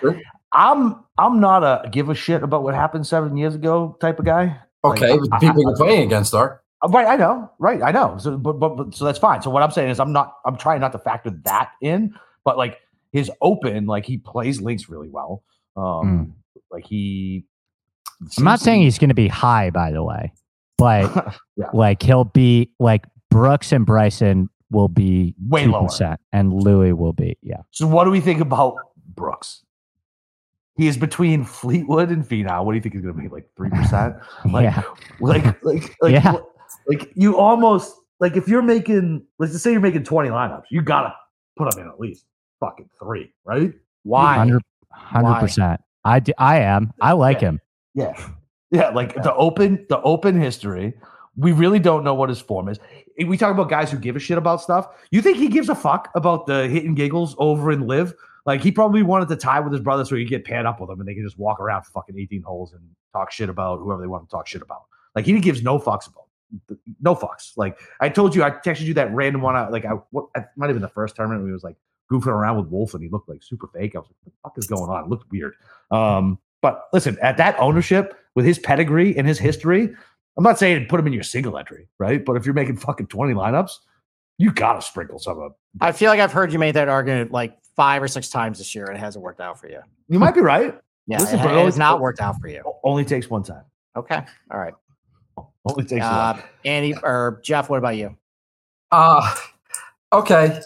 I'm 0.52 1.04
I'm 1.18 1.40
not 1.40 1.62
a 1.62 1.88
give 1.88 2.08
a 2.08 2.14
shit 2.14 2.42
about 2.42 2.62
what 2.62 2.74
happened 2.74 3.06
seven 3.06 3.36
years 3.36 3.54
ago 3.54 3.96
type 4.00 4.18
of 4.18 4.24
guy. 4.24 4.58
Okay, 4.84 5.12
like, 5.12 5.20
the 5.20 5.38
people 5.40 5.60
I, 5.60 5.70
you're 5.70 5.76
playing 5.76 6.02
against 6.06 6.34
are. 6.34 6.62
Uh, 6.82 6.88
right, 6.88 7.06
I 7.06 7.16
know. 7.16 7.50
Right, 7.58 7.82
I 7.82 7.90
know. 7.90 8.16
So, 8.18 8.36
but, 8.36 8.54
but, 8.54 8.76
but 8.76 8.94
so 8.94 9.04
that's 9.04 9.18
fine. 9.18 9.42
So 9.42 9.50
what 9.50 9.62
I'm 9.62 9.70
saying 9.70 9.90
is, 9.90 9.98
I'm 9.98 10.12
not. 10.12 10.34
I'm 10.44 10.56
trying 10.56 10.80
not 10.80 10.92
to 10.92 10.98
factor 10.98 11.30
that 11.44 11.72
in. 11.80 12.14
But 12.44 12.56
like 12.56 12.78
his 13.12 13.30
open, 13.40 13.86
like 13.86 14.06
he 14.06 14.18
plays 14.18 14.60
links 14.60 14.88
really 14.88 15.08
well. 15.08 15.42
Um, 15.76 15.84
mm. 15.84 16.32
like 16.70 16.86
he. 16.86 17.44
I'm 18.38 18.44
not 18.44 18.60
saying 18.60 18.82
he's 18.82 18.98
going 18.98 19.10
to 19.10 19.14
be 19.14 19.28
high, 19.28 19.70
by 19.70 19.90
the 19.90 20.02
way, 20.02 20.32
but 20.78 21.36
yeah. 21.56 21.66
like 21.72 22.02
he'll 22.02 22.24
be 22.24 22.70
like 22.78 23.04
Brooks 23.30 23.72
and 23.72 23.84
Bryson 23.86 24.48
will 24.70 24.88
be 24.88 25.34
way 25.48 25.64
2%, 25.64 26.00
lower, 26.00 26.16
and 26.32 26.52
Louis 26.52 26.92
will 26.92 27.12
be 27.12 27.36
yeah. 27.42 27.62
So 27.70 27.86
what 27.86 28.04
do 28.04 28.10
we 28.10 28.20
think 28.20 28.40
about 28.40 28.76
Brooks? 29.14 29.62
He 30.76 30.88
is 30.88 30.96
between 30.98 31.44
Fleetwood 31.44 32.10
and 32.10 32.26
Finau. 32.26 32.64
What 32.64 32.72
do 32.72 32.76
you 32.76 32.82
think 32.82 32.94
he's 32.94 33.02
going 33.02 33.16
to 33.16 33.22
be 33.22 33.28
like 33.28 33.48
three 33.56 33.70
percent? 33.70 34.16
Like, 34.52 34.64
yeah. 34.64 34.82
like, 35.20 35.44
like, 35.64 35.94
like, 36.02 36.12
yeah. 36.12 36.36
like 36.86 37.10
you 37.14 37.36
almost 37.38 37.96
like 38.20 38.36
if 38.36 38.46
you're 38.48 38.62
making, 38.62 39.24
let's 39.38 39.52
just 39.52 39.64
say 39.64 39.72
you're 39.72 39.80
making 39.80 40.04
20 40.04 40.28
lineups, 40.28 40.64
you 40.70 40.82
gotta 40.82 41.14
put 41.56 41.70
them 41.70 41.84
in 41.84 41.88
at 41.88 41.98
least 41.98 42.26
fucking 42.60 42.88
three, 42.98 43.32
right? 43.44 43.72
Why? 44.02 44.36
100 44.36 45.40
percent. 45.40 45.80
I 46.04 46.22
I 46.38 46.60
am. 46.60 46.92
I 47.00 47.12
like 47.12 47.40
yeah. 47.40 47.48
him. 47.48 47.60
Yeah, 47.94 48.28
yeah. 48.76 48.88
Like 48.90 49.14
yeah. 49.16 49.22
the 49.22 49.34
open, 49.34 49.86
the 49.88 50.00
open 50.02 50.40
history. 50.40 50.94
We 51.36 51.52
really 51.52 51.78
don't 51.78 52.02
know 52.02 52.14
what 52.14 52.30
his 52.30 52.40
form 52.40 52.68
is. 52.68 52.78
We 53.26 53.36
talk 53.36 53.52
about 53.52 53.68
guys 53.68 53.90
who 53.90 53.98
give 53.98 54.16
a 54.16 54.18
shit 54.18 54.38
about 54.38 54.62
stuff. 54.62 54.86
You 55.10 55.20
think 55.20 55.36
he 55.36 55.48
gives 55.48 55.68
a 55.68 55.74
fuck 55.74 56.10
about 56.14 56.46
the 56.46 56.66
hit 56.66 56.84
and 56.84 56.96
giggles 56.96 57.36
over 57.38 57.70
in 57.70 57.86
LIV? 57.86 58.14
Like 58.46 58.62
he 58.62 58.72
probably 58.72 59.02
wanted 59.02 59.28
to 59.28 59.36
tie 59.36 59.60
with 59.60 59.72
his 59.72 59.82
brother 59.82 60.04
so 60.04 60.16
he 60.16 60.24
could 60.24 60.30
get 60.30 60.44
paired 60.44 60.64
up 60.64 60.80
with 60.80 60.88
him 60.88 61.00
and 61.00 61.08
they 61.08 61.14
can 61.14 61.24
just 61.24 61.38
walk 61.38 61.60
around 61.60 61.84
fucking 61.84 62.18
18 62.18 62.42
holes 62.42 62.72
and 62.72 62.82
talk 63.12 63.32
shit 63.32 63.48
about 63.48 63.80
whoever 63.80 64.00
they 64.00 64.06
want 64.06 64.26
to 64.26 64.30
talk 64.30 64.46
shit 64.46 64.62
about. 64.62 64.82
Like 65.14 65.26
he 65.26 65.38
gives 65.40 65.62
no 65.62 65.78
fucks 65.78 66.06
about 66.08 66.26
no 67.00 67.14
fucks. 67.14 67.56
Like 67.56 67.78
I 68.00 68.08
told 68.08 68.34
you, 68.34 68.42
I 68.42 68.50
texted 68.50 68.82
you 68.82 68.94
that 68.94 69.12
random 69.12 69.42
one. 69.42 69.54
Like 69.70 69.84
I, 69.84 69.92
what, 70.10 70.26
I 70.34 70.44
might 70.56 70.66
have 70.66 70.74
been 70.74 70.82
the 70.82 70.88
first 70.88 71.16
tournament. 71.16 71.44
We 71.44 71.52
was 71.52 71.64
like 71.64 71.76
goofing 72.10 72.26
around 72.26 72.56
with 72.58 72.68
Wolf, 72.68 72.94
and 72.94 73.02
he 73.02 73.08
looked 73.08 73.28
like 73.28 73.42
super 73.42 73.68
fake. 73.68 73.94
I 73.94 73.98
was 73.98 74.08
like, 74.08 74.16
"What 74.22 74.32
the 74.32 74.40
fuck 74.42 74.58
is 74.58 74.66
going 74.66 74.90
on?" 74.90 75.04
It 75.04 75.10
looked 75.10 75.30
weird. 75.30 75.54
Um, 75.90 76.38
but 76.62 76.88
listen, 76.92 77.18
at 77.20 77.36
that 77.36 77.58
ownership 77.58 78.16
with 78.36 78.44
his 78.44 78.60
pedigree 78.60 79.16
and 79.18 79.26
his 79.26 79.38
history, 79.40 79.92
I'm 80.38 80.44
not 80.44 80.58
saying 80.58 80.86
put 80.86 81.00
him 81.00 81.06
in 81.08 81.12
your 81.12 81.24
single 81.24 81.58
entry, 81.58 81.88
right? 81.98 82.24
But 82.24 82.36
if 82.36 82.44
you're 82.44 82.54
making 82.54 82.76
fucking 82.76 83.08
20 83.08 83.34
lineups, 83.34 83.72
You 84.38 84.52
gotta 84.52 84.82
sprinkle 84.82 85.18
some 85.18 85.38
of. 85.38 85.42
Them. 85.44 85.54
I 85.80 85.90
feel 85.92 86.10
like 86.10 86.20
I've 86.20 86.32
heard 86.32 86.52
you 86.52 86.58
make 86.58 86.74
that 86.74 86.88
argument 86.88 87.32
like 87.32 87.56
five 87.74 88.02
or 88.02 88.08
six 88.08 88.28
times 88.28 88.58
this 88.58 88.74
year, 88.74 88.84
and 88.84 88.94
it 88.96 89.00
hasn't 89.00 89.22
worked 89.24 89.40
out 89.40 89.58
for 89.58 89.66
you. 89.68 89.80
You 90.08 90.18
might 90.20 90.34
be 90.34 90.40
right. 90.42 90.78
Yeah, 91.08 91.20
Listen, 91.20 91.38
it, 91.38 91.42
bro, 91.42 91.52
it 91.52 91.54
has 91.54 91.74
it's- 91.74 91.78
not 91.78 92.00
worked 92.00 92.20
out 92.20 92.34
for 92.40 92.48
you. 92.48 92.62
Only 92.82 93.04
takes 93.04 93.30
one 93.30 93.44
time. 93.44 93.62
Okay, 93.96 94.20
all 94.50 94.58
right. 94.58 94.74
Only 95.64 95.84
takes 95.84 96.04
Uh, 96.04 96.34
one. 96.34 96.42
Andy 96.64 96.94
or 97.00 97.40
Jeff, 97.44 97.70
what 97.70 97.78
about 97.78 97.96
you? 97.96 98.16
Uh 98.90 99.34
okay. 100.12 100.60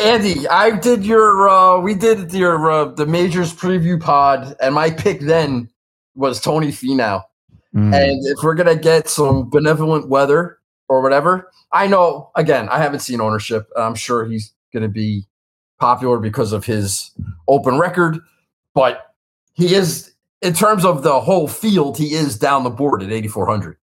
Andy, 0.00 0.46
I 0.48 0.70
did 0.78 1.04
your 1.04 1.48
uh 1.48 1.78
we 1.80 1.94
did 1.94 2.32
your 2.32 2.70
uh, 2.70 2.84
the 2.86 3.04
majors 3.06 3.52
preview 3.52 4.00
pod 4.00 4.54
and 4.62 4.74
my 4.74 4.90
pick 4.90 5.20
then 5.20 5.68
was 6.14 6.40
Tony 6.40 6.68
Finau. 6.68 7.22
Mm. 7.74 7.92
And 7.94 8.26
if 8.26 8.42
we're 8.42 8.54
gonna 8.54 8.76
get 8.76 9.08
some 9.08 9.48
benevolent 9.50 10.08
weather 10.08 10.58
or 10.88 11.00
whatever, 11.02 11.50
I 11.72 11.86
know 11.86 12.30
again, 12.36 12.68
I 12.68 12.78
haven't 12.78 13.00
seen 13.00 13.20
ownership. 13.20 13.68
I'm 13.76 13.94
sure 13.94 14.24
he's 14.24 14.52
gonna 14.72 14.88
be 14.88 15.26
popular 15.80 16.18
because 16.18 16.52
of 16.52 16.64
his 16.64 17.10
open 17.48 17.78
record, 17.78 18.18
but 18.74 19.14
he 19.54 19.74
is 19.74 20.12
in 20.42 20.52
terms 20.52 20.84
of 20.84 21.02
the 21.02 21.20
whole 21.20 21.48
field, 21.48 21.96
he 21.98 22.14
is 22.14 22.38
down 22.38 22.64
the 22.64 22.70
board 22.70 23.02
at 23.02 23.10
8400. 23.10 23.76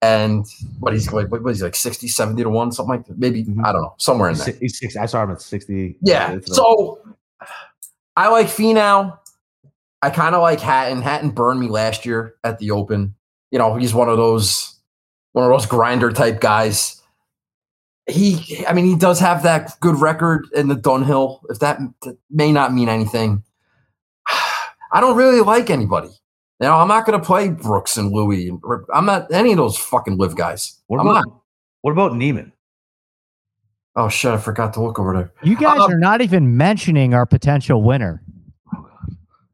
And 0.00 0.46
what 0.78 0.92
he's 0.92 1.12
like, 1.12 1.30
what 1.30 1.42
was 1.42 1.58
he 1.58 1.64
like 1.64 1.74
60, 1.74 2.06
70 2.08 2.44
to 2.44 2.50
1, 2.50 2.72
something 2.72 2.96
like 2.96 3.06
that? 3.06 3.18
Maybe, 3.18 3.44
Mhm. 3.44 3.64
I 3.64 3.72
don't 3.72 3.82
know, 3.82 3.94
somewhere 3.98 4.30
in 4.30 4.36
there. 4.38 4.54
he's 4.60 4.78
six. 4.78 4.96
I 4.96 5.06
saw 5.06 5.24
him 5.24 5.32
at 5.32 5.42
sixty. 5.42 5.96
Yeah. 6.02 6.38
So 6.44 7.00
I 8.16 8.28
like 8.28 8.46
Finau. 8.46 9.18
I 10.02 10.10
kind 10.10 10.34
of 10.34 10.42
like 10.42 10.60
Hatton. 10.60 11.02
Hatton 11.02 11.30
burned 11.30 11.60
me 11.60 11.68
last 11.68 12.06
year 12.06 12.34
at 12.44 12.58
the 12.58 12.70
Open. 12.70 13.14
You 13.50 13.58
know, 13.58 13.74
he's 13.76 13.94
one 13.94 14.08
of 14.08 14.16
those 14.16 14.78
one 15.32 15.44
of 15.44 15.50
those 15.50 15.66
grinder 15.66 16.12
type 16.12 16.40
guys. 16.40 17.00
He, 18.08 18.64
I 18.66 18.72
mean, 18.72 18.86
he 18.86 18.96
does 18.96 19.20
have 19.20 19.42
that 19.42 19.78
good 19.80 20.00
record 20.00 20.46
in 20.54 20.68
the 20.68 20.74
Dunhill. 20.74 21.40
If 21.50 21.58
that, 21.58 21.78
that 22.02 22.16
may 22.30 22.52
not 22.52 22.72
mean 22.72 22.88
anything, 22.88 23.42
I 24.26 25.00
don't 25.00 25.16
really 25.16 25.40
like 25.40 25.68
anybody. 25.68 26.08
You 26.60 26.66
know, 26.66 26.74
I'm 26.74 26.88
not 26.88 27.06
going 27.06 27.20
to 27.20 27.24
play 27.24 27.50
Brooks 27.50 27.96
and 27.96 28.10
Louis. 28.10 28.48
And 28.48 28.60
I'm 28.92 29.04
not 29.04 29.30
any 29.30 29.52
of 29.52 29.58
those 29.58 29.76
fucking 29.76 30.16
LIV 30.16 30.36
guys. 30.36 30.80
what 30.86 31.00
I'm 31.00 31.06
about 31.06 31.24
not. 31.26 31.40
what 31.82 31.92
about 31.92 32.16
Niemann? 32.16 32.52
Oh 33.94 34.08
shit! 34.08 34.32
I 34.32 34.36
forgot 34.36 34.74
to 34.74 34.82
look 34.82 34.98
over 34.98 35.12
there. 35.12 35.32
you 35.42 35.56
guys 35.56 35.80
um, 35.80 35.90
are 35.90 35.98
not 35.98 36.20
even 36.20 36.56
mentioning 36.56 37.14
our 37.14 37.26
potential 37.26 37.82
winner. 37.82 38.22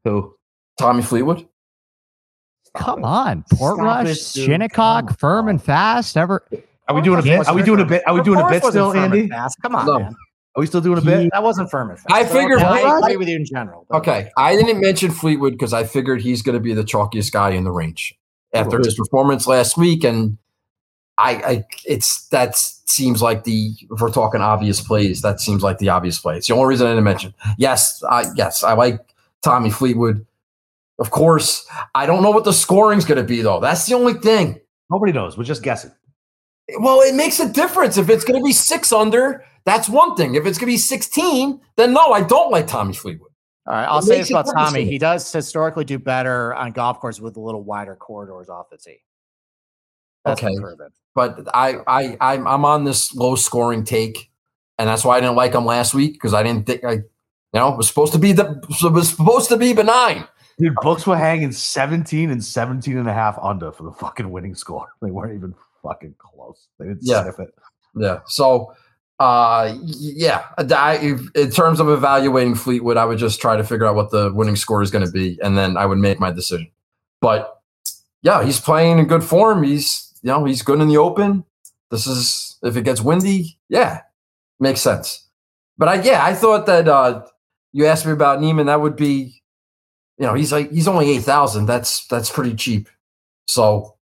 Who? 0.03 0.34
Tommy 0.77 1.01
Fleetwood. 1.01 1.47
Come 2.75 3.05
on, 3.05 3.45
Port 3.53 3.75
Stop 3.75 3.85
Rush, 3.85 4.07
it, 4.09 4.31
dude. 4.33 4.45
Shinnecock, 4.45 5.07
Come 5.07 5.15
firm 5.17 5.47
and 5.47 5.63
fast. 5.63 6.17
Ever 6.17 6.45
Are 6.87 6.95
we 6.95 7.01
doing 7.01 7.19
a 7.19 7.23
bit? 7.23 7.47
Are 7.47 7.55
we 7.55 7.63
doing 7.63 7.79
a 7.79 7.85
bit? 7.85 8.03
Are 8.05 8.13
we 8.13 8.21
doing 8.21 8.39
a 8.39 8.49
bit 8.49 8.63
still, 8.65 8.93
Andy? 8.93 9.27
Fast. 9.29 9.57
Come 9.61 9.75
on, 9.75 9.85
No. 9.85 9.99
man. 9.99 10.15
Are 10.55 10.61
we 10.61 10.67
still 10.67 10.81
doing 10.81 10.97
a 10.97 11.01
bit? 11.01 11.29
That 11.33 11.43
wasn't 11.43 11.69
firm 11.71 11.89
and 11.89 11.99
fast. 11.99 12.11
I 12.11 12.23
But 12.23 12.31
figured- 12.31 12.59
okay, 12.61 12.83
I 12.83 12.97
agree 12.99 13.17
with 13.17 13.27
you 13.29 13.35
in 13.37 13.45
general. 13.45 13.85
but- 13.89 13.97
Okay, 13.99 14.29
I 14.37 14.55
didn't 14.55 14.79
mention 14.81 15.11
Fleetwood 15.11 15.53
because 15.53 15.73
I 15.73 15.83
figured 15.85 16.21
he's 16.21 16.41
going 16.41 16.53
to 16.53 16.59
be 16.61 16.73
the 16.73 16.83
chalkiest 16.83 17.31
guy 17.31 17.51
in 17.51 17.63
the 17.65 17.71
range 17.71 18.13
after 18.53 18.77
his 18.77 18.95
performance 18.95 19.47
last 19.47 19.77
week, 19.77 20.03
and 20.05 20.37
I, 21.17 21.31
I, 21.35 21.63
it's 21.85 22.27
that 22.29 22.55
seems 22.57 23.21
like 23.21 23.43
the 23.45 23.71
if 23.91 23.99
we're 24.01 24.11
talking 24.11 24.41
obvious 24.41 24.79
plays, 24.81 25.21
that 25.21 25.39
seems 25.41 25.61
like 25.63 25.77
the 25.77 25.89
obvious 25.89 26.19
play. 26.19 26.37
It's 26.37 26.47
the 26.47 26.53
only 26.53 26.67
reason 26.67 26.87
I 26.87 26.91
didn't 26.91 27.03
mention. 27.05 27.33
Yes, 27.57 28.01
I 28.09 28.25
yes, 28.35 28.63
I 28.63 28.73
like 28.73 28.99
Tommy 29.41 29.69
Fleetwood. 29.69 30.25
Of 30.99 31.11
course, 31.11 31.67
I 31.93 32.05
don't 32.05 32.23
know 32.23 32.31
what 32.31 32.45
the 32.45 32.53
scoring's 32.53 33.05
going 33.05 33.17
to 33.17 33.23
be 33.23 33.41
though. 33.41 33.59
That's 33.59 33.85
the 33.85 33.95
only 33.95 34.13
thing. 34.13 34.59
Nobody 34.89 35.11
knows. 35.11 35.37
We're 35.37 35.43
just 35.43 35.63
guessing. 35.63 35.91
Well, 36.79 37.01
it 37.01 37.15
makes 37.15 37.39
a 37.39 37.51
difference 37.51 37.97
if 37.97 38.09
it's 38.09 38.23
going 38.23 38.39
to 38.39 38.43
be 38.45 38.53
six 38.53 38.91
under. 38.91 39.43
That's 39.65 39.89
one 39.89 40.15
thing. 40.15 40.35
If 40.35 40.45
it's 40.45 40.57
going 40.57 40.67
to 40.67 40.73
be 40.73 40.77
sixteen, 40.77 41.59
then 41.75 41.93
no, 41.93 42.11
I 42.11 42.21
don't 42.21 42.51
like 42.51 42.67
Tommy 42.67 42.93
Fleetwood. 42.93 43.31
All 43.67 43.73
right, 43.73 43.85
I'll 43.85 43.99
It 43.99 44.03
say 44.03 44.17
this 44.19 44.29
about 44.29 44.45
Tommy. 44.45 44.85
He 44.85 44.97
does 44.97 45.31
historically 45.31 45.85
do 45.85 45.97
better 45.97 46.53
on 46.53 46.71
golf 46.71 46.99
courses 46.99 47.19
with 47.19 47.35
a 47.35 47.39
little 47.39 47.63
wider 47.63 47.95
corridors 47.95 48.47
off 48.47 48.69
the 48.69 48.77
tee. 48.77 49.01
That's 50.23 50.41
Okay. 50.41 50.55
but 51.13 51.47
I 51.53 51.77
I 51.87 52.17
I'm, 52.21 52.47
I'm 52.47 52.65
on 52.65 52.83
this 52.83 53.13
low 53.15 53.35
scoring 53.35 53.83
take, 53.83 54.31
and 54.77 54.87
that's 54.87 55.03
why 55.03 55.17
I 55.17 55.19
didn't 55.19 55.35
like 55.35 55.53
him 55.53 55.65
last 55.65 55.93
week 55.93 56.13
because 56.13 56.33
I 56.33 56.43
didn't 56.43 56.67
think 56.67 56.83
I, 56.83 56.91
you 56.93 57.03
know, 57.53 57.73
it 57.73 57.77
was 57.77 57.87
supposed 57.87 58.13
to 58.13 58.19
be 58.19 58.31
the 58.33 58.61
it 58.83 58.91
was 58.93 59.09
supposed 59.09 59.49
to 59.49 59.57
be 59.57 59.73
benign. 59.73 60.27
Dude, 60.57 60.75
books 60.81 61.05
were 61.05 61.17
hanging 61.17 61.51
17 61.51 62.29
and 62.31 62.43
17 62.43 62.97
and 62.97 63.09
a 63.09 63.13
half 63.13 63.37
under 63.41 63.71
for 63.71 63.83
the 63.83 63.91
fucking 63.91 64.31
winning 64.31 64.55
score. 64.55 64.87
They 65.01 65.11
weren't 65.11 65.35
even 65.35 65.53
fucking 65.83 66.15
close. 66.17 66.67
They 66.79 66.85
didn't 66.85 66.99
Yeah. 67.01 67.23
sniff 67.23 67.39
it. 67.39 67.53
Yeah. 67.95 68.19
So, 68.27 68.73
uh, 69.19 69.73
yeah, 69.81 70.43
I, 70.57 71.17
in 71.35 71.51
terms 71.51 71.79
of 71.79 71.89
evaluating 71.89 72.55
Fleetwood, 72.55 72.97
I 72.97 73.05
would 73.05 73.17
just 73.17 73.39
try 73.39 73.55
to 73.55 73.63
figure 73.63 73.85
out 73.85 73.95
what 73.95 74.11
the 74.11 74.31
winning 74.33 74.55
score 74.57 74.81
is 74.81 74.91
going 74.91 75.05
to 75.05 75.11
be, 75.11 75.39
and 75.41 75.57
then 75.57 75.77
I 75.77 75.85
would 75.85 75.97
make 75.99 76.19
my 76.19 76.31
decision. 76.31 76.69
But 77.21 77.61
yeah, 78.21 78.43
he's 78.43 78.59
playing 78.59 78.99
in 78.99 79.05
good 79.07 79.23
form. 79.23 79.63
He's 79.63 80.11
you 80.21 80.27
know 80.29 80.43
he's 80.43 80.61
good 80.63 80.81
in 80.81 80.87
the 80.89 80.97
open. 80.97 81.45
This 81.91 82.07
is 82.07 82.57
if 82.63 82.75
it 82.75 82.81
gets 82.83 82.99
windy, 83.01 83.57
yeah, 83.69 84.01
makes 84.59 84.81
sense. 84.81 85.25
But 85.77 85.87
I 85.87 86.01
yeah, 86.01 86.25
I 86.25 86.33
thought 86.33 86.65
that 86.65 86.87
uh, 86.89 87.25
you 87.71 87.85
asked 87.85 88.05
me 88.05 88.11
about 88.11 88.41
Niemann. 88.41 88.65
That 88.65 88.81
would 88.81 88.97
be, 88.97 89.41
you 90.17 90.25
know, 90.25 90.33
he's 90.33 90.51
like 90.51 90.71
he's 90.71 90.87
only 90.87 91.09
eight 91.11 91.23
thousand. 91.23 91.65
That's 91.65 92.07
that's 92.07 92.29
pretty 92.29 92.55
cheap. 92.55 92.89
So 93.47 93.95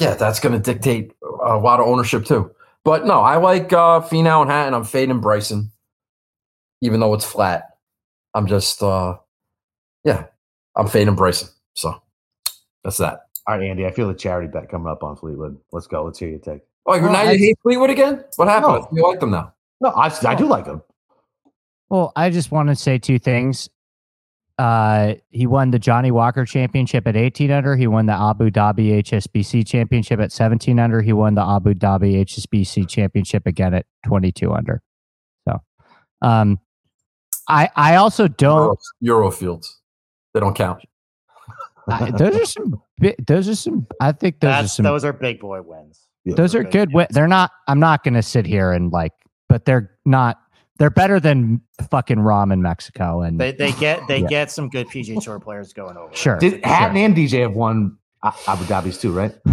yeah, 0.00 0.14
that's 0.14 0.40
going 0.40 0.52
to 0.52 0.58
dictate 0.72 1.12
a 1.22 1.56
lot 1.56 1.80
of 1.80 1.86
ownership 1.86 2.24
too. 2.24 2.50
But 2.84 3.06
no, 3.06 3.20
I 3.20 3.36
like 3.36 3.72
uh, 3.72 4.00
Finau 4.00 4.42
and 4.42 4.50
Hatton. 4.50 4.74
I'm 4.74 4.84
fading 4.84 5.20
Bryson, 5.20 5.70
even 6.82 7.00
though 7.00 7.14
it's 7.14 7.24
flat. 7.24 7.76
I'm 8.34 8.46
just, 8.46 8.82
uh, 8.82 9.16
yeah, 10.04 10.26
I'm 10.76 10.86
fading 10.86 11.14
Bryson. 11.16 11.48
So 11.74 12.00
that's 12.84 12.98
that. 12.98 13.22
All 13.46 13.56
right, 13.56 13.68
Andy, 13.68 13.86
I 13.86 13.90
feel 13.90 14.10
a 14.10 14.14
charity 14.14 14.48
bet 14.48 14.68
coming 14.68 14.88
up 14.88 15.02
on 15.02 15.16
Fleetwood. 15.16 15.58
Let's 15.72 15.86
go. 15.86 16.04
Let's 16.04 16.18
hear 16.18 16.28
your 16.28 16.38
take. 16.38 16.60
Oh, 16.84 16.94
you're 16.94 17.04
Well, 17.04 17.12
now 17.12 17.20
I- 17.20 17.32
you 17.32 17.38
hate 17.38 17.58
Fleetwood 17.62 17.90
again? 17.90 18.24
What 18.36 18.48
happened? 18.48 18.84
No. 18.84 18.88
You 18.92 19.02
like 19.08 19.20
them 19.20 19.30
now? 19.30 19.54
No, 19.80 19.90
I, 19.90 20.14
I 20.24 20.34
do 20.34 20.46
like 20.46 20.64
them. 20.66 20.82
Well, 21.88 22.12
I 22.16 22.30
just 22.30 22.50
want 22.50 22.68
to 22.68 22.76
say 22.76 22.98
two 22.98 23.18
things. 23.18 23.68
Uh, 24.58 25.14
he 25.30 25.46
won 25.46 25.70
the 25.70 25.78
Johnnie 25.78 26.10
Walker 26.10 26.46
Championship 26.46 27.06
at 27.06 27.14
18 27.14 27.50
under. 27.50 27.76
He 27.76 27.86
won 27.86 28.06
the 28.06 28.14
Abu 28.14 28.50
Dhabi 28.50 29.02
HSBC 29.02 29.66
Championship 29.66 30.18
at 30.18 30.32
17 30.32 30.78
under. 30.78 31.02
He 31.02 31.12
won 31.12 31.34
the 31.34 31.42
Abu 31.46 31.74
Dhabi 31.74 32.24
HSBC 32.24 32.88
Championship 32.88 33.46
again 33.46 33.74
at 33.74 33.84
22 34.06 34.50
under. 34.52 34.82
So, 35.46 35.60
um, 36.22 36.58
I 37.48 37.68
I 37.76 37.96
also 37.96 38.28
don't. 38.28 38.78
Euro, 39.00 39.28
Eurofields. 39.30 39.66
They 40.32 40.40
don't 40.40 40.56
count. 40.56 40.82
I, 41.88 42.10
those 42.12 42.36
are 42.36 42.46
some. 42.46 42.82
bi- 42.98 43.14
Those 43.26 43.48
are 43.50 43.54
some. 43.54 43.86
I 44.00 44.12
think 44.12 44.40
those 44.40 44.64
are 44.64 44.68
some. 44.68 44.84
those 44.84 45.04
are 45.04 45.12
big 45.12 45.38
boy 45.38 45.60
wins. 45.62 46.00
those 46.24 46.54
are 46.54 46.62
big 46.62 46.72
good. 46.72 46.88
wi- 46.88 47.02
wins. 47.04 47.14
They're 47.14 47.28
not. 47.28 47.50
I'm 47.68 47.78
not 47.78 48.02
going 48.04 48.14
to 48.14 48.22
sit 48.22 48.46
here 48.46 48.72
and 48.72 48.90
like. 48.90 49.12
But 49.50 49.66
they're 49.66 49.90
not. 50.06 50.38
They're 50.78 50.90
better 50.90 51.18
than 51.20 51.60
fucking 51.90 52.18
Rahm 52.18 52.52
in 52.52 52.60
Mexico. 52.62 53.22
And 53.22 53.40
They 53.40 53.52
they 53.52 53.72
get 53.72 54.00
they 54.08 54.18
Yeah. 54.20 54.26
get 54.28 54.50
some 54.50 54.68
good 54.68 54.88
PGA 54.88 55.20
Tour 55.22 55.40
players 55.40 55.72
going 55.72 55.96
over. 55.96 56.14
sure. 56.14 56.36
Did 56.38 56.52
sure. 56.54 56.60
Hatton 56.64 56.96
and 56.98 57.14
DJ 57.16 57.40
have 57.42 57.54
won 57.54 57.96
Abu 58.22 58.64
Dhabi's 58.64 58.98
too, 58.98 59.12
right? 59.12 59.34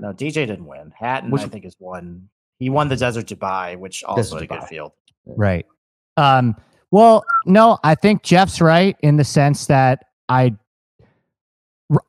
No, 0.00 0.12
DJ 0.12 0.46
didn't 0.46 0.64
win. 0.66 0.92
Hatton, 0.96 1.28
Which- 1.32 1.42
I 1.42 1.48
think, 1.48 1.64
is 1.64 1.74
won. 1.80 2.28
He 2.60 2.70
won 2.70 2.86
the 2.88 2.94
Desert 2.94 3.26
Dubai, 3.26 3.76
which 3.76 4.04
also 4.04 4.38
Desert 4.38 4.42
a 4.42 4.46
good 4.46 4.62
field. 4.68 4.92
Right. 5.26 5.66
Um, 6.16 6.54
well, 6.92 7.24
no, 7.46 7.78
I 7.82 7.96
think 7.96 8.22
Jeff's 8.22 8.60
right 8.60 8.96
in 9.00 9.16
the 9.16 9.24
sense 9.24 9.66
that 9.66 10.04
I 10.28 10.54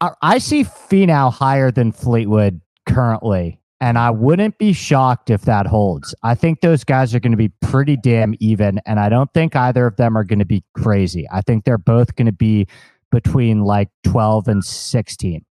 I- 0.02 0.12
I 0.22 0.38
see 0.38 0.64
Finau 0.66 1.32
higher 1.34 1.72
than 1.72 1.92
Fleetwood 1.92 2.62
currently, 2.88 3.59
and 3.82 3.98
I 3.98 4.10
wouldn't 4.12 4.58
be 4.58 4.74
shocked 4.74 5.30
if 5.30 5.42
that 5.44 5.66
holds. 5.68 6.14
I 6.24 6.36
think 6.36 6.62
those 6.62 6.84
guys 6.84 7.16
are 7.16 7.20
going 7.20 7.32
to 7.32 7.38
be 7.38 7.50
pretty 7.62 7.96
damn 7.98 8.34
even, 8.40 8.80
and 8.86 9.00
I 9.00 9.10
don't 9.10 9.34
think 9.34 9.56
either 9.56 9.86
of 9.88 9.96
them 9.96 10.18
are 10.18 10.24
going 10.24 10.40
to 10.40 10.46
be 10.46 10.64
crazy. 10.74 11.28
I 11.32 11.42
think 11.42 11.64
they're 11.66 11.78
both 11.78 12.16
going 12.16 12.26
to 12.28 12.32
be 12.34 12.68
between 13.12 13.62
like 13.64 13.90
12 14.04 14.48
and 14.48 14.64
16. 14.64 15.46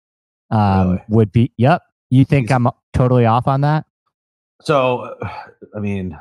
Um, 0.50 0.88
Really? 0.88 1.02
would 1.08 1.32
be, 1.32 1.52
yep. 1.56 1.82
You 2.10 2.24
think 2.24 2.48
He's- 2.48 2.56
I'm 2.56 2.68
totally 2.92 3.26
off 3.26 3.46
on 3.48 3.60
that? 3.62 3.86
So, 4.62 5.16
uh, 5.20 5.28
I 5.76 5.80
mean, 5.80 6.18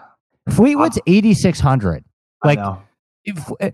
Fleetwood's 0.50 1.00
8,600. 1.08 2.04
Like, 2.44 2.60
if, 3.24 3.52
uh, 3.62 3.72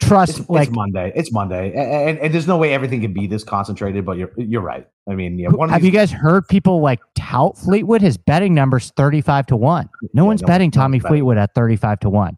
trust 0.00 0.40
It's, 0.40 0.48
like 0.50 0.68
it's 0.68 0.76
Monday. 0.76 1.12
It's 1.14 1.32
Monday, 1.32 1.68
and, 1.74 2.08
and, 2.10 2.18
and 2.18 2.34
there's 2.34 2.46
no 2.46 2.56
way 2.56 2.72
everything 2.74 3.00
can 3.00 3.12
be 3.12 3.26
this 3.26 3.44
concentrated. 3.44 4.04
But 4.04 4.16
you're 4.18 4.30
you're 4.36 4.60
right. 4.62 4.86
I 5.08 5.14
mean, 5.14 5.38
yeah. 5.38 5.48
One 5.48 5.68
of 5.68 5.72
have 5.72 5.82
these, 5.82 5.92
you 5.92 5.98
guys 5.98 6.10
heard 6.10 6.46
people 6.48 6.80
like 6.80 7.00
tout 7.14 7.56
Fleetwood? 7.58 8.00
His 8.02 8.16
betting 8.16 8.54
numbers 8.54 8.92
35 8.96 9.46
to 9.46 9.56
1. 9.56 9.88
No 10.14 10.22
Yeah, 10.22 10.26
one's 10.26 10.42
no 10.42 10.46
betting 10.46 10.66
one's- 10.66 10.74
Tommy 10.74 10.98
betting. 10.98 11.08
Fleetwood 11.10 11.38
at 11.38 11.54
35 11.54 12.00
to 12.00 12.10
1. 12.10 12.36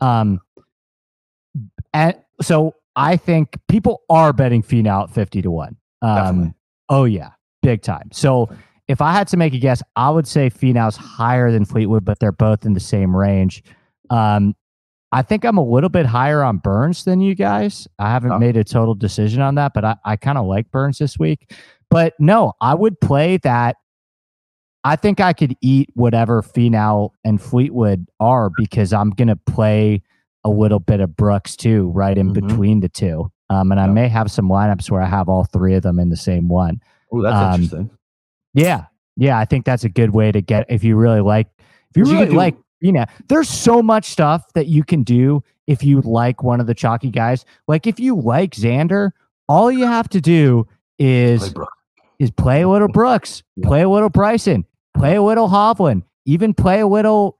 Um 0.00 0.40
and 1.92 2.14
so 2.42 2.74
I 2.94 3.16
think 3.16 3.58
people 3.68 4.02
are 4.08 4.32
betting 4.32 4.62
Finau 4.62 5.04
at 5.04 5.10
50 5.10 5.42
to 5.42 5.50
1. 5.50 5.76
Um 6.02 6.14
Definitely. 6.16 6.54
oh 6.88 7.04
yeah, 7.04 7.30
big 7.62 7.82
time. 7.82 8.08
So 8.12 8.48
if 8.88 9.00
I 9.00 9.12
had 9.12 9.26
to 9.28 9.36
make 9.36 9.52
a 9.52 9.58
guess, 9.58 9.82
I 9.96 10.10
would 10.10 10.26
say 10.28 10.48
Finau's 10.48 10.96
higher 10.96 11.50
than 11.50 11.64
Fleetwood, 11.64 12.04
but 12.04 12.18
they're 12.20 12.30
both 12.32 12.64
in 12.64 12.72
the 12.72 12.80
same 12.80 13.14
range. 13.16 13.64
Um, 14.10 14.54
I 15.12 15.22
think 15.22 15.44
I'm 15.44 15.56
a 15.56 15.64
little 15.64 15.88
bit 15.88 16.06
higher 16.06 16.42
on 16.42 16.58
Burns 16.58 17.04
than 17.04 17.20
you 17.20 17.34
guys. 17.34 17.86
I 17.98 18.10
haven't 18.10 18.32
oh. 18.32 18.38
made 18.38 18.56
a 18.56 18.64
total 18.64 18.94
decision 18.94 19.40
on 19.40 19.54
that, 19.54 19.72
but 19.74 19.84
I, 19.84 19.96
I 20.04 20.16
kind 20.16 20.36
of 20.36 20.46
like 20.46 20.70
Burns 20.70 20.98
this 20.98 21.18
week. 21.18 21.52
But 21.90 22.14
no, 22.18 22.52
I 22.60 22.74
would 22.74 23.00
play 23.00 23.36
that. 23.38 23.76
I 24.82 24.96
think 24.96 25.20
I 25.20 25.32
could 25.32 25.56
eat 25.60 25.90
whatever 25.94 26.42
Finau 26.42 27.10
and 27.24 27.40
Fleetwood 27.40 28.06
are 28.20 28.50
because 28.56 28.92
I'm 28.92 29.10
going 29.10 29.28
to 29.28 29.36
play 29.36 30.02
a 30.44 30.50
little 30.50 30.78
bit 30.78 31.00
of 31.00 31.16
Brooks 31.16 31.56
too, 31.56 31.90
right 31.94 32.16
in 32.16 32.32
mm-hmm. 32.32 32.46
between 32.46 32.80
the 32.80 32.88
two. 32.88 33.30
Um, 33.50 33.72
and 33.72 33.80
I 33.80 33.86
may 33.86 34.08
have 34.08 34.30
some 34.30 34.48
lineups 34.48 34.90
where 34.90 35.02
I 35.02 35.06
have 35.06 35.28
all 35.28 35.44
three 35.44 35.74
of 35.74 35.82
them 35.82 35.98
in 35.98 36.08
the 36.08 36.16
same 36.16 36.48
one. 36.48 36.80
Oh, 37.12 37.22
that's 37.22 37.36
um, 37.36 37.54
interesting. 37.54 37.90
Yeah. 38.54 38.84
Yeah. 39.16 39.38
I 39.38 39.44
think 39.44 39.64
that's 39.64 39.84
a 39.84 39.88
good 39.88 40.10
way 40.10 40.30
to 40.32 40.40
get, 40.40 40.66
if 40.68 40.84
you 40.84 40.96
really 40.96 41.20
like, 41.20 41.48
if 41.90 41.96
you 41.96 42.04
really 42.04 42.30
you 42.30 42.36
like, 42.36 42.56
you 42.86 42.92
know, 42.92 43.04
there's 43.28 43.48
so 43.48 43.82
much 43.82 44.04
stuff 44.04 44.52
that 44.54 44.68
you 44.68 44.84
can 44.84 45.02
do 45.02 45.42
if 45.66 45.82
you 45.82 46.00
like 46.02 46.44
one 46.44 46.60
of 46.60 46.68
the 46.68 46.74
chalky 46.74 47.10
guys. 47.10 47.44
Like 47.66 47.86
if 47.86 47.98
you 47.98 48.16
like 48.16 48.52
Xander, 48.52 49.10
all 49.48 49.72
you 49.72 49.84
have 49.84 50.08
to 50.10 50.20
do 50.20 50.68
is 50.98 51.52
play 51.52 51.66
is 52.20 52.30
play 52.30 52.62
a 52.62 52.68
little 52.68 52.88
Brooks, 52.88 53.42
yeah. 53.56 53.66
play 53.66 53.82
a 53.82 53.88
little 53.88 54.08
Bryson, 54.08 54.64
play 54.96 55.16
a 55.16 55.22
little 55.22 55.48
Hovland, 55.48 56.04
even 56.24 56.54
play 56.54 56.80
a 56.80 56.86
little 56.86 57.36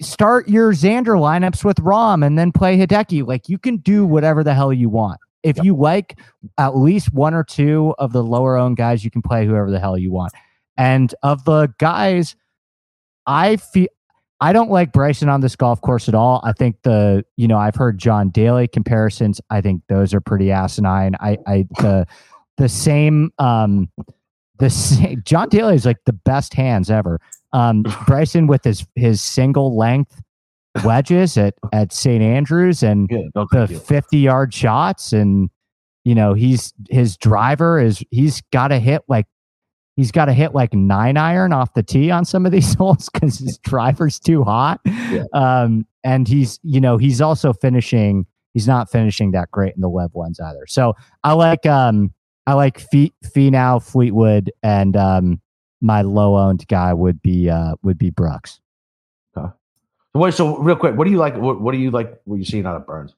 start 0.00 0.48
your 0.48 0.72
Xander 0.72 1.18
lineups 1.18 1.64
with 1.64 1.78
Rahm 1.78 2.24
and 2.24 2.38
then 2.38 2.52
play 2.52 2.76
Hideki. 2.76 3.26
Like 3.26 3.48
you 3.48 3.58
can 3.58 3.78
do 3.78 4.04
whatever 4.04 4.44
the 4.44 4.52
hell 4.52 4.72
you 4.72 4.90
want. 4.90 5.18
If 5.42 5.56
yep. 5.56 5.64
you 5.64 5.74
like 5.74 6.18
at 6.58 6.76
least 6.76 7.12
one 7.14 7.32
or 7.34 7.42
two 7.42 7.94
of 7.98 8.12
the 8.12 8.22
lower 8.22 8.58
owned 8.58 8.76
guys, 8.76 9.04
you 9.04 9.10
can 9.10 9.22
play 9.22 9.46
whoever 9.46 9.70
the 9.70 9.80
hell 9.80 9.96
you 9.96 10.12
want. 10.12 10.32
And 10.76 11.14
of 11.22 11.44
the 11.44 11.72
guys, 11.78 12.36
I 13.26 13.56
feel 13.56 13.88
I 14.42 14.52
don't 14.52 14.72
like 14.72 14.90
Bryson 14.90 15.28
on 15.28 15.40
this 15.40 15.54
golf 15.54 15.80
course 15.82 16.08
at 16.08 16.16
all. 16.16 16.40
I 16.42 16.52
think 16.52 16.74
the 16.82 17.24
you 17.36 17.46
know 17.46 17.58
I've 17.58 17.76
heard 17.76 17.96
John 17.96 18.28
Daly 18.30 18.66
comparisons. 18.66 19.40
I 19.50 19.60
think 19.60 19.82
those 19.88 20.12
are 20.12 20.20
pretty 20.20 20.50
asinine. 20.50 21.14
I 21.20 21.38
I 21.46 21.64
the 21.78 22.06
the 22.56 22.68
same 22.68 23.32
um 23.38 23.88
the 24.58 24.68
same 24.68 25.22
John 25.24 25.48
Daly 25.48 25.76
is 25.76 25.86
like 25.86 26.04
the 26.06 26.12
best 26.12 26.54
hands 26.54 26.90
ever. 26.90 27.20
Um 27.52 27.84
Bryson 28.08 28.48
with 28.48 28.64
his 28.64 28.84
his 28.96 29.22
single 29.22 29.76
length 29.76 30.20
wedges 30.84 31.38
at 31.38 31.54
at 31.72 31.92
St 31.92 32.20
Andrews 32.20 32.82
and 32.82 33.08
the 33.08 33.80
50 33.86 34.18
yard 34.18 34.52
shots 34.52 35.12
and 35.12 35.50
you 36.04 36.16
know 36.16 36.34
he's 36.34 36.74
his 36.90 37.16
driver 37.16 37.78
is 37.78 38.02
he's 38.10 38.42
got 38.50 38.68
to 38.68 38.80
hit 38.80 39.02
like 39.06 39.26
he's 39.96 40.10
got 40.10 40.26
to 40.26 40.32
hit 40.32 40.54
like 40.54 40.72
nine 40.72 41.16
iron 41.16 41.52
off 41.52 41.74
the 41.74 41.82
tee 41.82 42.10
on 42.10 42.24
some 42.24 42.46
of 42.46 42.52
these 42.52 42.74
holes 42.78 43.08
because 43.08 43.38
his 43.38 43.58
driver's 43.58 44.18
too 44.18 44.42
hot. 44.44 44.80
Yeah. 44.84 45.24
Um, 45.32 45.86
and 46.04 46.26
he's, 46.26 46.58
you 46.62 46.80
know, 46.80 46.96
he's 46.96 47.20
also 47.20 47.52
finishing, 47.52 48.26
he's 48.54 48.66
not 48.66 48.90
finishing 48.90 49.32
that 49.32 49.50
great 49.50 49.74
in 49.74 49.80
the 49.80 49.88
web 49.88 50.10
ones 50.14 50.40
either. 50.40 50.66
So 50.66 50.94
I 51.24 51.32
like, 51.34 51.66
um, 51.66 52.12
I 52.46 52.54
like 52.54 52.80
Fee, 52.80 53.12
Finau, 53.24 53.82
Fleetwood, 53.82 54.50
and 54.62 54.96
um, 54.96 55.40
my 55.80 56.02
low 56.02 56.36
owned 56.36 56.66
guy 56.66 56.92
would 56.92 57.22
be, 57.22 57.48
uh, 57.48 57.76
would 57.82 57.98
be 57.98 58.10
Brooks. 58.10 58.60
Okay. 59.36 59.48
So, 60.16 60.30
so 60.30 60.58
real 60.58 60.76
quick, 60.76 60.96
what 60.96 61.04
do 61.04 61.10
you 61.10 61.18
like? 61.18 61.36
What, 61.36 61.60
what 61.60 61.72
do 61.72 61.78
you 61.78 61.90
like? 61.90 62.20
What 62.24 62.36
you 62.36 62.44
seeing 62.44 62.66
out 62.66 62.76
of 62.76 62.86
Burns? 62.86 63.14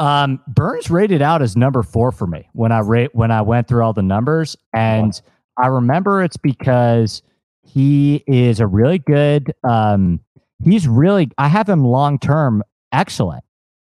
Um, 0.00 0.40
Burns 0.48 0.90
rated 0.90 1.22
out 1.22 1.40
as 1.42 1.56
number 1.56 1.82
four 1.82 2.10
for 2.10 2.26
me 2.26 2.48
when 2.52 2.72
I 2.72 2.80
rate 2.80 3.14
when 3.14 3.30
I 3.30 3.42
went 3.42 3.68
through 3.68 3.84
all 3.84 3.92
the 3.92 4.02
numbers, 4.02 4.56
and 4.72 5.20
I 5.62 5.68
remember 5.68 6.22
it's 6.22 6.36
because 6.36 7.22
he 7.62 8.24
is 8.26 8.60
a 8.60 8.66
really 8.66 8.98
good. 8.98 9.54
Um, 9.62 10.20
he's 10.62 10.88
really 10.88 11.30
I 11.38 11.48
have 11.48 11.68
him 11.68 11.84
long 11.84 12.18
term 12.18 12.62
excellent 12.92 13.44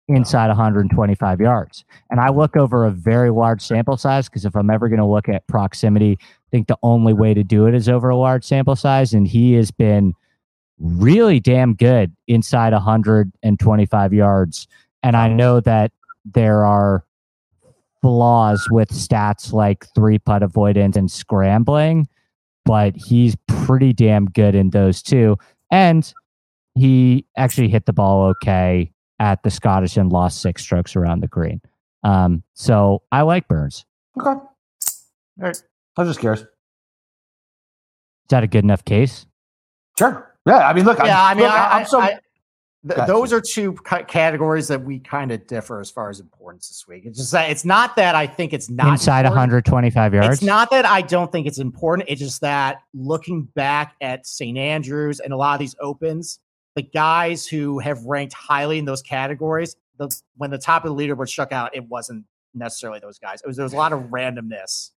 inside 0.09 0.48
125 0.48 1.40
yards, 1.40 1.85
and 2.10 2.18
I 2.18 2.31
look 2.31 2.56
over 2.56 2.86
a 2.86 2.90
very 2.90 3.31
large 3.31 3.60
sample 3.60 3.98
size 3.98 4.27
because 4.27 4.47
if 4.47 4.56
I'm 4.56 4.70
ever 4.70 4.89
going 4.89 5.01
to 5.01 5.06
look 5.06 5.28
at 5.28 5.47
proximity, 5.48 6.18
I 6.20 6.48
think 6.51 6.66
the 6.66 6.78
only 6.82 7.12
way 7.12 7.35
to 7.35 7.44
do 7.44 7.66
it 7.66 7.74
is 7.74 7.90
over 7.90 8.09
a 8.09 8.16
large 8.16 8.44
sample 8.44 8.74
size, 8.74 9.12
and 9.12 9.28
he 9.28 9.52
has 9.52 9.70
been 9.70 10.14
really 10.78 11.40
damn 11.40 11.74
good 11.74 12.16
inside 12.27 12.72
125 12.72 14.14
yards 14.14 14.66
and 15.02 15.16
I 15.16 15.28
know 15.28 15.60
that 15.60 15.93
there 16.24 16.64
are 16.64 17.05
flaws 18.02 18.66
with 18.70 18.90
stats 18.90 19.52
like 19.52 19.86
three 19.94 20.18
putt 20.18 20.43
avoidance 20.43 20.97
and 20.97 21.10
scrambling, 21.10 22.09
but 22.64 22.94
he's 22.97 23.36
pretty 23.47 23.93
damn 23.93 24.27
good 24.27 24.55
in 24.55 24.70
those 24.70 25.02
too. 25.02 25.36
And 25.70 26.12
he 26.74 27.27
actually 27.36 27.68
hit 27.68 27.86
the 27.86 27.93
ball 27.93 28.27
okay 28.28 28.90
at 29.18 29.43
the 29.43 29.51
Scottish 29.51 29.97
and 29.97 30.10
lost 30.10 30.40
six 30.40 30.62
strokes 30.62 30.97
around 30.97 31.20
the 31.20 31.28
green. 31.28 31.60
Um, 32.02 32.43
so 32.55 33.02
I 33.12 33.22
like 33.22 33.47
Burns. 33.48 33.85
Okay. 34.18 34.31
All 34.31 34.48
right. 35.36 35.62
I 35.97 36.02
was 36.02 36.10
just 36.10 36.20
curious. 36.20 36.40
Is 36.40 36.47
that 38.31 38.43
a 38.43 38.47
good 38.47 38.64
enough 38.64 38.85
case? 38.85 39.27
Sure. 39.98 40.35
Yeah. 40.47 40.66
I 40.68 40.72
mean, 40.72 40.85
look. 40.85 40.98
Yeah. 40.98 41.22
I'm, 41.22 41.32
I 41.32 41.35
mean, 41.35 41.44
look, 41.44 41.55
I, 41.55 41.81
am 41.81 41.86
so. 41.86 42.01
I, 42.01 42.18
Th- 42.89 43.07
those 43.07 43.32
are 43.32 43.43
two 43.43 43.77
c- 43.89 44.05
categories 44.05 44.69
that 44.69 44.82
we 44.82 44.98
kind 45.01 45.31
of 45.32 45.47
differ 45.47 45.81
as 45.81 45.90
far 45.90 46.09
as 46.09 46.19
importance 46.19 46.69
this 46.69 46.86
week. 46.89 47.05
It's 47.05 47.19
just 47.19 47.32
that 47.32 47.51
it's 47.51 47.65
not 47.65 47.97
that 47.97 48.15
I 48.15 48.27
think 48.27 48.55
it's 48.55 48.70
not 48.70 48.89
inside 48.93 49.27
important. 49.27 49.36
125 49.36 50.15
yards. 50.15 50.28
It's 50.28 50.43
not 50.43 50.70
that 50.70 50.86
I 50.86 51.02
don't 51.02 51.31
think 51.31 51.47
it's 51.47 51.59
important. 51.59 52.09
It's 52.09 52.20
just 52.20 52.40
that 52.40 52.82
looking 52.94 53.43
back 53.55 53.97
at 54.01 54.27
St. 54.27 54.57
Andrews 54.57 55.20
and 55.20 55.32
a 55.35 55.36
lot 55.36 55.55
of 55.55 55.61
these 55.61 55.77
opens, 55.78 56.40
the 56.74 56.82
guys 56.82 57.47
who 57.47 57.81
have 57.81 58.02
ranked 58.05 58.32
highly 58.32 58.78
in 58.78 58.86
those 58.86 59.02
categories, 59.02 59.77
the 59.98 60.09
when 60.39 60.51
the 60.51 60.59
top 60.59 60.86
of 60.86 60.97
the 60.97 61.02
leaderboard 61.02 61.28
struck 61.28 61.52
out, 61.52 61.77
it 61.77 61.86
wasn't 61.86 62.24
necessarily 62.55 62.98
those 62.98 63.19
guys. 63.19 63.43
It 63.43 63.47
was 63.47 63.57
there 63.57 63.65
was 63.65 63.74
a 63.74 63.77
lot 63.77 63.93
of 63.93 64.05
randomness 64.05 64.90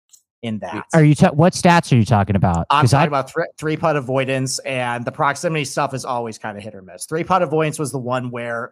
in 0.41 0.59
that. 0.59 0.85
Are 0.93 1.03
you 1.03 1.15
ta- 1.15 1.31
what 1.31 1.53
stats 1.53 1.91
are 1.91 1.95
you 1.95 2.05
talking 2.05 2.35
about? 2.35 2.65
I'm 2.69 2.87
talking 2.87 3.03
I- 3.03 3.05
about 3.05 3.27
th- 3.27 3.47
three 3.57 3.77
putt 3.77 3.95
avoidance 3.95 4.59
and 4.59 5.05
the 5.05 5.11
proximity 5.11 5.65
stuff 5.65 5.93
is 5.93 6.05
always 6.05 6.37
kind 6.37 6.57
of 6.57 6.63
hit 6.63 6.73
or 6.75 6.81
miss. 6.81 7.05
Three 7.05 7.23
putt 7.23 7.41
avoidance 7.41 7.77
was 7.79 7.91
the 7.91 7.99
one 7.99 8.31
where 8.31 8.71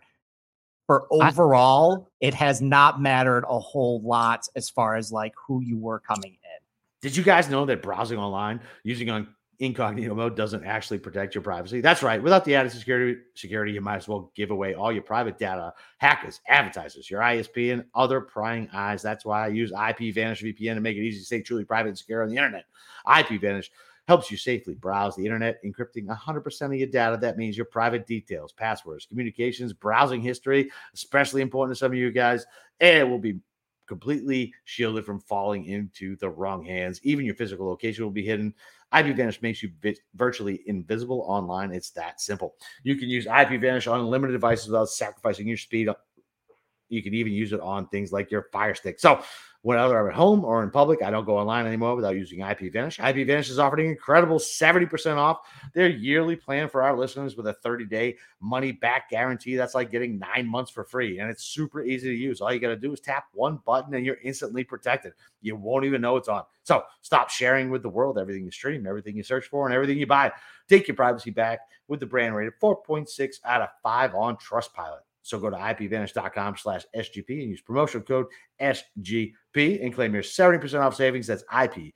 for 0.87 1.07
overall 1.11 2.07
I- 2.21 2.27
it 2.27 2.33
has 2.33 2.61
not 2.61 2.99
mattered 3.01 3.45
a 3.47 3.59
whole 3.59 4.01
lot 4.01 4.47
as 4.55 4.69
far 4.69 4.95
as 4.95 5.11
like 5.11 5.33
who 5.47 5.61
you 5.61 5.77
were 5.77 5.99
coming 5.99 6.31
in. 6.33 6.59
Did 7.01 7.15
you 7.15 7.23
guys 7.23 7.49
know 7.49 7.65
that 7.65 7.81
browsing 7.81 8.17
online 8.17 8.59
using 8.83 9.09
on 9.09 9.27
incognito 9.59 10.15
mode 10.15 10.35
doesn't 10.35 10.63
actually 10.63 10.99
protect 10.99 11.35
your 11.35 11.41
privacy. 11.41 11.81
That's 11.81 12.01
right. 12.01 12.21
Without 12.21 12.45
the 12.45 12.55
added 12.55 12.71
security, 12.71 13.19
security, 13.35 13.73
you 13.73 13.81
might 13.81 13.97
as 13.97 14.07
well 14.07 14.31
give 14.35 14.51
away 14.51 14.73
all 14.73 14.91
your 14.91 15.03
private 15.03 15.37
data, 15.37 15.73
hackers, 15.97 16.39
advertisers, 16.47 17.09
your 17.09 17.21
ISP, 17.21 17.73
and 17.73 17.83
other 17.93 18.21
prying 18.21 18.69
eyes. 18.73 19.01
That's 19.01 19.25
why 19.25 19.45
I 19.45 19.47
use 19.49 19.71
IPVanish 19.71 20.43
VPN 20.43 20.75
to 20.75 20.81
make 20.81 20.95
it 20.95 21.01
easy 21.01 21.19
to 21.19 21.25
stay 21.25 21.41
truly 21.41 21.65
private 21.65 21.89
and 21.89 21.97
secure 21.97 22.23
on 22.23 22.29
the 22.29 22.37
internet. 22.37 22.65
IPVanish 23.05 23.69
helps 24.07 24.31
you 24.31 24.37
safely 24.37 24.73
browse 24.73 25.15
the 25.15 25.23
internet, 25.25 25.63
encrypting 25.63 26.07
100% 26.07 26.61
of 26.61 26.73
your 26.73 26.87
data. 26.87 27.17
That 27.21 27.37
means 27.37 27.55
your 27.55 27.67
private 27.67 28.07
details, 28.07 28.53
passwords, 28.53 29.05
communications, 29.05 29.71
browsing 29.71 30.21
history, 30.21 30.71
especially 30.95 31.41
important 31.41 31.75
to 31.75 31.79
some 31.79 31.91
of 31.91 31.97
you 31.97 32.11
guys. 32.11 32.45
And 32.79 32.97
it 32.97 33.07
will 33.07 33.19
be 33.19 33.39
completely 33.89 34.53
shielded 34.65 35.03
from 35.03 35.19
falling 35.19 35.65
into 35.65 36.15
the 36.17 36.29
wrong 36.29 36.63
hands. 36.63 36.99
Even 37.03 37.25
your 37.25 37.35
physical 37.35 37.67
location 37.67 38.03
will 38.03 38.11
be 38.11 38.25
hidden. 38.25 38.53
IPVanish 38.93 39.41
makes 39.41 39.61
you 39.61 39.71
vi- 39.81 39.97
virtually 40.15 40.61
invisible 40.65 41.23
online. 41.27 41.71
It's 41.71 41.91
that 41.91 42.19
simple. 42.21 42.55
You 42.83 42.95
can 42.95 43.09
use 43.09 43.25
IPVanish 43.25 43.91
on 43.91 44.07
limited 44.07 44.33
devices 44.33 44.67
without 44.67 44.89
sacrificing 44.89 45.47
your 45.47 45.57
speed. 45.57 45.89
You 46.89 47.03
can 47.03 47.13
even 47.13 47.33
use 47.33 47.53
it 47.53 47.59
on 47.61 47.87
things 47.89 48.11
like 48.11 48.31
your 48.31 48.47
Fire 48.51 48.73
Stick. 48.73 48.99
So 48.99 49.21
Whenever 49.61 49.99
I'm 49.99 50.07
at 50.07 50.15
home 50.15 50.45
or 50.45 50.63
in 50.63 50.71
public, 50.71 51.03
I 51.03 51.11
don't 51.11 51.25
go 51.25 51.37
online 51.37 51.67
anymore 51.67 51.93
without 51.93 52.15
using 52.15 52.39
IPVanish. 52.39 52.97
IPVanish 52.97 53.49
is 53.49 53.59
offering 53.59 53.87
an 53.87 53.91
incredible 53.91 54.39
70% 54.39 55.17
off 55.17 55.39
their 55.73 55.89
yearly 55.89 56.37
plan 56.37 56.69
for 56.69 56.81
our 56.81 56.97
listeners 56.97 57.35
with 57.35 57.45
a 57.47 57.53
30 57.53 57.85
day 57.85 58.15
money 58.39 58.71
back 58.71 59.09
guarantee. 59.09 59.57
That's 59.57 59.75
like 59.75 59.91
getting 59.91 60.17
nine 60.17 60.47
months 60.47 60.71
for 60.71 60.85
free. 60.85 61.19
And 61.19 61.29
it's 61.29 61.43
super 61.43 61.83
easy 61.83 62.07
to 62.07 62.15
use. 62.15 62.39
All 62.39 62.53
you 62.53 62.59
got 62.61 62.69
to 62.69 62.77
do 62.77 62.93
is 62.93 63.01
tap 63.01 63.25
one 63.33 63.59
button 63.65 63.93
and 63.93 64.05
you're 64.05 64.19
instantly 64.23 64.63
protected. 64.63 65.11
You 65.41 65.57
won't 65.57 65.83
even 65.83 65.99
know 65.99 66.15
it's 66.15 66.29
on. 66.29 66.43
So 66.63 66.83
stop 67.01 67.29
sharing 67.29 67.69
with 67.69 67.83
the 67.83 67.89
world 67.89 68.17
everything 68.17 68.45
you 68.45 68.51
stream, 68.51 68.87
everything 68.87 69.17
you 69.17 69.23
search 69.23 69.47
for, 69.47 69.65
and 69.65 69.75
everything 69.75 69.97
you 69.97 70.07
buy. 70.07 70.31
Take 70.69 70.87
your 70.87 70.95
privacy 70.95 71.31
back 71.31 71.59
with 71.89 71.99
the 71.99 72.05
brand 72.05 72.33
rated 72.33 72.53
4.6 72.61 73.35
out 73.43 73.61
of 73.61 73.69
5 73.83 74.15
on 74.15 74.37
Trustpilot. 74.37 75.01
So 75.29 75.39
go 75.39 75.49
to 75.51 75.55
ipvanish.com 75.55 76.57
slash 76.57 76.83
SGP 76.95 77.41
and 77.41 77.49
use 77.51 77.61
promotional 77.61 78.03
code 78.05 78.25
SGP 78.59 79.83
and 79.83 79.93
claim 79.93 80.13
your 80.13 80.23
70% 80.23 80.81
off 80.81 80.95
savings. 80.95 81.27
That's 81.27 81.43
IPVANISH 81.53 81.91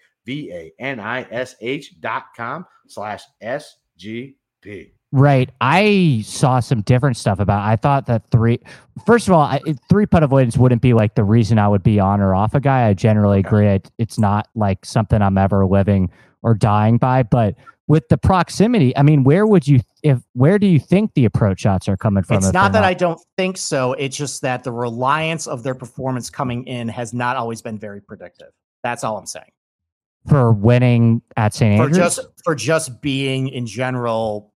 dot 2.00 2.26
com 2.38 2.66
slash 2.88 3.24
SGP. 3.42 4.92
Right. 5.12 5.50
I 5.62 6.24
saw 6.26 6.60
some 6.60 6.82
different 6.82 7.18
stuff 7.18 7.40
about. 7.40 7.62
I 7.62 7.76
thought 7.76 8.08
that 8.08 8.30
three. 8.32 8.60
First 9.06 9.28
of 9.28 9.34
all, 9.34 9.42
I, 9.42 9.62
three 9.90 10.08
putt 10.08 10.24
avoidance 10.24 10.58
wouldn't 10.58 10.82
be 10.82 10.94
like 10.94 11.16
the 11.16 11.24
reason 11.24 11.60
I 11.60 11.68
would 11.68 11.84
be 11.84 12.00
on 12.00 12.20
or 12.20 12.34
off 12.34 12.56
a 12.56 12.60
guy. 12.60 12.88
I 12.88 12.94
generally 12.94 13.40
agree. 13.40 13.68
It, 13.68 13.92
it's 14.00 14.18
not 14.18 14.48
like 14.56 14.86
something 14.86 15.22
I'm 15.22 15.38
ever 15.38 15.66
living 15.68 16.12
or 16.42 16.56
dying 16.56 16.98
by. 16.98 17.24
But 17.24 17.56
with 17.88 18.08
the 18.10 18.18
proximity, 18.18 18.96
I 18.96 19.02
mean, 19.02 19.24
where 19.24 19.46
would 19.46 19.68
you 19.68 19.82
if 20.04 20.20
where 20.34 20.58
do 20.58 20.68
you 20.68 20.80
think 20.80 21.14
the 21.14 21.26
approach 21.26 21.62
shots 21.62 21.88
are 21.88 21.98
coming 21.98 22.24
from? 22.24 22.38
It's 22.38 22.54
not 22.54 22.72
that 22.74 22.80
not? 22.80 22.84
I 22.84 22.94
don't 22.94 23.20
think 23.38 23.58
so. 23.58 23.94
It's 23.94 24.16
just 24.16 24.42
that 24.42 24.64
the 24.64 24.72
reliance 24.72 25.48
of 25.48 25.64
their 25.64 25.76
performance 25.76 26.30
coming 26.30 26.66
in 26.66 26.88
has 26.88 27.14
not 27.14 27.36
always 27.36 27.62
been 27.62 27.78
very 27.78 28.02
predictive. 28.02 28.50
That's 28.84 29.04
all 29.04 29.18
I'm 29.18 29.26
saying. 29.26 29.52
For 30.28 30.54
winning 30.54 31.22
at 31.36 31.54
St. 31.54 31.80
Andrews, 31.80 31.98
for 31.98 32.04
just 32.04 32.28
for 32.46 32.56
just 32.56 33.02
being 33.02 33.50
in 33.50 33.66
general 33.66 34.54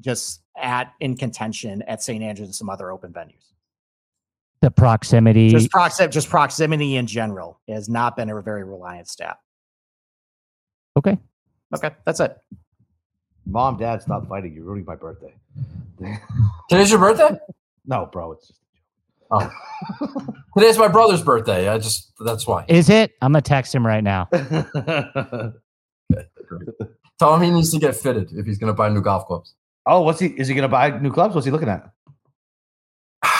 just 0.00 0.42
at 0.56 0.92
in 1.00 1.16
contention 1.16 1.82
at 1.82 2.02
St. 2.02 2.22
Andrews 2.22 2.48
and 2.48 2.54
some 2.54 2.70
other 2.70 2.90
open 2.90 3.12
venues. 3.12 3.52
The 4.60 4.70
proximity, 4.70 5.50
just, 5.50 5.70
proxi- 5.70 6.10
just 6.10 6.30
proximity 6.30 6.96
in 6.96 7.06
general 7.06 7.60
has 7.68 7.86
not 7.86 8.16
been 8.16 8.30
a 8.30 8.40
very 8.40 8.64
reliant 8.64 9.08
stat. 9.08 9.36
Okay. 10.96 11.18
Okay, 11.74 11.90
that's 12.04 12.20
it. 12.20 12.36
Mom, 13.46 13.76
Dad, 13.76 14.02
stop 14.02 14.28
fighting. 14.28 14.54
You're 14.54 14.64
ruining 14.64 14.84
my 14.84 14.96
birthday. 14.96 15.34
Today's 16.68 16.90
your 16.90 17.00
birthday? 17.00 17.38
No, 17.86 18.08
bro. 18.10 18.32
It's 18.32 18.48
just. 18.48 18.60
Oh. 19.30 19.50
Today's 20.56 20.78
my 20.78 20.88
brother's 20.88 21.22
birthday. 21.22 21.68
I 21.68 21.78
just 21.78 22.12
that's 22.20 22.46
why. 22.46 22.64
Is 22.68 22.88
it? 22.88 23.12
I'm 23.20 23.32
gonna 23.32 23.42
text 23.42 23.74
him 23.74 23.86
right 23.86 24.04
now. 24.04 24.28
Tell 27.18 27.34
him 27.34 27.42
he 27.42 27.50
needs 27.50 27.70
to 27.72 27.78
get 27.78 27.96
fitted 27.96 28.30
if 28.32 28.46
he's 28.46 28.58
gonna 28.58 28.74
buy 28.74 28.88
new 28.88 29.02
golf 29.02 29.26
clubs. 29.26 29.54
Oh, 29.86 30.00
what's 30.00 30.20
he? 30.20 30.28
Is 30.28 30.48
he 30.48 30.54
going 30.54 30.62
to 30.62 30.68
buy 30.68 30.98
new 30.98 31.12
clubs? 31.12 31.34
What's 31.34 31.44
he 31.44 31.50
looking 31.50 31.68
at? 31.68 31.90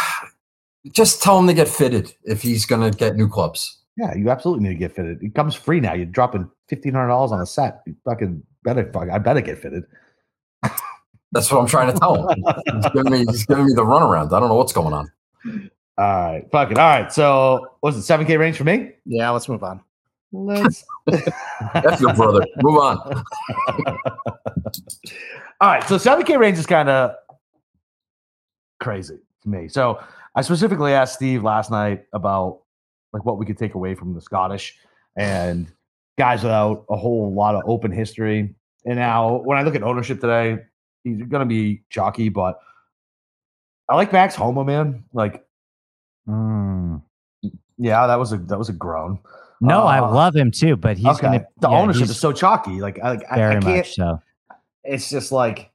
Just 0.93 1.23
tell 1.23 1.39
him 1.39 1.47
to 1.47 1.55
get 1.55 1.69
fitted 1.69 2.13
if 2.25 2.43
he's 2.43 2.67
going 2.67 2.91
to 2.91 2.97
get 2.97 3.17
new 3.17 3.29
clubs. 3.29 3.79
Yeah, 3.97 4.15
you 4.15 4.29
absolutely 4.31 4.65
need 4.65 4.75
to 4.75 4.79
get 4.79 4.95
fitted. 4.95 5.23
It 5.23 5.35
comes 5.35 5.55
free 5.55 5.81
now. 5.81 5.95
You're 5.95 6.07
dropping 6.07 6.51
fifteen 6.69 6.95
hundred 6.95 7.09
dollars 7.09 7.33
on 7.33 7.41
a 7.41 7.47
set. 7.47 7.83
You 7.87 7.95
fucking 8.05 8.43
better. 8.63 8.91
Fuck, 8.93 9.11
I 9.11 9.19
better 9.19 9.41
get 9.41 9.59
fitted. 9.59 9.85
That's 11.33 11.51
what 11.51 11.61
I'm 11.61 11.67
trying 11.67 11.93
to 11.93 11.99
tell 11.99 12.29
him. 12.29 12.45
he's, 12.75 12.93
giving 12.93 13.13
me, 13.13 13.27
he's 13.27 13.45
giving 13.47 13.67
me 13.67 13.73
the 13.75 13.85
runaround. 13.85 14.33
I 14.33 14.41
don't 14.41 14.49
know 14.49 14.55
what's 14.55 14.73
going 14.73 14.95
on. 14.95 15.11
All 15.99 16.33
right, 16.33 16.45
fuck 16.51 16.71
it. 16.71 16.79
All 16.79 17.01
right, 17.01 17.13
so 17.13 17.67
what's 17.81 17.97
it? 17.97 18.03
Seven 18.03 18.27
K 18.27 18.37
range 18.37 18.57
for 18.57 18.65
me? 18.65 18.93
Yeah, 19.05 19.31
let's 19.31 19.49
move 19.49 19.63
on. 19.65 19.81
Let's. 20.33 20.85
That's 21.07 22.01
your 22.01 22.15
brother. 22.15 22.45
Move 22.63 22.79
on. 22.79 22.99
All 25.61 25.71
right, 25.71 25.85
so 25.85 25.97
7K 25.97 26.39
range 26.39 26.59
is 26.59 26.67
kind 26.67 26.89
of 26.89 27.13
crazy 28.81 29.19
to 29.43 29.49
me. 29.49 29.69
So 29.69 30.03
I 30.35 30.43
specifically 30.43 30.93
asked 30.93 31.15
Steve 31.15 31.45
last 31.45 31.71
night 31.71 32.05
about 32.13 32.63
like 33.13 33.25
what 33.25 33.39
we 33.39 33.47
could 33.47 33.57
take 33.57 33.75
away 33.75 33.95
from 33.95 34.15
the 34.15 34.21
Scottish 34.21 34.77
and 35.17 35.73
guys 36.19 36.43
without 36.43 36.85
a 36.89 36.97
whole 36.97 37.33
lot 37.33 37.55
of 37.55 37.63
open 37.67 37.91
history. 37.91 38.55
And 38.85 38.97
now 38.97 39.37
when 39.45 39.59
I 39.59 39.63
look 39.63 39.75
at 39.75 39.83
ownership 39.83 40.21
today, 40.21 40.59
he's 41.03 41.23
going 41.23 41.41
to 41.41 41.47
be 41.47 41.83
chalky, 41.91 42.29
but 42.29 42.59
I 43.89 43.97
like 43.97 44.13
Max 44.13 44.35
Homa, 44.35 44.65
man. 44.65 45.05
Like, 45.13 45.45
mm, 46.29 47.03
yeah, 47.79 48.07
that 48.07 48.19
was 48.19 48.33
a 48.33 48.39
that 48.39 48.59
was 48.59 48.69
a 48.69 48.73
groan. 48.73 49.19
No, 49.61 49.83
uh, 49.83 49.87
I 49.87 50.01
love 50.01 50.35
him 50.35 50.51
too, 50.51 50.77
but 50.77 50.97
he's 50.97 51.07
okay. 51.07 51.23
gonna. 51.23 51.47
The 51.61 51.71
yeah, 51.71 51.79
ownership 51.79 52.09
is 52.09 52.19
so 52.19 52.33
chalky. 52.33 52.81
Like, 52.81 52.99
I, 53.03 53.17
very 53.35 53.55
I, 53.55 53.59
I 53.59 53.61
can't, 53.61 53.65
much 53.65 53.95
so. 53.95 54.21
It's 54.85 55.11
just 55.11 55.33
like 55.33 55.71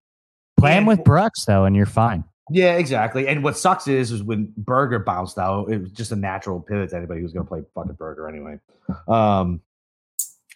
play 0.57 0.73
him 0.73 0.85
with 0.85 1.03
Brooks 1.03 1.45
though, 1.45 1.65
and 1.65 1.75
you're 1.75 1.85
fine. 1.85 2.23
Yeah, 2.51 2.77
exactly. 2.77 3.27
And 3.27 3.43
what 3.43 3.57
sucks 3.57 3.87
is, 3.87 4.11
is 4.11 4.23
when 4.23 4.51
Berger 4.57 4.99
bounced 4.99 5.37
out, 5.37 5.71
it 5.71 5.81
was 5.81 5.91
just 5.91 6.11
a 6.11 6.15
natural 6.15 6.59
pivot 6.59 6.89
to 6.89 6.97
anybody 6.97 7.21
who's 7.21 7.31
going 7.31 7.45
to 7.45 7.49
play 7.49 7.61
fucking 7.75 7.93
Berger 7.93 8.27
anyway. 8.27 8.59
Um, 9.07 9.61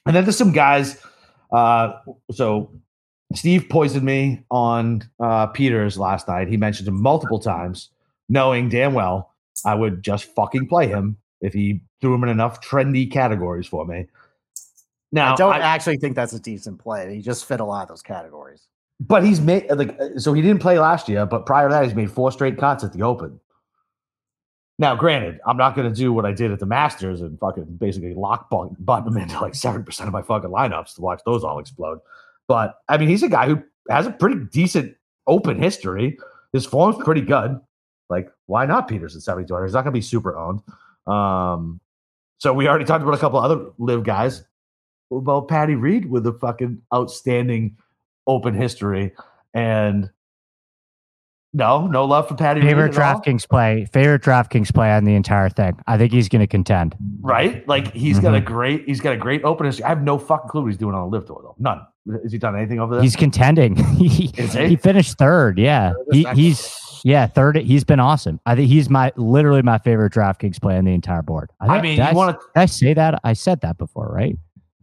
and 0.05 0.15
then 0.15 0.23
there's 0.23 0.37
some 0.37 0.51
guys. 0.51 1.01
Uh, 1.51 1.93
so 2.31 2.71
Steve 3.35 3.67
poisoned 3.69 4.03
me 4.03 4.43
on 4.51 5.03
uh, 5.19 5.47
Pieters 5.47 5.97
last 5.97 6.27
night. 6.27 6.47
He 6.47 6.57
mentioned 6.57 6.87
him 6.87 7.01
multiple 7.01 7.39
times, 7.39 7.89
knowing 8.29 8.69
damn 8.69 8.93
well 8.93 9.33
I 9.65 9.75
would 9.75 10.03
just 10.03 10.25
fucking 10.35 10.67
play 10.67 10.87
him 10.87 11.17
if 11.41 11.53
he 11.53 11.81
threw 12.01 12.13
him 12.13 12.23
in 12.23 12.29
enough 12.29 12.61
trendy 12.61 13.09
categories 13.09 13.67
for 13.67 13.85
me. 13.85 14.07
Now, 15.11 15.33
I 15.33 15.35
don't 15.35 15.53
I, 15.53 15.59
actually 15.59 15.97
think 15.97 16.15
that's 16.15 16.33
a 16.33 16.39
decent 16.39 16.79
play. 16.79 17.15
He 17.15 17.21
just 17.21 17.45
fit 17.45 17.59
a 17.59 17.65
lot 17.65 17.83
of 17.83 17.89
those 17.89 18.01
categories. 18.01 18.67
But 18.99 19.23
he's 19.23 19.41
made 19.41 19.69
like 19.69 19.95
so 20.17 20.33
he 20.33 20.41
didn't 20.41 20.61
play 20.61 20.79
last 20.79 21.07
year, 21.07 21.25
but 21.25 21.45
prior 21.45 21.67
to 21.67 21.73
that, 21.73 21.83
he's 21.83 21.93
made 21.93 22.09
four 22.09 22.31
straight 22.31 22.57
cuts 22.57 22.83
at 22.83 22.93
the 22.93 23.03
Open. 23.03 23.39
Now, 24.79 24.95
granted, 24.95 25.39
I'm 25.45 25.57
not 25.57 25.75
going 25.75 25.87
to 25.87 25.95
do 25.95 26.11
what 26.11 26.25
I 26.25 26.31
did 26.31 26.51
at 26.51 26.59
the 26.59 26.65
Masters 26.65 27.21
and 27.21 27.39
fucking 27.39 27.77
basically 27.77 28.13
lock 28.15 28.49
button 28.49 29.07
him 29.07 29.17
into 29.17 29.39
like 29.39 29.55
seven 29.55 29.83
percent 29.83 30.07
of 30.07 30.13
my 30.13 30.21
fucking 30.21 30.49
lineups 30.49 30.95
to 30.95 31.01
watch 31.01 31.21
those 31.25 31.43
all 31.43 31.59
explode. 31.59 31.99
But 32.47 32.79
I 32.89 32.97
mean, 32.97 33.07
he's 33.07 33.23
a 33.23 33.29
guy 33.29 33.47
who 33.47 33.61
has 33.89 34.07
a 34.07 34.11
pretty 34.11 34.45
decent 34.51 34.95
Open 35.25 35.61
history. 35.61 36.17
His 36.51 36.65
form's 36.65 36.97
pretty 37.03 37.21
good. 37.21 37.59
Like, 38.09 38.29
why 38.47 38.65
not 38.65 38.89
Pieters 38.89 39.15
at 39.15 39.21
7200? 39.21 39.65
He's 39.65 39.73
not 39.73 39.83
going 39.83 39.93
to 39.93 39.97
be 39.97 40.01
super 40.01 40.37
owned. 40.37 40.61
Um, 41.07 41.79
so 42.39 42.53
we 42.53 42.67
already 42.67 42.85
talked 42.85 43.03
about 43.03 43.13
a 43.13 43.19
couple 43.19 43.39
other 43.39 43.67
LIV 43.77 44.03
guys. 44.03 44.43
About 45.11 45.47
Patty 45.47 45.75
Reed 45.75 46.09
with 46.09 46.27
a 46.27 46.33
fucking 46.33 46.81
outstanding 46.93 47.77
open 48.27 48.53
history? 48.53 49.13
And 49.53 50.09
no, 51.53 51.85
no 51.85 52.05
love 52.05 52.27
for 52.27 52.35
Patty. 52.35 52.61
Favorite 52.61 52.93
DraftKings 52.93 53.47
play. 53.47 53.85
Favorite 53.93 54.23
DraftKings 54.23 54.73
play 54.73 54.91
on 54.91 55.03
the 55.03 55.13
entire 55.13 55.49
thing. 55.49 55.77
I 55.85 55.99
think 55.99 56.11
he's 56.11 56.27
going 56.27 56.41
to 56.41 56.47
contend. 56.47 56.95
Right? 57.21 57.67
Like 57.67 57.93
he's 57.93 58.15
mm-hmm. 58.15 58.23
got 58.23 58.33
a 58.33 58.37
mm-hmm. 58.37 58.45
great. 58.45 58.85
He's 58.85 59.01
got 59.01 59.13
a 59.13 59.17
great 59.17 59.43
open 59.43 59.67
history. 59.67 59.85
I 59.85 59.89
have 59.89 60.01
no 60.01 60.17
fucking 60.17 60.49
clue 60.49 60.61
what 60.61 60.69
he's 60.69 60.77
doing 60.77 60.95
on 60.95 61.01
a 61.01 61.07
LIV 61.07 61.27
tour 61.27 61.41
though. 61.43 61.55
None. 61.59 61.81
Has 62.23 62.31
he 62.31 62.37
done 62.39 62.57
anything 62.57 62.79
over 62.79 62.95
there? 62.95 63.03
He's 63.03 63.15
contending. 63.15 63.75
he, 63.97 64.31
he 64.35 64.75
finished 64.75 65.17
third. 65.17 65.57
Yeah, 65.59 65.93
he, 66.11 66.25
he's 66.33 66.75
yeah 67.03 67.27
third. 67.27 67.55
He's 67.57 67.83
been 67.83 67.99
awesome. 67.99 68.39
I 68.45 68.55
think 68.55 68.67
he's 68.67 68.89
my 68.89 69.13
literally 69.15 69.61
my 69.61 69.77
favorite 69.77 70.11
DraftKings 70.11 70.59
play 70.59 70.75
on 70.77 70.85
the 70.85 70.93
entire 70.93 71.21
board. 71.21 71.51
I, 71.61 71.65
think, 71.65 71.77
I 71.77 71.81
mean, 71.81 72.09
you 72.09 72.15
want 72.15 72.39
to? 72.39 72.59
I 72.59 72.65
say 72.65 72.93
that? 72.93 73.21
I 73.23 73.33
said 73.33 73.61
that 73.61 73.77
before, 73.77 74.11
right? 74.13 74.35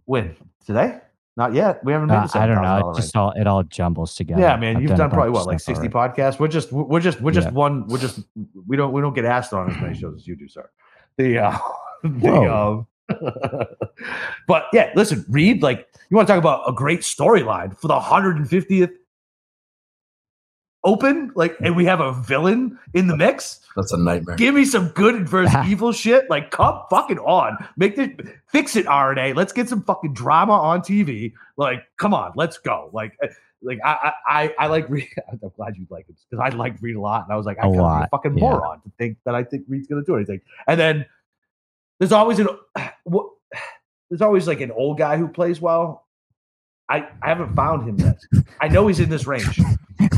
When 0.07 0.35
today? 0.65 1.01
Not 1.41 1.55
yet. 1.55 1.83
We 1.83 1.93
haven't. 1.93 2.09
Made 2.09 2.17
uh, 2.17 2.29
I 2.35 2.47
don't 2.47 2.61
know. 2.61 2.91
It 2.91 2.97
just 2.97 3.17
all 3.17 3.31
it 3.31 3.47
all 3.47 3.63
jumbles 3.63 4.15
together. 4.15 4.43
Yeah, 4.43 4.57
man. 4.57 4.77
I've 4.77 4.83
you've 4.83 4.91
done, 4.91 4.99
done 4.99 5.11
probably 5.11 5.31
what 5.31 5.47
like 5.47 5.59
sixty 5.59 5.89
already. 5.89 6.21
podcasts. 6.21 6.39
We're 6.39 6.49
just 6.49 6.71
we're 6.71 7.01
just 7.01 7.23
we're 7.23 7.33
just 7.33 7.47
yeah. 7.47 7.55
one. 7.55 7.87
We're 7.89 7.97
just 7.97 8.21
we 8.67 8.77
don't 8.77 8.93
we 8.93 9.01
don't 9.01 9.15
get 9.15 9.25
asked 9.25 9.55
on 9.55 9.71
as 9.71 9.81
many 9.81 9.95
shows 9.99 10.17
as 10.17 10.27
you 10.27 10.37
do, 10.37 10.49
sir. 10.49 10.69
The 11.17 11.39
uh, 11.39 11.59
the 12.05 12.55
um. 12.55 12.87
but 14.47 14.67
yeah, 14.75 14.93
listen, 14.95 15.25
Reed. 15.31 15.63
Like 15.63 15.89
you 16.11 16.17
want 16.19 16.29
to 16.29 16.35
talk 16.35 16.39
about 16.39 16.69
a 16.69 16.75
great 16.75 17.01
storyline 17.01 17.75
for 17.81 17.89
the 17.89 17.99
150th 17.99 18.93
Open, 20.83 21.31
like, 21.35 21.57
and 21.61 21.77
we 21.77 21.85
have 21.85 22.01
a 22.01 22.13
villain 22.13 22.79
in 22.95 23.07
the 23.07 23.17
mix. 23.17 23.61
That's 23.77 23.93
a 23.93 23.99
nightmare. 23.99 24.37
Give 24.37 24.55
me 24.55 24.65
some 24.65 24.89
good 24.89 25.29
versus 25.29 25.55
evil 25.67 25.93
shit. 25.93 26.31
Like, 26.31 26.51
come 26.51 26.83
fucking 26.89 27.19
on. 27.19 27.63
Make 27.77 27.97
this 27.97 28.11
fix 28.47 28.77
it, 28.77 28.87
R&A. 28.87 29.35
Let's 29.35 29.53
get 29.53 29.69
some 29.69 29.83
fucking 29.83 30.15
drama 30.15 30.55
on 30.55 30.81
TV. 30.81 31.35
Like, 31.59 31.85
come 31.99 32.15
on, 32.15 32.33
let's 32.35 32.57
go. 32.57 32.89
Like, 32.95 33.15
eh, 33.23 33.29
like 33.63 33.79
I 33.85 34.13
I 34.27 34.55
I 34.59 34.67
like 34.69 34.89
Reed. 34.89 35.09
I'm 35.33 35.39
glad 35.57 35.77
you 35.77 35.87
like 35.91 36.07
it 36.09 36.17
because 36.31 36.43
I 36.43 36.55
like 36.57 36.81
Reed 36.81 36.97
a 36.97 37.01
lot, 37.01 37.25
and 37.25 37.33
I 37.33 37.37
was 37.37 37.47
like, 37.47 37.59
I 37.59 37.67
am 37.67 37.79
a 37.79 38.09
fucking 38.11 38.37
yeah. 38.37 38.41
moron 38.41 38.81
to 38.83 38.93
think 38.99 39.19
that 39.25 39.35
I 39.35 39.45
think 39.45 39.65
Reed's 39.69 39.87
gonna 39.87 40.03
do 40.03 40.17
anything. 40.17 40.41
And 40.67 40.81
then 40.81 41.07
there's 41.99 42.13
always 42.13 42.39
an 42.39 42.49
what 43.05 43.27
there's 44.11 44.23
always 44.23 44.47
like 44.47 44.61
an 44.61 44.71
old 44.71 44.99
guy 44.99 45.17
who 45.17 45.29
plays 45.29 45.61
well. 45.61 46.07
I 46.89 47.09
I 47.23 47.29
haven't 47.29 47.55
found 47.55 47.89
him 47.89 47.99
yet. 47.99 48.45
I 48.61 48.69
know 48.69 48.87
he's 48.87 49.01
in 49.01 49.11
this 49.11 49.27
range. 49.27 49.61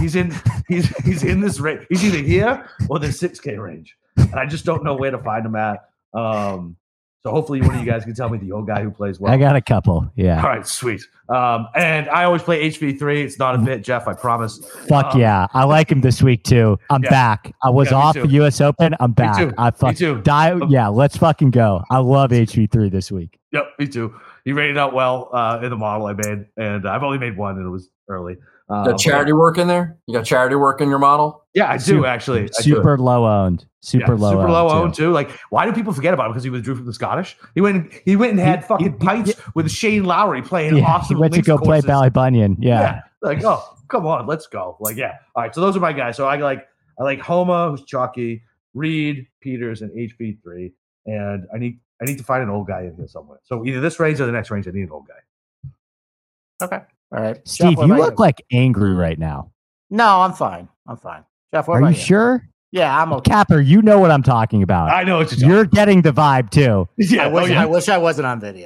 He's 0.00 0.16
in 0.16 0.34
he's 0.68 0.88
he's 1.04 1.22
in 1.22 1.40
this 1.40 1.60
range. 1.60 1.86
He's 1.88 2.04
either 2.04 2.18
here 2.18 2.68
or 2.88 2.98
the 2.98 3.08
6K 3.08 3.58
range. 3.58 3.96
And 4.16 4.34
I 4.34 4.46
just 4.46 4.64
don't 4.64 4.84
know 4.84 4.94
where 4.94 5.10
to 5.10 5.18
find 5.18 5.46
him 5.46 5.56
at. 5.56 5.88
Um, 6.14 6.76
so 7.22 7.30
hopefully 7.30 7.60
one 7.60 7.76
of 7.76 7.80
you 7.80 7.86
guys 7.86 8.02
can 8.02 8.14
tell 8.14 8.28
me 8.28 8.38
the 8.38 8.50
old 8.50 8.66
guy 8.66 8.82
who 8.82 8.90
plays 8.90 9.20
well. 9.20 9.32
I 9.32 9.36
got 9.36 9.54
a 9.54 9.60
couple. 9.60 10.10
Yeah. 10.16 10.42
All 10.42 10.48
right, 10.48 10.66
sweet. 10.66 11.06
Um, 11.28 11.68
and 11.76 12.08
I 12.08 12.24
always 12.24 12.42
play 12.42 12.68
HV3. 12.68 13.24
It's 13.24 13.38
not 13.38 13.54
a 13.54 13.58
bit, 13.58 13.84
Jeff. 13.84 14.08
I 14.08 14.12
promise. 14.12 14.58
Fuck 14.88 15.14
um, 15.14 15.20
yeah, 15.20 15.46
I 15.54 15.62
like 15.62 15.90
him 15.90 16.00
this 16.00 16.20
week 16.20 16.42
too. 16.42 16.80
I'm 16.90 17.02
yeah. 17.04 17.10
back. 17.10 17.54
I 17.62 17.70
was 17.70 17.92
yeah, 17.92 17.96
off 17.96 18.14
the 18.14 18.26
U.S. 18.26 18.60
Open. 18.60 18.96
I'm 18.98 19.12
back. 19.12 19.38
Me 19.38 19.44
too. 19.46 19.54
I 19.56 19.70
fuck, 19.70 19.90
me 19.90 19.94
too. 19.94 20.20
Die. 20.22 20.50
Um, 20.50 20.68
yeah, 20.68 20.88
let's 20.88 21.16
fucking 21.16 21.52
go. 21.52 21.84
I 21.90 21.98
love 21.98 22.32
HV3 22.32 22.90
this 22.90 23.12
week. 23.12 23.38
Yep, 23.52 23.66
me 23.78 23.86
too. 23.86 24.14
He 24.44 24.52
rated 24.52 24.76
out 24.76 24.92
well 24.92 25.30
uh, 25.32 25.60
in 25.62 25.70
the 25.70 25.76
model 25.76 26.06
I 26.06 26.14
made, 26.14 26.46
and 26.56 26.88
I've 26.88 27.04
only 27.04 27.18
made 27.18 27.36
one, 27.36 27.56
and 27.56 27.66
it 27.66 27.70
was 27.70 27.88
early. 28.08 28.36
Uh, 28.72 28.84
got 28.84 28.98
charity 28.98 29.32
work 29.32 29.58
in 29.58 29.68
there? 29.68 29.98
You 30.06 30.14
got 30.14 30.24
charity 30.24 30.56
work 30.56 30.80
in 30.80 30.88
your 30.88 30.98
model? 30.98 31.44
Yeah, 31.52 31.70
I 31.70 31.76
do 31.76 31.82
super, 31.82 32.06
actually. 32.06 32.44
I 32.44 32.62
super 32.62 32.96
do. 32.96 33.02
low 33.02 33.26
owned. 33.26 33.66
Super 33.80 34.14
yeah, 34.14 34.20
low. 34.20 34.30
Super 34.30 34.50
low 34.50 34.70
owned 34.70 34.94
too. 34.94 35.06
too. 35.06 35.12
Like, 35.12 35.30
why 35.50 35.66
do 35.66 35.72
people 35.72 35.92
forget 35.92 36.14
about 36.14 36.26
him? 36.26 36.32
Because 36.32 36.44
he 36.44 36.50
withdrew 36.50 36.76
from 36.76 36.86
the 36.86 36.94
Scottish. 36.94 37.36
He 37.54 37.60
went. 37.60 37.92
He 38.04 38.16
went 38.16 38.32
and 38.32 38.40
had 38.40 38.60
he, 38.60 38.66
fucking 38.66 38.92
he, 38.92 38.98
pints 38.98 39.34
he, 39.34 39.42
with 39.54 39.70
Shane 39.70 40.04
Lowry 40.04 40.40
playing 40.40 40.76
yeah, 40.76 40.84
awesome. 40.84 41.16
He 41.16 41.20
went 41.20 41.34
to 41.34 41.42
go 41.42 41.58
courses. 41.58 41.84
play 41.84 41.94
Ballybunion. 41.94 42.56
Yeah. 42.60 42.80
yeah. 42.80 43.00
Like, 43.20 43.44
oh, 43.44 43.76
come 43.88 44.06
on, 44.06 44.26
let's 44.26 44.46
go. 44.46 44.76
Like, 44.80 44.96
yeah. 44.96 45.16
All 45.34 45.42
right. 45.42 45.54
So 45.54 45.60
those 45.60 45.76
are 45.76 45.80
my 45.80 45.92
guys. 45.92 46.16
So 46.16 46.26
I 46.26 46.36
like 46.36 46.66
I 46.98 47.02
like 47.02 47.20
Homa, 47.20 47.70
who's 47.70 47.84
chalky, 47.84 48.42
Reed, 48.72 49.26
Pieters, 49.44 49.82
and 49.82 49.90
HV 49.90 50.42
three. 50.42 50.72
And 51.04 51.46
I 51.54 51.58
need 51.58 51.78
I 52.00 52.06
need 52.06 52.18
to 52.18 52.24
find 52.24 52.42
an 52.42 52.48
old 52.48 52.68
guy 52.68 52.82
in 52.82 52.94
here 52.96 53.08
somewhere. 53.08 53.40
So 53.42 53.66
either 53.66 53.80
this 53.80 54.00
range 54.00 54.20
or 54.20 54.26
the 54.26 54.32
next 54.32 54.50
range, 54.50 54.66
I 54.66 54.70
need 54.70 54.84
an 54.84 54.90
old 54.92 55.06
guy. 55.06 56.64
Okay. 56.64 56.84
All 57.12 57.22
right. 57.22 57.36
Steve, 57.46 57.76
Jeff, 57.76 57.86
you 57.86 57.94
look 57.94 58.12
you? 58.12 58.16
like 58.18 58.44
angry 58.50 58.94
right 58.94 59.18
now. 59.18 59.52
No, 59.90 60.22
I'm 60.22 60.32
fine. 60.32 60.68
I'm 60.86 60.96
fine. 60.96 61.24
Jeff, 61.52 61.68
what 61.68 61.82
are 61.82 61.82
you, 61.82 61.88
you, 61.88 62.02
sure? 62.02 62.48
Yeah, 62.70 63.02
I'm 63.02 63.12
okay. 63.12 63.30
Capper, 63.30 63.60
you 63.60 63.82
know 63.82 63.98
what 63.98 64.10
I'm 64.10 64.22
talking 64.22 64.62
about. 64.62 64.90
I 64.90 65.04
know 65.04 65.18
what 65.18 65.36
you're, 65.36 65.50
you're 65.50 65.64
getting 65.66 66.00
the 66.00 66.12
vibe 66.12 66.50
too. 66.50 66.88
Yeah, 66.96 67.24
I 67.24 67.28
wish, 67.28 67.44
oh, 67.44 67.46
yeah. 67.52 67.62
I 67.62 67.66
wish 67.66 67.88
I 67.90 67.98
wasn't 67.98 68.26
on 68.26 68.40
video. 68.40 68.64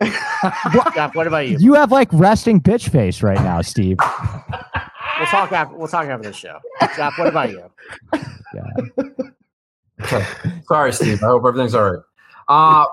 Jeff, 0.02 1.14
what 1.16 1.26
about 1.26 1.48
you? 1.48 1.58
You 1.58 1.74
have 1.74 1.90
like 1.90 2.08
resting 2.12 2.60
bitch 2.60 2.88
face 2.88 3.22
right 3.22 3.40
now, 3.40 3.60
Steve. 3.60 3.98
we'll 5.18 5.26
talk 5.26 5.52
after. 5.52 5.76
We'll 5.76 5.88
talk 5.88 6.06
after 6.06 6.28
the 6.28 6.32
show. 6.32 6.58
Jeff, 6.96 7.18
what 7.18 7.26
about 7.26 7.50
you? 7.50 7.64
Yeah. 8.54 10.22
Sorry, 10.68 10.92
Steve. 10.92 11.22
I 11.22 11.26
hope 11.26 11.44
everything's 11.44 11.74
all 11.74 11.90
right. 11.90 12.02
Uh, 12.48 12.86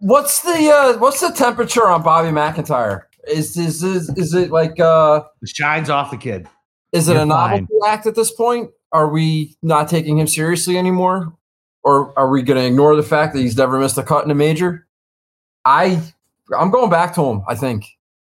what's 0.00 0.42
the 0.42 0.70
uh, 0.70 0.98
what's 0.98 1.20
the 1.20 1.30
temperature 1.30 1.86
on 1.86 2.02
Bobby 2.02 2.30
MacIntyre? 2.30 3.08
Is 3.28 3.56
is 3.56 3.82
is, 3.82 4.08
is 4.10 4.34
it 4.34 4.50
like 4.50 4.80
uh, 4.80 5.22
the 5.40 5.46
shine's 5.46 5.90
off 5.90 6.10
the 6.10 6.16
kid? 6.16 6.48
Is 6.92 7.08
it 7.08 7.12
You're 7.14 7.22
a 7.22 7.26
novelty 7.26 7.66
fine. 7.80 7.92
act 7.92 8.06
at 8.06 8.14
this 8.14 8.30
point? 8.30 8.70
Are 8.92 9.08
we 9.08 9.56
not 9.62 9.88
taking 9.88 10.18
him 10.18 10.26
seriously 10.26 10.76
anymore, 10.76 11.32
or 11.82 12.18
are 12.18 12.28
we 12.28 12.42
going 12.42 12.60
to 12.60 12.66
ignore 12.66 12.96
the 12.96 13.02
fact 13.02 13.34
that 13.34 13.40
he's 13.40 13.56
never 13.56 13.78
missed 13.78 13.98
a 13.98 14.02
cut 14.02 14.24
in 14.24 14.30
a 14.30 14.34
major? 14.34 14.86
I 15.64 16.02
I'm 16.58 16.70
going 16.70 16.90
back 16.90 17.14
to 17.14 17.22
him. 17.22 17.42
I 17.46 17.54
think 17.54 17.84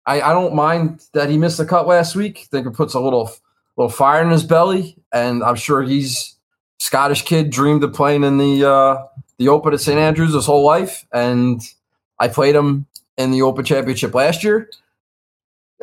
I, 0.05 0.21
I 0.21 0.33
don't 0.33 0.55
mind 0.55 1.03
that 1.13 1.29
he 1.29 1.37
missed 1.37 1.57
the 1.57 1.65
cut 1.65 1.87
last 1.87 2.15
week. 2.15 2.39
I 2.43 2.47
think 2.51 2.67
it 2.67 2.71
puts 2.71 2.93
a 2.93 2.99
little 2.99 3.31
little 3.77 3.91
fire 3.91 4.21
in 4.21 4.29
his 4.29 4.43
belly, 4.43 4.97
and 5.11 5.43
I'm 5.43 5.55
sure 5.55 5.83
he's 5.83 6.35
Scottish 6.79 7.23
kid 7.23 7.49
dreamed 7.49 7.83
of 7.83 7.93
playing 7.93 8.23
in 8.23 8.37
the 8.37 8.69
uh, 8.69 9.03
the 9.37 9.49
Open 9.49 9.73
at 9.73 9.81
St 9.81 9.97
Andrews 9.97 10.33
his 10.33 10.45
whole 10.45 10.63
life, 10.63 11.05
and 11.11 11.61
I 12.19 12.27
played 12.27 12.55
him 12.55 12.85
in 13.17 13.31
the 13.31 13.41
Open 13.41 13.65
Championship 13.65 14.13
last 14.13 14.43
year. 14.43 14.69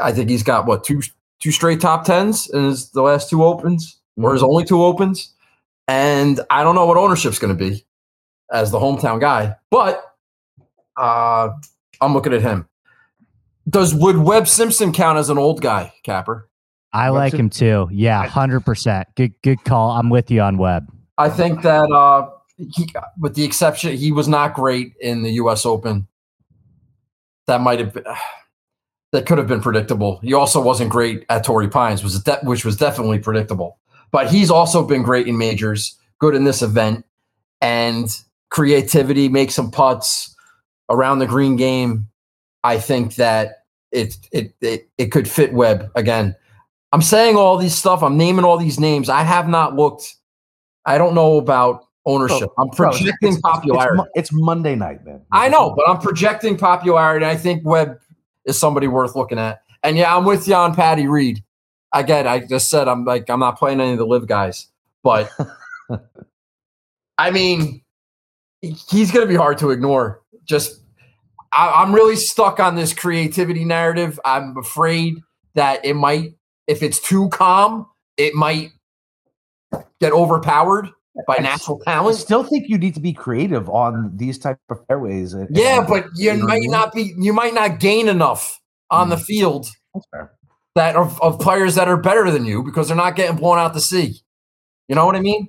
I 0.00 0.12
think 0.12 0.30
he's 0.30 0.42
got 0.42 0.66
what 0.66 0.84
two 0.84 1.02
two 1.40 1.50
straight 1.50 1.80
top 1.80 2.04
tens 2.04 2.48
in 2.50 2.64
his 2.64 2.90
the 2.90 3.02
last 3.02 3.28
two 3.28 3.44
opens, 3.44 3.98
mm-hmm. 4.18 4.24
or 4.24 4.32
his 4.32 4.42
only 4.42 4.64
two 4.64 4.82
opens. 4.82 5.32
And 5.88 6.40
I 6.50 6.62
don't 6.62 6.74
know 6.74 6.86
what 6.86 6.96
ownership's 6.96 7.38
going 7.38 7.56
to 7.56 7.58
be 7.58 7.84
as 8.52 8.70
the 8.70 8.78
hometown 8.78 9.20
guy, 9.20 9.56
but 9.70 10.14
uh, 10.96 11.50
I'm 12.00 12.14
looking 12.14 12.32
at 12.32 12.42
him. 12.42 12.68
Does 13.68 13.94
would 13.94 14.18
Webb 14.18 14.48
Simpson 14.48 14.92
count 14.92 15.18
as 15.18 15.30
an 15.30 15.38
old 15.38 15.60
guy, 15.60 15.92
Capper? 16.02 16.48
I 16.92 17.10
Webb 17.10 17.18
like 17.18 17.34
him 17.34 17.50
too. 17.50 17.88
Yeah, 17.90 18.26
hundred 18.26 18.60
percent. 18.60 19.08
Good, 19.16 19.34
good 19.42 19.64
call. 19.64 19.92
I'm 19.92 20.10
with 20.10 20.30
you 20.30 20.40
on 20.40 20.58
Webb. 20.58 20.92
I 21.18 21.28
think 21.28 21.62
that, 21.62 21.90
uh, 21.90 22.28
he, 22.56 22.88
with 23.18 23.34
the 23.34 23.44
exception, 23.44 23.96
he 23.96 24.12
was 24.12 24.28
not 24.28 24.54
great 24.54 24.94
in 25.00 25.22
the 25.22 25.30
U.S. 25.32 25.64
Open. 25.64 26.06
That 27.46 27.60
might 27.60 27.80
have 27.80 27.92
been 27.92 28.04
that 29.12 29.26
could 29.26 29.38
have 29.38 29.48
been 29.48 29.60
predictable. 29.60 30.18
He 30.22 30.32
also 30.32 30.60
wasn't 30.60 30.90
great 30.90 31.24
at 31.28 31.44
Torrey 31.44 31.68
Pines, 31.68 32.02
was 32.02 32.22
de- 32.22 32.40
which 32.44 32.64
was 32.64 32.76
definitely 32.76 33.18
predictable. 33.18 33.78
But 34.10 34.30
he's 34.30 34.50
also 34.50 34.86
been 34.86 35.02
great 35.02 35.26
in 35.28 35.38
majors, 35.38 35.98
good 36.18 36.34
in 36.34 36.44
this 36.44 36.62
event, 36.62 37.04
and 37.60 38.08
creativity, 38.50 39.28
make 39.28 39.50
some 39.50 39.70
putts 39.70 40.34
around 40.90 41.18
the 41.18 41.26
green 41.26 41.56
game. 41.56 42.08
I 42.64 42.78
think 42.78 43.16
that 43.16 43.64
it 43.90 44.16
it 44.32 44.54
it, 44.60 44.88
it 44.98 45.06
could 45.06 45.28
fit 45.28 45.52
Webb 45.52 45.90
again. 45.94 46.36
I'm 46.92 47.02
saying 47.02 47.36
all 47.36 47.56
these 47.56 47.74
stuff. 47.74 48.02
I'm 48.02 48.18
naming 48.18 48.44
all 48.44 48.58
these 48.58 48.78
names. 48.78 49.08
I 49.08 49.22
have 49.22 49.48
not 49.48 49.76
looked. 49.76 50.14
I 50.84 50.98
don't 50.98 51.14
know 51.14 51.38
about 51.38 51.86
ownership. 52.06 52.50
I'm 52.58 52.68
projecting 52.70 53.14
bro, 53.20 53.30
it's, 53.30 53.40
popularity. 53.40 54.02
It's, 54.14 54.30
it's, 54.30 54.32
Monday 54.32 54.74
night, 54.74 55.04
man. 55.04 55.20
I 55.32 55.48
know, 55.48 55.74
but 55.76 55.88
I'm 55.88 55.98
projecting 55.98 56.56
popularity. 56.56 57.26
I 57.26 57.36
think 57.36 57.64
Webb 57.64 57.98
is 58.44 58.58
somebody 58.58 58.88
worth 58.88 59.14
looking 59.14 59.38
at. 59.38 59.62
And 59.82 59.96
yeah, 59.96 60.16
I'm 60.16 60.24
with 60.24 60.46
you 60.46 60.54
on 60.54 60.74
Patty 60.74 61.06
Reed. 61.06 61.42
Again, 61.94 62.26
I 62.26 62.40
just 62.40 62.70
said 62.70 62.88
I'm 62.88 63.04
like 63.04 63.28
I'm 63.28 63.40
not 63.40 63.58
playing 63.58 63.80
any 63.80 63.92
of 63.92 63.98
the 63.98 64.06
LIV 64.06 64.26
guys, 64.26 64.68
but 65.02 65.30
I 67.18 67.30
mean, 67.30 67.82
he's 68.60 69.10
going 69.10 69.26
to 69.26 69.28
be 69.30 69.36
hard 69.36 69.58
to 69.58 69.70
ignore. 69.70 70.22
Just 70.44 70.80
I, 71.52 71.82
I'm 71.82 71.94
really 71.94 72.16
stuck 72.16 72.60
on 72.60 72.76
this 72.76 72.94
creativity 72.94 73.64
narrative. 73.64 74.18
I'm 74.24 74.56
afraid 74.56 75.16
that 75.54 75.84
it 75.84 75.94
might, 75.94 76.34
if 76.66 76.82
it's 76.82 77.00
too 77.00 77.28
calm, 77.28 77.86
it 78.16 78.34
might 78.34 78.70
get 80.00 80.12
overpowered 80.12 80.88
by 81.26 81.36
I 81.38 81.42
natural 81.42 81.78
talent. 81.80 82.16
I 82.16 82.18
still 82.18 82.44
think 82.44 82.68
you 82.68 82.78
need 82.78 82.94
to 82.94 83.00
be 83.00 83.12
creative 83.12 83.68
on 83.68 84.12
these 84.16 84.38
type 84.38 84.58
of 84.70 84.78
fairways. 84.88 85.34
And, 85.34 85.48
yeah, 85.54 85.84
but 85.86 86.06
you, 86.16 86.32
you 86.32 86.46
might 86.46 86.62
not 86.64 86.92
be. 86.92 87.12
You 87.18 87.32
might 87.32 87.54
not 87.54 87.80
gain 87.80 88.08
enough 88.08 88.60
on 88.90 89.08
mm 89.08 89.10
the 89.10 89.16
field 89.16 89.66
that 90.74 90.96
of, 90.96 91.20
of 91.22 91.38
players 91.38 91.74
that 91.74 91.88
are 91.88 91.96
better 91.96 92.30
than 92.30 92.44
you 92.44 92.62
because 92.62 92.88
they're 92.88 92.96
not 92.96 93.16
getting 93.16 93.36
blown 93.36 93.58
out 93.58 93.74
to 93.74 93.80
sea. 93.80 94.20
You 94.88 94.94
know 94.94 95.06
what 95.06 95.16
I 95.16 95.20
mean? 95.20 95.48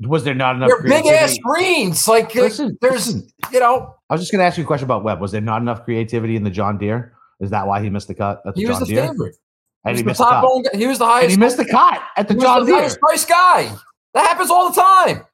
Was 0.00 0.24
there 0.24 0.34
not 0.34 0.56
enough? 0.56 0.70
They're 0.70 0.82
big 0.82 1.06
ass 1.06 1.36
greens. 1.42 2.08
Like 2.08 2.34
listen, 2.34 2.76
there's, 2.80 3.14
listen. 3.14 3.28
you 3.52 3.60
know. 3.60 3.94
I 4.08 4.14
was 4.14 4.22
just 4.22 4.32
going 4.32 4.40
to 4.40 4.44
ask 4.44 4.58
you 4.58 4.64
a 4.64 4.66
question 4.66 4.84
about 4.84 5.04
Webb. 5.04 5.20
Was 5.20 5.30
there 5.32 5.40
not 5.40 5.62
enough 5.62 5.84
creativity 5.84 6.36
in 6.36 6.42
the 6.42 6.50
John 6.50 6.78
Deere? 6.78 7.12
Is 7.40 7.50
that 7.50 7.66
why 7.66 7.82
he 7.82 7.90
missed 7.90 8.08
the 8.08 8.14
cut? 8.14 8.42
At 8.46 8.54
the 8.54 8.60
he 8.60 8.66
John 8.66 8.80
was 8.80 8.88
the 8.88 8.94
Deere? 8.94 9.08
favorite. 9.08 9.36
And 9.84 9.96
he, 9.96 10.02
he 10.02 10.06
missed 10.06 10.18
the 10.18 10.24
top 10.24 10.44
the 10.44 10.76
he 10.76 10.86
was 10.86 10.98
the 10.98 11.06
highest. 11.06 11.24
And 11.24 11.30
he 11.32 11.36
missed 11.38 11.56
the 11.56 11.64
cut 11.64 12.02
at 12.16 12.28
the 12.28 12.34
John 12.34 12.60
the 12.60 12.66
Deere. 12.66 12.76
Highest 12.76 13.00
price 13.00 13.24
guy. 13.24 13.72
That 14.14 14.26
happens 14.26 14.50
all 14.50 14.70
the 14.70 14.80
time. 14.80 15.26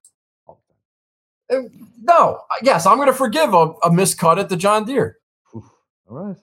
Uh, 1.50 1.68
no, 2.02 2.40
yes, 2.62 2.86
I'm 2.86 2.96
going 2.96 3.08
to 3.08 3.14
forgive 3.14 3.54
a, 3.54 3.70
a 3.82 3.90
miscut 3.90 4.38
at 4.38 4.48
the 4.48 4.56
John 4.56 4.84
Deere. 4.84 5.18
All 5.54 5.64
right. 6.08 6.36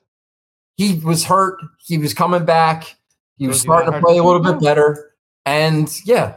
He 0.76 1.00
was 1.00 1.24
hurt. 1.24 1.60
He 1.86 1.98
was 1.98 2.14
coming 2.14 2.46
back. 2.46 2.96
He 3.38 3.48
was 3.48 3.62
starting 3.62 3.92
to 3.92 4.00
play 4.00 4.18
a 4.18 4.24
little 4.24 4.42
bit 4.42 4.62
better. 4.62 5.14
And 5.46 5.94
yeah, 6.06 6.36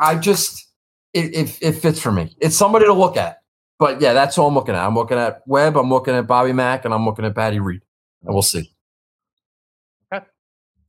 I 0.00 0.16
just 0.16 0.68
it, 1.14 1.34
it, 1.34 1.58
it 1.60 1.72
fits 1.72 2.00
for 2.00 2.10
me. 2.12 2.34
It's 2.40 2.56
somebody 2.56 2.86
to 2.86 2.92
look 2.92 3.16
at. 3.16 3.42
But 3.78 4.00
yeah, 4.00 4.12
that's 4.12 4.36
all 4.38 4.48
I'm 4.48 4.54
looking 4.54 4.74
at. 4.74 4.84
I'm 4.84 4.94
looking 4.94 5.18
at 5.18 5.42
Webb. 5.46 5.76
I'm 5.76 5.88
looking 5.88 6.14
at 6.14 6.26
Bobby 6.26 6.52
Mack, 6.52 6.84
and 6.84 6.92
I'm 6.92 7.04
looking 7.04 7.24
at 7.24 7.34
Patty 7.34 7.60
Reed. 7.60 7.82
And 8.24 8.34
we'll 8.34 8.42
see. 8.42 8.72
Okay. 10.12 10.24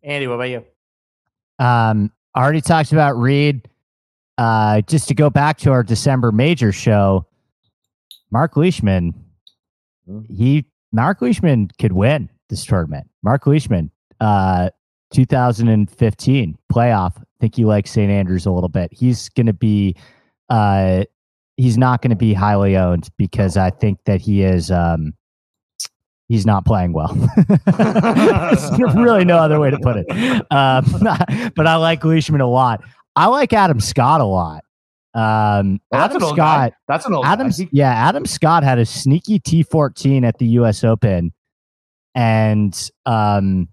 Andy, 0.04 0.28
what 0.28 0.36
about 0.36 0.50
you? 0.50 0.66
Um, 1.60 2.12
I 2.34 2.44
already 2.44 2.62
talked 2.62 2.92
about 2.92 3.18
Reed. 3.18 3.68
Uh, 4.40 4.80
just 4.84 5.10
to 5.10 5.14
go 5.14 5.30
back 5.30 5.58
to 5.58 5.70
our 5.70 5.84
December 5.84 6.32
major 6.32 6.72
show, 6.72 7.26
Mark 8.32 8.56
Leishman, 8.56 9.14
hmm. 10.08 10.22
he 10.30 10.66
Mark 10.94 11.22
Leishman 11.22 11.70
could 11.78 11.92
win 11.92 12.30
this 12.48 12.64
tournament. 12.64 13.10
Mark 13.22 13.46
Leishman, 13.46 13.92
uh, 14.22 14.70
2015 15.12 16.58
playoff. 16.72 17.18
I 17.18 17.24
think 17.42 17.54
he 17.54 17.66
likes 17.66 17.92
St. 17.92 18.10
Andrews 18.10 18.46
a 18.46 18.52
little 18.52 18.70
bit. 18.70 18.94
He's 18.94 19.28
going 19.28 19.48
to 19.48 19.54
be, 19.54 19.98
uh, 20.50 21.04
he's 21.58 21.78
not 21.78 22.02
going 22.02 22.12
to 22.12 22.16
be 22.16 22.34
highly 22.34 22.78
owned 22.78 23.10
because 23.18 23.58
I 23.58 23.72
think 23.72 24.00
that 24.06 24.22
he 24.22 24.44
is, 24.44 24.72
um, 24.72 25.16
he's 26.30 26.46
not 26.46 26.64
playing 26.66 26.94
well. 26.94 27.14
There's 27.66 28.96
really 28.96 29.26
no 29.26 29.38
other 29.38 29.60
way 29.60 29.70
to 29.70 29.80
put 29.80 29.98
it. 29.98 30.10
Um, 30.50 30.86
but 31.56 31.68
I 31.68 31.76
like 31.76 32.06
Leishman 32.06 32.40
a 32.40 32.48
lot. 32.48 32.82
I 33.16 33.28
like 33.28 33.54
Adam 33.54 33.80
Scott 33.80 34.22
a 34.22 34.26
lot. 34.26 34.64
Um, 35.14 35.80
well, 35.92 36.02
Adam 36.02 36.22
Scott. 36.22 36.38
Guy. 36.38 36.72
That's 36.88 37.06
an 37.06 37.14
old 37.14 37.26
Adam. 37.26 37.50
Guy. 37.50 37.68
Yeah, 37.72 37.92
Adam 37.92 38.26
Scott 38.26 38.64
had 38.64 38.80
a 38.80 38.86
sneaky 38.86 39.40
T14 39.40 40.24
at 40.24 40.38
the 40.38 40.46
U.S. 40.48 40.84
Open, 40.84 41.34
and 42.16 42.92
um, 43.06 43.68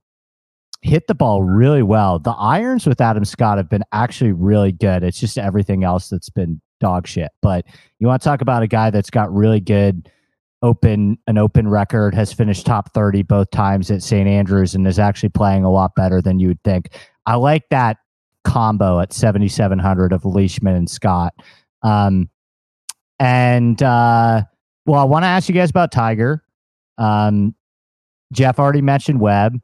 hit 0.83 1.07
the 1.07 1.15
ball 1.15 1.43
really 1.43 1.83
well. 1.83 2.19
The 2.19 2.33
irons 2.33 2.87
with 2.87 3.01
Adam 3.01 3.25
Scott 3.25 3.59
have 3.59 3.69
been 3.69 3.85
actually 3.93 4.33
really 4.33 4.73
good. 4.73 5.03
It's 5.03 5.21
just 5.21 5.39
everything 5.39 5.85
else 5.85 6.09
that's 6.09 6.31
been 6.31 6.61
dog 6.81 7.07
shit. 7.07 7.31
But 7.43 7.67
you 7.99 8.07
want 8.07 8.23
to 8.23 8.29
talk 8.29 8.41
about 8.41 8.63
a 8.63 8.67
guy 8.67 8.91
that's 8.91 9.11
got 9.11 9.33
really 9.33 9.61
good 9.61 10.11
open 10.63 11.19
an 11.27 11.39
open 11.39 11.69
record, 11.69 12.15
has 12.15 12.33
finished 12.33 12.67
top 12.67 12.93
30 12.95 13.23
both 13.23 13.51
times 13.51 13.91
at 13.91 14.03
St. 14.03 14.27
Andrews 14.27 14.75
and 14.75 14.87
is 14.87 14.99
actually 14.99 15.29
playing 15.29 15.65
a 15.65 15.71
lot 15.71 15.95
better 15.95 16.23
than 16.23 16.41
you 16.41 16.49
would 16.49 16.63
think. 16.65 16.97
I 17.27 17.37
like 17.37 17.65
that 17.71 17.99
combo 18.47 19.01
at 19.01 19.13
7,700 19.13 20.13
of 20.13 20.25
Leishman 20.25 20.77
and 20.77 20.89
Scott. 20.89 21.35
Um, 21.83 22.31
and 23.19 23.83
uh, 23.83 24.43
well, 24.87 25.01
I 25.01 25.05
want 25.05 25.25
to 25.25 25.29
ask 25.29 25.49
you 25.49 25.55
guys 25.55 25.71
about 25.71 25.91
Tiger. 25.93 26.43
Um, 26.97 27.55
Jeff 28.33 28.59
already 28.59 28.81
mentioned 28.81 29.21
Webb. 29.21 29.61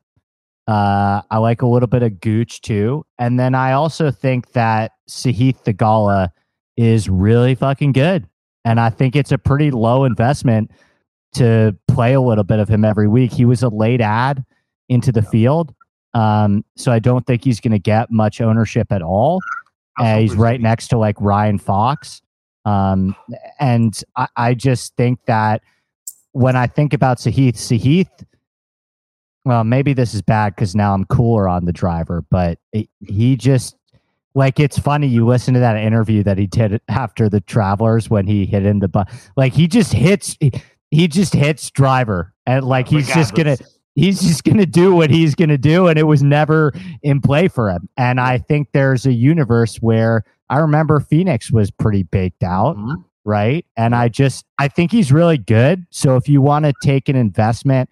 Uh, 0.66 1.22
I 1.30 1.38
like 1.38 1.62
a 1.62 1.66
little 1.66 1.86
bit 1.86 2.02
of 2.02 2.20
Gooch 2.20 2.60
too. 2.60 3.04
And 3.18 3.38
then 3.38 3.54
I 3.54 3.72
also 3.72 4.10
think 4.10 4.52
that 4.52 4.92
Sahith 5.08 5.62
Theegala 5.64 6.28
is 6.76 7.08
really 7.08 7.54
fucking 7.54 7.92
good. 7.92 8.28
And 8.64 8.78
I 8.78 8.90
think 8.90 9.16
it's 9.16 9.32
a 9.32 9.38
pretty 9.38 9.70
low 9.70 10.04
investment 10.04 10.70
to 11.34 11.76
play 11.88 12.14
a 12.14 12.20
little 12.20 12.44
bit 12.44 12.58
of 12.58 12.68
him 12.68 12.84
every 12.84 13.08
week. 13.08 13.32
He 13.32 13.44
was 13.44 13.62
a 13.62 13.68
late 13.68 14.00
ad 14.00 14.44
into 14.88 15.10
the 15.10 15.22
field. 15.22 15.74
Um, 16.14 16.64
so 16.76 16.92
I 16.92 16.98
don't 16.98 17.26
think 17.26 17.44
he's 17.44 17.60
going 17.60 17.72
to 17.72 17.78
get 17.78 18.10
much 18.10 18.40
ownership 18.40 18.92
at 18.92 19.02
all. 19.02 19.40
Uh, 19.98 20.18
he's 20.18 20.34
right 20.34 20.60
next 20.60 20.88
to 20.88 20.98
like 20.98 21.16
Ryan 21.20 21.58
Fox. 21.58 22.22
Um, 22.64 23.16
and 23.58 24.00
I, 24.16 24.28
I 24.36 24.54
just 24.54 24.96
think 24.96 25.20
that 25.26 25.62
when 26.32 26.56
I 26.56 26.66
think 26.66 26.92
about 26.92 27.18
Sahith, 27.18 27.54
Sahith, 27.54 28.24
well, 29.44 29.64
maybe 29.64 29.92
this 29.92 30.14
is 30.14 30.22
bad 30.22 30.54
because 30.54 30.74
now 30.74 30.94
I'm 30.94 31.04
cooler 31.06 31.48
on 31.48 31.64
the 31.64 31.72
driver, 31.72 32.24
but 32.30 32.58
it, 32.72 32.88
he 33.00 33.36
just 33.36 33.76
like 34.34 34.60
it's 34.60 34.78
funny. 34.78 35.08
You 35.08 35.26
listen 35.26 35.54
to 35.54 35.60
that 35.60 35.76
interview 35.76 36.22
that 36.22 36.38
he 36.38 36.46
did 36.46 36.80
after 36.88 37.28
the 37.28 37.40
Travelers 37.40 38.08
when 38.08 38.26
he 38.26 38.46
hit 38.46 38.64
in 38.64 38.78
the 38.78 38.88
butt. 38.88 39.10
Like 39.36 39.52
he 39.52 39.66
just 39.66 39.92
hits, 39.92 40.36
he, 40.40 40.52
he 40.90 41.08
just 41.08 41.34
hits 41.34 41.70
driver, 41.70 42.32
and 42.46 42.64
like 42.64 42.88
he's 42.88 43.08
Regardless. 43.08 43.30
just 43.30 43.34
gonna 43.34 43.56
he's 43.94 44.20
just 44.20 44.44
going 44.44 44.58
to 44.58 44.66
do 44.66 44.94
what 44.94 45.10
he's 45.10 45.34
going 45.34 45.48
to 45.48 45.58
do 45.58 45.88
and 45.88 45.98
it 45.98 46.04
was 46.04 46.22
never 46.22 46.72
in 47.02 47.20
play 47.20 47.48
for 47.48 47.70
him. 47.70 47.88
And 47.96 48.20
i 48.20 48.38
think 48.38 48.68
there's 48.72 49.06
a 49.06 49.12
universe 49.12 49.76
where 49.76 50.24
i 50.50 50.58
remember 50.58 51.00
phoenix 51.00 51.50
was 51.50 51.70
pretty 51.70 52.02
baked 52.02 52.42
out 52.42 52.76
mm-hmm. 52.76 53.00
right? 53.24 53.64
And 53.76 53.94
i 53.94 54.08
just 54.08 54.44
i 54.58 54.68
think 54.68 54.90
he's 54.90 55.12
really 55.12 55.38
good. 55.38 55.86
So 55.90 56.16
if 56.16 56.28
you 56.28 56.40
want 56.40 56.64
to 56.64 56.72
take 56.82 57.08
an 57.08 57.16
investment 57.16 57.88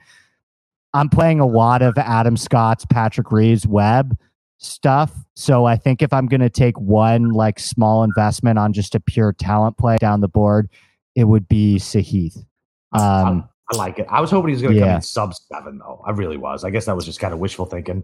i'm 0.93 1.09
playing 1.09 1.41
a 1.41 1.47
lot 1.47 1.83
of 1.83 1.97
adam 1.99 2.37
scott's 2.37 2.85
patrick 2.85 3.31
reeves 3.31 3.67
webb 3.67 4.17
stuff. 4.59 5.13
So 5.35 5.65
i 5.65 5.77
think 5.77 6.03
if 6.03 6.13
i'm 6.13 6.27
going 6.27 6.41
to 6.41 6.51
take 6.51 6.79
one 6.79 7.31
like 7.31 7.59
small 7.59 8.05
investment 8.05 8.59
on 8.59 8.73
just 8.73 8.95
a 8.95 9.01
pure 9.01 9.33
talent 9.33 9.79
play 9.79 9.97
down 9.99 10.21
the 10.21 10.29
board 10.29 10.69
it 11.15 11.25
would 11.25 11.49
be 11.49 11.77
sahith. 11.77 12.45
Um, 12.93 13.49
I 13.73 13.77
like 13.77 13.99
it. 13.99 14.07
I 14.11 14.21
was 14.21 14.31
hoping 14.31 14.49
he 14.49 14.55
was 14.55 14.63
going 14.63 14.75
to 14.75 14.81
yeah. 14.81 14.87
come 14.87 14.97
in 14.97 15.03
sub 15.03 15.35
seven, 15.35 15.79
though. 15.79 16.03
I 16.07 16.11
really 16.11 16.37
was. 16.37 16.65
I 16.65 16.71
guess 16.71 16.87
that 16.87 16.97
was 16.97 17.05
just 17.05 17.21
kind 17.21 17.33
of 17.33 17.39
wishful 17.39 17.67
thinking. 17.67 18.03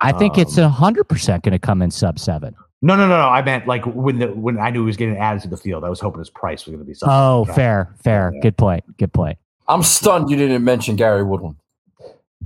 I 0.00 0.12
think 0.12 0.34
um, 0.34 0.40
it's 0.42 0.58
a 0.58 0.68
hundred 0.68 1.04
percent 1.04 1.42
going 1.42 1.52
to 1.52 1.58
come 1.58 1.82
in 1.82 1.90
sub 1.90 2.18
seven. 2.18 2.54
No, 2.82 2.94
no, 2.94 3.08
no, 3.08 3.16
no. 3.16 3.28
I 3.28 3.42
meant 3.42 3.66
like 3.66 3.84
when 3.86 4.20
the 4.20 4.28
when 4.28 4.58
I 4.58 4.70
knew 4.70 4.82
he 4.82 4.86
was 4.86 4.96
getting 4.96 5.16
added 5.16 5.42
to 5.42 5.48
the 5.48 5.56
field, 5.56 5.82
I 5.82 5.88
was 5.88 5.98
hoping 5.98 6.20
his 6.20 6.30
price 6.30 6.64
was 6.66 6.74
going 6.74 6.84
to 6.84 6.88
be. 6.88 6.94
Sub 6.94 7.08
oh, 7.10 7.44
fair, 7.52 7.94
fair. 8.02 8.32
Yeah. 8.34 8.40
Good 8.42 8.56
point. 8.56 8.84
Good 8.96 9.12
point. 9.12 9.38
I'm 9.66 9.82
stunned 9.82 10.30
you 10.30 10.36
didn't 10.36 10.64
mention 10.64 10.96
Gary 10.96 11.24
Woodland. 11.24 11.56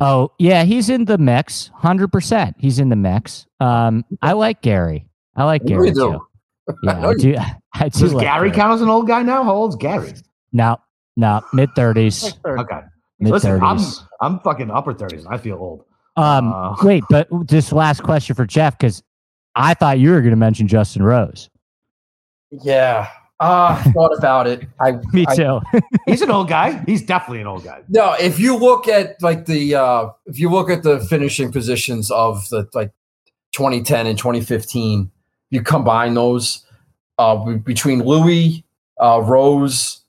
Oh 0.01 0.33
yeah, 0.39 0.65
he's 0.65 0.89
in 0.89 1.05
the 1.05 1.19
mix. 1.19 1.71
Hundred 1.75 2.09
percent, 2.09 2.57
he's 2.59 2.79
in 2.79 2.89
the 2.89 2.97
mix. 2.97 3.47
Um, 3.61 4.05
I 4.23 4.33
like 4.33 4.63
Gary. 4.63 5.07
I 5.37 5.45
like 5.45 5.65
Gary 5.65 5.93
too. 5.93 6.21
Yeah, 6.83 7.07
I 7.07 7.15
do. 7.19 7.37
I 7.75 7.89
do 7.89 8.01
Does 8.01 8.15
like 8.15 8.25
Gary, 8.25 8.49
Gary 8.49 8.51
count 8.53 8.75
as 8.75 8.83
an 8.83 8.89
old 8.89 9.07
guy 9.07 9.23
now? 9.23 9.45
How 9.45 9.55
old's 9.55 9.77
Gary? 9.77 10.15
Now 10.53 10.81
no, 11.17 11.43
mid 11.53 11.71
thirties. 11.75 12.35
Okay. 12.47 12.81
Mid 13.19 13.41
thirties. 13.41 14.03
I'm 14.21 14.35
I'm 14.35 14.41
fucking 14.41 14.71
upper 14.71 14.95
thirties. 14.95 15.27
I 15.27 15.39
feel 15.39 15.57
old. 15.57 15.85
Um, 16.17 16.53
uh, 16.53 16.77
wait, 16.83 17.05
but 17.09 17.29
this 17.47 17.73
last 17.73 18.03
question 18.03 18.35
for 18.35 18.47
Jeff 18.47 18.79
because 18.79 19.03
I 19.55 19.75
thought 19.75 19.99
you 19.99 20.11
were 20.11 20.21
going 20.21 20.31
to 20.31 20.37
mention 20.37 20.69
Justin 20.69 21.03
Rose. 21.03 21.49
Yeah, 22.51 23.09
uh, 23.41 23.83
thought 23.93 24.17
about 24.17 24.47
it. 24.47 24.67
I 24.81 24.93
me 25.13 25.27
too. 25.35 25.61
I, 25.73 25.81
he's 26.07 26.23
an 26.23 26.31
old 26.31 26.49
guy. 26.49 26.83
He's 26.87 27.03
definitely 27.03 27.41
an 27.41 27.47
old 27.47 27.65
guy. 27.65 27.83
No, 27.89 28.15
if 28.15 28.39
you 28.39 28.57
look 28.57 28.89
at 28.89 29.21
like 29.23 29.47
the 29.47 29.75
uh, 29.75 30.11
if 30.27 30.39
you 30.39 30.51
look 30.51 30.71
at 30.71 30.83
the 30.83 31.01
finishing 31.01 31.51
positions 31.51 32.11
of 32.11 32.49
the 32.51 32.69
like 32.75 32.93
2010 33.53 34.07
and 34.07 34.19
2015, 34.19 35.11
you 35.51 35.63
combine 35.63 36.15
those 36.15 36.65
uh, 37.19 37.37
between 37.57 38.03
Louis, 38.05 38.65
uh, 39.01 39.21
Rose, 39.25 40.02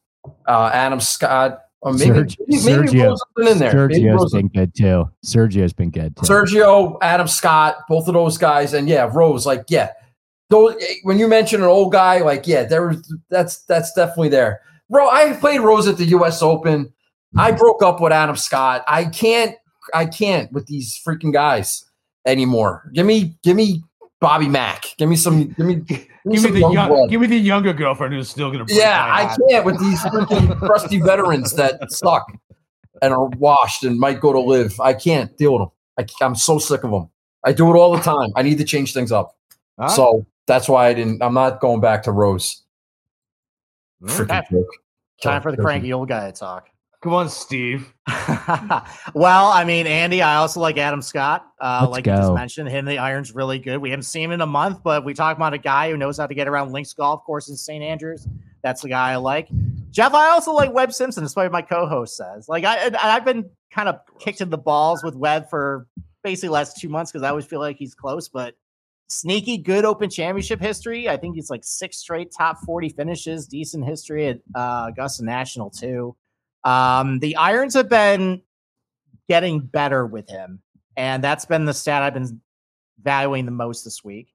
uh, 0.47 0.71
Adam 0.73 0.99
Scott. 0.99 1.59
Or 1.81 1.91
maybe, 1.91 2.11
Sergio, 2.11 2.35
maybe 2.47 2.57
Sergio, 2.59 3.17
in 3.39 3.57
there. 3.57 3.73
Sergio's 3.73 4.31
been 4.31 4.47
good 4.47 4.73
too. 4.73 5.09
Sergio's 5.25 5.73
been 5.73 5.89
good 5.89 6.15
too. 6.15 6.21
Sergio, 6.21 6.97
Adam 7.01 7.27
Scott, 7.27 7.75
both 7.89 8.07
of 8.07 8.13
those 8.13 8.37
guys, 8.37 8.73
and 8.73 8.87
yeah, 8.87 9.09
Rose. 9.13 9.45
Like, 9.45 9.65
yeah, 9.67 9.89
those. 10.49 10.81
When 11.03 11.19
you 11.19 11.27
mention 11.27 11.61
an 11.61 11.67
old 11.67 11.91
guy, 11.91 12.19
like, 12.19 12.47
yeah, 12.47 12.63
there. 12.63 12.95
That's 13.29 13.63
that's 13.65 13.91
definitely 13.91 14.29
there. 14.29 14.61
Bro, 14.89 15.09
I 15.09 15.33
played 15.33 15.59
Rose 15.59 15.85
at 15.89 15.97
the 15.97 16.05
U.S. 16.05 16.41
Open. 16.41 16.93
I 17.37 17.51
broke 17.51 17.83
up 17.83 17.99
with 17.99 18.13
Adam 18.13 18.37
Scott. 18.37 18.85
I 18.87 19.03
can't. 19.03 19.57
I 19.93 20.05
can't 20.05 20.49
with 20.53 20.67
these 20.67 20.97
freaking 21.05 21.33
guys 21.33 21.83
anymore. 22.25 22.89
Give 22.93 23.05
me, 23.05 23.35
give 23.43 23.57
me 23.57 23.83
Bobby 24.21 24.47
Mack. 24.47 24.85
Give 24.97 25.09
me 25.09 25.17
some. 25.17 25.49
Give 25.49 25.65
me. 25.65 26.07
Give, 26.31 26.43
me, 26.43 26.51
the 26.51 26.59
young, 26.59 26.73
young 26.73 27.07
give 27.09 27.19
me 27.19 27.27
the 27.27 27.37
younger 27.37 27.73
girlfriend 27.73 28.13
who's 28.13 28.29
still 28.29 28.49
gonna. 28.49 28.65
Yeah, 28.69 29.03
I 29.03 29.35
can't 29.49 29.65
with 29.65 29.79
these 29.79 29.99
freaking 30.03 30.57
crusty 30.59 30.99
veterans 30.99 31.51
that 31.53 31.91
suck 31.91 32.25
and 33.01 33.13
are 33.13 33.27
washed 33.37 33.83
and 33.83 33.99
might 33.99 34.21
go 34.21 34.31
to 34.31 34.39
LIV. 34.39 34.79
I 34.79 34.93
can't 34.93 35.35
deal 35.37 35.53
with 35.53 35.61
them. 35.97 36.07
I, 36.21 36.25
am 36.25 36.35
so 36.35 36.59
sick 36.59 36.83
of 36.83 36.91
them. 36.91 37.09
I 37.43 37.51
do 37.51 37.69
it 37.73 37.77
all 37.77 37.95
the 37.95 38.01
time. 38.01 38.31
I 38.37 38.41
need 38.41 38.57
to 38.59 38.63
change 38.63 38.93
things 38.93 39.11
up. 39.11 39.35
Right. 39.77 39.91
So 39.91 40.25
that's 40.47 40.69
why 40.69 40.87
I 40.87 40.93
didn't. 40.93 41.21
I'm 41.21 41.33
not 41.33 41.59
going 41.59 41.81
back 41.81 42.03
to 42.03 42.11
Rose. 42.11 42.63
Mm, 44.01 44.25
freaking 44.25 44.49
joke. 44.49 44.67
Time 45.21 45.41
for 45.41 45.51
the 45.51 45.61
cranky 45.61 45.91
old 45.91 46.07
guy 46.07 46.31
to 46.31 46.37
talk. 46.37 46.69
Come 47.03 47.15
on, 47.15 47.27
Steve. 47.27 47.93
well, 49.13 49.47
I 49.47 49.65
mean, 49.67 49.87
Andy, 49.87 50.21
I 50.21 50.35
also 50.35 50.61
like 50.61 50.77
Adam 50.77 51.01
Scott. 51.01 51.45
Uh, 51.59 51.85
like 51.91 52.05
go. 52.05 52.13
you 52.13 52.17
just 52.17 52.33
mentioned, 52.33 52.69
him 52.69 52.85
the 52.85 52.97
iron's 52.97 53.35
really 53.35 53.59
good. 53.59 53.79
We 53.79 53.89
haven't 53.89 54.03
seen 54.03 54.23
him 54.23 54.31
in 54.31 54.39
a 54.39 54.45
month, 54.45 54.81
but 54.83 55.03
we 55.03 55.13
talk 55.13 55.35
about 55.35 55.53
a 55.53 55.57
guy 55.57 55.91
who 55.91 55.97
knows 55.97 56.17
how 56.17 56.27
to 56.27 56.33
get 56.33 56.47
around 56.47 56.71
Links 56.71 56.93
Golf 56.93 57.25
Course 57.25 57.49
in 57.49 57.57
St. 57.57 57.83
Andrews. 57.83 58.25
That's 58.61 58.83
the 58.83 58.87
guy 58.87 59.11
I 59.11 59.17
like. 59.17 59.49
Jeff, 59.91 60.13
I 60.13 60.29
also 60.29 60.53
like 60.53 60.71
Webb 60.71 60.93
Simpson, 60.93 61.23
despite 61.23 61.51
my 61.51 61.61
co-host 61.61 62.15
says. 62.15 62.47
Like 62.47 62.63
I, 62.63 62.89
I've 62.97 63.25
been 63.25 63.49
kind 63.69 63.89
of 63.89 63.99
kicked 64.19 64.39
in 64.39 64.49
the 64.49 64.57
balls 64.57 65.03
with 65.03 65.15
Webb 65.17 65.49
for 65.49 65.87
basically 66.23 66.49
last 66.53 66.77
two 66.77 66.87
months 66.87 67.11
because 67.11 67.23
I 67.23 67.29
always 67.31 67.45
feel 67.45 67.59
like 67.59 67.75
he's 67.75 67.95
close, 67.95 68.29
but 68.29 68.55
sneaky 69.09 69.57
good 69.57 69.83
Open 69.83 70.09
Championship 70.09 70.61
history. 70.61 71.09
I 71.09 71.17
think 71.17 71.35
he's 71.35 71.49
like 71.49 71.65
six 71.65 71.97
straight 71.97 72.31
top 72.31 72.59
forty 72.65 72.87
finishes, 72.87 73.45
decent 73.45 73.83
history 73.83 74.27
at 74.27 74.39
uh, 74.55 74.85
Augusta 74.87 75.25
National 75.25 75.69
too. 75.69 76.15
Um, 76.63 77.19
the 77.19 77.35
irons 77.35 77.73
have 77.73 77.89
been 77.89 78.41
getting 79.27 79.59
better 79.59 80.05
with 80.05 80.29
him, 80.29 80.61
and 80.95 81.23
that's 81.23 81.45
been 81.45 81.65
the 81.65 81.73
stat 81.73 82.03
I've 82.03 82.13
been 82.13 82.41
valuing 83.01 83.45
the 83.45 83.51
most 83.51 83.83
this 83.83 84.03
week. 84.03 84.33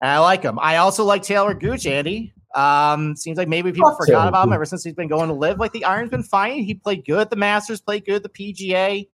And 0.00 0.10
I 0.10 0.18
like 0.18 0.42
him. 0.42 0.58
I 0.58 0.76
also 0.76 1.04
like 1.04 1.22
Taylor 1.22 1.54
Gooch, 1.54 1.86
Andy. 1.86 2.32
Um, 2.54 3.14
seems 3.16 3.38
like 3.38 3.48
maybe 3.48 3.70
people 3.70 3.94
forgot 3.94 4.06
Taylor 4.06 4.28
about 4.28 4.46
him 4.46 4.52
ever 4.52 4.64
since 4.64 4.82
he's 4.82 4.94
been 4.94 5.08
going 5.08 5.28
to 5.28 5.34
LIV. 5.34 5.58
Like 5.58 5.72
the 5.72 5.84
iron's 5.84 6.10
been 6.10 6.22
fine. 6.22 6.62
He 6.62 6.74
played 6.74 7.04
good 7.04 7.20
at 7.20 7.30
the 7.30 7.36
Masters, 7.36 7.80
played 7.80 8.04
good 8.04 8.16
at 8.16 8.22
the 8.22 8.28
PGA. 8.28 9.08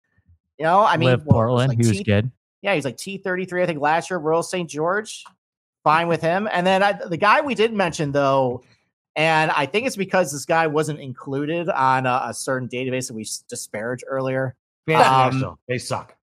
You 0.59 0.65
know, 0.65 0.81
I 0.81 0.97
mean, 0.97 1.09
LIV 1.09 1.25
Portland, 1.25 1.69
like 1.69 1.81
he 1.81 1.87
was 1.87 1.97
T- 1.97 2.03
good. 2.03 2.31
Yeah, 2.61 2.75
he's 2.75 2.85
like 2.85 2.97
T 2.97 3.17
thirty 3.17 3.45
three. 3.45 3.63
I 3.63 3.65
think 3.65 3.79
last 3.79 4.09
year, 4.09 4.19
Royal 4.19 4.43
St. 4.43 4.69
George, 4.69 5.23
fine 5.83 6.07
with 6.07 6.21
him. 6.21 6.47
And 6.51 6.65
then 6.65 6.83
I, 6.83 6.93
the 6.93 7.17
guy 7.17 7.41
we 7.41 7.55
didn't 7.55 7.77
mention 7.77 8.11
though 8.11 8.63
and 9.15 9.51
I 9.51 9.65
think 9.65 9.87
it's 9.87 9.95
because 9.95 10.31
this 10.31 10.45
guy 10.45 10.67
wasn't 10.67 10.99
included 10.99 11.69
on 11.69 12.05
a, 12.05 12.21
a 12.25 12.33
certain 12.33 12.67
database 12.67 13.07
that 13.07 13.13
we 13.13 13.27
disparaged 13.47 14.03
earlier. 14.07 14.55
Um, 14.93 15.57
they 15.67 15.77
suck. 15.77 16.15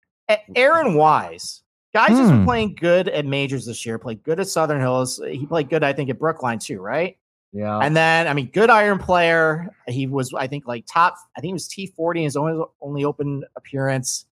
Aaron 0.56 0.94
Wise, 0.94 1.62
guys, 1.94 2.10
hmm. 2.10 2.16
has 2.16 2.31
been 2.31 2.44
playing 2.44 2.74
good 2.74 3.09
at 3.09 3.24
majors 3.24 3.66
this 3.66 3.86
year. 3.86 3.98
Played 3.98 4.23
good 4.23 4.40
at 4.40 4.48
Southern 4.48 4.81
Hills. 4.81 5.20
He 5.27 5.47
played 5.47 5.69
good, 5.70 5.82
I 5.82 5.93
think, 5.93 6.10
at 6.10 6.19
Brookline 6.19 6.59
too, 6.59 6.81
right? 6.81 7.16
Yeah. 7.52 7.78
And 7.78 7.97
then, 7.97 8.27
I 8.27 8.35
mean, 8.35 8.51
good 8.52 8.69
iron 8.69 8.98
player. 8.98 9.74
He 9.86 10.06
was, 10.06 10.35
I 10.35 10.47
think, 10.47 10.66
like 10.66 10.85
top. 10.86 11.16
I 11.36 11.40
think 11.40 11.51
he 11.51 11.52
was 11.55 11.69
T 11.69 11.86
forty 11.86 12.20
in 12.20 12.24
his 12.24 12.36
only 12.36 12.62
only 12.81 13.05
open 13.05 13.44
appearance. 13.56 14.27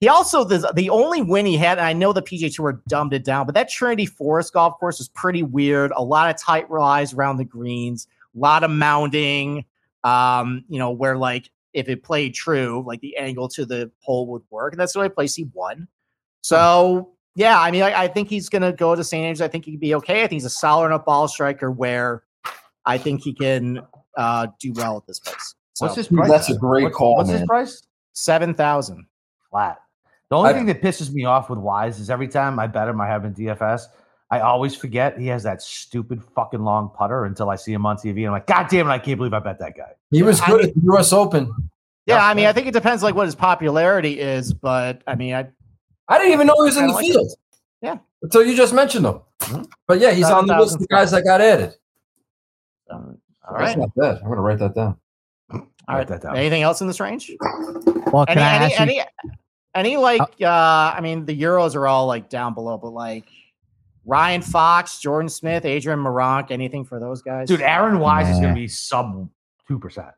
He 0.00 0.08
also 0.08 0.44
the 0.44 0.70
the 0.74 0.90
only 0.90 1.22
win 1.22 1.46
he 1.46 1.56
had, 1.56 1.78
and 1.78 1.86
I 1.86 1.94
know 1.94 2.12
the 2.12 2.22
PGA 2.22 2.54
Tour 2.54 2.82
dumbed 2.86 3.14
it 3.14 3.24
down, 3.24 3.46
but 3.46 3.54
that 3.54 3.70
Trinity 3.70 4.04
Forest 4.04 4.52
golf 4.52 4.78
course 4.78 4.98
was 4.98 5.08
pretty 5.08 5.42
weird. 5.42 5.90
A 5.96 6.04
lot 6.04 6.28
of 6.28 6.40
tight 6.40 6.70
lies 6.70 7.14
around 7.14 7.38
the 7.38 7.44
greens, 7.44 8.06
a 8.34 8.38
lot 8.38 8.62
of 8.62 8.70
mounding. 8.70 9.64
Um, 10.04 10.64
you 10.68 10.78
know, 10.78 10.90
where 10.90 11.16
like 11.16 11.50
if 11.72 11.88
it 11.88 12.02
played 12.02 12.34
true, 12.34 12.84
like 12.86 13.00
the 13.00 13.16
angle 13.16 13.48
to 13.50 13.64
the 13.64 13.90
hole 14.00 14.26
would 14.28 14.42
work, 14.50 14.72
and 14.72 14.80
that's 14.80 14.92
the 14.92 14.98
only 14.98 15.08
place 15.08 15.34
he 15.34 15.48
won. 15.54 15.88
So 16.42 17.12
yeah, 17.34 17.60
I 17.60 17.70
mean, 17.70 17.82
I, 17.82 18.02
I 18.02 18.08
think 18.08 18.28
he's 18.28 18.48
gonna 18.48 18.72
go 18.72 18.94
to 18.94 19.02
St. 19.02 19.24
Andrews. 19.24 19.40
I 19.40 19.48
think 19.48 19.64
he 19.64 19.72
can 19.72 19.80
be 19.80 19.94
okay. 19.94 20.18
I 20.18 20.20
think 20.22 20.32
he's 20.32 20.44
a 20.44 20.50
solid 20.50 20.86
enough 20.86 21.04
ball 21.04 21.26
striker 21.26 21.70
where 21.70 22.22
I 22.84 22.98
think 22.98 23.22
he 23.22 23.32
can 23.32 23.80
uh, 24.16 24.48
do 24.60 24.72
well 24.74 24.98
at 24.98 25.06
this 25.06 25.20
place. 25.20 25.54
So, 25.74 25.86
what's 25.86 25.96
his 25.96 26.08
price? 26.08 26.30
That's 26.30 26.50
a 26.50 26.56
great 26.56 26.92
call. 26.92 27.16
What's 27.16 27.28
man. 27.28 27.40
his 27.40 27.46
price? 27.46 27.82
Seven 28.12 28.54
thousand 28.54 29.06
flat. 29.50 29.78
The 30.30 30.36
only 30.36 30.50
I, 30.50 30.52
thing 30.52 30.66
that 30.66 30.82
pisses 30.82 31.12
me 31.12 31.24
off 31.24 31.48
with 31.50 31.58
Wise 31.58 31.98
is 32.00 32.10
every 32.10 32.28
time 32.28 32.58
I 32.58 32.66
bet 32.66 32.88
him, 32.88 33.00
I 33.00 33.06
have 33.06 33.24
in 33.24 33.34
DFS, 33.34 33.82
I 34.30 34.40
always 34.40 34.74
forget 34.74 35.18
he 35.18 35.28
has 35.28 35.44
that 35.44 35.62
stupid 35.62 36.22
fucking 36.34 36.62
long 36.62 36.90
putter 36.96 37.26
until 37.26 37.48
I 37.48 37.56
see 37.56 37.72
him 37.72 37.86
on 37.86 37.96
TV. 37.96 38.18
And 38.18 38.26
I'm 38.26 38.32
like, 38.32 38.46
God 38.46 38.66
damn 38.68 38.88
it, 38.88 38.90
I 38.90 38.98
can't 38.98 39.18
believe 39.18 39.32
I 39.34 39.38
bet 39.38 39.58
that 39.60 39.76
guy. 39.76 39.92
He 40.10 40.22
was 40.22 40.40
good 40.40 40.48
I 40.48 40.56
mean, 40.56 40.68
at 40.68 40.74
the 40.74 40.92
US 40.94 41.12
Open. 41.12 41.52
Yeah, 42.06 42.24
I 42.24 42.34
mean, 42.34 42.46
I 42.46 42.52
think 42.52 42.66
it 42.66 42.72
depends 42.72 43.02
like 43.02 43.14
what 43.14 43.26
his 43.26 43.34
popularity 43.34 44.20
is, 44.20 44.52
but 44.52 45.02
I 45.06 45.14
mean, 45.16 45.34
I 45.34 45.48
I 46.08 46.18
didn't 46.18 46.32
even 46.34 46.46
know 46.46 46.54
he 46.54 46.62
was 46.62 46.76
in 46.76 46.86
the 46.86 46.92
like 46.92 47.04
field. 47.06 47.32
Yeah. 47.82 47.98
Until 48.22 48.44
you 48.44 48.56
just 48.56 48.72
mentioned 48.72 49.06
him. 49.06 49.20
Mhm. 49.40 49.68
But 49.86 50.00
yeah, 50.00 50.12
he's 50.12 50.26
on 50.30 50.46
the 50.46 50.56
list 50.56 50.80
of 50.80 50.88
guys 50.88 51.10
that 51.10 51.24
got 51.24 51.40
added. 51.40 51.74
All 52.90 53.58
That's 53.58 53.76
not 53.76 53.94
bad. 53.94 54.16
I'm 54.18 54.24
going 54.24 54.36
to 54.36 54.42
write 54.42 54.58
that 54.58 54.74
down. 54.74 54.96
All 55.52 55.60
Write 55.88 55.98
right. 55.98 56.08
that 56.08 56.22
down. 56.22 56.36
Anything 56.36 56.62
else 56.62 56.80
in 56.80 56.88
this 56.88 56.98
range? 56.98 57.30
Well, 58.12 58.26
can 58.26 58.38
Any, 58.38 58.42
I 58.42 58.56
any, 58.56 58.64
ask 58.64 58.72
you? 58.72 58.82
any, 58.82 59.02
any, 59.76 59.96
like, 59.96 60.22
uh, 60.40 60.94
I 60.96 61.00
mean, 61.02 61.26
the 61.26 61.40
Euros 61.40 61.74
are 61.74 61.86
all 61.86 62.06
like 62.06 62.28
down 62.28 62.54
below, 62.54 62.78
but 62.78 62.90
like 62.90 63.26
Ryan 64.04 64.42
Fox, 64.42 65.00
Jordan 65.00 65.28
Smith, 65.28 65.64
Adrian 65.64 65.98
Meronk, 65.98 66.50
anything 66.50 66.84
for 66.84 67.00
those 67.00 67.22
guys? 67.22 67.48
Dude, 67.48 67.60
Aaron 67.60 67.98
Wise 67.98 68.28
is 68.28 68.38
going 68.38 68.54
to 68.54 68.60
be 68.60 68.68
sub 68.68 69.28
2%. 69.68 70.12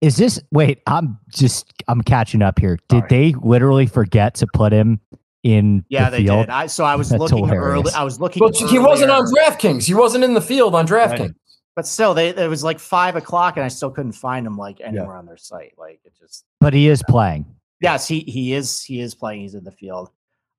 Is 0.00 0.16
this 0.16 0.40
wait? 0.52 0.80
I'm 0.86 1.18
just 1.28 1.72
I'm 1.88 2.02
catching 2.02 2.40
up 2.40 2.60
here. 2.60 2.78
Did 2.88 3.00
Sorry. 3.00 3.08
they 3.08 3.34
literally 3.42 3.86
forget 3.86 4.36
to 4.36 4.46
put 4.54 4.72
him 4.72 5.00
in 5.42 5.84
yeah, 5.88 6.08
the 6.08 6.18
they 6.18 6.24
field? 6.24 6.46
did. 6.46 6.50
I 6.50 6.66
so 6.68 6.84
I 6.84 6.94
was 6.94 7.08
That's 7.08 7.18
looking 7.18 7.38
hilarious. 7.38 7.64
early. 7.64 7.92
I 7.94 8.04
was 8.04 8.20
looking. 8.20 8.38
But 8.38 8.54
he 8.56 8.78
wasn't 8.78 9.10
on 9.10 9.24
DraftKings. 9.24 9.84
He 9.84 9.94
wasn't 9.94 10.22
in 10.22 10.34
the 10.34 10.40
field 10.40 10.76
on 10.76 10.86
DraftKings. 10.86 11.34
but 11.74 11.84
still, 11.84 12.14
they 12.14 12.28
it 12.28 12.48
was 12.48 12.62
like 12.62 12.78
five 12.78 13.16
o'clock, 13.16 13.56
and 13.56 13.64
I 13.64 13.68
still 13.68 13.90
couldn't 13.90 14.12
find 14.12 14.46
him 14.46 14.56
like 14.56 14.80
anywhere 14.80 15.16
on 15.16 15.26
their 15.26 15.36
site. 15.36 15.74
Like 15.76 16.00
it 16.04 16.12
just. 16.16 16.44
But 16.60 16.74
he 16.74 16.88
is 16.88 17.02
playing. 17.08 17.44
Yes, 17.80 18.08
he 18.08 18.20
he 18.20 18.54
is 18.54 18.82
he 18.82 19.00
is 19.00 19.14
playing. 19.14 19.42
He's 19.42 19.54
in 19.54 19.64
the 19.64 19.70
field. 19.70 20.10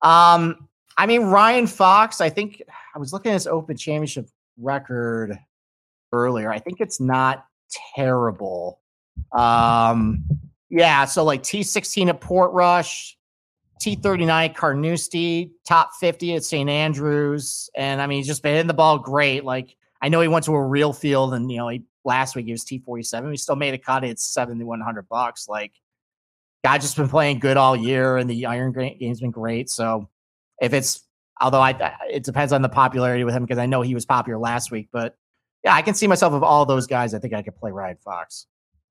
Um, 0.02 0.68
I 0.98 1.06
mean 1.06 1.24
Ryan 1.24 1.68
Fox. 1.68 2.22
I 2.22 2.30
think 2.30 2.62
I 2.96 3.00
was 3.00 3.12
looking 3.12 3.32
at 3.32 3.36
his 3.36 3.48
Open 3.48 3.76
Championship 3.76 4.28
record 4.58 5.38
earlier. 6.12 6.52
I 6.52 6.60
think 6.60 6.80
it's 6.80 7.00
not 7.00 7.46
terrible. 7.96 8.80
Um, 9.32 10.24
yeah. 10.70 11.06
So 11.06 11.24
like 11.24 11.44
T 11.44 11.64
sixteen 11.64 12.10
at 12.10 12.22
Portrush, 12.22 13.16
T 13.80 13.96
thirty 13.96 14.26
nine 14.26 14.54
Carnoustie, 14.54 15.52
top 15.68 15.92
fifty 16.00 16.36
at 16.36 16.44
St 16.44 16.70
Andrews, 16.70 17.70
and 17.76 18.02
I 18.02 18.08
mean 18.08 18.20
he's 18.20 18.28
just 18.28 18.44
been 18.44 18.54
hitting 18.54 18.68
the 18.68 18.74
ball 18.74 19.00
great. 19.00 19.44
Like 19.44 19.76
I 20.02 20.10
know 20.10 20.22
he 20.22 20.28
went 20.28 20.46
to 20.46 20.56
a 20.56 20.66
real 20.66 20.94
field, 20.94 21.34
and 21.34 21.52
you 21.52 21.58
know 21.58 21.68
he 21.68 21.84
last 22.06 22.36
week 22.36 22.46
he 22.46 22.52
was 22.52 22.64
T 22.64 22.80
forty 22.80 23.04
seven. 23.04 23.32
He 23.32 23.38
still 23.38 23.56
made 23.58 23.74
a 23.74 23.78
cut. 23.78 24.04
One 24.04 24.82
hundred 24.82 25.10
bucks. 25.10 25.50
Like 25.50 25.74
guy 26.64 26.78
just 26.78 26.98
been 26.98 27.10
playing 27.10 27.40
good 27.40 27.58
all 27.58 27.76
year, 27.76 28.18
and 28.18 28.30
the 28.30 28.46
Iron 28.46 28.72
game's 28.72 29.22
been 29.22 29.32
great. 29.32 29.70
So 29.70 30.10
if 30.62 30.74
it's 30.74 31.06
although 31.42 31.62
I 31.62 31.96
it 32.10 32.24
depends 32.24 32.54
on 32.54 32.62
the 32.62 32.70
popularity 32.70 33.24
with 33.24 33.34
him 33.34 33.44
because 33.44 33.58
I 33.58 33.66
know 33.66 33.82
he 33.82 33.94
was 33.94 34.06
popular 34.06 34.40
last 34.40 34.72
week, 34.72 34.90
but 34.92 35.16
yeah, 35.64 35.74
I 35.74 35.82
can 35.82 35.94
see 35.94 36.08
myself 36.08 36.34
of 36.34 36.44
all 36.44 36.66
those 36.66 36.88
guys. 36.88 37.14
I 37.14 37.20
think 37.20 37.34
I 37.34 37.42
could 37.42 37.56
play 37.56 37.72
Ryan 37.72 37.98
Fox. 38.04 38.48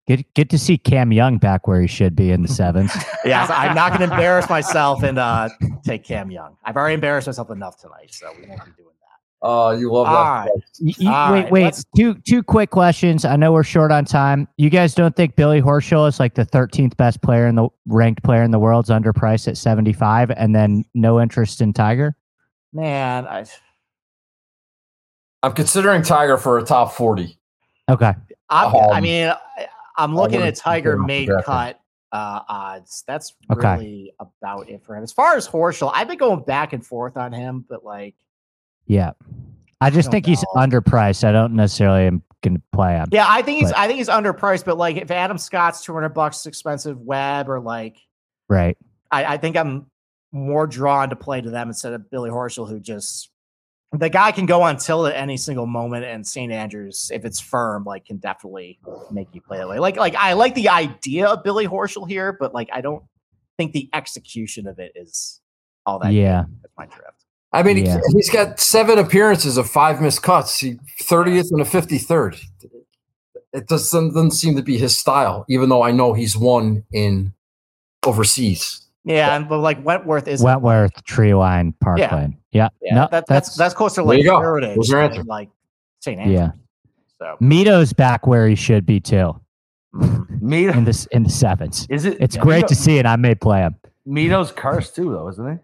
Get 0.07 0.33
get 0.35 0.51
to 0.51 0.59
see 0.59 0.79
Cam 0.79 1.13
Young 1.13 1.39
back 1.39 1.67
where 1.67 1.81
he 1.81 1.87
should 1.87 2.17
be 2.17 2.31
in 2.31 2.43
the 2.43 2.49
sevens. 2.49 2.93
Yeah, 3.25 3.47
so 3.47 3.53
I'm 3.53 3.75
not 3.75 3.91
going 3.91 4.09
to 4.09 4.15
embarrass 4.15 4.49
myself 4.49 5.03
and 5.03 5.19
uh, 5.19 5.51
take 5.85 6.03
Cam 6.03 6.31
Young. 6.31 6.57
I've 6.65 6.77
already 6.77 6.95
embarrassed 6.95 7.27
myself 7.27 7.51
enough 7.51 7.79
tonight, 7.79 8.15
so 8.15 8.33
we 8.41 8.49
won't 8.49 8.65
be 8.65 8.71
doing. 8.79 8.95
Oh, 9.41 9.71
you 9.71 9.93
love 9.93 10.09
All 10.09 10.15
that. 10.15 10.51
right. 10.51 10.51
Y- 10.81 10.93
y- 11.01 11.07
All 11.13 11.33
wait, 11.33 11.43
right, 11.43 11.53
wait. 11.53 11.63
let's- 11.65 11.85
Two 11.97 12.15
two 12.27 12.43
quick 12.43 12.71
questions. 12.71 13.25
I 13.25 13.37
know 13.37 13.53
we're 13.53 13.63
short 13.63 13.93
on 13.93 14.05
time. 14.05 14.49
You 14.57 14.69
guys 14.69 14.95
don't 14.95 15.15
think 15.15 15.37
Billy 15.37 15.63
Horschel 15.63 16.09
is 16.09 16.19
like 16.19 16.35
the 16.35 16.45
13th 16.45 16.97
best 16.97 17.23
player 17.23 17.47
in 17.47 17.55
the 17.55 17.69
ranked 17.87 18.25
player 18.25 18.43
in 18.43 18.51
the 18.51 18.59
world's 18.59 18.91
underpriced 18.91 19.47
at 19.47 19.57
75, 19.57 20.33
and 20.33 20.55
then 20.57 20.85
no 20.95 21.21
interest 21.21 21.61
in 21.61 21.73
Tiger? 21.73 22.17
Man, 22.73 23.27
I 23.29 23.45
I'm 25.43 25.53
considering 25.53 26.03
Tiger 26.03 26.37
for 26.37 26.59
a 26.59 26.65
top 26.65 26.93
40. 26.93 27.39
Okay. 27.89 28.13
I'm, 28.51 28.75
I 28.75 28.97
Um, 28.97 29.03
mean, 29.03 29.29
I, 29.29 29.67
I'm 29.97 30.15
looking 30.17 30.43
at 30.43 30.57
Tiger 30.57 30.99
made 30.99 31.31
cut 31.45 31.79
uh, 32.11 32.41
odds. 32.49 33.05
That's 33.07 33.35
Okay. 33.53 33.75
really 33.75 34.13
about 34.19 34.69
it 34.69 34.83
for 34.85 34.97
him. 34.97 35.03
As 35.05 35.13
far 35.13 35.37
as 35.37 35.47
Horschel, 35.49 35.93
I've 35.95 36.09
been 36.09 36.19
going 36.19 36.43
back 36.43 36.73
and 36.73 36.85
forth 36.85 37.17
on 37.17 37.33
him, 37.33 37.65
but 37.69 37.85
like, 37.85 38.17
Yeah. 38.89 39.13
I 39.81 39.91
just 39.91 40.07
don't 40.07 40.13
think 40.13 40.27
he's 40.27 40.45
underpriced. 40.57 41.23
I 41.23 41.31
don't 41.31 41.55
necessarily 41.55 42.07
am 42.07 42.23
going 42.43 42.57
to 42.57 42.63
play 42.73 42.95
him. 42.95 43.09
yeah, 43.13 43.27
I 43.29 43.43
think 43.43 43.61
he's 43.61 43.71
But- 43.71 43.79
I 43.79 43.87
think 43.87 43.99
he's 43.99 44.09
underpriced. 44.09 44.65
But 44.65 44.77
like, 44.77 44.97
if 44.97 45.11
Adam 45.13 45.39
Scott's 45.39 45.85
200 45.85 46.09
bucks 46.11 46.47
expensive, 46.47 46.99
Webb 46.99 47.49
or 47.49 47.61
like, 47.61 47.97
Right. 48.49 48.77
I, 49.11 49.25
I 49.35 49.37
think 49.37 49.57
I'm 49.57 49.87
more 50.33 50.67
drawn 50.67 51.11
to 51.11 51.17
play 51.17 51.41
to 51.41 51.51
them 51.51 51.69
instead 51.69 51.93
of 51.93 52.11
Billy 52.11 52.31
Horschel, 52.31 52.69
who 52.69 52.81
just 52.81 53.31
the 53.93 54.11
guy 54.11 54.33
can 54.33 54.47
go 54.47 54.63
on 54.63 54.77
tilt 54.77 55.09
at 55.09 55.17
any 55.17 55.37
single 55.37 55.67
moment, 55.67 56.05
and 56.05 56.27
St. 56.27 56.53
Andrews, 56.53 57.11
if 57.15 57.25
it's 57.25 57.41
firm, 57.41 57.85
like 57.85 58.05
can 58.05 58.19
definitely 58.19 58.79
make 59.11 59.29
you 59.33 59.41
play 59.41 59.59
that 59.59 59.69
way. 59.69 59.79
Like, 59.79 59.97
like 59.97 60.15
I 60.17 60.35
like 60.35 60.55
the 60.55 60.69
idea 60.69 61.27
of 61.29 61.43
Billy 61.45 61.67
Horschel 61.67 62.07
here, 62.09 62.37
but 62.39 62.53
like 62.53 62.69
I 62.73 62.81
don't 62.81 63.03
think 63.57 63.73
the 63.73 63.89
execution 63.95 64.67
of 64.67 64.79
it 64.79 64.93
is 64.95 65.41
all 65.87 65.99
that. 66.01 66.13
Yeah. 66.13 66.45
that's 66.63 66.75
my 66.77 66.87
drift. 66.87 67.18
I 67.53 67.63
mean, 67.63 67.77
he- 67.79 67.85
Yeah. 67.85 68.01
he's 68.15 68.31
got 68.31 68.61
seven 68.61 68.99
appearances 68.99 69.57
of 69.57 69.69
five 69.71 70.01
missed 70.01 70.23
cuts. 70.23 70.59
He 70.59 70.79
30th 71.03 71.51
and 71.51 71.61
a 71.61 71.65
53rd. 71.65 72.39
It 73.53 73.67
doesn't, 73.67 74.09
doesn't 74.15 74.33
seem 74.33 74.57
to 74.57 74.63
be 74.63 74.77
his 74.77 74.99
style, 74.99 75.45
even 75.49 75.69
though 75.71 75.83
I 75.83 75.91
know 75.91 76.13
he's 76.13 76.37
won 76.37 76.85
in 76.93 77.33
overseas. 78.05 78.83
Yeah, 79.05 79.35
and 79.35 79.49
but 79.49 79.59
like 79.59 79.83
Wentworth 79.85 80.29
is 80.29 80.43
Wentworth, 80.43 80.93
Treeline, 81.05 81.73
Parkland. 81.81 82.35
Yeah. 82.53 82.69
yeah, 82.83 82.95
no, 82.95 83.09
that, 83.11 83.25
that's 83.27 83.55
that's 83.57 83.73
closer 83.75 83.97
to 83.97 84.01
There 84.03 84.17
like 84.17 84.19
you 84.19 84.25
go. 84.31 84.39
Heritage 84.41 84.75
There's 84.75 84.89
your 84.91 85.01
answer. 85.01 85.23
like 85.25 85.49
St. 86.01 86.19
Andrews. 86.21 86.39
yeah. 86.39 86.51
So 87.19 87.37
Mito's 87.41 87.93
back 87.95 88.27
where 88.27 88.47
he 88.47 88.55
should 88.55 88.85
be 88.85 89.01
too 89.01 89.35
Mito 89.95 90.75
in 90.77 90.85
the 90.85 91.07
in 91.13 91.23
the 91.23 91.31
sevens. 91.31 91.87
is 91.89 92.05
it? 92.05 92.19
It's 92.21 92.37
Yeah, 92.37 92.43
great 92.43 92.65
Mito- 92.65 92.69
to 92.69 92.75
see, 92.75 92.99
and 92.99 93.09
I 93.09 93.17
may 93.17 93.35
play 93.35 93.61
him. 93.61 93.77
Mito's 94.07 94.53
cursed 94.53 94.95
too, 94.95 95.11
though, 95.13 95.29
isn't 95.29 95.51
he? 95.53 95.59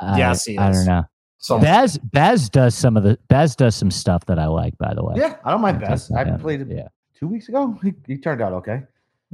I- 0.00 0.18
Yes, 0.18 0.44
he 0.44 0.58
I 0.58 0.70
is. 0.70 0.78
don't 0.78 0.86
know. 0.86 1.04
So 1.38 1.58
Bez 1.58 1.98
Bez 1.98 2.48
does 2.48 2.74
some 2.74 2.96
of 2.96 3.04
the 3.04 3.18
Bez 3.28 3.54
does 3.56 3.76
some 3.76 3.90
stuff 3.90 4.26
that 4.26 4.38
I 4.38 4.46
like. 4.46 4.76
By 4.78 4.92
the 4.94 5.04
way, 5.04 5.14
Yeah, 5.16 5.36
I 5.44 5.50
don't 5.50 5.60
mind 5.60 5.76
Okay, 5.78 5.86
best. 5.86 6.12
I 6.12 6.24
played 6.36 6.60
it 6.62 6.68
Yeah, 6.68 6.88
two 7.18 7.28
weeks 7.28 7.48
ago. 7.48 7.78
He, 7.82 7.94
he 8.06 8.18
turned 8.18 8.42
out 8.42 8.52
okay. 8.54 8.82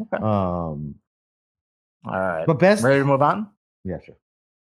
Okay. 0.00 0.16
Um, 0.22 0.94
all 2.04 2.12
right. 2.12 2.46
but 2.46 2.58
best. 2.58 2.84
Ready 2.84 3.00
to 3.00 3.04
move 3.04 3.22
on? 3.22 3.48
Yeah, 3.84 3.98
sure. 4.04 4.16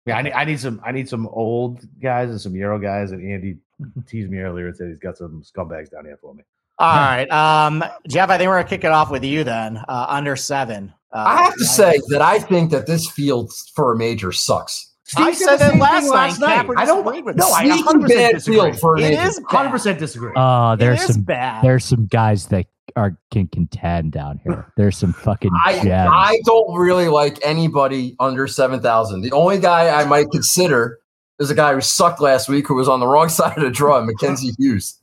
Yeah, 0.06 0.18
I 0.18 0.22
need, 0.22 0.34
I 0.34 0.45
need 0.45 0.60
some 0.60 0.82
I 0.86 0.91
need 0.91 1.07
some 1.10 1.28
old 1.28 1.82
guys 2.02 2.30
and 2.30 2.40
some 2.40 2.56
Euro 2.56 2.80
guys. 2.80 3.11
And 3.11 3.30
Andy 3.30 3.57
teased 4.07 4.30
me 4.30 4.40
earlier 4.40 4.68
and 4.68 4.76
said 4.76 4.88
he's 4.90 4.99
got 4.99 5.18
some 5.18 5.44
scumbags 5.44 5.91
down 5.91 6.06
here 6.06 6.18
for 6.22 6.34
me. 6.34 6.44
All 6.80 6.95
right, 6.95 7.30
um, 7.30 7.84
Jeff. 8.07 8.30
I 8.30 8.38
think 8.38 8.48
we're 8.49 8.57
gonna 8.57 8.68
kick 8.68 8.84
it 8.84 8.91
off 8.91 9.11
with 9.11 9.24
you 9.24 9.44
then. 9.44 9.78
Uh, 9.88 10.06
under 10.10 10.36
seven. 10.36 10.94
Uh, 11.11 11.24
I 11.28 11.44
have 11.44 11.53
to 11.56 11.65
say 11.65 12.02
that 12.10 12.22
I 12.22 12.40
think 12.40 12.72
that 12.72 12.88
this 12.88 13.10
field 13.10 13.53
for 13.76 13.94
a 13.94 13.98
major 13.98 14.32
sucks. 14.32 14.93
I 15.18 15.31
Steve 15.31 15.35
said 15.48 15.56
the 15.56 15.57
that 15.60 15.72
same 15.72 15.80
last 15.80 16.38
thing 16.38 16.48
night. 16.48 16.56
Capper 16.56 16.77
I 16.80 16.85
don't. 16.85 17.03
disagreed 17.03 17.26
with 17.26 17.35
No. 17.38 17.48
I 17.52 17.64
Sneaky 17.65 17.84
100 17.84 18.07
bad 18.10 18.31
disagree. 18.34 18.56
field 18.56 18.80
for 18.80 18.95
a 18.95 18.99
It 18.99 19.02
major. 19.10 19.22
is 19.22 19.41
Hundred 19.48 19.68
bad. 19.68 19.72
percent 19.72 19.99
disagree. 19.99 20.31
Oh, 20.35 20.76
there's 20.76 21.02
it 21.03 21.10
is 21.10 21.15
some 21.15 21.23
bad. 21.23 21.64
there's 21.64 21.85
some 21.85 22.06
guys 22.07 22.48
that 22.48 22.65
are 22.95 23.18
can 23.31 23.48
contend 23.48 24.11
down 24.11 24.40
here. 24.44 24.72
There's 24.77 24.98
some 24.98 25.14
fucking 25.14 25.52
I, 25.65 25.80
gems. 25.84 26.11
I 26.14 26.40
don't 26.45 26.76
really 26.77 27.07
like 27.07 27.40
anybody 27.44 28.15
under 28.19 28.45
7,000. 28.48 29.22
The 29.22 29.31
only 29.31 29.57
guy 29.60 29.90
I 29.99 30.06
might 30.06 30.30
consider 30.31 30.99
is 31.40 31.49
a 31.49 31.56
guy 31.56 31.73
who 31.73 31.81
sucked 31.81 32.22
last 32.22 32.49
week 32.49 32.68
who 32.68 32.76
was 32.76 32.88
on 32.88 32.99
the 32.99 33.07
wrong 33.07 33.30
side 33.30 33.57
of 33.57 33.64
the 33.64 33.72
draw, 33.72 33.99
Mackenzie 34.02 34.52
Hughes. 34.60 34.99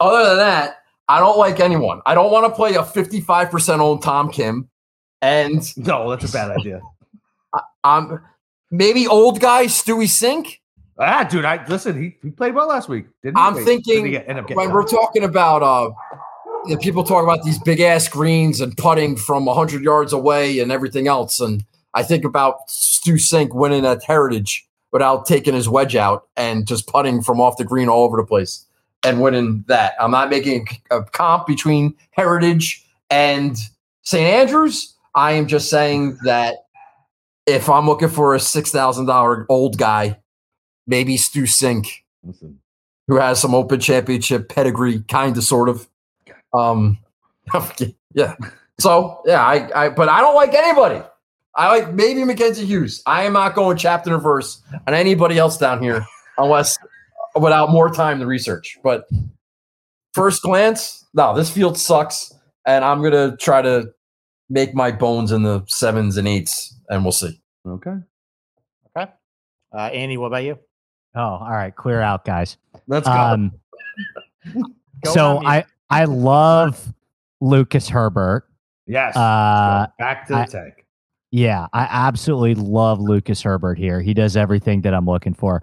Other 0.00 0.28
than 0.28 0.36
that, 0.38 0.76
I 1.08 1.18
don't 1.18 1.36
like 1.38 1.60
anyone. 1.60 2.00
I 2.06 2.14
don't 2.14 2.30
want 2.32 2.46
to 2.46 2.50
play 2.54 2.74
a 2.76 2.82
55% 2.82 3.78
owned 3.80 4.00
Tom 4.02 4.30
Kim. 4.30 4.68
And 5.20 5.60
no, 5.76 6.08
that's 6.10 6.30
a 6.30 6.32
bad 6.32 6.50
idea. 6.58 6.80
I'm 7.84 8.20
maybe 8.70 9.06
old 9.06 9.40
guy 9.40 9.66
Stewie 9.66 10.04
Cink. 10.04 10.58
Ah, 10.98 11.24
dude, 11.24 11.44
I 11.44 11.64
listen. 11.66 12.00
He, 12.00 12.16
he 12.22 12.30
played 12.30 12.54
well 12.54 12.68
last 12.68 12.88
week. 12.88 13.06
Didn't 13.22 13.38
he? 13.38 13.42
I'm 13.42 13.54
thinking 13.64 14.04
did 14.04 14.04
he 14.04 14.10
get- 14.10 14.56
when 14.56 14.72
we're 14.72 14.86
talking 14.86 15.24
about 15.24 15.62
uh 15.62 15.90
you 16.66 16.74
know, 16.74 16.80
people 16.80 17.04
talk 17.04 17.22
about 17.22 17.44
these 17.44 17.58
big 17.60 17.80
ass 17.80 18.08
greens 18.08 18.60
and 18.60 18.76
putting 18.76 19.16
from 19.16 19.44
100 19.44 19.82
yards 19.82 20.12
away 20.12 20.58
and 20.58 20.72
everything 20.72 21.06
else 21.06 21.40
and 21.40 21.64
i 21.94 22.02
think 22.02 22.24
about 22.24 22.56
Stu 22.68 23.14
Cink 23.14 23.54
winning 23.54 23.86
at 23.86 24.02
heritage 24.02 24.66
without 24.90 25.24
taking 25.24 25.54
his 25.54 25.68
wedge 25.68 25.94
out 25.94 26.26
and 26.36 26.66
just 26.66 26.88
putting 26.88 27.22
from 27.22 27.40
off 27.40 27.56
the 27.58 27.64
green 27.64 27.88
all 27.88 28.02
over 28.04 28.16
the 28.16 28.26
place 28.26 28.66
and 29.04 29.20
winning 29.22 29.64
that 29.68 29.92
i'm 30.00 30.10
not 30.10 30.30
making 30.30 30.66
a 30.90 31.02
comp 31.02 31.46
between 31.46 31.94
heritage 32.10 32.84
and 33.08 33.56
st 34.02 34.26
andrews 34.26 34.96
i 35.14 35.30
am 35.32 35.46
just 35.46 35.70
saying 35.70 36.18
that 36.24 36.66
if 37.48 37.68
i'm 37.68 37.86
looking 37.86 38.08
for 38.08 38.34
a 38.34 38.38
$6000 38.38 39.46
old 39.48 39.78
guy 39.78 40.18
maybe 40.86 41.16
Stu 41.16 41.42
Cink 41.44 41.88
Listen, 42.24 42.58
who 43.08 43.16
has 43.16 43.40
some 43.40 43.54
open 43.54 43.80
championship 43.80 44.48
pedigree, 44.48 45.02
kind 45.08 45.36
of, 45.36 45.42
sort 45.42 45.68
of. 45.68 45.88
Um, 46.52 46.98
yeah. 48.14 48.34
So 48.78 49.20
yeah, 49.24 49.42
I, 49.42 49.84
I, 49.84 49.88
but 49.88 50.08
I 50.08 50.20
don't 50.20 50.34
like 50.34 50.54
anybody. 50.54 51.02
I 51.54 51.68
like 51.76 51.92
maybe 51.92 52.22
Mackenzie 52.24 52.66
Hughes. 52.66 53.02
I 53.06 53.24
am 53.24 53.32
not 53.32 53.54
going 53.54 53.76
chapter 53.76 54.14
and 54.14 54.22
verse 54.22 54.62
on 54.86 54.94
anybody 54.94 55.38
else 55.38 55.58
down 55.58 55.82
here 55.82 56.06
unless 56.36 56.78
without 57.34 57.70
more 57.70 57.90
time 57.90 58.20
to 58.20 58.26
research. 58.26 58.78
But 58.84 59.08
first 60.12 60.42
glance, 60.42 61.04
no, 61.14 61.34
this 61.34 61.50
field 61.50 61.76
sucks, 61.76 62.32
and 62.64 62.84
I'm 62.84 63.02
gonna 63.02 63.36
try 63.38 63.62
to 63.62 63.90
make 64.50 64.74
my 64.74 64.90
bones 64.90 65.32
in 65.32 65.42
the 65.42 65.64
sevens 65.68 66.16
and 66.16 66.26
eights, 66.28 66.74
and 66.88 67.04
we'll 67.04 67.12
see. 67.12 67.40
okay. 67.66 67.96
Okay. 68.96 69.10
Uh, 69.74 69.78
Andy, 69.78 70.16
what 70.16 70.26
about 70.28 70.44
you? 70.44 70.58
Oh, 71.14 71.20
all 71.20 71.50
right. 71.50 71.74
Clear 71.74 72.00
out, 72.00 72.24
guys. 72.24 72.56
Let's 72.86 73.06
go. 73.06 73.12
Um, 73.12 73.52
Go 75.04 75.12
so 75.12 75.46
I 75.46 75.64
I 75.90 76.04
love 76.04 76.92
Lucas 77.40 77.88
Herbert. 77.88 78.48
yes. 78.86 79.14
Uh, 79.16 79.86
back 79.98 80.26
to 80.28 80.32
the 80.32 80.38
I- 80.40 80.44
tank. 80.46 80.84
Yeah, 81.30 81.66
I 81.74 81.82
absolutely 81.90 82.54
love 82.54 83.00
Lucas 83.00 83.42
Herbert 83.42 83.76
here. 83.78 84.00
He 84.00 84.14
does 84.14 84.34
everything 84.34 84.80
that 84.80 84.94
I'm 84.94 85.04
looking 85.04 85.34
for. 85.34 85.62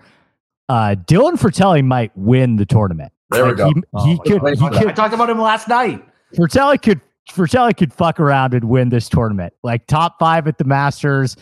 Uh, 0.70 0.94
Dylan 1.08 1.34
Frittelli 1.40 1.84
might 1.84 2.16
win 2.16 2.58
the 2.58 2.68
tournament. 2.68 3.12
There 3.32 3.48
we 3.48 3.56
go. 3.56 3.70
He, 3.70 3.84
Oh, 3.96 4.06
he 4.06 4.20
could. 4.20 4.42
God. 4.42 4.76
He 4.76 4.86
I 4.86 4.92
talked 4.92 5.16
about 5.16 5.28
him 5.28 5.40
last 5.40 5.68
night. 5.68 6.06
Fratelli 6.36 6.78
could. 6.78 7.02
Frittelli 7.30 7.76
could 7.76 7.94
fuck 7.94 8.20
around 8.20 8.54
and 8.54 8.66
win 8.66 8.90
this 8.90 9.10
tournament. 9.10 9.54
Like 9.64 9.88
top 9.88 10.18
five 10.20 10.48
at 10.48 10.58
the 10.58 10.64
Masters, 10.64 11.36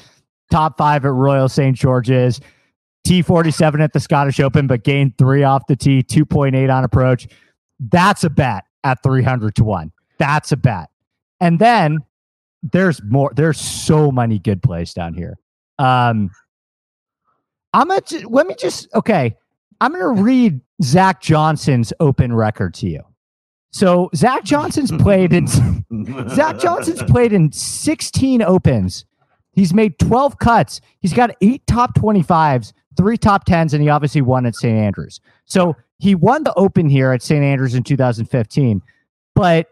top 0.51 0.77
five 0.77 1.05
at 1.05 1.11
Royal 1.11 1.49
St. 1.49 1.75
George's, 1.75 2.39
T47 3.05 3.81
at 3.81 3.93
the 3.93 3.99
Scottish 3.99 4.39
Open, 4.39 4.67
but 4.67 4.83
gained 4.83 5.17
three 5.17 5.43
off 5.43 5.67
the 5.67 5.75
tee, 5.75 6.03
2.8 6.03 6.73
on 6.73 6.83
approach. 6.83 7.27
That's 7.79 8.23
a 8.23 8.29
bet 8.29 8.63
at 8.83 9.03
300 9.03 9.55
to 9.55 9.63
1. 9.63 9.91
That's 10.17 10.51
a 10.51 10.57
bet. 10.57 10.89
And 11.41 11.59
then 11.59 11.99
there's 12.63 13.01
more. 13.03 13.31
There's 13.35 13.59
so 13.59 14.11
many 14.11 14.39
good 14.39 14.63
plays 14.63 14.93
down 14.93 15.13
here. 15.13 15.37
Um, 15.79 16.31
I'm 17.73 17.89
gonna 17.89 18.01
let 18.29 18.47
me 18.47 18.55
just 18.57 18.87
okay. 18.95 19.35
I'm 19.81 19.91
gonna 19.91 20.21
read 20.21 20.61
Zach 20.81 21.21
Johnson's 21.21 21.91
open 21.99 22.33
record 22.33 22.73
to 22.75 22.87
you. 22.87 23.01
So 23.73 24.11
Zach 24.15 24.43
Johnson's 24.43 24.91
played 24.91 25.33
in 25.33 25.47
Zach 26.29 26.59
Johnson's 26.59 27.01
played 27.03 27.33
in 27.33 27.51
16 27.51 28.43
opens. 28.43 29.03
He's 29.53 29.73
made 29.73 29.97
12 29.99 30.37
cuts. 30.37 30.79
He's 30.99 31.13
got 31.13 31.35
eight 31.41 31.65
top 31.67 31.95
25s, 31.95 32.71
three 32.95 33.17
top 33.17 33.47
10s, 33.47 33.73
and 33.73 33.81
he 33.81 33.89
obviously 33.89 34.21
won 34.21 34.45
at 34.45 34.55
St. 34.55 34.77
Andrews. 34.77 35.19
So 35.45 35.75
he 35.97 36.13
won 36.15 36.43
the 36.43 36.53
open 36.53 36.87
here 36.87 37.11
at 37.11 37.23
St. 37.23 37.43
Andrews 37.43 37.73
in 37.73 37.83
2015. 37.83 38.81
But 39.35 39.67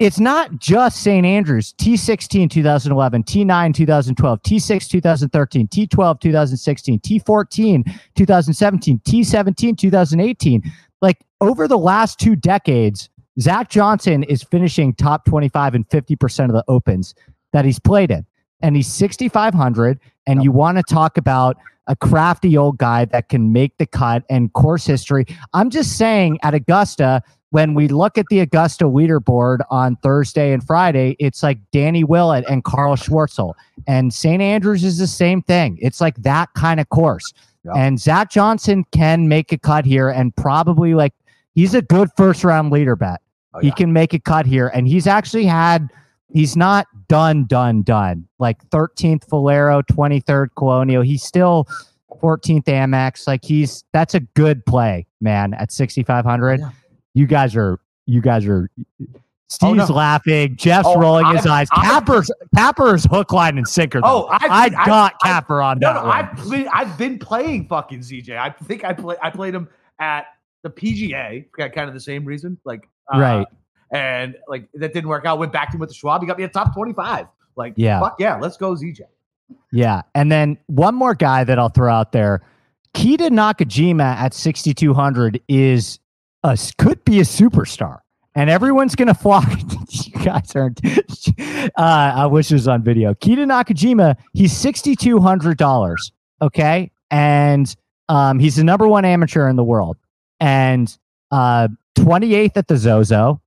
it's 0.00 0.18
not 0.18 0.58
just 0.58 1.02
St. 1.02 1.24
Andrews. 1.24 1.72
T16 1.74 2.50
2011, 2.50 3.22
T9 3.22 3.74
2012, 3.74 4.42
T6 4.42 4.88
2013, 4.88 5.68
T12 5.68 6.20
2016, 6.20 7.00
T14 7.00 8.00
2017, 8.16 9.00
T17 9.00 9.78
2018. 9.78 10.62
Like 11.00 11.18
over 11.40 11.68
the 11.68 11.78
last 11.78 12.18
two 12.18 12.36
decades, 12.36 13.08
Zach 13.40 13.68
Johnson 13.68 14.22
is 14.22 14.42
finishing 14.42 14.94
top 14.94 15.24
25 15.26 15.74
and 15.74 15.88
50% 15.88 16.46
of 16.46 16.52
the 16.52 16.64
opens 16.68 17.14
that 17.52 17.64
he's 17.64 17.78
played 17.78 18.10
in. 18.10 18.26
And 18.60 18.74
he's 18.74 18.90
6,500. 18.92 20.00
And 20.26 20.42
you 20.42 20.50
want 20.50 20.78
to 20.78 20.82
talk 20.82 21.18
about 21.18 21.56
a 21.86 21.94
crafty 21.94 22.56
old 22.56 22.78
guy 22.78 23.04
that 23.06 23.28
can 23.28 23.52
make 23.52 23.76
the 23.78 23.86
cut 23.86 24.24
and 24.28 24.52
course 24.52 24.86
history. 24.86 25.26
I'm 25.54 25.70
just 25.70 25.96
saying 25.96 26.38
at 26.42 26.54
Augusta, 26.54 27.22
when 27.50 27.74
we 27.74 27.88
look 27.88 28.18
at 28.18 28.26
the 28.28 28.40
Augusta 28.40 28.84
leaderboard 28.84 29.60
on 29.70 29.96
Thursday 29.96 30.52
and 30.52 30.64
Friday, 30.66 31.16
it's 31.18 31.42
like 31.42 31.58
Danny 31.70 32.02
Willett 32.02 32.44
and 32.48 32.64
Charl 32.68 32.96
Schwartzel. 32.96 33.54
And 33.86 34.12
St. 34.12 34.42
Andrews 34.42 34.82
is 34.82 34.98
the 34.98 35.06
same 35.06 35.42
thing. 35.42 35.78
It's 35.80 36.00
like 36.00 36.16
that 36.22 36.48
kind 36.54 36.80
of 36.80 36.88
course. 36.88 37.32
Yeah. 37.64 37.72
And 37.76 38.00
Zach 38.00 38.30
Johnson 38.30 38.84
can 38.90 39.28
make 39.28 39.52
a 39.52 39.58
cut 39.58 39.84
here 39.84 40.08
and 40.08 40.34
probably 40.34 40.94
like 40.94 41.12
he's 41.54 41.74
a 41.74 41.82
good 41.82 42.08
first 42.16 42.42
round 42.42 42.72
leader 42.72 42.96
bet. 42.96 43.20
Oh, 43.56 43.60
He 43.60 43.70
can 43.72 43.92
make 43.92 44.14
a 44.14 44.18
cut 44.18 44.46
here. 44.46 44.68
And 44.68 44.86
he's 44.86 45.06
actually 45.06 45.46
had, 45.46 45.88
he's 46.32 46.56
not 46.56 46.86
done, 47.08 47.46
done, 47.46 47.82
done. 47.82 48.28
Like 48.38 48.62
13th 48.70 49.28
Valero, 49.28 49.82
23rd 49.82 50.48
Colonial. 50.56 51.02
He's 51.02 51.22
still 51.22 51.66
14th 52.22 52.64
Amex. 52.64 53.26
Like 53.26 53.44
he's, 53.44 53.84
that's 53.92 54.14
a 54.14 54.20
good 54.20 54.64
play, 54.66 55.06
man, 55.20 55.54
at 55.54 55.72
6,500. 55.72 56.60
Yeah. 56.60 56.70
You 57.14 57.26
guys 57.26 57.56
are, 57.56 57.78
you 58.06 58.20
guys 58.20 58.46
are, 58.46 58.68
Oh, 59.00 59.18
Steve's 59.48 59.88
no. 59.90 59.94
laughing. 59.94 60.56
Jeff's 60.56 60.88
Oh, 60.88 60.98
rolling 61.00 61.24
his 61.26 61.46
I've- 61.46 61.50
eyes. 61.50 61.68
I've- 61.70 61.86
Capper's, 61.86 62.30
Capper's 62.56 63.04
hook, 63.04 63.32
line, 63.32 63.56
and 63.58 63.66
sinker. 63.68 64.00
Oh. 64.02 64.26
I've- 64.26 64.46
I 64.50 64.68
got 64.70 65.12
I've- 65.22 65.30
Capper 65.30 65.62
on 65.62 65.78
No, 65.78 65.94
that 65.94 66.02
no, 66.02 66.08
one. 66.08 66.18
I've 66.18 66.50
been, 66.50 66.68
I've 66.72 66.98
been 66.98 67.18
playing 67.20 67.68
fucking 67.68 68.00
ZJ. 68.00 68.36
I 68.36 68.50
think 68.50 68.84
I 68.84 68.92
play 68.92 69.14
I 69.22 69.30
played 69.30 69.54
him 69.54 69.68
at 70.00 70.26
the 70.64 70.70
PGA 70.70 71.44
for 71.54 71.68
kind 71.68 71.86
of 71.86 71.94
the 71.94 72.00
same 72.00 72.24
reason, 72.24 72.58
like 72.64 72.88
uh, 73.14 73.18
Right. 73.18 73.46
And 73.92 74.34
like 74.48 74.68
that 74.74 74.92
didn't 74.92 75.08
work 75.08 75.24
out. 75.24 75.38
Went 75.38 75.52
back 75.52 75.70
to 75.70 75.76
him 75.76 75.80
with 75.80 75.90
the 75.90 75.94
Schwab. 75.94 76.20
He 76.20 76.26
got 76.26 76.38
me 76.38 76.44
a 76.44 76.48
top 76.48 76.74
twenty 76.74 76.92
five. 76.92 77.26
Like 77.56 77.74
Yeah. 77.76 78.00
fuck 78.00 78.16
yeah, 78.18 78.36
let's 78.36 78.56
go 78.56 78.74
ZJ. 78.74 79.00
Yeah. 79.72 80.02
And 80.14 80.30
then 80.32 80.58
one 80.66 80.94
more 80.94 81.14
guy 81.14 81.44
that 81.44 81.58
I'll 81.58 81.68
throw 81.68 81.92
out 81.92 82.12
there. 82.12 82.42
Keita 82.94 83.28
Nakajima 83.28 84.02
at 84.16 84.32
6,200 84.34 85.40
is 85.48 85.98
a 86.42 86.58
could 86.78 87.04
be 87.04 87.20
a 87.20 87.24
superstar. 87.24 87.98
And 88.34 88.50
everyone's 88.50 88.94
going 88.96 89.08
to 89.14 89.14
flock. 89.14 89.46
you 89.90 90.24
guys 90.24 90.54
aren't. 90.56 90.80
uh, 91.38 91.70
I 91.76 92.26
wish 92.26 92.50
it 92.50 92.54
was 92.54 92.66
on 92.66 92.82
video. 92.82 93.14
Keita 93.14 93.44
Nakajima, 93.46 94.16
he's 94.32 94.52
$6,200. 94.54 95.96
Okay. 96.42 96.90
And 97.10 97.76
um, 98.08 98.38
he's 98.38 98.56
the 98.56 98.64
number 98.64 98.88
one 98.88 99.04
amateur 99.04 99.48
in 99.48 99.56
the 99.56 99.64
world. 99.64 99.96
And 100.40 100.96
uh, 101.30 101.68
28th 101.96 102.56
at 102.56 102.68
the 102.68 102.76
Zozo, 102.76 103.40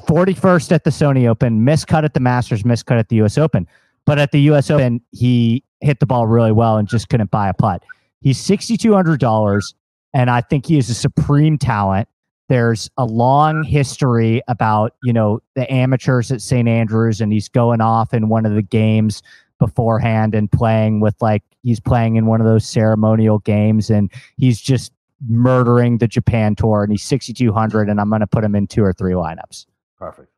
41st 0.00 0.72
at 0.72 0.84
the 0.84 0.90
Sony 0.90 1.28
Open, 1.28 1.64
miscut 1.64 2.04
at 2.04 2.14
the 2.14 2.20
Masters, 2.20 2.62
miscut 2.62 2.98
at 2.98 3.08
the 3.08 3.16
US 3.16 3.36
Open. 3.36 3.66
But 4.06 4.18
at 4.18 4.32
the 4.32 4.40
US 4.52 4.70
Open, 4.70 5.00
he 5.12 5.62
hit 5.80 6.00
the 6.00 6.06
ball 6.06 6.26
really 6.26 6.52
well 6.52 6.76
and 6.76 6.88
just 6.88 7.08
couldn't 7.08 7.30
buy 7.30 7.48
a 7.48 7.54
putt. 7.54 7.82
He's 8.20 8.38
$6,200, 8.38 9.74
and 10.14 10.30
I 10.30 10.40
think 10.40 10.66
he 10.66 10.78
is 10.78 10.90
a 10.90 10.94
supreme 10.94 11.58
talent. 11.58 12.08
There's 12.48 12.90
a 12.98 13.04
long 13.04 13.62
history 13.62 14.42
about, 14.48 14.94
you 15.04 15.12
know, 15.12 15.40
the 15.54 15.70
amateurs 15.72 16.32
at 16.32 16.42
St. 16.42 16.68
Andrews, 16.68 17.20
and 17.20 17.32
he's 17.32 17.48
going 17.48 17.80
off 17.80 18.12
in 18.12 18.28
one 18.28 18.44
of 18.44 18.54
the 18.54 18.62
games 18.62 19.22
beforehand 19.58 20.34
and 20.34 20.50
playing 20.50 21.00
with 21.00 21.14
like 21.20 21.42
he's 21.62 21.78
playing 21.78 22.16
in 22.16 22.26
one 22.26 22.40
of 22.40 22.46
those 22.46 22.66
ceremonial 22.66 23.38
games, 23.38 23.90
and 23.90 24.10
he's 24.36 24.60
just 24.60 24.92
murdering 25.28 25.98
the 25.98 26.08
Japan 26.08 26.54
tour, 26.54 26.82
and 26.82 26.92
he's 26.92 27.02
6,200, 27.04 27.88
and 27.88 28.00
I'm 28.00 28.08
going 28.08 28.20
to 28.20 28.26
put 28.26 28.44
him 28.44 28.54
in 28.54 28.66
two 28.66 28.82
or 28.84 28.92
three 28.92 29.12
lineups. 29.12 29.66
Perfect. 29.98 30.28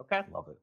Okay. 0.00 0.22
Love 0.32 0.46
it. 0.48 0.58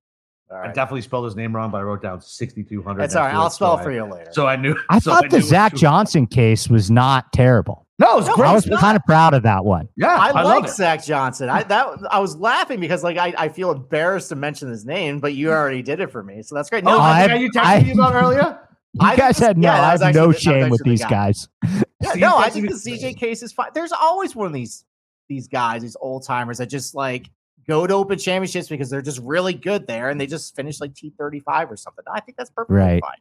All 0.49 0.58
I 0.58 0.68
definitely 0.68 1.02
spelled 1.02 1.26
his 1.26 1.36
name 1.36 1.54
wrong, 1.54 1.72
but 1.72 1.80
I 1.80 1.82
wrote 1.82 2.02
down 2.02 2.22
sixty 2.22 2.64
two 2.64 2.82
hundred. 2.82 3.04
It's 3.04 3.18
all 3.18 3.26
right. 3.26 3.34
I'll 3.36 3.49
spell 3.49 3.78
it 3.78 3.84
for 3.84 3.91
you 3.91 4.06
later. 4.06 4.30
So 4.32 4.48
I 4.48 4.56
knew. 4.56 4.78
I 4.90 4.99
so 4.99 5.12
thought 5.12 5.24
the 5.30 5.40
knew 5.40 5.44
it 5.44 5.48
Zach 5.49 5.74
was- 5.74 5.82
Johnson 5.82 6.26
case 6.26 6.70
was 6.70 6.90
not 6.90 7.34
terrible. 7.34 7.86
No, 7.99 8.14
it 8.14 8.16
was 8.16 8.28
No, 8.28 8.36
great. 8.36 8.48
I 8.48 8.54
was 8.54 8.66
not. 8.66 8.80
kind 8.80 8.95
of 8.95 9.04
proud 9.04 9.34
of 9.34 9.44
that 9.44 9.66
one. 9.66 9.90
yeah, 9.98 10.08
I, 10.08 10.30
I, 10.30 10.44
like 10.44 10.62
love. 10.64 10.70
Zach 10.70 11.04
Johnson. 11.04 11.49
I 11.49 11.64
that 11.64 11.98
I 12.12 12.20
was 12.20 12.38
laughing 12.38 12.80
because 12.80 13.04
like 13.04 13.18
I, 13.18 13.34
I 13.38 13.49
feel 13.49 13.72
embarrassed 13.74 14.30
to 14.30 14.36
mention 14.38 14.70
his 14.70 14.86
name, 14.86 15.20
but 15.20 15.34
you 15.34 15.52
already 15.52 15.82
did 15.82 15.99
it 15.99 16.12
for 16.14 16.24
me, 16.24 16.41
so 16.44 16.56
that's 16.56 16.70
great. 16.70 16.86
Oh, 16.86 16.91
No, 16.91 16.98
I, 16.99 17.24
I- 17.30 17.34
you 17.36 17.52
texted 17.52 17.64
I- 17.66 17.84
me 17.84 17.91
about 17.91 18.14
earlier. 18.16 18.60
You 18.94 18.99
I 19.02 19.16
guys 19.18 19.38
this- 19.38 19.45
had 19.48 19.58
no, 19.58 19.68
yeah, 19.68 19.82
I 19.82 19.91
have 19.91 19.99
no 19.99 20.08
the- 20.08 20.14
that 20.14 20.28
was 20.28 20.40
shame 20.40 20.70
with 20.70 20.80
actually 20.80 20.84
the 20.86 20.90
these 20.91 21.02
guy. 21.04 21.10
guys. 21.10 21.49
Yeah, 22.02 22.14
See, 22.14 22.19
no, 22.19 22.38
I 22.38 22.49
think 22.49 22.68
the 22.69 22.76
CJ 22.76 23.18
case 23.18 23.41
is 23.41 23.52
fine. 23.52 23.69
There's 23.74 23.91
always 23.91 24.36
one 24.36 24.48
of 24.48 24.53
these 24.53 24.86
these 25.30 25.48
guys, 25.48 25.82
these 25.82 25.98
old 25.99 26.24
timers 26.26 26.57
that 26.60 26.68
just 26.68 26.95
like 26.95 27.30
go 27.68 27.86
to 27.86 27.94
open 27.94 28.18
championships 28.18 28.69
because 28.69 28.90
they're 28.90 29.02
just 29.02 29.19
really 29.19 29.53
good 29.53 29.86
there 29.88 30.10
and 30.10 30.22
they 30.22 30.26
just 30.28 30.56
finish 30.56 30.80
like 30.80 30.94
T35 30.94 31.69
or 31.69 31.76
something. 31.76 32.06
I 32.14 32.22
think 32.22 32.38
that's 32.38 32.49
perfectly 32.52 32.78
Right. 32.78 33.02
fine. 33.02 33.18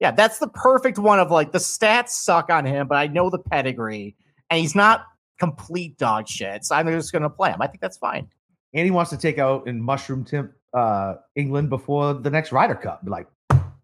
Yeah, 0.00 0.10
that's 0.10 0.38
the 0.38 0.48
perfect 0.48 0.98
one 0.98 1.18
of 1.18 1.30
like 1.30 1.52
the 1.52 1.58
stats 1.58 2.10
suck 2.10 2.50
on 2.50 2.66
him, 2.66 2.88
but 2.88 2.96
I 2.98 3.06
know 3.06 3.30
the 3.30 3.38
pedigree 3.38 4.14
and 4.50 4.60
he's 4.60 4.74
not 4.74 5.06
complete 5.38 5.96
dog 5.96 6.28
shit. 6.28 6.64
So 6.66 6.74
I'm 6.74 6.86
just 6.88 7.12
gonna 7.12 7.30
play 7.30 7.50
him. 7.50 7.62
I 7.62 7.66
think 7.68 7.80
that's 7.80 7.96
fine. 7.96 8.28
And 8.74 8.84
he 8.84 8.90
wants 8.90 9.10
to 9.12 9.16
take 9.16 9.38
out 9.38 9.66
in 9.66 9.80
Mushroom 9.80 10.24
Timp 10.24 10.52
uh, 10.74 11.14
England 11.36 11.70
before 11.70 12.12
the 12.12 12.28
next 12.28 12.52
Ryder 12.52 12.74
Cup. 12.74 13.00
Like, 13.06 13.26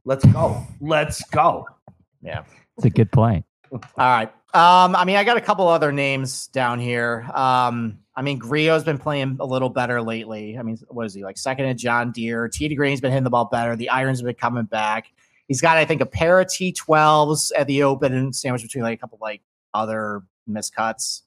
let's 0.05 0.27
go, 0.27 0.63
let's 0.83 1.23
go. 1.31 1.67
Yeah. 2.21 2.43
It's 2.77 2.85
a 2.85 2.91
good 2.91 3.11
point. 3.11 3.47
All 3.73 3.81
right. 3.97 4.29
Um, 4.55 4.95
I 4.95 5.05
mean, 5.07 5.17
I 5.17 5.25
got 5.25 5.39
a 5.39 5.41
couple 5.41 5.67
other 5.67 5.93
names 5.93 6.49
down 6.49 6.79
here. 6.79 7.27
Um, 7.33 7.99
I 8.15 8.21
mean, 8.21 8.39
Grillo's 8.39 8.85
been 8.85 8.99
playing 8.99 9.39
a 9.41 9.47
little 9.47 9.71
better 9.71 10.03
lately. 10.03 10.59
I 10.59 10.63
mean, 10.63 10.77
what 10.89 11.07
is 11.07 11.15
he 11.15 11.25
like 11.25 11.39
second 11.39 11.65
at 11.67 11.79
John 11.79 12.13
Deere? 12.13 12.49
TD 12.49 12.77
Green's 12.77 13.01
been 13.01 13.11
hitting 13.11 13.25
the 13.25 13.31
ball 13.31 13.47
better. 13.47 13.75
The 13.75 13.89
irons 13.89 14.19
have 14.21 14.27
been 14.27 14.35
coming 14.35 14.65
back. 14.65 15.11
He's 15.49 15.63
got, 15.63 15.79
I 15.79 15.87
think, 15.87 16.03
a 16.03 16.07
pair 16.07 16.39
of 16.39 16.49
T12s 16.49 17.53
at 17.57 17.67
the 17.67 17.83
Open 17.83 18.13
and 18.13 18.37
sandwiched 18.37 18.65
between 18.65 18.85
like 18.85 18.99
a 18.99 19.01
couple 19.01 19.19
like 19.23 19.41
other 19.73 20.23
miscuts. 20.49 21.23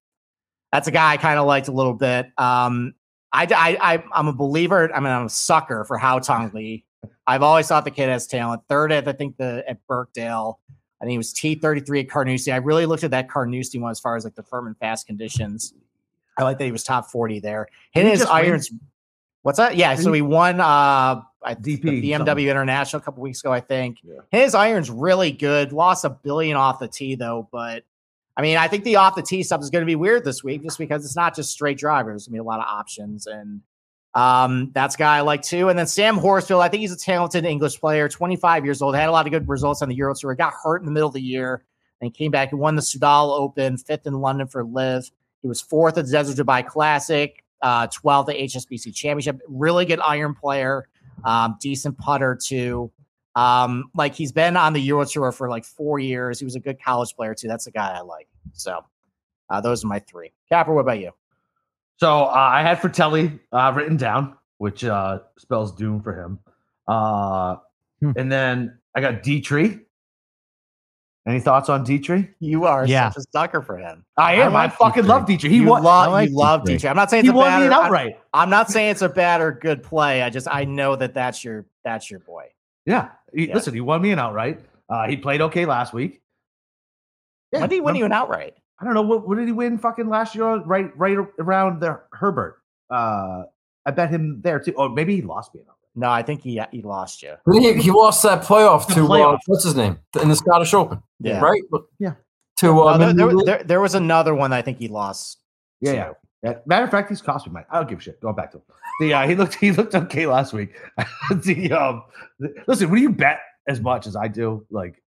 That's 0.72 0.88
a 0.88 0.92
guy 0.92 1.14
I 1.14 1.18
kind 1.18 1.40
of 1.40 1.48
liked 1.48 1.68
a 1.68 1.72
little 1.72 1.94
bit. 1.94 2.28
Um, 2.38 2.94
I, 3.34 3.48
I, 3.50 3.78
I, 3.94 4.04
I'm 4.14 4.28
a 4.28 4.34
believer. 4.34 4.94
I 4.94 5.00
mean, 5.00 5.12
I'm 5.12 5.26
a 5.26 5.30
sucker 5.30 5.84
for 5.84 5.98
Haotong 5.98 6.54
Li. 6.54 6.86
I've 7.28 7.42
always 7.42 7.68
thought 7.68 7.86
the 7.86 7.92
kid 7.92 8.10
has 8.10 8.28
talent. 8.28 8.62
Third 8.70 8.92
at, 8.92 9.08
I 9.08 9.14
think, 9.14 9.38
the 9.38 9.64
at 9.68 9.80
Birkdale. 9.88 10.60
I 11.02 11.06
think 11.06 11.16
it 11.16 11.18
was 11.18 11.34
T33 11.34 12.02
at 12.02 12.10
Carnoustie. 12.10 12.52
I 12.52 12.58
really 12.58 12.86
looked 12.86 13.04
at 13.04 13.12
that 13.12 13.30
Carnoustie 13.30 13.80
one 13.80 13.92
as 13.92 14.00
far 14.00 14.16
as 14.16 14.24
like 14.24 14.36
the 14.36 14.44
firm 14.44 14.68
and 14.68 14.78
fast 14.78 15.08
conditions. 15.08 15.74
I 16.38 16.44
like 16.44 16.58
that 16.58 16.66
he 16.66 16.72
was 16.72 16.84
top 16.84 17.12
40 17.12 17.40
there. 17.40 17.68
Hit 17.92 18.06
his 18.06 18.20
just 18.20 18.34
win? 18.34 18.46
irons. 18.46 18.72
What's 19.42 19.58
that? 19.58 19.76
Yeah, 19.76 19.96
so 19.96 20.12
he 20.12 20.22
won 20.22 20.60
uh 20.60 21.22
DP, 21.46 21.82
the 21.82 22.02
BMW 22.02 22.18
something. 22.18 22.48
International 22.48 23.02
a 23.02 23.06
couple 23.06 23.22
weeks 23.22 23.42
ago, 23.42 23.52
I 23.52 23.60
think. 23.60 24.00
Yeah. 24.04 24.22
His 24.32 24.56
irons 24.56 24.90
really 24.90 25.32
good. 25.32 25.72
Lost 25.72 26.06
a 26.06 26.10
billion 26.10 26.58
off 26.58 26.80
the 26.80 26.88
tee 26.88 27.16
though, 27.16 27.48
but 27.52 27.84
I 28.38 28.42
mean, 28.42 28.58
I 28.58 28.68
think 28.68 28.84
the 28.84 28.98
off 28.98 29.16
the 29.16 29.22
tee 29.22 29.44
stuff 29.44 29.62
is 29.62 29.70
going 29.70 29.82
to 29.82 29.86
be 29.86 29.96
weird 29.96 30.26
this 30.26 30.44
week, 30.44 30.64
just 30.64 30.78
because 30.78 31.06
it's 31.06 31.16
not 31.16 31.36
just 31.36 31.52
straight 31.52 31.78
drivers. 31.78 32.24
There's 32.24 32.28
going 32.28 32.40
to 32.40 32.44
be 32.44 32.46
a 32.46 32.50
lot 32.50 32.60
of 32.60 32.66
options, 32.66 33.28
and 33.28 33.62
um, 34.16 34.72
that's 34.74 34.96
a 34.96 34.98
guy 34.98 35.18
I 35.18 35.22
like 35.22 35.42
too. 35.42 35.68
And 35.68 35.78
then 35.78 35.88
Sam 35.88 36.18
Horsfield, 36.18 36.62
I 36.62 36.70
think 36.70 36.82
he's 36.82 36.94
a 36.94 36.98
talented 36.98 37.46
English 37.46 37.80
player, 37.80 38.08
25 38.08 38.64
years 38.64 38.82
old, 38.82 38.96
had 38.96 39.10
a 39.10 39.12
lot 39.12 39.28
of 39.28 39.32
good 39.32 39.48
results 39.48 39.82
on 39.82 39.90
the 39.90 39.96
Euro 39.96 40.16
Tour. 40.16 40.34
Got 40.36 40.54
hurt 40.64 40.82
in 40.82 40.86
the 40.86 40.92
middle 40.92 41.10
of 41.10 41.14
the 41.14 41.22
year 41.22 41.66
and 42.02 42.14
came 42.14 42.32
back 42.32 42.52
and 42.52 42.62
won 42.62 42.76
the 42.76 42.82
Soudal 42.82 43.38
Open, 43.38 43.78
fifth 43.78 44.08
in 44.08 44.14
London 44.14 44.48
for 44.48 44.64
LIV. 44.64 45.12
He 45.42 45.50
was 45.50 45.62
fourth 45.62 45.98
at 45.98 46.06
the 46.06 46.12
Desert 46.12 46.44
Dubai 46.44 46.66
Classic, 46.66 47.44
uh, 47.62 47.88
12th 47.88 48.30
at 48.30 48.38
HSBC 48.38 48.96
Championship. 48.96 49.42
Really 49.50 49.84
good 49.84 50.00
iron 50.00 50.34
player, 50.34 50.88
um, 51.26 51.58
decent 51.60 51.98
putter 51.98 52.40
too. 52.42 52.92
Um, 53.36 53.92
like 53.96 54.16
he's 54.16 54.32
been 54.32 54.56
on 54.56 54.72
the 54.72 54.82
Euro 54.82 55.04
Tour 55.06 55.34
for 55.34 55.50
like 55.50 55.66
four 55.66 56.00
years. 56.00 56.40
He 56.40 56.46
was 56.46 56.56
a 56.56 56.62
good 56.62 56.82
college 56.82 57.14
player 57.18 57.36
too. 57.36 57.50
That's 57.50 57.68
a 57.68 57.72
guy 57.72 57.94
I 57.98 58.00
like. 58.00 58.30
So 58.54 58.80
uh, 59.50 59.60
those 59.60 59.84
are 59.84 59.88
my 59.88 60.00
three. 60.00 60.32
Capper, 60.48 60.74
what 60.74 60.82
about 60.82 61.02
you? 61.02 61.12
So 61.98 62.26
uh, 62.26 62.32
I 62.34 62.62
had 62.62 62.80
Frittelli 62.80 63.40
uh, 63.52 63.74
written 63.76 63.98
down, 63.98 64.36
which 64.58 64.84
uh, 64.84 65.20
spells 65.38 65.74
doom 65.74 66.02
for 66.02 66.14
him. 66.14 66.40
Uh, 66.88 67.58
hmm. 68.02 68.12
And 68.16 68.32
then 68.32 68.78
I 68.96 69.02
got 69.02 69.24
Detry. 69.24 69.82
Any 71.28 71.40
thoughts 71.40 71.70
on 71.70 71.84
Detry? 71.84 72.30
You 72.40 72.66
are 72.66 72.86
yeah. 72.86 73.10
such 73.10 73.24
a 73.24 73.26
sucker 73.32 73.62
for 73.62 73.78
him. 73.78 74.06
I 74.16 74.36
am. 74.36 74.56
I, 74.56 74.66
like 74.66 74.74
I 74.74 74.76
fucking 74.76 75.04
Detry. 75.04 75.08
love 75.08 75.26
Detry. 75.26 75.50
He 75.50 75.58
you, 75.58 75.66
won, 75.66 75.82
lo- 75.82 76.12
like 76.12 76.30
you 76.30 76.36
love 76.36 76.62
Detry. 76.64 76.90
I'm 76.90 76.96
not 76.96 77.10
saying 77.10 77.26
it's 77.26 77.34
he 77.34 77.40
a 77.40 77.42
bad 77.42 77.68
or, 77.68 77.74
outright. 77.74 78.20
I, 78.32 78.44
I'm 78.44 78.50
not 78.52 78.70
saying 78.70 78.92
it's 78.92 79.02
a 79.02 79.10
bad 79.10 79.42
or 79.42 79.52
good 79.52 79.82
play. 79.82 80.22
I 80.22 80.30
just 80.30 80.48
I 80.52 80.66
know 80.66 80.96
that 80.96 81.16
that's 81.16 81.44
your 81.44 81.66
that's 81.84 82.12
your 82.12 82.20
boy. 82.20 82.50
Yeah. 82.86 83.10
He, 83.34 83.48
yeah. 83.48 83.56
Listen, 83.56 83.74
he 83.74 83.82
won 83.82 84.02
me 84.02 84.12
an 84.12 84.20
outright. 84.20 84.60
Uh, 84.88 85.08
he 85.08 85.18
played 85.18 85.42
okay 85.42 85.66
last 85.66 85.94
week. 85.94 86.22
Yeah. 87.52 87.62
When 87.62 87.70
did 87.70 87.76
he 87.76 87.82
win 87.82 87.96
you 87.96 88.06
an 88.06 88.12
outright? 88.12 88.56
I 88.80 88.86
don't 88.86 88.94
know 88.94 89.02
what, 89.02 89.28
what 89.28 89.38
did 89.38 89.48
he 89.48 89.54
win 89.54 89.78
fucking 89.78 90.10
last 90.10 90.36
year 90.36 90.46
right 90.58 90.96
right 90.98 91.18
around 91.40 91.82
the 91.82 92.00
Herbert. 92.12 92.62
Uh, 92.90 93.44
I 93.86 93.92
bet 93.92 94.10
him 94.10 94.42
there 94.42 94.60
too. 94.60 94.74
Oh, 94.78 94.90
maybe 94.90 95.16
he 95.16 95.22
lost 95.22 95.54
me. 95.56 95.62
No, 95.96 96.10
I 96.10 96.24
think 96.24 96.42
he 96.42 96.62
he 96.72 96.82
lost 96.82 97.24
you. 97.24 97.36
He, 97.52 97.74
he 97.74 97.92
lost 97.92 98.22
that 98.24 98.44
playoff 98.44 98.88
to 98.88 98.94
playoff. 99.02 99.36
Uh, 99.36 99.38
what's 99.48 99.64
his 99.64 99.76
name 99.76 99.98
in 100.22 100.28
the 100.28 100.36
Scottish 100.36 100.74
Open. 100.74 101.02
Yeah, 101.20 101.40
right. 101.40 101.62
Yeah. 102.00 102.14
To 102.58 102.82
uh, 102.82 102.98
no, 102.98 103.14
there, 103.14 103.28
there, 103.28 103.46
there, 103.46 103.64
there, 103.64 103.82
was 103.82 103.96
another 103.96 104.36
one 104.36 104.52
I 104.54 104.62
think 104.62 104.78
he 104.78 104.88
lost. 104.88 105.40
Yeah, 105.82 105.94
yeah. 105.94 106.12
yeah. 106.44 106.54
Matter 106.66 106.86
of 106.86 106.92
fact, 106.92 107.10
he's 107.10 107.22
cost 107.22 107.48
me 107.48 107.54
money. 107.54 107.66
I 107.70 107.78
don't 107.78 107.90
give 107.90 108.00
a 108.00 108.02
shit. 108.02 108.22
Going 108.22 108.36
back 108.36 108.52
to 108.52 108.58
him. 108.58 108.64
The 109.00 109.14
uh, 109.14 109.28
he 109.28 109.36
looked 109.36 109.56
he 109.56 109.72
looked 109.72 109.96
okay 109.96 110.26
last 110.26 110.54
week. 110.54 110.76
the 111.32 111.72
um, 111.72 112.04
the, 112.40 112.54
listen, 112.68 112.90
when 112.90 113.02
you 113.02 113.10
bet 113.10 113.40
as 113.68 113.80
much 113.80 114.06
as 114.06 114.16
I 114.16 114.28
do, 114.28 114.66
like 114.70 115.02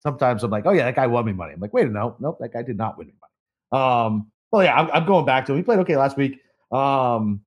sometimes 0.00 0.42
I'm 0.42 0.50
like, 0.50 0.66
oh 0.66 0.72
yeah, 0.72 0.84
that 0.84 0.96
guy 0.96 1.06
won 1.06 1.24
me 1.24 1.32
money. 1.32 1.54
I'm 1.54 1.60
like, 1.60 1.72
wait 1.72 1.86
a 1.86 1.90
no, 1.90 2.16
nope, 2.20 2.38
that 2.40 2.52
guy 2.52 2.62
did 2.62 2.76
not 2.76 2.98
win 2.98 3.08
me 3.08 3.14
money. 3.20 3.82
Um, 3.82 4.30
well, 4.50 4.62
yeah, 4.62 4.74
I'm, 4.74 4.90
I'm 4.92 5.06
going 5.06 5.24
back 5.24 5.46
to 5.46 5.52
him. 5.52 5.58
He 5.58 5.64
played 5.64 5.80
okay 5.80 5.96
last 5.96 6.16
week. 6.16 6.40
Um, 6.70 7.40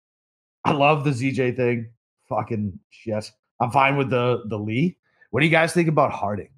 I 0.66 0.72
love 0.72 1.04
the 1.04 1.12
ZJ 1.12 1.56
thing. 1.56 1.90
Fucking 2.30 2.78
yes, 3.06 3.32
I'm 3.62 3.72
fine 3.72 3.96
with 3.96 4.10
the 4.10 4.44
the 4.48 4.58
Li. 4.58 4.98
What 5.32 5.40
do 5.40 5.46
you 5.46 5.52
guys 5.52 5.74
think 5.74 5.88
about 5.88 6.12
Harding? 6.12 6.50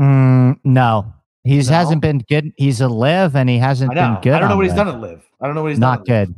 Mm, 0.00 0.58
no, 0.64 1.14
he 1.44 1.58
no? 1.58 1.64
hasn't 1.64 2.02
been 2.02 2.18
good. 2.28 2.52
He's 2.56 2.80
a 2.80 2.88
LIV, 2.88 3.36
and 3.36 3.48
he 3.48 3.58
hasn't 3.58 3.94
been 3.94 4.18
good. 4.22 4.32
I 4.32 4.40
don't 4.40 4.48
know 4.48 4.56
what 4.56 4.64
he's 4.64 4.74
done 4.74 4.88
at 4.88 5.00
live. 5.00 5.24
I 5.40 5.46
don't 5.46 5.54
know 5.54 5.62
what 5.62 5.70
he's 5.70 5.78
not 5.78 6.04
good. 6.04 6.34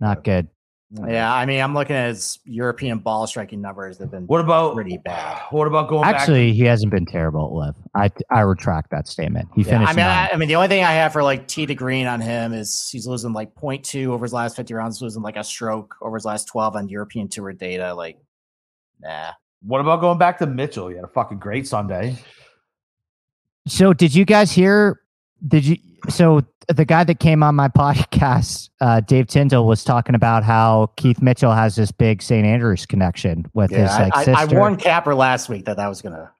Not 0.00 0.24
good. 0.24 0.48
Mm. 0.94 1.12
Yeah, 1.12 1.34
I 1.34 1.44
mean, 1.44 1.60
I'm 1.60 1.74
looking 1.74 1.96
at 1.96 2.08
his 2.08 2.38
European 2.44 2.98
ball 2.98 3.26
striking 3.26 3.60
numbers. 3.60 3.98
They've 3.98 4.10
been 4.10 4.26
what 4.26 4.40
about 4.40 4.74
pretty 4.74 4.96
bad. 4.96 5.42
What 5.50 5.66
about 5.66 5.88
going? 5.88 6.04
Actually, 6.04 6.54
he 6.54 6.62
hasn't 6.62 6.90
been 6.90 7.04
terrible 7.04 7.62
at 7.62 7.66
LIV. 7.66 7.74
I 7.94 8.10
I 8.30 8.40
retract 8.40 8.90
that 8.90 9.06
statement. 9.06 9.48
He 9.54 9.62
yeah, 9.62 9.70
finished. 9.70 9.90
I 9.90 9.92
mean, 9.94 10.06
I, 10.06 10.28
I, 10.32 10.36
mean, 10.36 10.48
the 10.48 10.56
only 10.56 10.68
thing 10.68 10.84
I 10.84 10.92
have 10.92 11.12
for 11.12 11.22
like 11.22 11.46
T 11.46 11.66
to 11.66 11.74
green 11.74 12.06
on 12.06 12.22
him 12.22 12.54
is 12.54 12.88
he's 12.90 13.06
losing 13.06 13.34
like 13.34 13.54
0.2 13.54 14.06
over 14.06 14.24
his 14.24 14.32
last 14.32 14.56
50 14.56 14.72
rounds, 14.72 15.02
losing 15.02 15.22
like 15.22 15.36
a 15.36 15.44
stroke 15.44 15.94
over 16.00 16.16
his 16.16 16.24
last 16.24 16.46
12 16.46 16.76
on 16.76 16.88
European 16.88 17.28
Tour 17.28 17.52
data. 17.52 17.92
Like, 17.94 18.18
nah. 19.00 19.32
What 19.60 19.82
about 19.82 20.00
going 20.00 20.18
back 20.18 20.38
to 20.38 20.46
Mitchell? 20.46 20.88
He 20.88 20.94
had 20.94 21.04
a 21.04 21.08
fucking 21.08 21.38
great 21.38 21.66
Sunday. 21.66 22.16
So, 23.66 23.92
did 23.92 24.14
you 24.14 24.24
guys 24.24 24.52
hear? 24.52 25.02
Did 25.46 25.64
you? 25.64 25.76
So 26.08 26.42
the 26.68 26.84
guy 26.84 27.04
that 27.04 27.20
came 27.20 27.42
on 27.42 27.54
my 27.54 27.68
podcast, 27.76 28.70
uh, 28.80 29.00
Dave 29.00 29.26
Tindall, 29.26 29.66
was 29.66 29.84
talking 29.84 30.14
about 30.14 30.44
how 30.44 30.92
Keith 30.96 31.20
Mitchell 31.22 31.52
has 31.52 31.76
this 31.76 31.90
big 31.90 32.22
St. 32.22 32.46
Andrews 32.46 32.86
connection 32.86 33.46
with 33.54 33.70
yeah, 33.70 33.88
his 33.88 33.98
like 33.98 34.16
I, 34.16 34.24
sister. 34.24 34.56
I, 34.56 34.58
warned 34.58 34.80
Capper 34.80 35.14
last 35.14 35.48
week 35.48 35.64
that 35.66 35.76
that 35.76 35.88
was 35.88 36.02
gonna. 36.02 36.30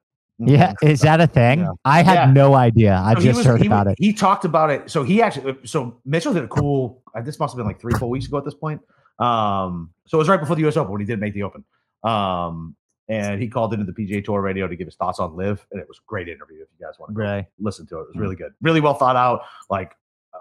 Yeah, 0.41 0.73
is 0.83 1.01
that 1.01 1.21
a 1.21 1.27
thing? 1.27 1.61
Yeah. 1.61 1.73
I 1.85 2.03
had 2.03 2.15
yeah. 2.15 2.33
no 2.33 2.55
idea. 2.55 3.03
I 3.05 3.15
so 3.15 3.21
just 3.21 3.39
was, 3.39 3.47
heard 3.47 3.61
he, 3.61 3.67
about 3.67 3.89
it. 3.89 3.97
He 3.99 4.13
talked 4.13 4.45
about 4.45 4.71
it. 4.71 4.89
So 4.89 5.03
he 5.03 5.21
actually, 5.21 5.57
so 5.65 6.01
Mitchell 6.05 6.33
did 6.33 6.45
a 6.45 6.49
cool. 6.49 7.03
Uh, 7.13 7.23
this 7.23 7.41
must 7.41 7.53
have 7.53 7.57
been 7.57 7.67
like 7.67 7.81
three, 7.81 7.95
four 7.99 8.09
weeks 8.09 8.27
ago 8.27 8.39
at 8.39 8.45
this 8.45 8.55
point. 8.55 8.81
Um, 9.19 9.91
so 10.07 10.17
it 10.17 10.21
was 10.21 10.29
right 10.29 10.39
before 10.39 10.55
the 10.55 10.63
U.S. 10.63 10.77
Open 10.77 10.93
when 10.93 11.01
he 11.01 11.07
did 11.07 11.19
make 11.19 11.35
the 11.35 11.43
Open. 11.43 11.65
Um, 12.05 12.77
and 13.09 13.41
he 13.41 13.49
called 13.49 13.73
into 13.73 13.85
the 13.85 13.93
PGA 13.93 14.25
Tour 14.25 14.41
radio 14.41 14.67
to 14.69 14.77
give 14.77 14.87
his 14.87 14.97
thoughts 14.97 15.19
on 15.19 15.35
LIV, 15.35 15.67
and 15.73 15.81
it 15.81 15.89
was 15.89 15.99
a 15.99 16.07
great 16.07 16.29
interview. 16.29 16.63
If 16.63 16.69
you 16.79 16.87
guys 16.87 16.99
want 16.99 17.15
to 17.15 17.21
right. 17.21 17.47
listen 17.59 17.87
to 17.87 17.99
it, 17.99 18.03
it 18.03 18.09
was 18.09 18.17
really 18.17 18.37
good, 18.37 18.53
really 18.61 18.81
well 18.81 18.95
thought 18.95 19.17
out. 19.17 19.43
Like 19.71 19.95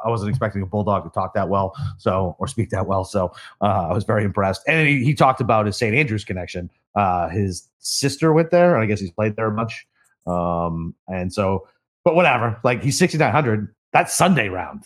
I 0.05 0.09
wasn't 0.09 0.29
expecting 0.29 0.61
a 0.61 0.65
bulldog 0.65 1.03
to 1.03 1.09
talk 1.09 1.33
that 1.33 1.49
well, 1.49 1.75
so 1.97 2.35
or 2.39 2.47
speak 2.47 2.69
that 2.71 2.87
well. 2.87 3.03
So 3.03 3.31
uh, 3.61 3.87
I 3.89 3.93
was 3.93 4.03
very 4.03 4.23
impressed. 4.23 4.63
And 4.67 4.87
he, 4.87 5.03
he 5.03 5.13
talked 5.13 5.41
about 5.41 5.65
his 5.65 5.77
St. 5.77 5.95
Andrews 5.95 6.25
connection. 6.25 6.69
Uh, 6.95 7.29
his 7.29 7.69
sister 7.79 8.33
went 8.33 8.51
there, 8.51 8.75
and 8.75 8.83
I 8.83 8.85
guess 8.85 8.99
he's 8.99 9.11
played 9.11 9.35
there 9.35 9.51
much. 9.51 9.87
Um, 10.25 10.93
and 11.07 11.31
so, 11.31 11.67
but 12.03 12.15
whatever. 12.15 12.59
Like 12.63 12.83
he's 12.83 12.97
sixty 12.97 13.17
nine 13.17 13.31
hundred. 13.31 13.73
That 13.93 14.09
Sunday 14.09 14.49
round 14.49 14.83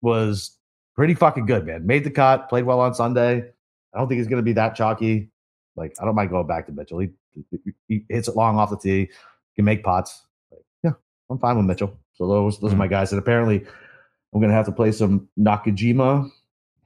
was 0.00 0.58
pretty 0.94 1.14
fucking 1.14 1.46
good, 1.46 1.66
man. 1.66 1.86
Made 1.86 2.04
the 2.04 2.10
cut, 2.10 2.48
played 2.48 2.64
well 2.64 2.80
on 2.80 2.94
Sunday. 2.94 3.44
I 3.94 3.98
don't 3.98 4.08
think 4.08 4.18
he's 4.18 4.26
going 4.26 4.38
to 4.38 4.44
be 4.44 4.54
that 4.54 4.74
chalky. 4.74 5.30
Like 5.76 5.94
I 6.00 6.04
don't 6.04 6.14
mind 6.14 6.30
going 6.30 6.46
back 6.46 6.66
to 6.66 6.72
Mitchell. 6.72 6.98
He, 6.98 7.10
he, 7.88 8.04
hits 8.08 8.28
it 8.28 8.36
long 8.36 8.58
off 8.58 8.70
the 8.70 8.76
tee, 8.76 9.10
can 9.56 9.64
make 9.64 9.82
pots. 9.82 10.22
Like, 10.50 10.60
yeah, 10.84 10.92
I'm 11.30 11.38
fine 11.38 11.56
with 11.56 11.66
Mitchell. 11.66 11.98
So 12.14 12.26
those 12.26 12.58
those 12.60 12.70
mm-hmm. 12.70 12.80
are 12.80 12.84
my 12.84 12.88
guys. 12.88 13.12
And 13.12 13.18
apparently 13.18 13.64
I'm 14.34 14.40
gonna 14.40 14.52
have 14.52 14.66
to 14.66 14.72
play 14.72 14.92
some 14.92 15.28
Nakajima. 15.38 16.30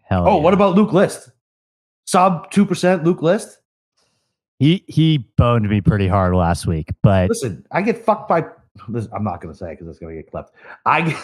Hell 0.05 0.29
oh, 0.29 0.37
yeah. 0.37 0.43
what 0.43 0.55
about 0.55 0.77
Luke 0.77 0.93
List? 0.93 1.31
Sub 2.05 2.51
two 2.51 2.65
percent 2.65 3.05
Luke 3.05 3.23
List. 3.23 3.59
He 4.59 4.85
he 4.87 5.19
boned 5.37 5.69
me 5.69 5.81
pretty 5.81 6.09
hard 6.09 6.35
last 6.35 6.67
week, 6.67 6.89
but 7.03 7.29
listen, 7.29 7.67
I 7.73 7.83
get 7.83 8.05
fucked 8.05 8.29
by. 8.29 8.45
I'm 8.89 9.25
not 9.25 9.41
gonna 9.41 9.55
say 9.55 9.71
because 9.71 9.89
it's 9.89 9.99
gonna 9.99 10.15
get 10.15 10.31
clipped. 10.31 10.53
I 10.85 11.03
get, 11.03 11.17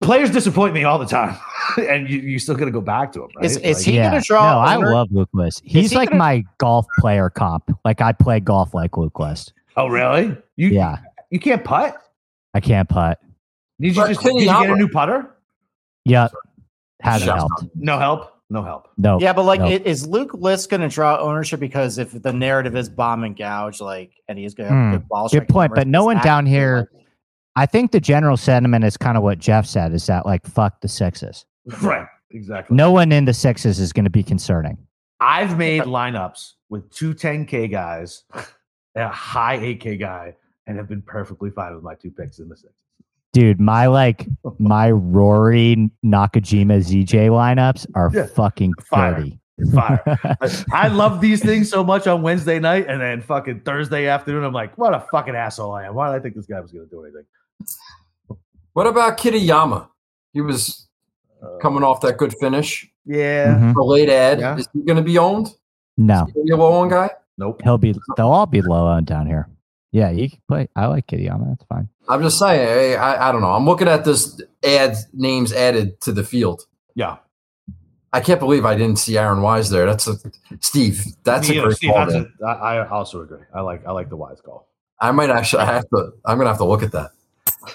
players 0.00 0.30
disappoint 0.30 0.74
me 0.74 0.84
all 0.84 0.98
the 0.98 1.06
time, 1.06 1.36
and 1.88 2.08
you 2.08 2.20
you 2.20 2.38
still 2.38 2.54
gonna 2.54 2.70
go 2.70 2.80
back 2.80 3.12
to 3.12 3.24
him. 3.24 3.30
Right? 3.36 3.44
Is, 3.44 3.56
is 3.58 3.78
like, 3.78 3.86
he 3.86 3.96
yeah. 3.96 4.10
gonna 4.10 4.22
draw? 4.22 4.54
No, 4.54 4.58
I 4.60 4.76
love 4.76 5.08
Luke 5.10 5.30
List. 5.32 5.62
He's 5.64 5.90
he 5.90 5.96
like 5.96 6.10
gonna... 6.10 6.18
my 6.18 6.44
golf 6.58 6.86
player 6.98 7.30
comp. 7.30 7.70
Like 7.84 8.00
I 8.00 8.12
play 8.12 8.40
golf 8.40 8.74
like 8.74 8.96
Luke 8.96 9.18
List. 9.18 9.52
Oh 9.76 9.86
really? 9.88 10.36
You 10.56 10.68
yeah. 10.68 10.98
You 11.30 11.38
can't 11.38 11.64
putt. 11.64 11.96
I 12.54 12.60
can't 12.60 12.88
putt. 12.88 13.20
Did 13.80 13.88
you 13.88 14.06
just 14.06 14.20
did 14.20 14.34
you 14.34 14.46
get 14.46 14.70
a 14.70 14.76
new 14.76 14.88
putter? 14.88 15.34
Yeah, 16.04 16.28
hasn't 17.00 17.30
helped. 17.30 17.64
No 17.74 17.98
help. 17.98 18.34
No 18.50 18.62
help. 18.62 18.88
No. 18.96 19.20
Yeah, 19.20 19.34
but 19.34 19.44
like, 19.44 19.60
no. 19.60 19.66
is 19.68 20.06
Luke 20.06 20.32
List 20.32 20.70
going 20.70 20.80
to 20.80 20.88
draw 20.88 21.18
ownership 21.18 21.60
because 21.60 21.98
if 21.98 22.22
the 22.22 22.32
narrative 22.32 22.76
is 22.76 22.88
bomb 22.88 23.24
and 23.24 23.36
gouge, 23.36 23.78
like, 23.80 24.12
and 24.26 24.38
he's 24.38 24.54
going 24.54 24.70
to 24.70 24.74
have 24.74 24.84
hmm. 24.84 24.92
good 24.92 25.08
ball. 25.08 25.28
Good 25.28 25.48
point, 25.48 25.74
but 25.74 25.86
no 25.86 26.04
one 26.04 26.18
down 26.18 26.46
here. 26.46 26.88
Like, 26.94 27.06
I 27.58 27.66
think 27.66 27.90
the 27.90 27.98
general 27.98 28.36
sentiment 28.36 28.84
is 28.84 28.96
kind 28.96 29.16
of 29.16 29.24
what 29.24 29.40
Jeff 29.40 29.66
said: 29.66 29.92
is 29.92 30.06
that 30.06 30.24
like 30.24 30.46
fuck 30.46 30.80
the 30.80 30.88
sixes. 30.88 31.44
Right. 31.82 32.06
Exactly. 32.30 32.76
No 32.76 32.92
one 32.92 33.10
in 33.10 33.24
the 33.24 33.34
sixes 33.34 33.80
is 33.80 33.92
going 33.92 34.04
to 34.04 34.10
be 34.10 34.22
concerning. 34.22 34.78
I've 35.18 35.58
made 35.58 35.82
lineups 35.82 36.52
with 36.68 36.88
two 36.90 37.14
10K 37.14 37.70
guys, 37.70 38.24
and 38.94 39.04
a 39.04 39.08
high 39.08 39.58
8K 39.58 39.98
guy, 39.98 40.34
and 40.66 40.76
have 40.76 40.88
been 40.88 41.02
perfectly 41.02 41.50
fine 41.50 41.74
with 41.74 41.82
my 41.82 41.94
two 41.94 42.10
picks 42.10 42.38
in 42.38 42.48
the 42.48 42.56
sixes. 42.56 42.76
Dude, 43.32 43.60
my 43.60 43.86
like 43.86 44.26
my 44.58 44.90
Rory 44.90 45.90
Nakajima 46.04 46.78
ZJ 46.78 47.28
lineups 47.30 47.86
are 47.94 48.10
yeah. 48.14 48.26
fucking 48.26 48.74
dirty. 48.92 49.40
Fire. 49.74 50.18
I 50.72 50.88
love 50.88 51.20
these 51.20 51.42
things 51.42 51.68
so 51.68 51.82
much 51.82 52.06
on 52.06 52.22
Wednesday 52.22 52.60
night, 52.60 52.86
and 52.88 53.00
then 53.00 53.20
fucking 53.20 53.60
Thursday 53.60 54.06
afternoon, 54.06 54.44
I'm 54.44 54.52
like, 54.52 54.78
what 54.78 54.94
a 54.94 55.00
fucking 55.10 55.34
asshole 55.34 55.72
I 55.72 55.86
am. 55.86 55.94
Why 55.94 56.10
did 56.10 56.20
I 56.20 56.22
think 56.22 56.36
this 56.36 56.46
guy 56.46 56.60
was 56.60 56.70
going 56.70 56.84
to 56.84 56.90
do 56.90 57.02
anything? 57.02 57.24
What 58.72 58.86
about 58.86 59.18
Kitayama? 59.18 59.88
He 60.32 60.40
was 60.40 60.86
uh, 61.42 61.58
coming 61.60 61.82
off 61.82 62.00
that 62.02 62.16
good 62.16 62.34
finish. 62.40 62.88
Yeah. 63.04 63.54
Mm-hmm. 63.54 63.72
The 63.72 63.82
late 63.82 64.08
ad. 64.08 64.40
Yeah. 64.40 64.56
Is 64.56 64.68
he 64.72 64.82
going 64.82 64.96
to 64.96 65.02
be 65.02 65.18
owned? 65.18 65.48
No. 65.96 66.26
Is 66.28 66.42
he 66.44 66.50
a 66.50 66.56
low 66.56 66.72
owned 66.74 66.90
guy? 66.90 67.10
Nope. 67.38 67.60
He'll 67.62 67.78
be. 67.78 67.94
They'll 68.16 68.28
all 68.28 68.46
be 68.46 68.62
low 68.62 68.88
owned 68.88 69.06
down 69.06 69.26
here. 69.26 69.48
Yeah, 69.90 70.10
you 70.10 70.28
can 70.28 70.40
play. 70.48 70.68
I 70.76 70.86
like 70.86 71.06
Kitayama. 71.06 71.48
That's 71.48 71.64
fine. 71.64 71.88
I'm 72.08 72.22
just 72.22 72.38
saying. 72.38 72.98
I, 72.98 73.28
I 73.28 73.32
don't 73.32 73.40
know. 73.40 73.52
I'm 73.52 73.64
looking 73.64 73.88
at 73.88 74.04
this 74.04 74.40
ad 74.62 74.96
names 75.12 75.52
added 75.52 76.00
to 76.02 76.12
the 76.12 76.22
field. 76.22 76.66
Yeah. 76.94 77.16
I 78.12 78.20
can't 78.20 78.40
believe 78.40 78.64
I 78.64 78.74
didn't 78.74 78.98
see 78.98 79.18
Aaron 79.18 79.42
Wise 79.42 79.70
there. 79.70 79.86
That's 79.86 80.06
a 80.06 80.16
Steve. 80.60 81.04
That's 81.24 81.48
a 81.48 81.60
great 81.60 81.76
Steve, 81.76 81.92
call. 81.92 82.06
That's 82.06 82.28
I 82.42 82.86
also 82.88 83.22
agree. 83.22 83.42
I 83.54 83.60
like 83.60 83.86
I 83.86 83.92
like 83.92 84.08
the 84.08 84.16
Wise 84.16 84.40
call. 84.40 84.68
I 85.00 85.10
might 85.12 85.30
actually 85.30 85.62
I 85.62 85.66
have 85.66 85.88
to. 85.90 86.12
I'm 86.24 86.38
gonna 86.38 86.48
have 86.48 86.58
to 86.58 86.64
look 86.64 86.82
at 86.82 86.92
that. 86.92 87.10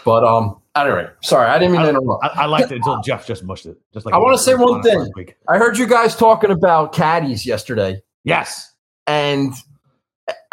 But 0.06 0.24
um, 0.24 0.57
anyway, 0.76 1.07
sorry, 1.22 1.48
I 1.49 1.57
didn't 1.60 1.74
mean 1.74 1.82
to 1.82 1.90
interrupt. 1.90 2.24
I, 2.24 2.44
I 2.44 2.45
liked 2.45 2.72
it 2.72 2.78
until 2.78 3.02
Jeff 3.02 3.26
just 3.28 3.44
mushed 3.44 3.65
it. 3.65 3.78
Just 3.94 4.06
like 4.06 4.15
I 4.15 4.18
wanna 4.18 4.38
say 4.38 4.56
one 4.56 4.82
thing. 4.82 5.11
I 5.48 5.57
heard 5.57 5.78
you 5.78 5.88
guys 5.88 6.15
talking 6.15 6.52
about 6.52 6.94
caddies 6.94 7.45
yesterday, 7.45 8.02
Yes. 8.24 8.74
and 9.07 9.53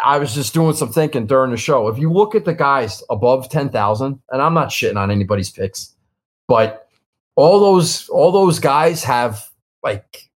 I 0.03 0.17
was 0.17 0.33
just 0.35 0.53
doing 0.53 0.73
some 0.75 0.91
thinking 0.91 1.27
during 1.27 1.51
the 1.51 1.57
show. 1.57 1.87
If 1.87 1.97
you 1.97 2.11
look 2.11 2.35
at 2.35 2.45
the 2.45 2.53
guys 2.53 3.03
above 3.09 3.49
ten 3.49 3.69
thousand, 3.69 4.19
and 4.29 4.41
I'm 4.41 4.53
not 4.53 4.69
shitting 4.69 4.97
on 4.97 5.11
anybody's 5.11 5.49
picks, 5.49 5.95
but 6.47 6.87
all 7.35 7.59
those 7.59 8.09
all 8.09 8.31
those 8.31 8.59
guys 8.59 9.03
have 9.03 9.49
like 9.83 10.29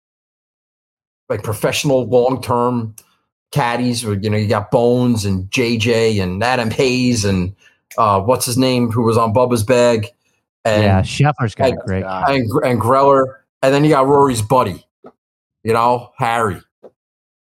like 1.29 1.43
professional 1.43 2.07
long 2.07 2.43
term 2.43 2.95
caddies. 3.53 4.03
You 4.03 4.17
know, 4.31 4.37
you 4.37 4.49
got 4.49 4.71
Bones 4.71 5.25
and 5.25 5.51
JJ 5.51 6.23
and 6.23 6.43
Adam 6.43 6.71
Hayes 6.71 7.25
and 7.25 7.55
uh, 7.99 8.21
what's 8.21 8.47
his 8.47 8.59
name 8.59 8.91
who 8.91 9.03
was 9.03 9.17
on 9.19 9.33
Bubba's 9.35 9.63
bag, 9.65 10.09
and 10.65 10.83
yeah, 10.83 11.03
Scheffler's 11.03 11.55
got 11.55 11.71
a 11.71 11.75
Like, 11.75 11.85
great. 11.87 12.03
God. 12.03 12.31
and, 12.31 12.51
and 12.65 12.81
Greller, 12.81 13.37
and 13.63 13.75
then 13.75 13.85
you 13.85 13.91
got 13.91 14.07
Rory's 14.07 14.43
buddy, 14.43 14.85
you 15.65 15.73
know, 15.73 16.11
Harry. 16.19 16.61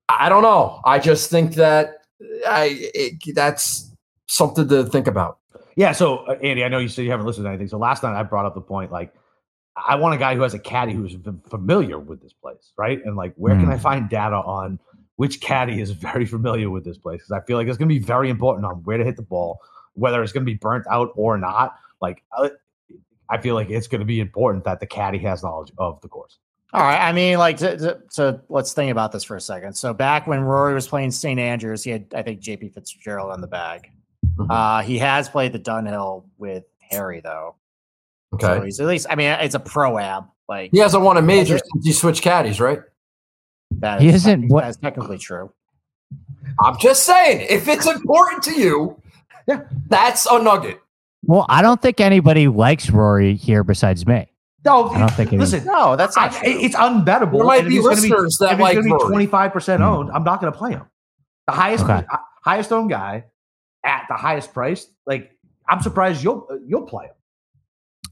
I 0.08 0.30
don't 0.30 0.44
know. 0.44 0.82
I 0.86 1.00
just 1.00 1.30
think 1.30 1.56
that 1.56 2.00
I 2.48 2.90
it, 2.94 3.36
that's 3.36 3.92
something 4.28 4.68
to 4.68 4.84
think 4.86 5.08
about. 5.08 5.38
Yeah. 5.76 5.92
So, 5.92 6.18
uh, 6.26 6.34
Andy, 6.44 6.64
I 6.64 6.68
know 6.68 6.80
you 6.80 6.88
said 6.90 7.06
you 7.06 7.12
haven't 7.12 7.26
listened 7.26 7.46
to 7.46 7.50
anything. 7.50 7.68
So 7.68 7.78
last 7.78 8.04
night 8.04 8.20
I 8.20 8.24
brought 8.24 8.46
up 8.46 8.54
the 8.56 8.62
point 8.62 8.92
like, 8.92 9.14
I 9.88 9.96
want 9.96 10.14
a 10.16 10.18
guy 10.18 10.36
who 10.36 10.42
has 10.42 10.54
a 10.54 10.60
caddy 10.60 10.92
who's 10.94 11.16
familiar 11.50 12.00
with 12.00 12.22
this 12.22 12.34
place, 12.34 12.74
right? 12.78 13.00
And 13.06 13.16
like, 13.16 13.34
where 13.36 13.56
can 13.56 13.66
Hmm. 13.66 13.72
I 13.72 13.78
find 13.78 14.10
data 14.10 14.36
on 14.36 14.80
which 15.16 15.40
caddy 15.42 15.80
is 15.80 15.92
very 16.08 16.26
familiar 16.26 16.70
with 16.70 16.84
this 16.84 16.98
place? 16.98 17.22
Because 17.22 17.32
I 17.32 17.46
feel 17.46 17.56
like 17.56 17.68
it's 17.68 17.78
going 17.78 17.88
to 17.88 17.96
be 17.96 18.00
very 18.00 18.30
important 18.30 18.66
on 18.66 18.78
where 18.84 18.98
to 18.98 19.06
hit 19.06 19.16
the 19.16 19.22
ball, 19.22 19.60
whether 20.00 20.24
it's 20.24 20.32
going 20.32 20.46
to 20.46 20.52
be 20.52 20.58
burnt 20.58 20.86
out 20.90 21.12
or 21.16 21.38
not. 21.38 21.76
Like, 22.02 22.24
I, 22.34 22.52
I 23.30 23.38
feel 23.38 23.56
like 23.56 23.70
it's 23.70 23.88
going 23.88 24.00
to 24.00 24.06
be 24.06 24.20
important 24.20 24.64
that 24.64 24.80
the 24.80 24.88
caddy 24.88 25.18
has 25.20 25.44
knowledge 25.44 25.72
of 25.78 26.00
the 26.02 26.08
course. 26.08 26.40
All 26.74 26.82
right. 26.82 27.00
I 27.00 27.12
mean, 27.12 27.38
like, 27.38 27.58
to, 27.58 27.78
to, 27.78 28.00
to- 28.16 28.42
let's 28.50 28.74
think 28.74 28.92
about 28.92 29.12
this 29.12 29.24
for 29.24 29.36
a 29.36 29.42
second. 29.42 29.74
So 29.74 29.94
back 29.94 30.28
when 30.28 30.42
Rory 30.42 30.74
was 30.74 30.88
playing 30.88 31.12
St. 31.12 31.40
Andrews, 31.40 31.84
he 31.84 31.92
had, 31.92 32.06
I 32.16 32.22
think, 32.22 32.42
JP 32.42 32.74
Fitzgerald 32.74 33.32
on 33.32 33.42
the 33.42 33.48
bag. 33.48 33.92
Mhm. 34.38 34.48
Uh, 34.50 34.82
he 34.84 34.98
has 35.00 35.28
played 35.30 35.52
the 35.54 35.60
Dunhill 35.60 36.26
with 36.38 36.64
Harry, 36.80 37.22
though. 37.22 37.56
So 38.40 38.48
Okay. 38.52 38.66
he's 38.66 38.80
at 38.80 38.86
least, 38.88 39.08
I 39.10 39.16
mean, 39.16 39.30
it's 39.40 39.56
a 39.56 39.60
pro 39.60 39.98
ab. 39.98 40.26
Like, 40.48 40.70
He 40.72 40.78
hasn't 40.80 41.04
won 41.04 41.18
a 41.18 41.22
major 41.22 41.56
it- 41.56 41.64
since 41.74 41.86
he 41.86 41.92
switched 41.94 42.22
caddies, 42.22 42.60
right? 42.60 42.80
that 43.72 44.02
He 44.02 44.08
is 44.10 44.16
isn't 44.16 44.48
what- 44.50 44.64
That's 44.64 44.78
technically 44.78 45.18
true. 45.20 45.52
I'm 46.64 46.78
just 46.80 47.04
saying, 47.04 47.46
if 47.50 47.68
it's 47.68 47.86
important 47.88 48.42
to 48.44 48.54
you, 48.60 49.00
Yeah. 49.50 49.62
that's 49.88 50.26
a 50.28 50.42
nugget. 50.42 50.80
Well, 51.24 51.46
I 51.50 51.62
don't 51.62 51.82
think 51.82 52.00
anybody 52.00 52.48
likes 52.48 52.90
Rory 52.90 53.36
here 53.36 53.64
besides 53.64 54.06
me. 54.08 54.28
No, 54.66 54.90
I 54.90 55.00
don't 55.00 55.12
think 55.12 55.34
it 55.34 55.42
is. 55.42 55.52
listen, 55.54 55.66
No, 55.68 55.96
that's 55.96 56.16
I, 56.18 56.28
true. 56.30 56.40
it's 56.46 56.76
unbettable. 56.76 57.38
There 57.40 57.44
might 57.46 57.60
and 57.60 57.68
if 57.68 57.70
be 57.70 57.76
he's 57.76 57.84
gonna 57.84 57.96
listeners 57.96 58.38
that 58.42 58.54
if 58.54 58.60
like 58.60 58.74
going 58.76 58.86
to 58.88 58.92
Rory. 58.94 59.04
be 59.06 59.10
twenty 59.10 59.26
five 59.28 59.52
percent 59.54 59.82
Hmm. 59.82 59.88
owned, 59.90 60.12
I'm 60.12 60.24
not 60.24 60.40
going 60.42 60.52
to 60.52 60.58
play 60.58 60.72
him. 60.72 60.84
The 61.48 61.54
highest, 61.54 61.84
Okay. 61.86 62.06
hi- 62.10 62.20
highest 62.44 62.72
owned 62.72 62.90
guy 62.90 63.26
at 63.84 64.06
the 64.10 64.16
highest 64.16 64.54
price. 64.54 64.88
Like, 65.06 65.32
I'm 65.68 65.82
surprised 65.82 66.24
you'll 66.24 66.48
you'll 66.68 66.84
play 66.86 67.06
him. 67.06 67.14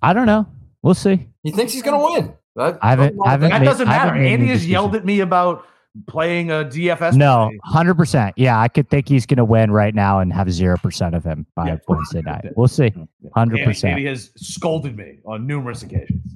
I 0.02 0.14
don't 0.14 0.26
know. 0.26 0.48
We'll 0.82 0.94
see. 0.94 1.28
He 1.44 1.52
thinks 1.52 1.74
he's 1.74 1.84
going 1.84 2.00
to 2.00 2.22
win. 2.22 2.34
That, 2.56 2.80
I 2.82 2.90
haven't- 2.92 3.20
I 3.26 3.30
haven't 3.32 3.50
That 3.52 3.60
made- 3.60 3.66
doesn't 3.66 3.88
I 3.88 3.94
haven't 3.94 4.16
matter. 4.16 4.26
Andy 4.28 4.48
has 4.48 4.56
decision. 4.60 4.72
yelled 4.72 4.96
at 4.96 5.06
me 5.06 5.20
about 5.20 5.66
playing 6.07 6.52
a 6.52 6.65
DFS. 6.65 7.15
No, 7.15 7.52
hundred 7.64 7.95
percent. 7.95 8.34
Yeah, 8.38 8.60
I 8.60 8.68
could 8.68 8.90
think 8.90 9.07
he's 9.10 9.26
going 9.26 9.38
to 9.38 9.45
win 9.45 9.72
right 9.72 9.95
now 9.95 10.19
and 10.19 10.32
have 10.34 10.52
zero 10.52 10.78
percent 10.78 11.15
of 11.15 11.24
him 11.24 11.45
by 11.56 11.68
Yeah. 11.68 11.78
Wednesday 11.88 12.22
night. 12.22 12.45
We'll 12.56 12.68
see. 12.68 12.94
Hundred 13.36 13.60
Andy, 13.60 13.65
percent. 13.72 13.91
Andy 13.94 14.06
has 14.06 14.32
scolded 14.38 14.95
me 14.98 15.19
on 15.26 15.48
numerous 15.48 15.84
occasions. 15.84 16.36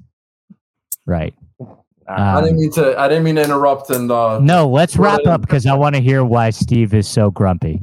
Right. 1.06 1.34
I 2.10 2.38
Um, 2.38 2.44
didn't 2.44 2.60
mean 2.60 2.72
to. 2.74 3.00
I 3.00 3.08
didn't 3.08 3.24
mean 3.24 3.36
to 3.36 3.44
interrupt. 3.44 3.90
And 3.90 4.12
uh, 4.12 4.40
no, 4.40 4.68
let's 4.68 4.98
wrap 4.98 5.26
up 5.26 5.42
because 5.42 5.66
I 5.66 5.74
want 5.76 5.96
to 5.96 6.02
hear 6.02 6.24
why 6.26 6.50
Steve 6.50 6.94
is 6.94 7.08
so 7.08 7.32
grumpy. 7.32 7.80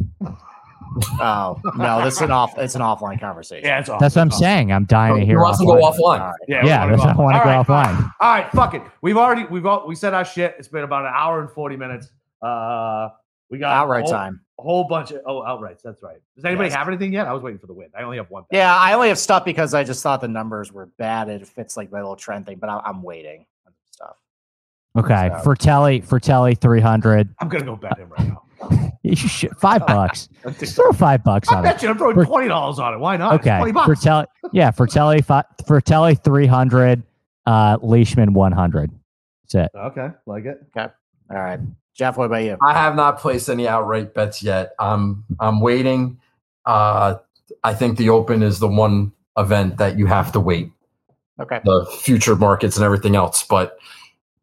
Oh 1.21 1.61
no, 1.77 2.05
this 2.05 2.15
is 2.17 2.23
an 2.23 2.31
off. 2.31 2.57
It's 2.59 2.75
an 2.75 2.81
offline 2.81 3.21
conversation. 3.21 3.65
Yeah, 3.67 3.81
it's 3.81 3.89
awesome. 3.89 4.01
That's 4.01 4.17
what 4.17 4.23
I'm 4.23 4.31
saying. 4.31 4.73
I'm 4.73 4.85
dying 4.85 5.15
to 5.15 5.21
he 5.21 5.27
hear. 5.27 5.41
wants 5.41 5.59
to 5.61 5.65
go 5.67 5.73
offline. 5.75 5.81
All 5.81 5.93
offline. 5.93 6.21
right. 6.21 6.35
Yeah, 6.49 6.65
Yeah, 6.67 6.85
we 6.87 6.91
that's 6.93 7.05
wanna 7.05 7.17
why 7.19 7.23
I 7.23 7.25
want 7.25 7.37
to 7.37 7.41
go 7.45 7.51
right, 7.57 7.67
fine. 7.67 7.95
offline. 7.97 8.13
All 8.21 8.31
right, 8.35 8.51
fuck 8.53 8.75
it. 8.75 8.83
We've 9.03 9.17
already 9.17 9.45
we've 9.45 9.67
all 9.67 9.87
we 9.87 9.95
said 9.95 10.15
our 10.15 10.25
shit. 10.25 10.55
It's 10.59 10.69
been 10.69 10.85
about 10.85 11.05
an 11.05 11.13
hour 11.15 11.41
and 11.41 11.51
forty 11.51 11.77
minutes. 11.77 12.11
Uh, 12.43 13.09
we 13.51 13.59
got 13.59 13.73
Outright 13.77 14.01
a 14.01 14.05
whole, 14.05 14.13
time. 14.13 14.41
A 14.59 14.63
whole 14.63 14.85
bunch 14.85 15.11
of 15.13 15.23
oh 15.27 15.41
outrights. 15.43 15.83
That's 15.83 16.03
right. 16.03 16.19
Does 16.37 16.45
anybody 16.45 16.69
Yes. 16.69 16.77
have 16.77 16.89
anything 16.89 17.13
yet? 17.13 17.27
I 17.27 17.33
was 17.33 17.43
waiting 17.43 17.59
for 17.59 17.67
the 17.67 17.73
win. 17.75 17.89
I 17.99 18.03
only 18.03 18.19
have 18.19 18.31
one. 18.31 18.45
bet. 18.51 18.59
Yeah, 18.59 18.77
I 18.77 18.93
only 18.93 19.09
have 19.09 19.19
stuff 19.19 19.45
because 19.45 19.75
I 19.75 19.85
just 19.85 20.03
thought 20.03 20.21
the 20.21 20.29
numbers 20.29 20.73
were 20.73 20.87
bad. 20.99 21.29
It 21.29 21.47
fits 21.47 21.77
like 21.77 21.91
my 21.91 21.99
little 21.99 22.17
trend 22.17 22.47
thing, 22.47 22.59
but 22.59 22.69
I, 22.69 22.81
I'm 22.85 23.03
waiting 23.03 23.47
on 23.67 23.73
stuff. 23.91 24.17
Okay, 24.99 25.31
So- 25.33 25.43
Frittelli, 25.51 26.05
for 26.05 26.19
Telly, 26.21 26.55
three 26.55 26.81
hundred. 26.81 27.35
I'm 27.41 27.49
gonna 27.49 27.65
go 27.65 27.77
bet 27.77 27.97
him 27.99 28.11
right 28.11 28.29
now. 28.29 28.43
You 29.23 29.29
should 29.29 29.57
five 29.59 29.87
bucks. 29.87 30.29
I 30.47 30.51
Throw 30.53 30.93
five 30.93 31.25
bucks 31.25 31.49
I 31.51 31.57
on 31.57 31.65
it. 31.65 31.69
bet 31.69 31.83
you 31.83 31.89
I'm 31.89 31.99
throwing 31.99 32.15
For- 32.17 32.25
twenty 32.25 32.49
dollars 32.49 32.79
on 32.79 32.95
it. 32.95 32.99
Why 32.99 33.17
not? 33.17 33.35
It's 33.35 33.43
Okay, 33.47 33.57
twenty 33.59 33.73
for 33.73 33.87
bucks. 33.89 34.03
Telly, 34.03 34.27
yeah, 34.53 34.71
Frittelli, 34.71 35.25
fi- 35.25 35.45
Frittelli, 35.63 36.23
three 36.23 36.47
hundred. 36.47 37.03
Uh, 37.47 37.79
Leishman, 37.83 38.35
one 38.35 38.53
hundred. 38.53 38.91
That's 39.51 39.67
it. 39.73 39.79
okay, 39.79 40.09
like 40.27 40.45
it. 40.45 40.59
Okay, 40.77 40.93
all 41.31 41.37
right, 41.39 41.61
Jeff, 41.95 42.17
what 42.19 42.27
about 42.27 42.43
you? 42.45 42.59
I 42.63 42.75
have 42.75 42.95
not 42.95 43.19
placed 43.19 43.49
any 43.49 43.67
outright 43.67 44.13
bets 44.13 44.43
yet. 44.43 44.73
I'm 44.79 45.25
I'm 45.41 45.61
waiting. 45.61 46.19
Uh, 46.67 47.17
I 47.65 47.73
think 47.75 47.97
the 47.97 48.11
Open 48.11 48.43
is 48.43 48.59
the 48.59 48.69
one 48.69 49.13
event 49.39 49.79
that 49.79 49.99
you 49.99 50.05
have 50.07 50.33
to 50.33 50.41
wait. 50.41 50.71
Okay. 51.41 51.61
The 51.65 51.87
future 52.03 52.37
markets 52.37 52.77
and 52.77 52.85
everything 52.85 53.17
else, 53.17 53.43
but 53.45 53.79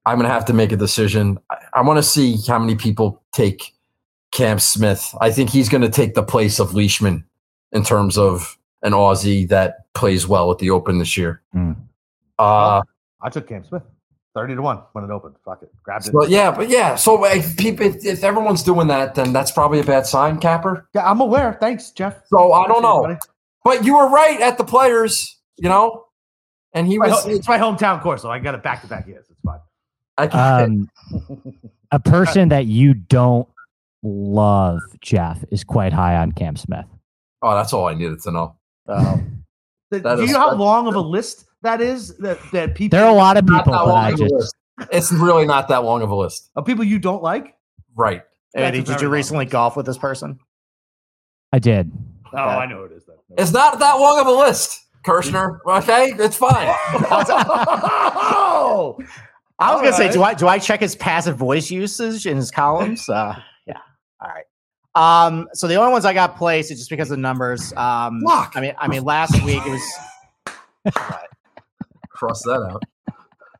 I'm 0.07 0.17
gonna 0.17 0.29
have 0.29 0.45
to 0.45 0.53
make 0.53 0.71
a 0.71 0.77
decision. 0.77 1.37
I, 1.51 1.57
I 1.73 1.81
want 1.81 1.97
to 1.97 2.03
see 2.03 2.37
how 2.47 2.57
many 2.57 2.75
people 2.75 3.21
take 3.31 3.74
Cam 4.35 4.59
Smith. 4.59 5.15
I 5.21 5.31
think 5.31 5.49
he's 5.49 5.69
gonna 5.69 5.89
take 5.89 6.13
the 6.13 6.21
place 6.23 6.59
of 6.59 6.73
Leishman 6.75 7.23
in 7.71 7.83
terms 7.83 8.17
of 8.17 8.57
an 8.83 8.91
Aussie 8.91 9.47
that 9.47 9.91
plays 9.93 10.27
well 10.27 10.51
at 10.51 10.59
the 10.59 10.69
Open 10.69 10.99
this 10.99 11.15
year. 11.17 11.41
Hmm. 11.53 11.71
Uh, 12.37 12.81
I 13.21 13.29
took 13.29 13.47
Cam 13.47 13.63
Smith, 13.63 13.83
thirty 14.33 14.53
to 14.55 14.61
one 14.61 14.81
when 14.91 15.05
it 15.05 15.09
opened. 15.09 15.35
Fuck 15.45 15.63
it, 15.63 15.71
grabbed 15.83 16.07
it. 16.07 16.13
but 16.13 16.29
yeah, 16.29 16.51
but 16.51 16.67
yeah. 16.69 16.95
So 16.95 17.23
if 17.25 17.55
people, 17.55 17.85
if, 17.85 18.05
if 18.05 18.23
everyone's 18.25 18.61
doing 18.61 18.87
that, 18.89 19.15
then 19.15 19.31
that's 19.31 19.51
probably 19.51 19.79
a 19.79 19.83
bad 19.85 20.05
sign, 20.05 20.37
Capper. 20.39 20.87
Yeah, 20.93 21.09
I'm 21.09 21.21
aware. 21.21 21.57
Thanks, 21.61 21.91
Jeff. 21.91 22.21
So 22.27 22.51
I 22.51 22.67
don't 22.67 22.81
know. 22.81 23.03
buddy. 23.03 23.17
But 23.63 23.85
you 23.85 23.95
were 23.97 24.09
right 24.09 24.39
at 24.41 24.57
the 24.57 24.65
players, 24.65 25.39
you 25.55 25.69
know, 25.69 26.05
and 26.73 26.85
he 26.87 26.97
My 26.97 27.07
was. 27.07 27.23
ho- 27.23 27.29
It's 27.31 27.47
my 27.47 27.57
hometown 27.57 28.01
course, 28.01 28.21
so 28.21 28.29
I 28.29 28.39
got 28.39 28.53
it 28.53 28.61
back 28.61 28.81
to 28.81 28.87
back 28.87 29.05
Yes, 29.07 29.21
It's 29.29 29.39
fine. 29.45 29.59
I 30.17 30.27
can, 30.27 30.89
Um, 31.13 31.51
a 31.91 31.99
person 32.01 32.49
that 32.55 32.65
you 32.67 32.93
don't 32.93 33.47
love, 34.05 34.79
Jeff, 35.01 35.43
is 35.51 35.63
quite 35.63 35.91
high 35.93 36.15
on 36.17 36.31
Cam 36.31 36.55
Smith. 36.55 36.85
oh, 37.41 37.55
that's 37.55 37.73
all 37.73 37.87
I 37.87 37.93
needed 37.95 38.21
to 38.21 38.31
know. 38.31 38.55
Uh, 38.87 39.17
The- 39.89 39.99
That 39.99 40.17
do 40.17 40.25
you 40.25 40.33
know 40.33 40.39
how 40.39 40.53
long 40.55 40.87
of 40.87 40.93
a 40.95 40.99
list 40.99 41.45
that 41.63 41.81
is? 41.81 42.15
That 42.17 42.37
that 42.51 42.75
people 42.75 42.97
There 42.97 43.05
are 43.05 43.11
a 43.11 43.15
lot 43.15 43.35
of 43.37 43.45
people 43.47 43.71
that 43.73 43.85
that 43.85 43.95
I 43.95 44.11
just. 44.13 44.55
It's 44.91 45.11
really 45.11 45.45
not 45.47 45.67
that 45.69 45.83
long 45.83 46.01
of 46.03 46.11
a 46.11 46.15
list, 46.15 46.51
of 46.55 46.65
people 46.65 46.83
you 46.83 46.99
don't 46.99 47.23
like. 47.23 47.55
right? 47.95 48.21
Andy, 48.55 48.79
That's 48.79 48.91
a 48.91 48.93
did 48.93 49.01
you 49.01 49.09
recently 49.09 49.45
list. 49.45 49.51
golf 49.53 49.75
with 49.75 49.85
this 49.87 49.97
person? 49.97 50.39
I 51.51 51.57
did. 51.59 51.91
Oh, 52.33 52.37
I 52.37 52.65
know 52.67 52.83
it 52.83 52.91
is. 52.91 53.05
Then. 53.05 53.15
It's 53.37 53.51
not 53.51 53.79
that 53.79 53.93
long 53.93 54.19
of 54.19 54.27
a 54.27 54.31
list, 54.31 54.79
Kirshner. 55.05 55.59
Okay, 55.65 56.13
it's 56.19 56.35
fine. 56.37 56.67
oh, 56.93 58.97
I 59.59 59.73
was 59.73 59.81
gonna 59.81 59.93
say, 59.95 60.11
do 60.11 60.21
I 60.21 60.33
do 60.33 60.47
I 60.47 60.59
check 60.59 60.81
his 60.81 60.95
passive 60.95 61.37
voice 61.37 61.71
usage 61.71 62.27
in 62.27 62.35
his 62.37 62.51
columns? 62.51 63.07
Uh, 63.09 63.33
yeah. 63.37 63.41
All 64.21 64.29
right. 64.29 64.45
Um, 64.95 65.49
so 65.53 65.67
the 65.67 65.75
only 65.75 65.91
ones 65.91 66.05
I 66.05 66.13
got 66.13 66.37
placed 66.37 66.71
is 66.71 66.77
just 66.79 66.89
because 66.89 67.11
of 67.11 67.17
the 67.17 67.21
numbers. 67.21 67.73
Um, 67.73 68.21
Lock. 68.21 68.53
I 68.55 68.61
mean, 68.61 68.73
I 68.77 68.87
mean, 68.87 69.03
last 69.03 69.33
week 69.43 69.61
it 69.65 69.69
was. 69.69 69.93
What? 70.83 71.27
Cross 72.09 72.43
that 72.43 72.61
out. 72.61 72.83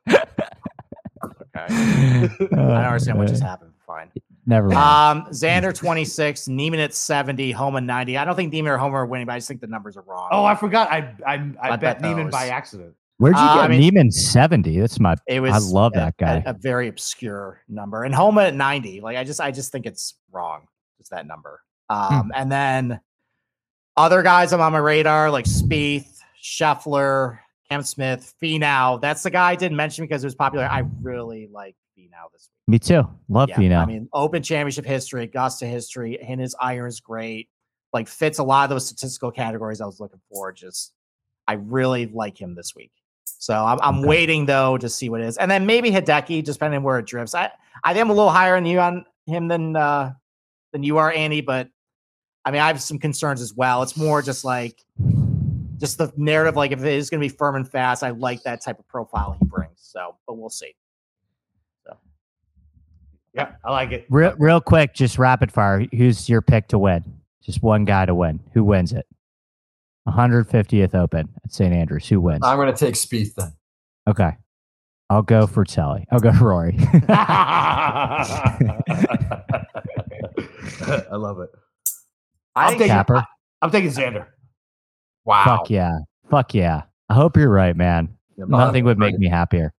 Okay. 0.08 1.66
I 1.66 2.28
don't 2.38 2.70
understand 2.70 3.18
what 3.18 3.28
just 3.28 3.42
happened. 3.42 3.72
Fine. 3.86 4.10
Never 4.46 4.68
mind. 4.68 5.24
Um, 5.26 5.32
Xander 5.32 5.74
26, 5.74 6.48
Niemann 6.48 6.80
at 6.80 6.94
70, 6.94 7.50
Homa 7.52 7.80
90. 7.80 8.16
I 8.16 8.24
don't 8.24 8.36
think 8.36 8.52
Niemann 8.52 8.72
or 8.72 8.78
Homa 8.78 8.96
are 8.96 9.06
winning, 9.06 9.26
but 9.26 9.32
I 9.32 9.38
just 9.38 9.48
think 9.48 9.60
the 9.60 9.66
numbers 9.66 9.96
are 9.96 10.04
wrong. 10.06 10.28
oh, 10.32 10.44
I 10.44 10.54
forgot. 10.54 10.90
I 10.90 11.14
I, 11.26 11.34
I, 11.34 11.54
I 11.60 11.70
bet 11.76 11.80
bet 11.80 12.02
Niemann 12.02 12.30
by 12.30 12.48
accident. 12.48 12.94
Where'd 13.18 13.36
you 13.36 13.42
uh, 13.42 13.54
get 13.54 13.64
I 13.64 13.68
mean- 13.68 13.80
Niemann 13.80 14.10
seventy? 14.12 14.78
That's 14.78 15.00
my. 15.00 15.16
it 15.26 15.40
was 15.40 15.52
I 15.52 15.58
love 15.58 15.92
a- 15.94 15.98
that 15.98 16.16
guy. 16.18 16.42
A, 16.44 16.50
a 16.50 16.52
very 16.52 16.88
obscure 16.88 17.62
number. 17.68 18.04
And 18.04 18.14
Homa 18.14 18.42
at 18.44 18.54
90. 18.54 19.00
Like 19.00 19.16
I 19.16 19.24
just 19.24 19.40
I 19.40 19.50
just 19.50 19.72
think 19.72 19.86
it's 19.86 20.14
wrong. 20.30 20.66
Just 20.98 21.10
that 21.10 21.26
number. 21.26 21.60
Hmm. 21.90 22.14
Um, 22.14 22.32
and 22.34 22.52
then 22.52 23.00
other 23.96 24.22
guys 24.22 24.52
I'm 24.52 24.60
on 24.60 24.72
my 24.72 24.78
radar, 24.78 25.30
like 25.30 25.46
Spieth, 25.46 26.18
Scheffler, 26.42 27.38
Cam 27.70 27.82
Smith, 27.82 28.34
Finau. 28.42 29.00
That's 29.00 29.22
the 29.22 29.30
guy 29.30 29.50
I 29.50 29.56
didn't 29.56 29.76
mention 29.76 30.04
because 30.04 30.22
it 30.22 30.26
was 30.26 30.34
popular. 30.34 30.66
I 30.66 30.82
really 31.00 31.48
like 31.50 31.74
Finau 31.96 32.30
this 32.32 32.50
week. 32.52 32.68
Me 32.68 32.78
too. 32.78 33.08
Love 33.28 33.48
Yeah, 33.48 33.56
Finau. 33.56 33.82
I 33.82 33.86
mean, 33.86 34.08
Open 34.12 34.42
Championship 34.42 34.84
history, 34.84 35.24
Augusta 35.24 35.66
history, 35.66 36.20
and 36.20 36.40
his 36.40 36.54
iron's 36.60 37.00
great. 37.00 37.48
Like 37.92 38.08
fits 38.08 38.38
a 38.38 38.44
lot 38.44 38.64
of 38.64 38.70
those 38.70 38.86
statistical 38.86 39.30
categories 39.30 39.80
I 39.80 39.86
was 39.86 40.00
looking 40.00 40.20
for. 40.30 40.52
Just 40.52 40.92
I 41.48 41.54
really 41.54 42.06
like 42.06 42.38
him 42.38 42.54
this 42.54 42.74
week. 42.74 42.90
So 43.38 43.54
I'm, 43.54 43.78
I'm 43.82 43.98
okay. 43.98 44.08
waiting 44.08 44.46
though 44.46 44.78
to 44.78 44.88
see 44.88 45.08
what 45.08 45.20
it 45.20 45.26
is, 45.26 45.36
and 45.36 45.50
then 45.50 45.66
maybe 45.66 45.90
Hideki, 45.90 46.44
just 46.44 46.58
depending 46.58 46.82
where 46.82 46.98
it 46.98 47.06
drifts. 47.06 47.34
I 47.34 47.50
I 47.84 47.92
think 47.92 48.02
I'm 48.02 48.10
a 48.10 48.14
little 48.14 48.30
higher 48.30 48.56
on 48.56 48.66
you 48.66 48.80
on 48.80 49.04
him 49.26 49.48
than 49.48 49.76
uh 49.76 50.12
than 50.72 50.82
you 50.82 50.98
are, 50.98 51.12
Andy. 51.12 51.40
But 51.40 51.68
I 52.44 52.50
mean, 52.50 52.60
I 52.60 52.68
have 52.68 52.80
some 52.80 52.98
concerns 52.98 53.40
as 53.40 53.54
well. 53.54 53.82
It's 53.82 53.96
more 53.96 54.22
just 54.22 54.44
like 54.44 54.84
just 55.78 55.98
the 55.98 56.12
narrative. 56.16 56.56
Like 56.56 56.72
if 56.72 56.80
it 56.80 56.92
is 56.92 57.10
going 57.10 57.20
to 57.20 57.24
be 57.24 57.34
firm 57.34 57.56
and 57.56 57.68
fast, 57.68 58.02
I 58.02 58.10
like 58.10 58.42
that 58.44 58.62
type 58.62 58.78
of 58.78 58.86
profile 58.88 59.36
he 59.38 59.46
brings. 59.46 59.78
So, 59.78 60.16
but 60.26 60.34
we'll 60.34 60.50
see. 60.50 60.74
So, 61.84 61.96
yeah, 63.34 63.52
I 63.64 63.72
like 63.72 63.92
it. 63.92 64.06
Real, 64.08 64.34
real 64.38 64.60
quick, 64.60 64.94
just 64.94 65.18
rapid 65.18 65.52
fire. 65.52 65.86
Who's 65.94 66.28
your 66.28 66.40
pick 66.40 66.68
to 66.68 66.78
win? 66.78 67.04
Just 67.42 67.62
one 67.62 67.84
guy 67.84 68.06
to 68.06 68.14
win. 68.14 68.40
Who 68.54 68.64
wins 68.64 68.92
it? 68.92 69.06
150th 70.06 70.94
Open 70.94 71.28
at 71.44 71.52
St. 71.52 71.72
Andrews. 71.74 72.08
Who 72.08 72.20
wins? 72.20 72.40
I'm 72.42 72.56
going 72.56 72.72
to 72.72 72.76
take 72.76 72.94
Spieth 72.94 73.34
then. 73.34 73.52
Okay. 74.08 74.32
I'll 75.08 75.22
go 75.22 75.46
for 75.46 75.64
Telly. 75.64 76.04
I'll 76.10 76.20
go 76.20 76.32
for 76.32 76.48
Rory. 76.48 76.76
I 77.08 78.56
love 81.12 81.40
it. 81.40 81.50
I'm 82.56 82.72
taking, 82.72 82.88
Capper. 82.88 83.24
I'm 83.62 83.70
taking 83.70 83.90
Xander. 83.90 84.26
Wow. 85.24 85.44
Fuck 85.44 85.70
yeah. 85.70 85.98
Fuck 86.30 86.54
yeah. 86.54 86.82
I 87.08 87.14
hope 87.14 87.36
you're 87.36 87.50
right, 87.50 87.76
man. 87.76 88.16
Yeah, 88.36 88.46
Nothing 88.48 88.84
would 88.84 88.98
make 88.98 89.18
me 89.18 89.28
happier. 89.28 89.72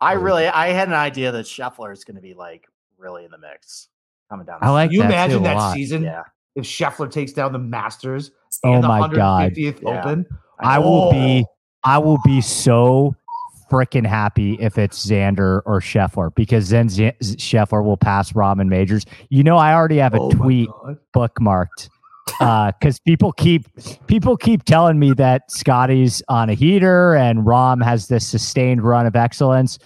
I 0.00 0.14
really, 0.14 0.46
I 0.46 0.68
had 0.68 0.88
an 0.88 0.94
idea 0.94 1.30
that 1.32 1.46
Scheffler 1.46 1.92
is 1.92 2.04
going 2.04 2.16
to 2.16 2.22
be 2.22 2.34
like 2.34 2.66
really 2.98 3.24
in 3.24 3.30
the 3.30 3.38
mix 3.38 3.88
coming 4.28 4.46
down. 4.46 4.58
I 4.62 4.70
like. 4.70 4.90
You 4.90 5.00
that 5.00 5.06
imagine 5.06 5.42
that 5.44 5.56
lot. 5.56 5.74
season? 5.74 6.02
Yeah. 6.02 6.22
If 6.56 6.64
Scheffler 6.64 7.10
takes 7.10 7.32
down 7.32 7.52
the 7.52 7.58
Masters 7.58 8.32
oh 8.64 8.82
my 8.82 9.08
god, 9.08 9.56
Open, 9.84 10.26
I 10.60 10.78
will 10.78 11.10
be, 11.10 11.44
I 11.84 11.98
will 11.98 12.18
be 12.24 12.40
so 12.40 13.14
freaking 13.70 14.06
happy 14.06 14.54
if 14.60 14.76
it's 14.76 15.06
Xander 15.06 15.62
or 15.64 15.80
Scheffler 15.80 16.34
because 16.34 16.68
then 16.68 16.88
Z- 16.88 17.12
Scheffler 17.22 17.84
will 17.84 17.96
pass 17.96 18.32
Rahm 18.32 18.66
Majors. 18.66 19.06
You 19.28 19.44
know, 19.44 19.56
I 19.56 19.74
already 19.74 19.98
have 19.98 20.14
a 20.14 20.20
oh 20.20 20.30
tweet 20.30 20.68
bookmarked 21.14 21.88
because 22.38 22.96
uh, 22.96 23.04
people 23.06 23.32
keep 23.32 23.66
people 24.06 24.36
keep 24.36 24.64
telling 24.64 24.98
me 24.98 25.12
that 25.14 25.50
Scotty's 25.50 26.22
on 26.28 26.50
a 26.50 26.54
heater 26.54 27.14
and 27.14 27.40
Rahm 27.46 27.82
has 27.82 28.08
this 28.08 28.26
sustained 28.26 28.82
run 28.82 29.06
of 29.06 29.16
excellence. 29.16 29.78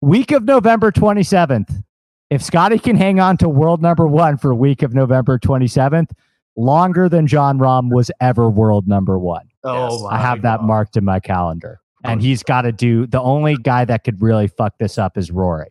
Week 0.00 0.32
of 0.32 0.44
November 0.44 0.90
27th, 0.90 1.82
if 2.28 2.42
Scotty 2.42 2.78
can 2.78 2.96
hang 2.96 3.20
on 3.20 3.36
to 3.36 3.48
world 3.48 3.80
number 3.82 4.08
one 4.08 4.36
for 4.36 4.52
week 4.52 4.82
of 4.82 4.94
November 4.94 5.38
27th, 5.38 6.10
longer 6.56 7.08
than 7.08 7.26
Jon 7.26 7.58
Rahm 7.58 7.92
was 7.92 8.10
ever 8.20 8.50
world 8.50 8.86
number 8.86 9.18
one. 9.18 9.48
Oh, 9.64 10.06
I 10.06 10.18
have 10.18 10.42
that 10.42 10.62
marked 10.62 10.96
in 10.96 11.04
my 11.04 11.20
calendar 11.20 11.82
and 12.04 12.20
oh. 12.20 12.24
he's 12.24 12.42
got 12.42 12.62
to 12.62 12.72
do 12.72 13.06
the 13.06 13.20
only 13.20 13.56
guy 13.56 13.84
that 13.84 14.04
could 14.04 14.20
really 14.20 14.48
fuck 14.48 14.78
this 14.78 14.98
up 14.98 15.16
is 15.16 15.30
Rory. 15.30 15.68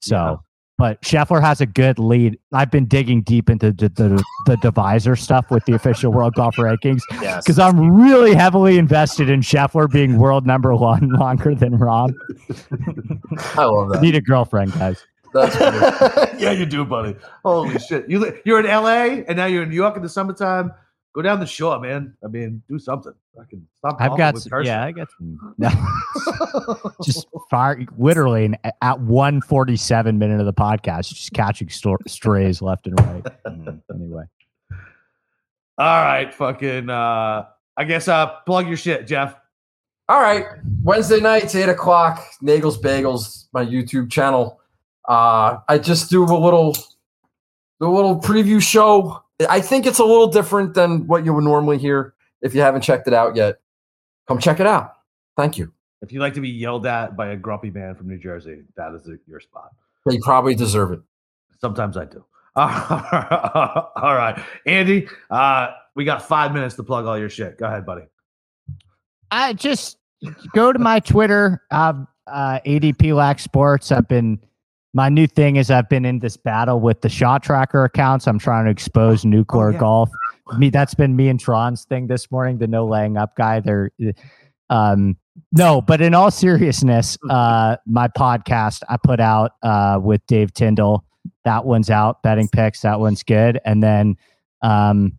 So, 0.00 0.16
yeah. 0.16 0.36
but 0.78 1.02
Scheffler 1.02 1.40
has 1.40 1.60
a 1.60 1.66
good 1.66 1.98
lead. 1.98 2.38
I've 2.52 2.70
been 2.70 2.86
digging 2.86 3.22
deep 3.22 3.50
into 3.50 3.72
the, 3.72 3.88
the, 3.88 4.22
the 4.46 4.56
divisor 4.58 5.16
stuff 5.16 5.50
with 5.50 5.64
the 5.64 5.74
official 5.74 6.12
world 6.12 6.34
golf 6.34 6.56
rankings 6.58 7.00
because 7.10 7.48
yes. 7.48 7.58
I'm 7.58 7.96
really 8.02 8.34
heavily 8.34 8.78
invested 8.78 9.28
in 9.28 9.40
Scheffler 9.40 9.90
being 9.90 10.18
world 10.18 10.46
number 10.46 10.74
one 10.74 11.08
longer 11.18 11.54
than 11.54 11.78
Rahm. 11.78 12.14
I 13.56 13.64
love 13.64 13.90
that. 13.90 14.02
Need 14.02 14.16
a 14.16 14.20
girlfriend, 14.20 14.72
guys. 14.74 15.04
yeah, 16.38 16.52
you 16.52 16.66
do, 16.66 16.84
buddy. 16.84 17.16
Holy 17.44 17.78
shit! 17.78 18.08
You 18.08 18.40
you're 18.44 18.60
in 18.60 18.66
LA 18.66 19.22
and 19.26 19.36
now 19.36 19.46
you're 19.46 19.62
in 19.62 19.68
New 19.68 19.76
York 19.76 19.96
in 19.96 20.02
the 20.02 20.08
summertime 20.08 20.72
go 21.16 21.22
down 21.22 21.40
the 21.40 21.46
shore, 21.46 21.80
man. 21.80 22.14
I 22.22 22.28
mean, 22.28 22.62
do 22.68 22.78
something. 22.78 23.14
I 23.40 23.44
can 23.48 23.66
stop. 23.78 23.96
I've 23.98 24.18
got 24.18 24.38
some, 24.38 24.62
yeah, 24.62 24.84
I 24.84 24.92
got 24.92 25.08
some. 25.18 25.54
No. 25.58 25.70
just 27.02 27.26
far 27.50 27.78
literally 27.98 28.52
at 28.82 29.00
one 29.00 29.40
forty 29.40 29.76
seven 29.76 30.18
minute 30.18 30.38
of 30.40 30.46
the 30.46 30.52
podcast, 30.52 31.08
just 31.08 31.32
catching 31.32 31.70
st- 31.70 32.08
strays 32.08 32.60
left 32.60 32.86
and 32.86 33.00
right. 33.00 33.24
Mm, 33.46 33.80
anyway, 33.92 34.24
all 35.78 36.04
right, 36.04 36.32
fucking. 36.32 36.90
uh 36.90 37.46
I 37.78 37.84
guess 37.84 38.08
uh 38.08 38.26
plug 38.46 38.68
your 38.68 38.76
shit, 38.76 39.06
Jeff. 39.06 39.34
All 40.08 40.20
right, 40.20 40.46
Wednesday 40.82 41.20
nights 41.20 41.54
eight 41.54 41.68
o'clock. 41.68 42.22
Nagels 42.42 42.78
Bagels, 42.78 43.46
my 43.52 43.64
YouTube 43.64 44.10
channel. 44.10 44.60
Uh 45.08 45.58
I 45.68 45.78
just 45.78 46.10
do 46.10 46.24
a 46.24 46.38
little, 46.38 46.76
a 47.80 47.86
little 47.86 48.20
preview 48.20 48.62
show 48.62 49.22
I 49.48 49.60
think 49.60 49.86
it's 49.86 49.98
a 49.98 50.04
little 50.04 50.28
different 50.28 50.74
than 50.74 51.06
what 51.06 51.24
you 51.24 51.34
would 51.34 51.44
normally 51.44 51.78
hear. 51.78 52.14
If 52.40 52.54
you 52.54 52.60
haven't 52.60 52.82
checked 52.82 53.06
it 53.06 53.14
out 53.14 53.36
yet, 53.36 53.60
come 54.28 54.38
check 54.38 54.60
it 54.60 54.66
out. 54.66 54.94
Thank 55.36 55.58
you. 55.58 55.72
If 56.02 56.12
you 56.12 56.20
like 56.20 56.34
to 56.34 56.40
be 56.40 56.48
yelled 56.48 56.86
at 56.86 57.16
by 57.16 57.28
a 57.28 57.36
grumpy 57.36 57.70
man 57.70 57.94
from 57.94 58.08
New 58.08 58.18
Jersey, 58.18 58.62
that 58.76 58.94
is 58.94 59.08
your 59.26 59.40
spot. 59.40 59.70
You 60.08 60.20
probably 60.22 60.54
deserve 60.54 60.92
it. 60.92 61.00
Sometimes 61.60 61.96
I 61.96 62.04
do. 62.04 62.24
all 62.56 64.14
right, 64.14 64.42
Andy. 64.64 65.08
Uh, 65.30 65.72
we 65.94 66.04
got 66.04 66.22
five 66.22 66.54
minutes 66.54 66.74
to 66.76 66.82
plug 66.82 67.06
all 67.06 67.18
your 67.18 67.28
shit. 67.28 67.58
Go 67.58 67.66
ahead, 67.66 67.84
buddy. 67.84 68.04
I 69.30 69.52
just 69.52 69.98
go 70.54 70.72
to 70.72 70.78
my 70.78 71.00
Twitter, 71.00 71.62
uh, 71.70 72.04
uh, 72.26 72.60
ADP 72.64 73.14
Lack 73.14 73.40
Sports. 73.40 73.92
I've 73.92 74.08
been 74.08 74.38
my 74.96 75.10
new 75.10 75.26
thing 75.26 75.56
is 75.56 75.70
I've 75.70 75.90
been 75.90 76.06
in 76.06 76.20
this 76.20 76.38
battle 76.38 76.80
with 76.80 77.02
the 77.02 77.10
shot 77.10 77.42
tracker 77.42 77.84
accounts. 77.84 78.26
I'm 78.26 78.38
trying 78.38 78.64
to 78.64 78.70
expose 78.70 79.24
nuclear 79.36 79.68
oh, 79.68 79.72
yeah. 79.72 79.78
golf. 79.78 80.10
Me, 80.56 80.70
that's 80.70 80.94
been 80.94 81.14
me 81.14 81.28
and 81.28 81.38
Tron's 81.38 81.84
thing 81.84 82.06
this 82.06 82.30
morning. 82.30 82.56
The 82.56 82.66
no 82.66 82.86
laying 82.86 83.18
up 83.18 83.36
guy. 83.36 83.60
They're, 83.60 83.90
um, 84.70 85.18
no, 85.52 85.82
but 85.82 86.00
in 86.00 86.14
all 86.14 86.30
seriousness, 86.30 87.18
mm-hmm. 87.18 87.30
uh, 87.30 87.76
my 87.84 88.08
podcast 88.08 88.84
I 88.88 88.96
put 88.96 89.20
out 89.20 89.52
uh, 89.62 90.00
with 90.02 90.26
Dave 90.26 90.54
Tindall. 90.54 91.04
That 91.44 91.66
one's 91.66 91.90
out. 91.90 92.22
Betting 92.22 92.48
picks. 92.48 92.80
That 92.80 92.98
one's 92.98 93.22
good. 93.22 93.60
And 93.66 93.82
then 93.82 94.16
um, 94.62 95.18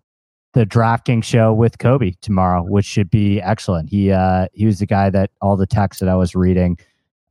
the 0.53 0.65
drafting 0.65 1.21
show 1.21 1.53
with 1.53 1.77
Kobe 1.77 2.13
tomorrow, 2.21 2.63
which 2.63 2.85
should 2.85 3.11
be 3.11 3.39
excellent. 3.41 3.89
He 3.91 4.11
uh, 4.11 4.47
he 4.53 4.65
was 4.65 4.79
the 4.79 4.87
guy 4.87 5.11
that 5.11 5.29
all 5.39 5.55
the 5.55 5.67
texts 5.67 5.99
that 5.99 6.09
I 6.09 6.15
was 6.15 6.33
reading 6.33 6.79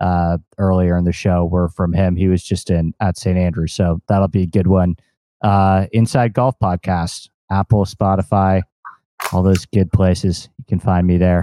uh, 0.01 0.39
earlier 0.59 0.97
in 0.97 1.05
the 1.05 1.13
show 1.13 1.45
were 1.45 1.69
from 1.69 1.93
him. 1.93 2.17
He 2.17 2.29
was 2.29 2.43
just 2.43 2.71
in 2.71 2.95
at 3.01 3.19
St. 3.19 3.37
Andrews, 3.37 3.73
so 3.73 4.01
that'll 4.09 4.29
be 4.29 4.43
a 4.43 4.47
good 4.47 4.67
one. 4.67 4.97
Uh, 5.43 5.87
Inside 5.93 6.33
Golf 6.33 6.59
Podcast, 6.59 7.29
Apple, 7.51 7.85
Spotify, 7.85 8.63
all 9.33 9.43
those 9.43 9.67
good 9.67 9.93
places. 9.93 10.49
You 10.59 10.65
can 10.69 10.81
find 10.81 11.07
me 11.07 11.19
there. 11.19 11.43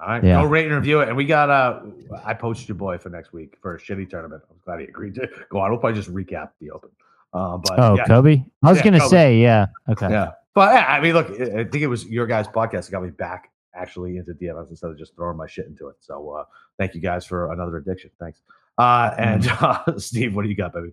All 0.00 0.08
right, 0.08 0.24
yeah. 0.24 0.40
go 0.40 0.48
rate 0.48 0.66
and 0.66 0.74
review 0.74 1.00
it. 1.00 1.08
And 1.08 1.16
we 1.16 1.24
got 1.24 1.50
uh 1.50 1.80
I 2.24 2.34
posted 2.34 2.68
your 2.68 2.76
boy 2.76 2.98
for 2.98 3.08
next 3.08 3.32
week 3.32 3.56
for 3.60 3.76
a 3.76 3.80
shitty 3.80 4.08
tournament. 4.08 4.42
I'm 4.50 4.56
glad 4.64 4.80
he 4.80 4.86
agreed 4.86 5.14
to 5.14 5.28
go 5.50 5.58
on. 5.58 5.70
We'll 5.70 5.80
probably 5.80 6.00
just 6.00 6.12
recap 6.12 6.50
the 6.60 6.70
open. 6.70 6.90
Uh, 7.32 7.58
but 7.58 7.78
oh, 7.78 7.96
yeah. 7.96 8.04
Kobe. 8.04 8.44
I 8.62 8.68
was 8.70 8.78
yeah, 8.78 8.84
gonna 8.84 9.00
Kobe. 9.00 9.10
say, 9.10 9.38
yeah, 9.38 9.66
okay, 9.88 10.10
yeah. 10.10 10.32
But 10.54 10.74
yeah, 10.74 10.86
I 10.86 11.00
mean, 11.00 11.12
look, 11.12 11.30
I 11.30 11.64
think 11.64 11.76
it 11.76 11.86
was 11.86 12.06
your 12.06 12.26
guys' 12.26 12.48
podcast 12.48 12.86
that 12.86 12.92
got 12.92 13.02
me 13.02 13.10
back 13.10 13.50
actually 13.74 14.16
into 14.16 14.32
DFS 14.32 14.70
instead 14.70 14.90
of 14.90 14.98
just 14.98 15.14
throwing 15.14 15.36
my 15.36 15.46
shit 15.46 15.66
into 15.66 15.88
it. 15.88 15.96
So 16.00 16.30
uh, 16.30 16.44
thank 16.78 16.94
you 16.94 17.00
guys 17.00 17.24
for 17.26 17.52
another 17.52 17.76
addiction. 17.76 18.10
Thanks. 18.18 18.40
Uh, 18.78 19.14
and 19.18 19.48
uh, 19.48 19.82
Steve, 19.98 20.34
what 20.34 20.42
do 20.42 20.48
you 20.48 20.56
got, 20.56 20.72
baby? 20.72 20.92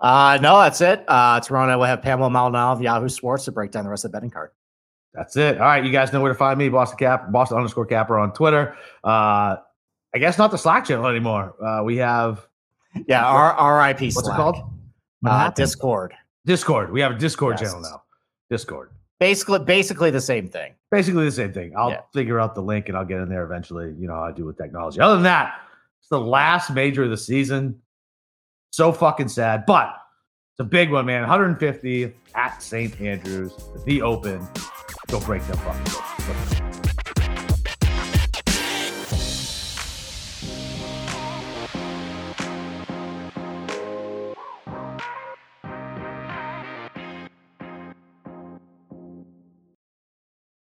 Uh, 0.00 0.38
no, 0.40 0.58
that's 0.60 0.80
it. 0.80 1.04
Uh, 1.06 1.40
tomorrow 1.40 1.66
night 1.66 1.76
we'll 1.76 1.86
have 1.86 2.02
Pamela 2.02 2.30
Maldonado 2.30 2.72
of 2.72 2.82
Yahoo 2.82 3.08
Sports 3.08 3.44
to 3.44 3.52
break 3.52 3.70
down 3.70 3.84
the 3.84 3.90
rest 3.90 4.04
of 4.04 4.12
the 4.12 4.16
betting 4.16 4.30
card. 4.30 4.50
That's 5.12 5.36
it. 5.36 5.58
All 5.58 5.66
right, 5.66 5.84
you 5.84 5.90
guys 5.90 6.12
know 6.12 6.20
where 6.20 6.32
to 6.32 6.38
find 6.38 6.58
me, 6.58 6.68
Boston 6.68 6.98
Cap, 6.98 7.30
Boston 7.32 7.56
underscore 7.56 7.84
Capper 7.84 8.18
on 8.18 8.32
Twitter. 8.32 8.76
Uh, 9.02 9.56
I 10.14 10.18
guess 10.18 10.38
not 10.38 10.50
the 10.50 10.58
Slack 10.58 10.84
channel 10.84 11.06
anymore. 11.06 11.54
Uh, 11.62 11.82
we 11.84 11.96
have 11.98 12.46
yeah, 13.06 13.24
our 13.24 13.78
RIP. 13.78 14.00
What's 14.00 14.20
Slack. 14.20 14.34
it 14.34 14.36
called? 14.36 14.56
Uh, 15.24 15.50
Discord. 15.50 16.14
Discord. 16.46 16.92
We 16.92 17.00
have 17.00 17.12
a 17.12 17.18
Discord 17.18 17.58
yes. 17.60 17.70
channel 17.70 17.82
now. 17.82 18.02
Discord. 18.48 18.90
Basically, 19.20 19.58
basically 19.58 20.10
the 20.10 20.20
same 20.20 20.48
thing. 20.48 20.72
Basically 20.90 21.24
the 21.26 21.30
same 21.32 21.52
thing. 21.52 21.74
I'll 21.76 21.90
yeah. 21.90 22.00
figure 22.12 22.40
out 22.40 22.54
the 22.54 22.62
link 22.62 22.88
and 22.88 22.96
I'll 22.96 23.04
get 23.04 23.20
in 23.20 23.28
there 23.28 23.44
eventually. 23.44 23.94
You 23.98 24.08
know 24.08 24.14
how 24.14 24.24
I 24.24 24.32
do 24.32 24.46
with 24.46 24.56
technology. 24.56 24.98
Other 24.98 25.14
than 25.14 25.24
that, 25.24 25.60
it's 26.00 26.08
the 26.08 26.18
last 26.18 26.70
major 26.70 27.04
of 27.04 27.10
the 27.10 27.18
season. 27.18 27.80
So 28.72 28.92
fucking 28.92 29.28
sad, 29.28 29.66
but 29.66 29.94
it's 30.54 30.60
a 30.60 30.64
big 30.64 30.90
one, 30.90 31.04
man. 31.04 31.20
150 31.20 32.14
at 32.34 32.62
St. 32.62 32.98
Andrews, 33.00 33.52
the 33.84 34.00
Open. 34.00 34.46
Go 35.08 35.20
break 35.20 35.46
them 35.46 35.58
fucking. 35.58 36.69